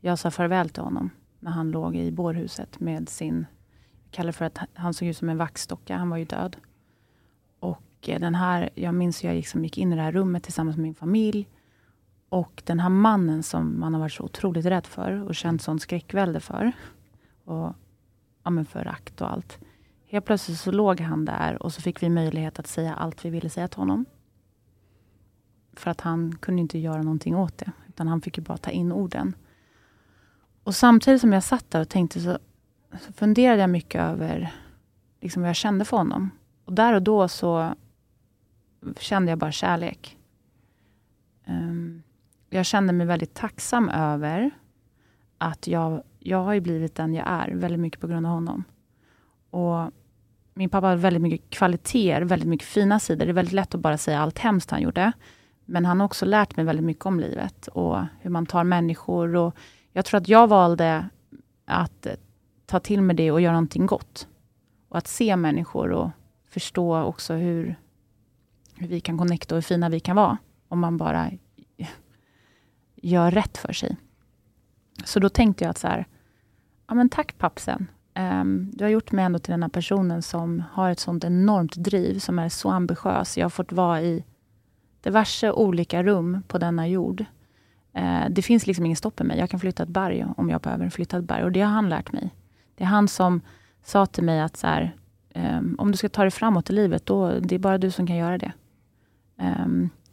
jag 0.00 0.18
sa 0.18 0.30
farväl 0.30 0.68
till 0.68 0.82
honom 0.82 1.10
när 1.40 1.50
han 1.50 1.70
låg 1.70 1.96
i 1.96 2.10
bårhuset 2.10 2.80
med 2.80 3.08
sin, 3.08 3.46
jag 4.04 4.12
kallar 4.12 4.32
för 4.32 4.44
att 4.44 4.58
han 4.74 4.94
såg 4.94 5.08
ut 5.08 5.16
som 5.16 5.28
en 5.28 5.38
vaxdocka, 5.38 5.96
han 5.96 6.10
var 6.10 6.16
ju 6.16 6.24
död. 6.24 6.56
Och 7.60 8.08
eh, 8.08 8.20
den 8.20 8.34
här, 8.34 8.70
jag 8.74 8.94
minns 8.94 9.24
hur 9.24 9.28
jag 9.28 9.36
liksom 9.36 9.64
gick 9.64 9.78
in 9.78 9.92
i 9.92 9.96
det 9.96 10.02
här 10.02 10.12
rummet 10.12 10.42
tillsammans 10.42 10.76
med 10.76 10.82
min 10.82 10.94
familj 10.94 11.48
och 12.28 12.62
den 12.66 12.80
här 12.80 12.88
mannen 12.88 13.42
som 13.42 13.80
man 13.80 13.94
har 13.94 14.00
varit 14.00 14.12
så 14.12 14.24
otroligt 14.24 14.66
rädd 14.66 14.86
för 14.86 15.22
och 15.28 15.34
känt 15.34 15.62
sån 15.62 15.80
skräckvälde 15.80 16.40
för. 16.40 16.72
Och 17.44 17.74
ja, 18.42 18.50
men 18.50 18.64
förakt 18.64 19.20
och 19.20 19.32
allt. 19.32 19.58
Helt 20.06 20.24
plötsligt 20.24 20.58
så 20.58 20.70
låg 20.70 21.00
han 21.00 21.24
där 21.24 21.62
och 21.62 21.72
så 21.72 21.80
fick 21.80 22.02
vi 22.02 22.08
möjlighet 22.08 22.58
att 22.58 22.66
säga 22.66 22.94
allt 22.94 23.24
vi 23.24 23.30
ville 23.30 23.50
säga 23.50 23.68
till 23.68 23.78
honom. 23.78 24.04
För 25.72 25.90
att 25.90 26.00
han 26.00 26.36
kunde 26.36 26.62
inte 26.62 26.78
göra 26.78 27.02
någonting 27.02 27.36
åt 27.36 27.58
det. 27.58 27.72
Utan 27.88 28.08
han 28.08 28.20
fick 28.20 28.38
ju 28.38 28.44
bara 28.44 28.58
ta 28.58 28.70
in 28.70 28.92
orden. 28.92 29.34
Och 30.64 30.74
samtidigt 30.74 31.20
som 31.20 31.32
jag 31.32 31.42
satt 31.42 31.70
där 31.70 31.80
och 31.80 31.88
tänkte 31.88 32.20
så, 32.20 32.38
så 33.00 33.12
funderade 33.12 33.60
jag 33.60 33.70
mycket 33.70 34.00
över 34.00 34.54
liksom 35.20 35.42
vad 35.42 35.48
jag 35.48 35.56
kände 35.56 35.84
för 35.84 35.96
honom. 35.96 36.30
Och 36.64 36.72
där 36.72 36.94
och 36.94 37.02
då 37.02 37.28
så 37.28 37.74
kände 38.98 39.32
jag 39.32 39.38
bara 39.38 39.52
kärlek. 39.52 40.18
Um, 41.46 42.02
jag 42.50 42.66
kände 42.66 42.92
mig 42.92 43.06
väldigt 43.06 43.34
tacksam 43.34 43.88
över 43.88 44.50
att 45.38 45.66
jag, 45.66 46.02
jag 46.18 46.44
har 46.44 46.52
ju 46.52 46.60
blivit 46.60 46.94
den 46.94 47.14
jag 47.14 47.26
är, 47.28 47.54
väldigt 47.54 47.80
mycket 47.80 48.00
på 48.00 48.06
grund 48.06 48.26
av 48.26 48.32
honom. 48.32 48.64
Och 49.50 49.90
min 50.54 50.68
pappa 50.68 50.86
har 50.86 50.96
väldigt 50.96 51.22
mycket 51.22 51.50
kvaliteter, 51.50 52.22
väldigt 52.22 52.48
mycket 52.48 52.68
fina 52.68 53.00
sidor. 53.00 53.24
Det 53.24 53.30
är 53.30 53.34
väldigt 53.34 53.54
lätt 53.54 53.74
att 53.74 53.80
bara 53.80 53.98
säga 53.98 54.20
allt 54.20 54.38
hemskt 54.38 54.70
han 54.70 54.82
gjorde. 54.82 55.12
Men 55.72 55.84
han 55.84 56.00
har 56.00 56.04
också 56.04 56.26
lärt 56.26 56.56
mig 56.56 56.64
väldigt 56.64 56.84
mycket 56.84 57.06
om 57.06 57.20
livet 57.20 57.66
och 57.66 57.98
hur 58.20 58.30
man 58.30 58.46
tar 58.46 58.64
människor. 58.64 59.36
Och 59.36 59.54
jag 59.92 60.04
tror 60.04 60.20
att 60.20 60.28
jag 60.28 60.48
valde 60.48 61.08
att 61.64 62.06
eh, 62.06 62.12
ta 62.66 62.80
till 62.80 63.02
mig 63.02 63.16
det 63.16 63.30
och 63.30 63.40
göra 63.40 63.52
någonting 63.52 63.86
gott. 63.86 64.28
Och 64.88 64.98
att 64.98 65.06
se 65.06 65.36
människor 65.36 65.90
och 65.90 66.10
förstå 66.48 67.02
också 67.02 67.34
hur, 67.34 67.76
hur 68.76 68.88
vi 68.88 69.00
kan 69.00 69.18
connecta 69.18 69.54
och 69.54 69.56
hur 69.56 69.62
fina 69.62 69.88
vi 69.88 70.00
kan 70.00 70.16
vara. 70.16 70.38
Om 70.68 70.80
man 70.80 70.96
bara 70.96 71.30
gör 72.94 73.30
rätt 73.30 73.58
för 73.58 73.72
sig. 73.72 73.96
Så 75.04 75.20
då 75.20 75.28
tänkte 75.28 75.64
jag 75.64 75.70
att 75.70 75.78
så 75.78 75.88
här, 75.88 76.06
ja 76.88 76.94
men 76.94 77.08
tack 77.08 77.38
pappsen. 77.38 77.86
Um, 78.14 78.70
du 78.74 78.84
har 78.84 78.90
gjort 78.90 79.12
mig 79.12 79.24
ändå 79.24 79.38
till 79.38 79.52
den 79.52 79.62
här 79.62 79.70
personen 79.70 80.22
som 80.22 80.62
har 80.72 80.90
ett 80.90 81.00
sånt 81.00 81.24
enormt 81.24 81.76
driv, 81.76 82.18
som 82.18 82.38
är 82.38 82.48
så 82.48 82.70
ambitiös. 82.70 83.38
Jag 83.38 83.44
har 83.44 83.50
fått 83.50 83.72
vara 83.72 84.02
i 84.02 84.24
diverse 85.02 85.52
olika 85.52 86.02
rum 86.02 86.42
på 86.48 86.58
denna 86.58 86.88
jord. 86.88 87.24
Eh, 87.92 88.24
det 88.30 88.42
finns 88.42 88.66
liksom 88.66 88.86
ingen 88.86 88.96
stopp 88.96 89.20
i 89.20 89.24
mig. 89.24 89.38
Jag 89.38 89.50
kan 89.50 89.60
flytta 89.60 89.82
ett 89.82 89.88
berg 89.88 90.26
om 90.36 90.50
jag 90.50 90.60
behöver 90.60 90.90
flytta 90.90 91.18
ett 91.18 91.24
berg. 91.24 91.44
Och 91.44 91.52
det 91.52 91.60
har 91.60 91.70
han 91.70 91.88
lärt 91.88 92.12
mig. 92.12 92.34
Det 92.74 92.84
är 92.84 92.88
han 92.88 93.08
som 93.08 93.40
sa 93.84 94.06
till 94.06 94.24
mig 94.24 94.40
att 94.40 94.56
så 94.56 94.66
här, 94.66 94.96
eh, 95.30 95.60
om 95.78 95.90
du 95.90 95.96
ska 95.96 96.08
ta 96.08 96.22
dig 96.22 96.30
framåt 96.30 96.70
i 96.70 96.72
livet, 96.72 97.06
då 97.06 97.40
det 97.40 97.54
är 97.54 97.58
bara 97.58 97.78
du 97.78 97.90
som 97.90 98.06
kan 98.06 98.16
göra 98.16 98.38
det. 98.38 98.52
Eh, 99.38 99.66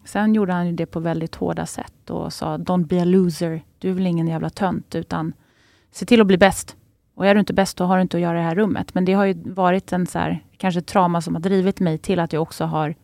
sen 0.06 0.36
gjorde 0.36 0.54
han 0.54 0.68
ju 0.68 0.74
det 0.74 0.86
på 0.86 1.00
väldigt 1.00 1.36
hårda 1.36 1.66
sätt 1.66 2.10
och 2.10 2.34
sa 2.34 2.58
Don't 2.58 2.86
be 2.86 3.02
a 3.02 3.06
loser. 3.06 3.62
Du 3.80 3.90
är 3.90 3.94
väl 3.94 4.08
ingen 4.08 4.28
jävla 4.28 4.50
tönt, 4.50 4.96
utan 4.96 5.34
se 5.92 6.06
till 6.06 6.22
att 6.22 6.28
bli 6.28 6.38
bäst. 6.38 6.76
Och 7.16 7.28
är 7.28 7.34
du 7.34 7.40
inte 7.40 7.54
bäst, 7.54 7.78
då 7.78 7.84
har 7.84 7.96
du 7.96 8.02
inte 8.02 8.18
att 8.18 8.24
göra 8.24 8.38
i 8.38 8.42
det 8.42 8.48
här 8.48 8.56
rummet. 8.56 8.94
Men 8.94 9.06
det 9.06 9.14
har 9.14 9.26
ju 9.26 9.34
varit 9.46 9.94
en 9.94 10.08
så 10.08 10.20
här, 10.20 10.44
kanske 10.58 10.82
trauma 10.82 11.22
som 11.22 11.36
har 11.36 11.42
drivit 11.42 11.80
mig 11.80 11.98
till 11.98 12.20
att 12.20 12.34
jag 12.34 12.42
också 12.42 12.66
har 12.66 12.96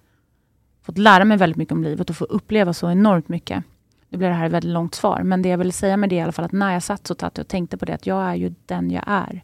fått 0.86 0.98
lära 0.98 1.26
mig 1.26 1.38
väldigt 1.38 1.58
mycket 1.58 1.72
om 1.72 1.84
livet 1.84 2.10
och 2.10 2.16
få 2.16 2.26
uppleva 2.26 2.74
så 2.74 2.92
enormt 2.92 3.30
mycket. 3.30 3.64
Nu 4.10 4.18
blir 4.18 4.28
det 4.28 4.34
här 4.34 4.46
ett 4.46 4.52
väldigt 4.52 4.72
långt 4.72 4.96
svar, 4.96 5.24
men 5.24 5.42
det 5.42 5.50
jag 5.50 5.58
vill 5.58 5.74
säga 5.74 5.98
med 5.98 6.10
det 6.10 6.16
är 6.16 6.18
i 6.18 6.22
alla 6.22 6.32
fall 6.32 6.46
att 6.46 6.52
när 6.52 6.74
jag 6.74 6.84
satt 6.84 7.08
så 7.08 7.16
satt 7.20 7.38
jag 7.38 7.44
och 7.44 7.48
tänkte 7.48 7.78
på 7.78 7.86
det, 7.86 7.94
att 7.94 8.08
jag 8.08 8.24
är 8.24 8.36
ju 8.36 8.54
den 8.66 8.92
jag 8.92 9.04
är. 9.08 9.44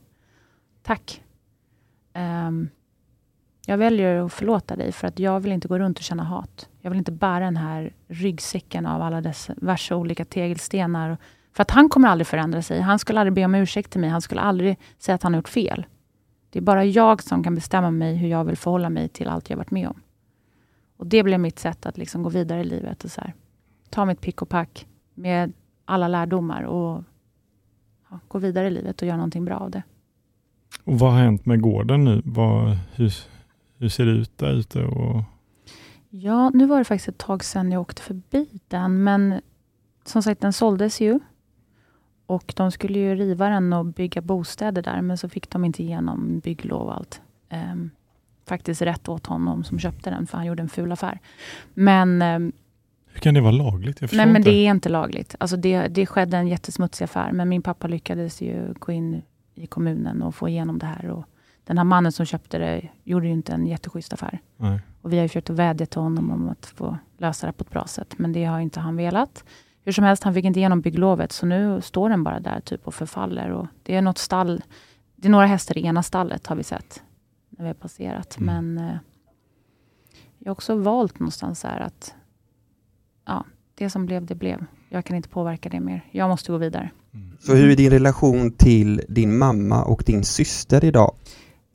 Tack. 0.83 1.21
Um, 2.15 2.69
jag 3.65 3.77
väljer 3.77 4.25
att 4.25 4.33
förlåta 4.33 4.75
dig 4.75 4.91
för 4.91 5.07
att 5.07 5.19
jag 5.19 5.39
vill 5.39 5.51
inte 5.51 5.67
gå 5.67 5.79
runt 5.79 5.97
och 5.97 6.03
känna 6.03 6.23
hat. 6.23 6.69
Jag 6.81 6.91
vill 6.91 6.97
inte 6.97 7.11
bära 7.11 7.45
den 7.45 7.57
här 7.57 7.93
ryggsäcken 8.07 8.85
av 8.85 9.01
alla 9.01 9.21
dessa 9.21 9.53
värsta 9.57 9.95
olika 9.95 10.25
tegelstenar. 10.25 11.17
För 11.53 11.61
att 11.61 11.71
han 11.71 11.89
kommer 11.89 12.07
aldrig 12.07 12.27
förändra 12.27 12.61
sig. 12.61 12.81
Han 12.81 12.99
skulle 12.99 13.19
aldrig 13.19 13.33
be 13.33 13.45
om 13.45 13.55
ursäkt 13.55 13.91
till 13.91 14.01
mig. 14.01 14.09
Han 14.09 14.21
skulle 14.21 14.41
aldrig 14.41 14.79
säga 14.97 15.15
att 15.15 15.23
han 15.23 15.33
har 15.33 15.39
gjort 15.39 15.49
fel. 15.49 15.85
Det 16.49 16.59
är 16.59 16.63
bara 16.63 16.85
jag 16.85 17.23
som 17.23 17.43
kan 17.43 17.55
bestämma 17.55 17.91
mig 17.91 18.15
hur 18.15 18.27
jag 18.27 18.43
vill 18.43 18.57
förhålla 18.57 18.89
mig 18.89 19.09
till 19.09 19.27
allt 19.27 19.49
jag 19.49 19.57
varit 19.57 19.71
med 19.71 19.87
om. 19.87 20.01
Och 21.01 21.07
Det 21.07 21.23
blev 21.23 21.39
mitt 21.39 21.59
sätt 21.59 21.85
att 21.85 21.97
liksom 21.97 22.23
gå 22.23 22.29
vidare 22.29 22.61
i 22.61 22.63
livet. 22.63 23.03
Och 23.03 23.11
så 23.11 23.21
här, 23.21 23.33
ta 23.89 24.05
mitt 24.05 24.21
pick 24.21 24.41
och 24.41 24.49
pack 24.49 24.87
med 25.13 25.53
alla 25.85 26.07
lärdomar 26.07 26.63
och 26.63 27.03
ja, 28.09 28.19
gå 28.27 28.39
vidare 28.39 28.67
i 28.67 28.71
livet 28.71 29.01
och 29.01 29.07
göra 29.07 29.17
någonting 29.17 29.45
bra 29.45 29.57
av 29.57 29.71
det. 29.71 29.83
Och 30.83 30.99
vad 30.99 31.11
har 31.11 31.19
hänt 31.19 31.45
med 31.45 31.61
gården 31.61 32.05
nu? 32.05 32.21
Vad, 32.25 32.77
hur, 32.95 33.13
hur 33.77 33.89
ser 33.89 34.05
det 34.05 34.11
ut 34.11 34.37
där 34.37 34.53
ute? 34.53 34.83
Och, 34.83 35.23
Ja, 36.09 36.49
nu 36.49 36.65
var 36.65 36.77
det 36.77 36.83
faktiskt 36.83 37.09
ett 37.09 37.17
tag 37.17 37.43
sedan 37.43 37.71
jag 37.71 37.81
åkte 37.81 38.01
förbi 38.01 38.59
den, 38.67 39.03
men 39.03 39.41
som 40.05 40.23
sagt, 40.23 40.41
den 40.41 40.53
såldes 40.53 41.01
ju. 41.01 41.19
Och 42.25 42.53
de 42.57 42.71
skulle 42.71 42.99
ju 42.99 43.15
riva 43.15 43.49
den 43.49 43.73
och 43.73 43.85
bygga 43.85 44.21
bostäder 44.21 44.81
där, 44.81 45.01
men 45.01 45.17
så 45.17 45.29
fick 45.29 45.49
de 45.49 45.65
inte 45.65 45.83
igenom 45.83 46.39
bygglov 46.39 46.87
och 46.87 46.95
allt. 46.95 47.21
Ehm, 47.49 47.89
faktiskt 48.51 48.81
rätt 48.81 49.09
åt 49.09 49.27
honom 49.27 49.63
som 49.63 49.79
köpte 49.79 50.09
den, 50.09 50.27
för 50.27 50.37
han 50.37 50.45
gjorde 50.45 50.61
en 50.61 50.69
ful 50.69 50.91
affär. 50.91 51.19
Men 51.73 52.21
ehm, 52.21 52.51
Hur 53.13 53.19
kan 53.19 53.33
det 53.33 53.41
vara 53.41 53.51
lagligt? 53.51 54.01
Jag 54.01 54.13
Nej, 54.13 54.25
men 54.25 54.35
inte. 54.37 54.49
det 54.49 54.55
är 54.55 54.71
inte 54.71 54.89
lagligt. 54.89 55.35
Alltså 55.39 55.57
det, 55.57 55.87
det 55.87 56.05
skedde 56.05 56.37
en 56.37 56.47
jättesmutsig 56.47 57.05
affär, 57.05 57.31
men 57.31 57.49
min 57.49 57.61
pappa 57.61 57.87
lyckades 57.87 58.41
ju 58.41 58.73
gå 58.79 58.91
in 58.91 59.21
i 59.55 59.67
kommunen 59.67 60.21
och 60.21 60.35
få 60.35 60.49
igenom 60.49 60.79
det 60.79 60.85
här. 60.85 61.09
Och 61.09 61.25
den 61.63 61.77
här 61.77 61.85
mannen 61.85 62.11
som 62.11 62.25
köpte 62.25 62.57
det 62.57 62.87
gjorde 63.03 63.27
ju 63.27 63.33
inte 63.33 63.53
en 63.53 63.67
jätteschysst 63.67 64.13
affär. 64.13 64.39
Nej. 64.57 64.79
Och 65.01 65.13
vi 65.13 65.17
har 65.17 65.23
ju 65.23 65.29
försökt 65.29 65.49
att 65.49 65.55
vädja 65.55 65.85
till 65.85 66.01
honom 66.01 66.31
om 66.31 66.49
att 66.49 66.65
få 66.65 66.97
lösa 67.17 67.47
det 67.47 67.53
på 67.53 67.63
ett 67.63 67.69
bra 67.69 67.85
sätt, 67.87 68.13
men 68.17 68.33
det 68.33 68.45
har 68.45 68.59
inte 68.59 68.79
han 68.79 68.95
velat. 68.95 69.43
Hur 69.83 69.91
som 69.91 70.03
helst, 70.03 70.23
han 70.23 70.33
fick 70.33 70.45
inte 70.45 70.59
igenom 70.59 70.81
bygglovet, 70.81 71.31
så 71.31 71.45
nu 71.45 71.81
står 71.81 72.09
den 72.09 72.23
bara 72.23 72.39
där 72.39 72.59
typ 72.59 72.87
och 72.87 72.93
förfaller. 72.93 73.49
Och 73.49 73.67
det 73.83 73.95
är 73.95 74.01
något 74.01 74.17
stall, 74.17 74.61
det 75.15 75.27
är 75.27 75.31
några 75.31 75.45
hästar 75.45 75.77
i 75.77 75.85
ena 75.85 76.03
stallet 76.03 76.47
har 76.47 76.55
vi 76.55 76.63
sett, 76.63 77.03
när 77.61 77.63
vi 77.63 77.69
har 77.69 77.73
passerat. 77.73 78.37
Mm. 78.37 78.75
Men 78.75 78.87
eh, 78.87 78.95
jag 80.39 80.49
har 80.49 80.51
också 80.51 80.75
valt 80.75 81.19
någonstans 81.19 81.59
så 81.59 81.67
här 81.67 81.79
att 81.79 82.15
ja, 83.25 83.45
det 83.75 83.89
som 83.89 84.05
blev, 84.05 84.25
det 84.25 84.35
blev. 84.35 84.65
Jag 84.89 85.05
kan 85.05 85.15
inte 85.15 85.29
påverka 85.29 85.69
det 85.69 85.79
mer. 85.79 86.05
Jag 86.11 86.29
måste 86.29 86.51
gå 86.51 86.57
vidare. 86.57 86.91
Så 87.39 87.55
hur 87.55 87.71
är 87.71 87.75
din 87.75 87.89
relation 87.89 88.51
till 88.51 89.01
din 89.09 89.37
mamma 89.37 89.83
och 89.83 90.03
din 90.05 90.23
syster 90.23 90.85
idag? 90.85 91.15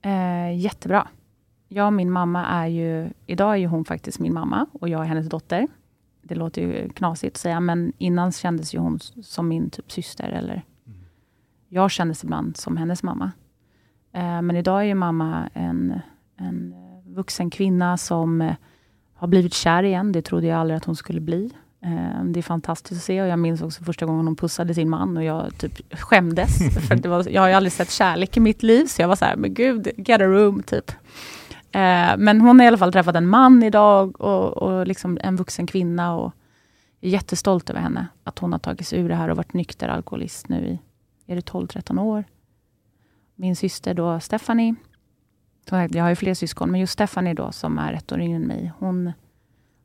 Eh, 0.03 0.59
jättebra. 0.59 1.09
Jag 1.69 1.87
och 1.87 1.93
min 1.93 2.11
mamma 2.11 2.47
är 2.47 2.67
ju, 2.67 3.09
idag 3.27 3.53
är 3.53 3.57
ju 3.57 3.67
hon 3.67 3.85
faktiskt 3.85 4.19
min 4.19 4.35
mamma 4.35 4.67
och 4.73 4.89
jag 4.89 5.03
är 5.03 5.07
hennes 5.07 5.29
dotter. 5.29 5.67
Det 6.23 6.35
låter 6.35 6.63
ju 6.63 6.89
knasigt 6.89 7.37
att 7.37 7.41
säga, 7.41 7.61
men 7.61 7.93
innan 7.99 8.33
kändes 8.33 8.75
ju 8.75 8.79
hon 8.79 8.99
som 9.23 9.49
min 9.49 9.71
typ 9.71 9.93
syster. 9.93 10.29
Eller 10.29 10.63
jag 11.69 11.91
kändes 11.91 12.25
ibland 12.25 12.57
som 12.57 12.77
hennes 12.77 13.03
mamma. 13.03 13.33
Eh, 14.17 14.43
men 14.43 14.57
idag 14.57 14.87
är 14.87 14.95
mamma 14.95 15.51
en, 15.55 16.01
en 16.37 16.75
vuxen 17.05 17.51
kvinna 17.51 17.97
som 17.97 18.41
eh, 18.43 18.55
har 19.15 19.29
blivit 19.29 19.55
kär 19.55 19.83
igen. 19.83 20.13
Det 20.13 20.23
trodde 20.23 20.47
jag 20.47 20.59
aldrig 20.59 20.77
att 20.77 20.85
hon 20.85 20.97
skulle 20.97 21.21
bli. 21.21 21.51
Eh, 21.81 22.25
Det 22.25 22.41
är 22.41 22.43
fantastiskt 22.43 23.01
att 23.01 23.05
se 23.05 23.23
och 23.23 23.29
jag 23.29 23.39
minns 23.39 23.63
också 23.63 23.85
första 23.85 24.07
gången 24.07 24.27
hon 24.27 24.37
pussade 24.37 24.75
sin 24.75 24.91
man 24.91 25.17
och 25.17 25.25
jag 25.25 25.59
typ 25.59 25.95
skämdes. 25.95 26.59
för 26.89 26.95
det 26.95 27.09
var, 27.09 27.29
jag 27.29 27.43
har 27.43 27.49
ju 27.49 27.55
aldrig 27.55 27.73
sett 27.73 27.91
kärlek 27.91 28.37
i 28.37 28.41
mitt 28.41 28.63
liv, 28.63 28.87
så 28.87 29.03
jag 29.03 29.09
var 29.09 29.17
så 29.17 29.25
här, 29.25 29.37
men 29.37 29.55
gud, 29.55 29.89
get 29.97 30.21
a 30.21 30.25
room, 30.25 30.63
typ. 30.63 30.93
Men 32.19 32.41
hon 32.41 32.59
har 32.59 32.65
i 32.65 32.69
alla 32.69 32.79
fall 32.79 32.93
träffat 32.93 33.17
en 33.17 33.27
man 33.29 33.63
idag 33.63 34.21
och, 34.21 34.57
och 34.57 34.87
liksom 34.87 35.19
en 35.23 35.37
vuxen 35.37 35.67
kvinna 35.67 36.17
och 36.17 36.33
är 37.01 37.09
jättestolt 37.09 37.71
över 37.71 37.81
henne. 37.81 38.07
Att 38.25 38.39
hon 38.39 38.53
har 38.53 38.59
tagit 38.59 38.87
sig 38.87 39.01
ur 39.01 39.09
det 39.09 39.15
här 39.15 39.29
och 39.29 39.37
varit 39.37 39.53
nykter 39.53 39.89
alkoholist 39.89 40.49
nu 40.49 40.67
i, 40.67 40.79
är 41.33 41.37
det 41.37 41.51
12-13 41.51 42.01
år. 42.01 42.25
Min 43.37 43.57
syster 43.57 43.95
då, 43.95 44.21
Stephanie, 44.21 44.75
jag 45.71 46.03
har 46.03 46.09
ju 46.09 46.17
fler 46.17 46.35
syskon, 46.35 46.71
men 46.71 46.81
just 46.81 46.93
Stephanie 46.93 47.35
då, 47.35 47.53
som 47.53 47.79
är 47.79 47.93
ett 47.93 48.13
år 48.13 48.21
yngre 48.21 48.37
än 48.37 48.47
mig, 48.47 48.73
hon 48.79 49.13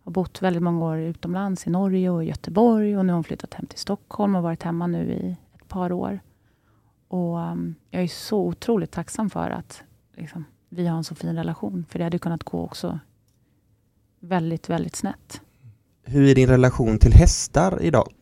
har 0.04 0.12
bott 0.12 0.42
väldigt 0.42 0.64
många 0.64 0.86
år 0.86 0.98
utomlands, 0.98 1.68
i 1.68 1.70
Norge 1.70 2.10
och 2.10 2.24
Göteborg 2.24 2.98
och 2.98 3.06
nu 3.06 3.12
har 3.12 3.18
hon 3.18 3.24
flyttat 3.24 3.54
hem 3.54 3.66
till 3.66 3.80
Stockholm 3.80 4.36
och 4.36 4.44
varit 4.44 4.64
hemma 4.64 4.88
nu 4.88 5.12
i 5.12 5.36
ett 5.56 5.68
par 5.68 5.92
år. 5.92 6.20
Och 7.08 7.38
um, 7.38 7.76
Jag 7.90 8.04
är 8.04 8.08
så 8.08 8.40
otroligt 8.40 8.92
tacksam 8.92 9.30
för 9.30 9.50
att 9.50 9.84
liksom, 10.16 10.46
vi 10.70 10.88
har 10.88 10.98
en 10.98 11.04
så 11.04 11.16
fin 11.16 11.36
relation, 11.36 11.86
för 11.90 12.00
det 12.00 12.04
hade 12.04 12.20
kunnat 12.20 12.44
gå 12.44 12.64
också 12.64 13.00
väldigt, 14.20 14.70
väldigt 14.70 14.96
snett. 14.96 15.42
Hur 16.04 16.30
är 16.30 16.36
din 16.36 16.50
relation 16.50 17.00
till 17.00 17.14
hästar 17.14 17.82
idag? 17.82 18.14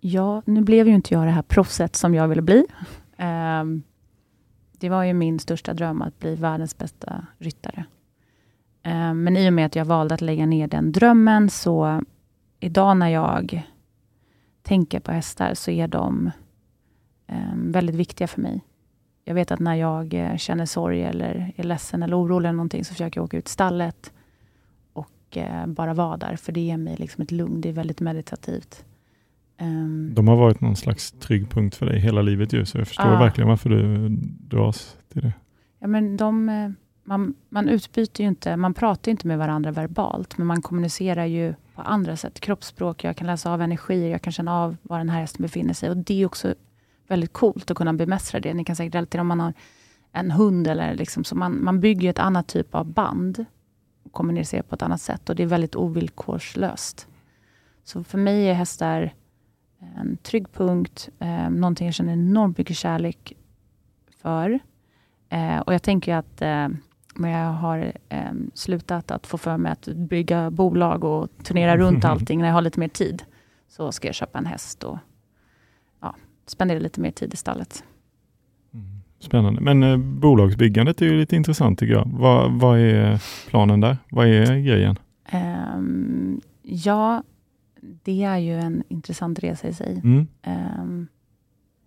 Ja, 0.00 0.42
nu 0.44 0.60
blev 0.60 0.88
ju 0.88 0.94
inte 0.94 1.14
jag 1.14 1.26
det 1.26 1.30
här 1.30 1.42
proffset 1.42 1.96
som 1.96 2.14
jag 2.14 2.28
ville 2.28 2.42
bli. 2.42 2.66
Ehm, 3.16 3.82
det 4.78 4.88
var 4.88 5.04
ju 5.04 5.14
min 5.14 5.38
största 5.38 5.74
dröm 5.74 6.02
att 6.02 6.18
bli 6.18 6.34
världens 6.34 6.78
bästa 6.78 7.26
ryttare. 7.38 7.84
Eh, 8.82 9.14
men 9.14 9.36
i 9.36 9.48
och 9.48 9.52
med 9.52 9.66
att 9.66 9.76
jag 9.76 9.84
valde 9.84 10.14
att 10.14 10.20
lägga 10.20 10.46
ner 10.46 10.68
den 10.68 10.92
drömmen, 10.92 11.50
så 11.50 12.02
idag 12.60 12.96
när 12.96 13.08
jag 13.08 13.62
tänker 14.62 15.00
på 15.00 15.12
hästar, 15.12 15.54
så 15.54 15.70
är 15.70 15.88
de 15.88 16.30
ehm, 17.26 17.72
väldigt 17.72 17.96
viktiga 17.96 18.28
för 18.28 18.40
mig. 18.40 18.64
Jag 19.24 19.34
vet 19.34 19.50
att 19.50 19.60
när 19.60 19.74
jag 19.74 20.14
eh, 20.14 20.36
känner 20.36 20.66
sorg, 20.66 21.02
eller 21.02 21.52
är 21.56 21.64
ledsen 21.64 22.02
eller 22.02 22.22
orolig, 22.22 22.48
eller 22.48 22.56
någonting, 22.56 22.84
så 22.84 22.94
försöker 22.94 23.20
jag 23.20 23.24
åka 23.24 23.36
ut 23.36 23.48
stallet 23.48 24.12
och 24.92 25.36
eh, 25.36 25.66
bara 25.66 25.94
vara 25.94 26.16
där, 26.16 26.36
för 26.36 26.52
det 26.52 26.60
ger 26.60 26.76
mig 26.76 26.96
liksom 26.96 27.22
ett 27.22 27.30
lugn. 27.30 27.60
Det 27.60 27.68
är 27.68 27.72
väldigt 27.72 28.00
meditativt. 28.00 28.84
Ehm, 29.58 30.10
De 30.14 30.28
har 30.28 30.36
varit 30.36 30.60
någon 30.60 30.76
slags 30.76 31.12
trygg 31.12 31.50
punkt 31.50 31.74
för 31.74 31.86
dig 31.86 31.98
hela 32.00 32.22
livet 32.22 32.52
ju, 32.52 32.64
så 32.64 32.78
jag 32.78 32.88
förstår 32.88 33.06
Ja. 33.12 33.18
verkligen 33.18 33.48
varför 33.48 33.70
du 33.70 34.08
dras 34.48 34.96
till 35.12 35.22
det. 35.22 35.32
Ja, 35.78 35.86
men 35.86 36.16
de, 36.16 36.48
eh, 36.48 36.70
man, 37.04 37.34
man 37.48 37.68
utbyter 37.68 38.22
ju 38.24 38.28
inte, 38.28 38.56
man 38.56 38.74
pratar 38.74 39.10
inte 39.10 39.26
med 39.26 39.38
varandra 39.38 39.70
verbalt, 39.70 40.38
men 40.38 40.46
man 40.46 40.62
kommunicerar 40.62 41.24
ju 41.24 41.54
på 41.74 41.82
andra 41.82 42.16
sätt. 42.16 42.40
Kroppsspråk, 42.40 43.04
jag 43.04 43.16
kan 43.16 43.26
läsa 43.26 43.52
av 43.52 43.62
energier, 43.62 44.10
jag 44.10 44.22
kan 44.22 44.32
känna 44.32 44.54
av 44.54 44.76
var 44.82 44.98
den 44.98 45.08
här 45.08 45.20
hästen 45.20 45.42
befinner 45.42 45.74
sig. 45.74 45.90
Och 45.90 45.96
det 45.96 46.22
är 46.22 46.26
också 46.26 46.54
väldigt 47.08 47.32
coolt 47.32 47.70
att 47.70 47.76
kunna 47.76 47.92
bemästra 47.92 48.40
det. 48.40 48.54
Ni 48.54 48.64
kan 48.64 48.76
säkert 48.76 48.94
relatera 48.94 49.20
om 49.20 49.28
man 49.28 49.40
har 49.40 49.52
en 50.12 50.30
hund, 50.30 50.66
eller 50.66 50.94
liksom, 50.94 51.24
så 51.24 51.36
man, 51.36 51.64
man 51.64 51.80
bygger 51.80 52.10
ett 52.10 52.18
annat 52.18 52.46
typ 52.48 52.74
av 52.74 52.86
band 52.92 53.44
och 54.04 54.12
kommunicerar 54.12 54.62
på 54.62 54.74
ett 54.74 54.82
annat 54.82 55.00
sätt. 55.00 55.28
Och 55.28 55.36
det 55.36 55.42
är 55.42 55.46
väldigt 55.46 55.76
ovillkorslöst. 55.76 57.06
Så 57.84 58.04
för 58.04 58.18
mig 58.18 58.48
är 58.48 58.54
hästar 58.54 59.14
en 59.96 60.16
trygg 60.16 60.52
punkt, 60.52 61.08
eh, 61.18 61.50
någonting 61.50 61.86
jag 61.86 61.94
känner 61.94 62.12
enormt 62.12 62.58
mycket 62.58 62.76
kärlek 62.76 63.32
för. 64.22 64.58
Eh, 65.28 65.58
och 65.58 65.74
jag 65.74 65.82
tänker 65.82 66.14
att 66.14 66.42
eh, 66.42 66.68
när 67.14 67.44
jag 67.44 67.52
har 67.52 67.92
eh, 68.08 68.32
slutat 68.54 69.10
att 69.10 69.26
få 69.26 69.38
för 69.38 69.56
mig 69.56 69.72
att 69.72 69.88
bygga 69.88 70.50
bolag 70.50 71.04
och 71.04 71.28
turnera 71.42 71.76
runt 71.78 72.04
allting, 72.04 72.40
när 72.40 72.46
jag 72.46 72.54
har 72.54 72.62
lite 72.62 72.80
mer 72.80 72.88
tid, 72.88 73.22
så 73.68 73.92
ska 73.92 74.08
jag 74.08 74.14
köpa 74.14 74.38
en 74.38 74.46
häst 74.46 74.84
och 74.84 74.98
ja, 76.00 76.14
spendera 76.46 76.78
lite 76.78 77.00
mer 77.00 77.10
tid 77.10 77.34
i 77.34 77.36
stallet. 77.36 77.84
Spännande. 79.20 79.60
Men 79.60 79.82
eh, 79.82 79.96
bolagsbyggandet 79.96 81.02
är 81.02 81.06
ju 81.06 81.18
lite 81.18 81.36
intressant 81.36 81.78
tycker 81.78 81.94
jag. 81.94 82.10
Vad, 82.12 82.52
vad 82.52 82.78
är 82.78 83.22
planen 83.48 83.80
där? 83.80 83.96
Vad 84.10 84.26
är 84.26 84.56
grejen? 84.56 84.96
Ehm, 85.24 86.40
ja, 86.62 87.22
det 87.80 88.22
är 88.24 88.38
ju 88.38 88.54
en 88.58 88.82
intressant 88.88 89.38
resa 89.38 89.68
i 89.68 89.72
sig. 89.72 90.00
Mm. 90.04 90.26
Ehm, 90.42 91.06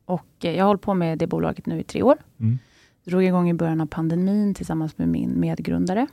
och 0.05 0.25
jag 0.39 0.63
har 0.63 0.67
hållit 0.67 0.81
på 0.81 0.93
med 0.93 1.17
det 1.17 1.27
bolaget 1.27 1.65
nu 1.65 1.79
i 1.79 1.83
tre 1.83 2.03
år. 2.03 2.17
Mm. 2.39 2.59
drog 3.03 3.23
igång 3.23 3.49
i 3.49 3.53
början 3.53 3.81
av 3.81 3.85
pandemin 3.85 4.53
tillsammans 4.53 4.97
med 4.97 5.07
min 5.07 5.39
medgrundare. 5.39 6.07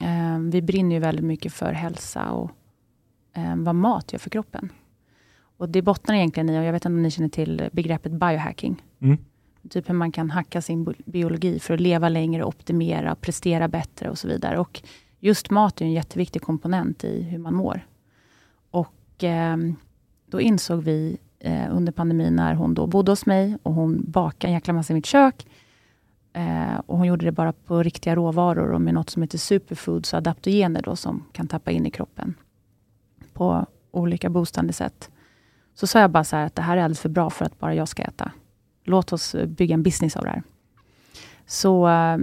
Eh, 0.00 0.38
vi 0.38 0.62
brinner 0.62 0.96
ju 0.96 1.00
väldigt 1.00 1.24
mycket 1.24 1.52
för 1.52 1.72
hälsa 1.72 2.30
och 2.30 2.50
eh, 3.32 3.56
vad 3.56 3.74
mat 3.74 4.12
gör 4.12 4.18
för 4.18 4.30
kroppen. 4.30 4.68
Och 5.56 5.68
Det 5.68 5.82
bottnar 5.82 6.14
egentligen 6.14 6.48
i, 6.50 6.58
och 6.58 6.64
jag 6.64 6.72
vet 6.72 6.80
inte 6.84 6.94
om 6.94 7.02
ni 7.02 7.10
känner 7.10 7.28
till 7.28 7.68
begreppet 7.72 8.12
biohacking. 8.12 8.82
Mm. 8.98 9.18
Typ 9.70 9.88
hur 9.88 9.94
man 9.94 10.12
kan 10.12 10.30
hacka 10.30 10.62
sin 10.62 10.84
bi- 10.84 11.02
biologi 11.04 11.58
för 11.58 11.74
att 11.74 11.80
leva 11.80 12.08
längre, 12.08 12.44
optimera, 12.44 13.14
prestera 13.14 13.68
bättre 13.68 14.10
och 14.10 14.18
så 14.18 14.28
vidare. 14.28 14.58
Och 14.58 14.82
Just 15.24 15.50
mat 15.50 15.80
är 15.80 15.84
en 15.84 15.92
jätteviktig 15.92 16.42
komponent 16.42 17.04
i 17.04 17.22
hur 17.22 17.38
man 17.38 17.54
mår. 17.54 17.86
Och 19.22 19.28
eh, 19.28 19.56
Då 20.26 20.40
insåg 20.40 20.82
vi 20.82 21.18
eh, 21.38 21.76
under 21.76 21.92
pandemin, 21.92 22.36
när 22.36 22.54
hon 22.54 22.74
då 22.74 22.86
bodde 22.86 23.12
hos 23.12 23.26
mig 23.26 23.56
och 23.62 23.74
hon 23.74 24.04
bakade 24.10 24.46
en 24.46 24.54
jäkla 24.54 24.74
massa 24.74 24.92
i 24.92 24.94
mitt 24.94 25.06
kök. 25.06 25.46
Eh, 26.32 26.80
och 26.86 26.98
hon 26.98 27.06
gjorde 27.06 27.24
det 27.24 27.32
bara 27.32 27.52
på 27.52 27.82
riktiga 27.82 28.14
råvaror 28.16 28.72
och 28.72 28.80
med 28.80 28.94
något 28.94 29.10
som 29.10 29.22
heter 29.22 29.38
superfoods 29.38 30.12
och 30.12 30.16
adaptogener 30.16 30.82
då, 30.82 30.96
som 30.96 31.24
kan 31.32 31.48
tappa 31.48 31.70
in 31.70 31.86
i 31.86 31.90
kroppen 31.90 32.34
på 33.32 33.66
olika 33.90 34.30
boostande 34.30 34.72
sätt. 34.72 35.10
Så 35.74 35.86
sa 35.86 36.00
jag 36.00 36.10
bara 36.10 36.24
så 36.24 36.36
här 36.36 36.46
att 36.46 36.54
det 36.54 36.62
här 36.62 36.76
är 36.76 36.82
alldeles 36.82 37.00
för 37.00 37.08
bra 37.08 37.30
för 37.30 37.44
att 37.44 37.58
bara 37.58 37.74
jag 37.74 37.88
ska 37.88 38.02
äta. 38.02 38.32
Låt 38.84 39.12
oss 39.12 39.34
eh, 39.34 39.46
bygga 39.46 39.74
en 39.74 39.82
business 39.82 40.16
av 40.16 40.24
det 40.24 40.30
här. 40.30 40.42
Så 41.46 41.88
eh, 41.88 42.18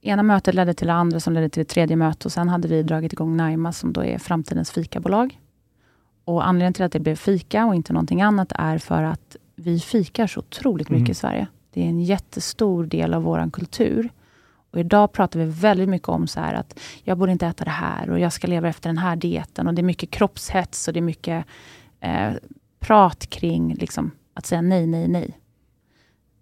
ena 0.00 0.22
mötet 0.22 0.54
ledde 0.54 0.74
till 0.74 0.86
det 0.86 0.92
andra 0.92 1.20
som 1.20 1.32
ledde 1.32 1.48
till 1.48 1.60
det 1.60 1.68
tredje 1.68 1.96
mötet 1.96 2.24
och 2.24 2.32
sen 2.32 2.48
hade 2.48 2.68
vi 2.68 2.82
dragit 2.82 3.12
igång 3.12 3.36
Naima 3.36 3.72
som 3.72 3.92
då 3.92 4.04
är 4.04 4.18
framtidens 4.18 4.70
fikabolag. 4.70 5.38
Och 6.24 6.46
anledningen 6.46 6.72
till 6.72 6.84
att 6.84 6.92
det 6.92 7.00
blev 7.00 7.16
fika 7.16 7.66
och 7.66 7.74
inte 7.74 7.92
någonting 7.92 8.22
annat 8.22 8.52
är 8.54 8.78
för 8.78 9.02
att 9.02 9.36
vi 9.56 9.80
fikar 9.80 10.26
så 10.26 10.40
otroligt 10.40 10.88
mycket 10.88 11.00
Mm. 11.00 11.10
i 11.10 11.14
Sverige. 11.14 11.46
Det 11.70 11.82
är 11.84 11.86
en 11.86 12.00
jättestor 12.00 12.84
del 12.84 13.14
av 13.14 13.22
vår 13.22 13.50
kultur. 13.50 14.10
Och 14.70 14.80
idag 14.80 15.12
pratar 15.12 15.40
vi 15.40 15.46
väldigt 15.46 15.88
mycket 15.88 16.08
om 16.08 16.26
så 16.26 16.40
här 16.40 16.54
att 16.54 16.80
jag 17.02 17.18
borde 17.18 17.32
inte 17.32 17.46
äta 17.46 17.64
det 17.64 17.70
här 17.70 18.10
och 18.10 18.18
jag 18.18 18.32
ska 18.32 18.46
leva 18.46 18.68
efter 18.68 18.88
den 18.88 18.98
här 18.98 19.16
dieten. 19.16 19.68
Och 19.68 19.74
det 19.74 19.80
är 19.80 19.84
mycket 19.84 20.10
kroppshets 20.10 20.88
och 20.88 20.94
det 20.94 21.00
är 21.00 21.02
mycket 21.02 21.46
eh, 22.00 22.32
prat 22.80 23.26
kring 23.26 23.74
liksom, 23.74 24.10
att 24.34 24.46
säga 24.46 24.60
nej, 24.62 24.86
nej, 24.86 25.08
nej 25.08 25.38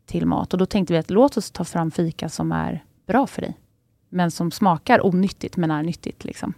till 0.07 0.27
mat. 0.27 0.53
Och 0.53 0.59
då 0.59 0.67
tänkte 0.67 0.93
vi 0.93 0.99
att 0.99 1.11
låt 1.11 1.37
oss 1.37 1.51
ta 1.51 1.65
fram 1.65 1.91
fika 1.91 2.29
som 2.29 2.53
är 2.53 2.85
bra 3.07 3.27
för 3.27 3.43
dig. 3.43 3.59
Men 4.09 4.31
som 4.31 4.51
smakar 4.51 5.07
onyttigt, 5.07 5.57
men 5.57 5.71
är 5.71 5.83
nyttigt. 5.83 6.25
Liksom. 6.25 6.55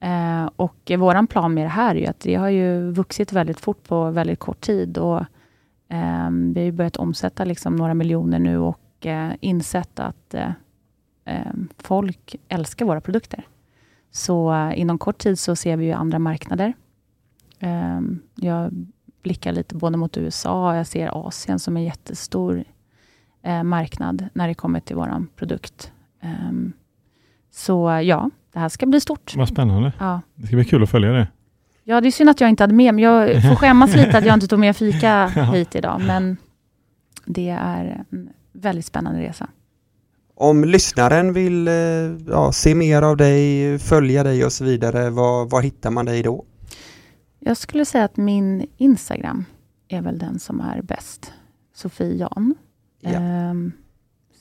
Eh, 0.00 0.50
och 0.56 0.92
vår 0.98 1.26
plan 1.26 1.54
med 1.54 1.64
det 1.64 1.68
här 1.68 1.94
är 1.94 2.00
ju 2.00 2.06
att 2.06 2.20
det 2.20 2.34
har 2.34 2.48
ju 2.48 2.90
vuxit 2.90 3.32
väldigt 3.32 3.60
fort 3.60 3.88
på 3.88 4.10
väldigt 4.10 4.38
kort 4.38 4.60
tid. 4.60 4.98
Och 4.98 5.20
eh, 5.88 6.30
Vi 6.30 6.60
har 6.60 6.64
ju 6.64 6.72
börjat 6.72 6.96
omsätta 6.96 7.44
liksom 7.44 7.76
några 7.76 7.94
miljoner 7.94 8.38
nu 8.38 8.58
och 8.58 9.06
eh, 9.06 9.32
insett 9.40 10.00
att 10.00 10.34
eh, 10.34 10.50
eh, 11.24 11.52
folk 11.78 12.36
älskar 12.48 12.84
våra 12.86 13.00
produkter. 13.00 13.46
Så 14.10 14.54
eh, 14.54 14.80
inom 14.80 14.98
kort 14.98 15.18
tid 15.18 15.38
så 15.38 15.56
ser 15.56 15.76
vi 15.76 15.84
ju 15.84 15.92
andra 15.92 16.18
marknader. 16.18 16.72
Ehm, 17.58 18.20
jag 18.34 18.70
blickar 19.22 19.52
lite 19.52 19.74
både 19.74 19.96
mot 19.96 20.16
USA 20.16 20.70
och 20.70 20.76
jag 20.76 20.86
ser 20.86 21.26
Asien 21.26 21.58
som 21.58 21.76
en 21.76 21.84
jättestor 21.84 22.64
eh, 23.42 23.62
marknad 23.62 24.28
när 24.32 24.48
det 24.48 24.54
kommer 24.54 24.80
till 24.80 24.96
vår 24.96 25.26
produkt. 25.36 25.92
Ehm, 26.20 26.72
så 27.50 28.00
ja, 28.04 28.30
det 28.52 28.58
här 28.58 28.68
ska 28.68 28.86
bli 28.86 29.00
stort. 29.00 29.36
Vad 29.36 29.48
spännande. 29.48 29.92
Ja. 29.98 30.20
Det 30.34 30.46
ska 30.46 30.56
bli 30.56 30.64
kul 30.64 30.82
att 30.82 30.90
följa 30.90 31.12
det. 31.12 31.28
ja, 31.84 32.00
det 32.00 32.08
är 32.08 32.10
synd 32.10 32.30
att 32.30 32.40
jag 32.40 32.50
inte 32.50 32.62
hade 32.62 32.74
med, 32.74 32.94
men 32.94 33.04
jag 33.04 33.42
får 33.42 33.54
skämmas 33.56 33.96
lite 33.96 34.18
att 34.18 34.24
jag 34.26 34.34
inte 34.34 34.46
tog 34.46 34.58
med 34.58 34.76
fika 34.76 35.26
hit 35.54 35.74
idag, 35.74 36.00
men 36.00 36.36
det 37.24 37.48
är 37.48 38.04
en 38.10 38.30
väldigt 38.52 38.86
spännande 38.86 39.20
resa. 39.20 39.48
Om 40.34 40.64
lyssnaren 40.64 41.32
vill 41.32 41.68
eh, 41.68 41.74
ja, 42.28 42.52
se 42.52 42.74
mer 42.74 43.02
av 43.02 43.16
dig, 43.16 43.78
följa 43.78 44.22
dig 44.22 44.44
och 44.44 44.52
så 44.52 44.64
vidare, 44.64 45.10
var, 45.10 45.46
var 45.46 45.62
hittar 45.62 45.90
man 45.90 46.06
dig 46.06 46.22
då? 46.22 46.44
Jag 47.40 47.56
skulle 47.56 47.84
säga 47.84 48.04
att 48.04 48.16
min 48.16 48.66
Instagram 48.76 49.44
är 49.88 50.02
väl 50.02 50.18
den 50.18 50.38
som 50.38 50.60
är 50.60 50.82
bäst. 50.82 51.32
Sofie 51.74 52.14
Jan. 52.14 52.54
Ja. 53.00 53.10
Ehm, 53.10 53.72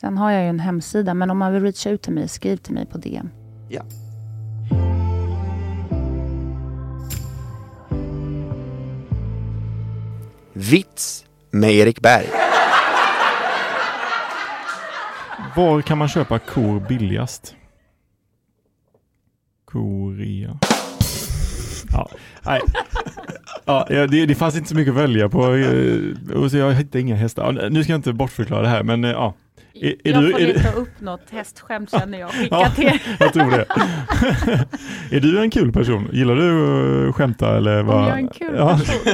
sen 0.02 0.18
har 0.18 0.32
jag 0.32 0.44
ju 0.44 0.50
en 0.50 0.60
hemsida, 0.60 1.14
men 1.14 1.32
om 1.32 1.38
man 1.38 1.54
vill 1.54 1.64
reacha 1.64 1.90
ut 1.90 2.02
till 2.02 2.14
mig, 2.14 2.28
skriv 2.28 2.58
till 2.58 2.74
mig 2.74 2.86
på 2.86 2.98
DM. 2.98 3.30
Vits 10.54 11.26
med 11.52 11.72
Erik 11.72 12.00
Berg. 12.02 12.26
Var 15.56 15.82
kan 15.82 15.98
man 15.98 16.08
köpa 16.08 16.40
kor 16.40 16.80
billigast? 16.80 17.56
Korea. 19.66 20.60
Ja, 21.92 22.10
nej. 22.46 22.62
Ja, 23.66 23.88
ja, 23.90 24.08
det, 24.08 24.26
det 24.26 24.36
fanns 24.36 24.56
inte 24.56 24.70
så 24.70 24.76
mycket 24.76 24.92
att 24.92 25.00
välja 25.00 25.30
på. 25.30 25.54
eh, 25.56 26.60
Jag 26.60 26.74
hittade 26.74 27.00
inga 27.02 27.16
hästar. 27.16 27.54
Ja, 27.62 27.70
Nu 27.70 27.84
ska 27.84 27.94
jag 27.94 27.98
inte 28.00 28.14
bortförklara 28.14 28.62
det 28.62 28.68
här, 28.68 28.84
men 28.84 29.04
eh, 29.04 29.12
ja, 29.12 29.34
Är- 29.82 29.96
är 30.04 30.12
jag 30.14 30.24
du- 30.24 30.32
får 30.32 30.40
ju 30.40 30.54
du- 30.54 30.60
ta 30.60 30.72
upp 30.72 31.00
något 31.02 31.30
hästskämt 31.30 31.92
känner 31.92 32.20
jag. 32.20 32.30
Skicka 32.32 32.56
Ja. 32.56 32.70
till 32.70 33.00
jag 33.20 33.34
tror 33.34 33.52
det. 33.52 33.66
är 35.16 35.20
du 35.20 35.40
en 35.42 35.50
kul 35.50 35.72
person? 35.72 36.10
Gillar 36.14 36.36
du 36.36 37.10
att 37.10 37.16
skämta 37.16 37.58
eller 37.58 37.80
Om 37.82 37.88
vad? 37.88 38.02
jag 38.04 38.10
är 38.10 38.18
en 38.18 38.28
kul 38.28 38.56
ja. 38.58 38.78
person. 38.78 39.14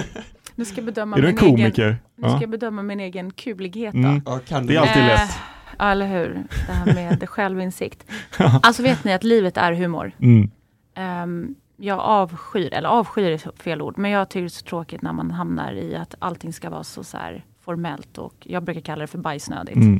Nu 0.56 0.66
ska 0.66 0.78
jag 0.78 0.86
bedöma 0.86 1.18
Är 1.18 1.22
du 1.22 1.28
en 1.30 1.36
min 1.36 1.44
egen, 1.44 1.58
komiker? 1.58 1.98
nu 2.16 2.24
ska 2.24 2.32
Ja. 2.36 2.42
jag 2.42 2.50
bedöma 2.50 2.82
min 2.84 3.00
egen 3.00 3.32
kulighet 3.32 3.94
då. 3.94 4.00
Mm. 4.00 4.22
Ja, 4.26 4.40
kan 4.48 4.66
Det 4.68 4.76
är 4.76 4.80
alltid 4.80 5.04
lätt. 5.04 5.32
Ja, 5.80 5.92
eller 5.92 6.08
hur? 6.08 6.44
Det 6.68 6.74
här 6.74 6.86
med 7.20 7.30
självinsikt. 7.30 8.06
Alltså 8.38 8.84
vet 8.84 9.04
ni 9.04 9.14
att 9.14 9.24
livet 9.24 9.58
är 9.58 9.74
humor. 9.74 10.12
Mm. 10.22 10.50
Ehm, 10.96 11.56
jag 11.78 12.00
avskyr, 12.00 12.74
eller 12.74 12.90
avskyr 12.90 13.24
är 13.32 13.62
fel 13.64 13.82
ord, 13.82 13.98
men 13.98 14.12
jag 14.12 14.30
tycker 14.30 14.42
det 14.42 14.48
är 14.48 14.50
så 14.50 14.66
tråkigt 14.66 15.02
när 15.02 15.14
man 15.14 15.32
hamnar 15.32 15.74
i 15.74 15.96
att 15.96 16.16
allting 16.20 16.54
ska 16.54 16.70
vara 16.70 16.84
så, 16.84 17.04
så 17.04 17.18
här 17.18 17.46
formellt 17.66 18.18
och 18.18 18.34
jag 18.40 18.64
brukar 18.64 18.82
kalla 18.82 19.02
det 19.02 19.08
för 19.08 19.18
bajsnödigt. 19.18 19.76
Mm. 19.76 20.00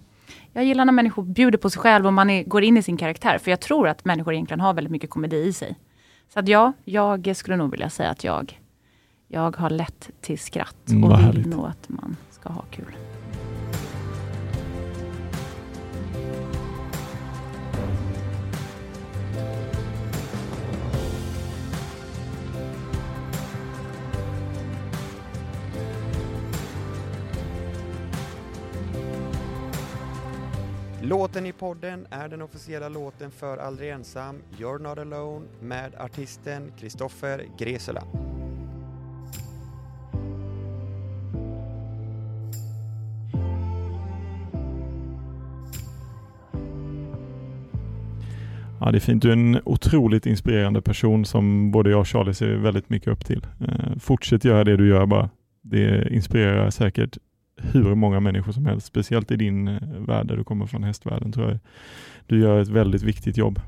Jag 0.54 0.66
gillar 0.66 0.86
när 0.86 0.94
människor 0.94 1.24
bjuder 1.24 1.58
på 1.58 1.70
sig 1.70 1.82
själv 1.82 2.06
och 2.06 2.14
man 2.14 2.30
är, 2.30 2.44
går 2.44 2.64
in 2.64 2.78
i 2.78 2.84
sin 2.84 2.98
karaktär, 2.98 3.38
för 3.38 3.52
jag 3.52 3.60
tror 3.60 3.88
att 3.88 4.06
människor 4.06 4.34
egentligen 4.34 4.62
har 4.62 4.74
väldigt 4.74 4.92
mycket 4.92 5.10
komedi 5.10 5.38
i 5.38 5.54
sig. 5.54 5.76
Så 6.34 6.40
att 6.40 6.48
ja, 6.48 6.74
jag 6.84 7.36
skulle 7.36 7.58
nog 7.58 7.72
vilja 7.72 7.90
säga 7.90 8.10
att 8.10 8.24
jag, 8.24 8.60
jag 9.28 9.56
har 9.58 9.70
lätt 9.70 10.10
till 10.22 10.40
skratt 10.40 10.90
Mm, 10.90 11.04
och 11.04 11.36
vill 11.36 11.48
nog 11.48 11.66
att 11.66 11.90
man 11.90 12.18
ska 12.32 12.50
ha 12.50 12.62
kul. 12.72 12.96
Låten 31.06 31.46
i 31.46 31.52
podden 31.52 32.08
är 32.10 32.30
den 32.30 32.42
officiella 32.42 32.90
låten 32.90 33.32
för 33.32 33.58
Aldrig 33.58 33.90
Ensam, 33.90 34.36
You're 34.58 34.80
Not 34.80 34.98
Alone 34.98 35.46
med 35.62 35.96
artisten 35.96 36.72
Kristoffer 36.80 37.46
Gresela. 37.60 38.04
Ja, 48.80 48.92
det 48.92 48.98
är 48.98 49.00
fint. 49.00 49.22
Du 49.22 49.30
är 49.30 49.34
en 49.34 49.62
otroligt 49.66 50.26
inspirerande 50.26 50.82
person 50.82 51.26
som 51.26 51.72
både 51.72 51.90
jag 51.90 52.00
och 52.00 52.08
Charlie 52.08 52.34
ser 52.34 52.56
väldigt 52.56 52.90
mycket 52.90 53.08
upp 53.08 53.26
till. 53.26 53.48
Eh, 53.68 53.98
fortsätt 54.00 54.46
göra 54.46 54.64
det 54.64 54.78
du 54.78 54.90
gör 54.90 55.06
bara. 55.06 55.30
Det 55.62 56.14
inspirerar 56.14 56.70
säkert 56.70 57.18
hur 57.56 57.96
många 57.96 58.20
människor 58.20 58.52
som 58.52 58.66
helst, 58.66 58.88
speciellt 58.88 59.32
i 59.32 59.36
din 59.36 59.68
eh, 59.68 59.82
värld 59.82 60.28
där 60.28 60.38
du 60.38 60.44
kommer 60.44 60.66
från 60.66 60.84
hästvärlden 60.84 61.32
tror 61.32 61.50
jag. 61.50 61.60
Du 62.28 62.40
gör 62.40 62.60
ett 62.62 62.68
väldigt 62.68 63.02
viktigt 63.02 63.38
jobb. 63.38 63.60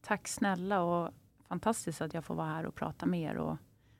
Tack 0.00 0.28
snälla 0.28 0.82
och 0.82 1.10
fantastiskt 1.48 2.00
att 2.00 2.14
jag 2.14 2.24
får 2.24 2.34
vara 2.34 2.48
här 2.48 2.66
och 2.66 2.74
prata 2.74 3.06
med 3.06 3.20
er. 3.20 3.36
Och, 3.36 3.56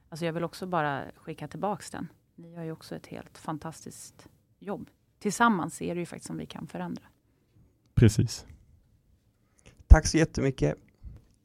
alltså 0.08 0.26
jag 0.26 0.32
vill 0.32 0.44
också 0.44 0.66
bara 0.66 1.02
skicka 1.16 1.48
tillbaks 1.48 1.90
den. 1.90 2.08
Ni 2.34 2.52
gör 2.52 2.64
ju 2.64 2.72
också 2.72 2.96
ett 2.96 3.06
helt 3.06 3.38
fantastiskt 3.38 4.28
jobb. 4.58 4.90
Tillsammans 5.18 5.82
är 5.82 5.94
det 5.94 6.00
ju 6.00 6.06
faktiskt 6.06 6.26
som 6.26 6.38
vi 6.38 6.46
kan 6.46 6.66
förändra. 6.66 7.04
Precis. 7.94 8.46
Tack 9.86 10.06
så 10.06 10.18
jättemycket. 10.18 10.74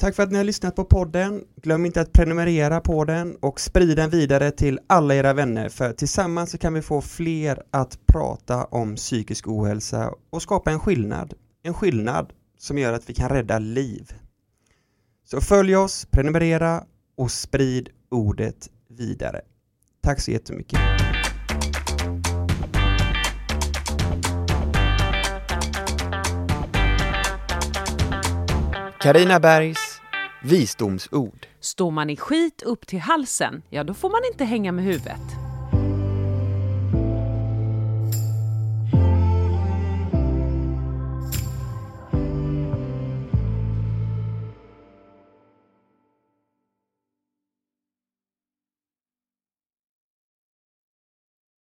Tack 0.03 0.15
för 0.15 0.23
att 0.23 0.31
ni 0.31 0.37
har 0.37 0.43
lyssnat 0.43 0.75
på 0.75 0.85
podden. 0.85 1.43
Glöm 1.55 1.85
inte 1.85 2.01
att 2.01 2.13
prenumerera 2.13 2.81
på 2.81 3.05
den 3.05 3.35
och 3.35 3.59
sprid 3.59 3.97
den 3.97 4.09
vidare 4.09 4.51
till 4.51 4.79
alla 4.87 5.15
era 5.15 5.33
vänner 5.33 5.69
för 5.69 5.93
tillsammans 5.93 6.51
så 6.51 6.57
kan 6.57 6.73
vi 6.73 6.81
få 6.81 7.01
fler 7.01 7.63
att 7.71 8.05
prata 8.05 8.63
om 8.63 8.95
psykisk 8.95 9.47
ohälsa 9.47 10.13
och 10.29 10.41
skapa 10.41 10.71
en 10.71 10.79
skillnad. 10.79 11.33
En 11.63 11.73
skillnad 11.73 12.33
som 12.57 12.77
gör 12.77 12.93
att 12.93 13.09
vi 13.09 13.13
kan 13.13 13.29
rädda 13.29 13.59
liv. 13.59 14.13
Så 15.25 15.41
följ 15.41 15.75
oss, 15.75 16.05
prenumerera 16.11 16.83
och 17.17 17.31
sprid 17.31 17.89
ordet 18.11 18.69
vidare. 18.89 19.41
Tack 20.01 20.19
så 20.19 20.31
jättemycket. 20.31 20.79
Karina 29.03 29.39
Bergs 29.39 29.82
visdomsord. 30.43 31.47
Står 31.59 31.91
man 31.91 32.09
i 32.09 32.15
skit 32.15 32.61
upp 32.61 32.87
till 32.87 32.99
halsen, 32.99 33.61
ja 33.69 33.83
då 33.83 33.93
får 33.93 34.09
man 34.09 34.21
inte 34.31 34.45
hänga 34.45 34.71
med 34.71 34.85
huvudet. 34.85 35.42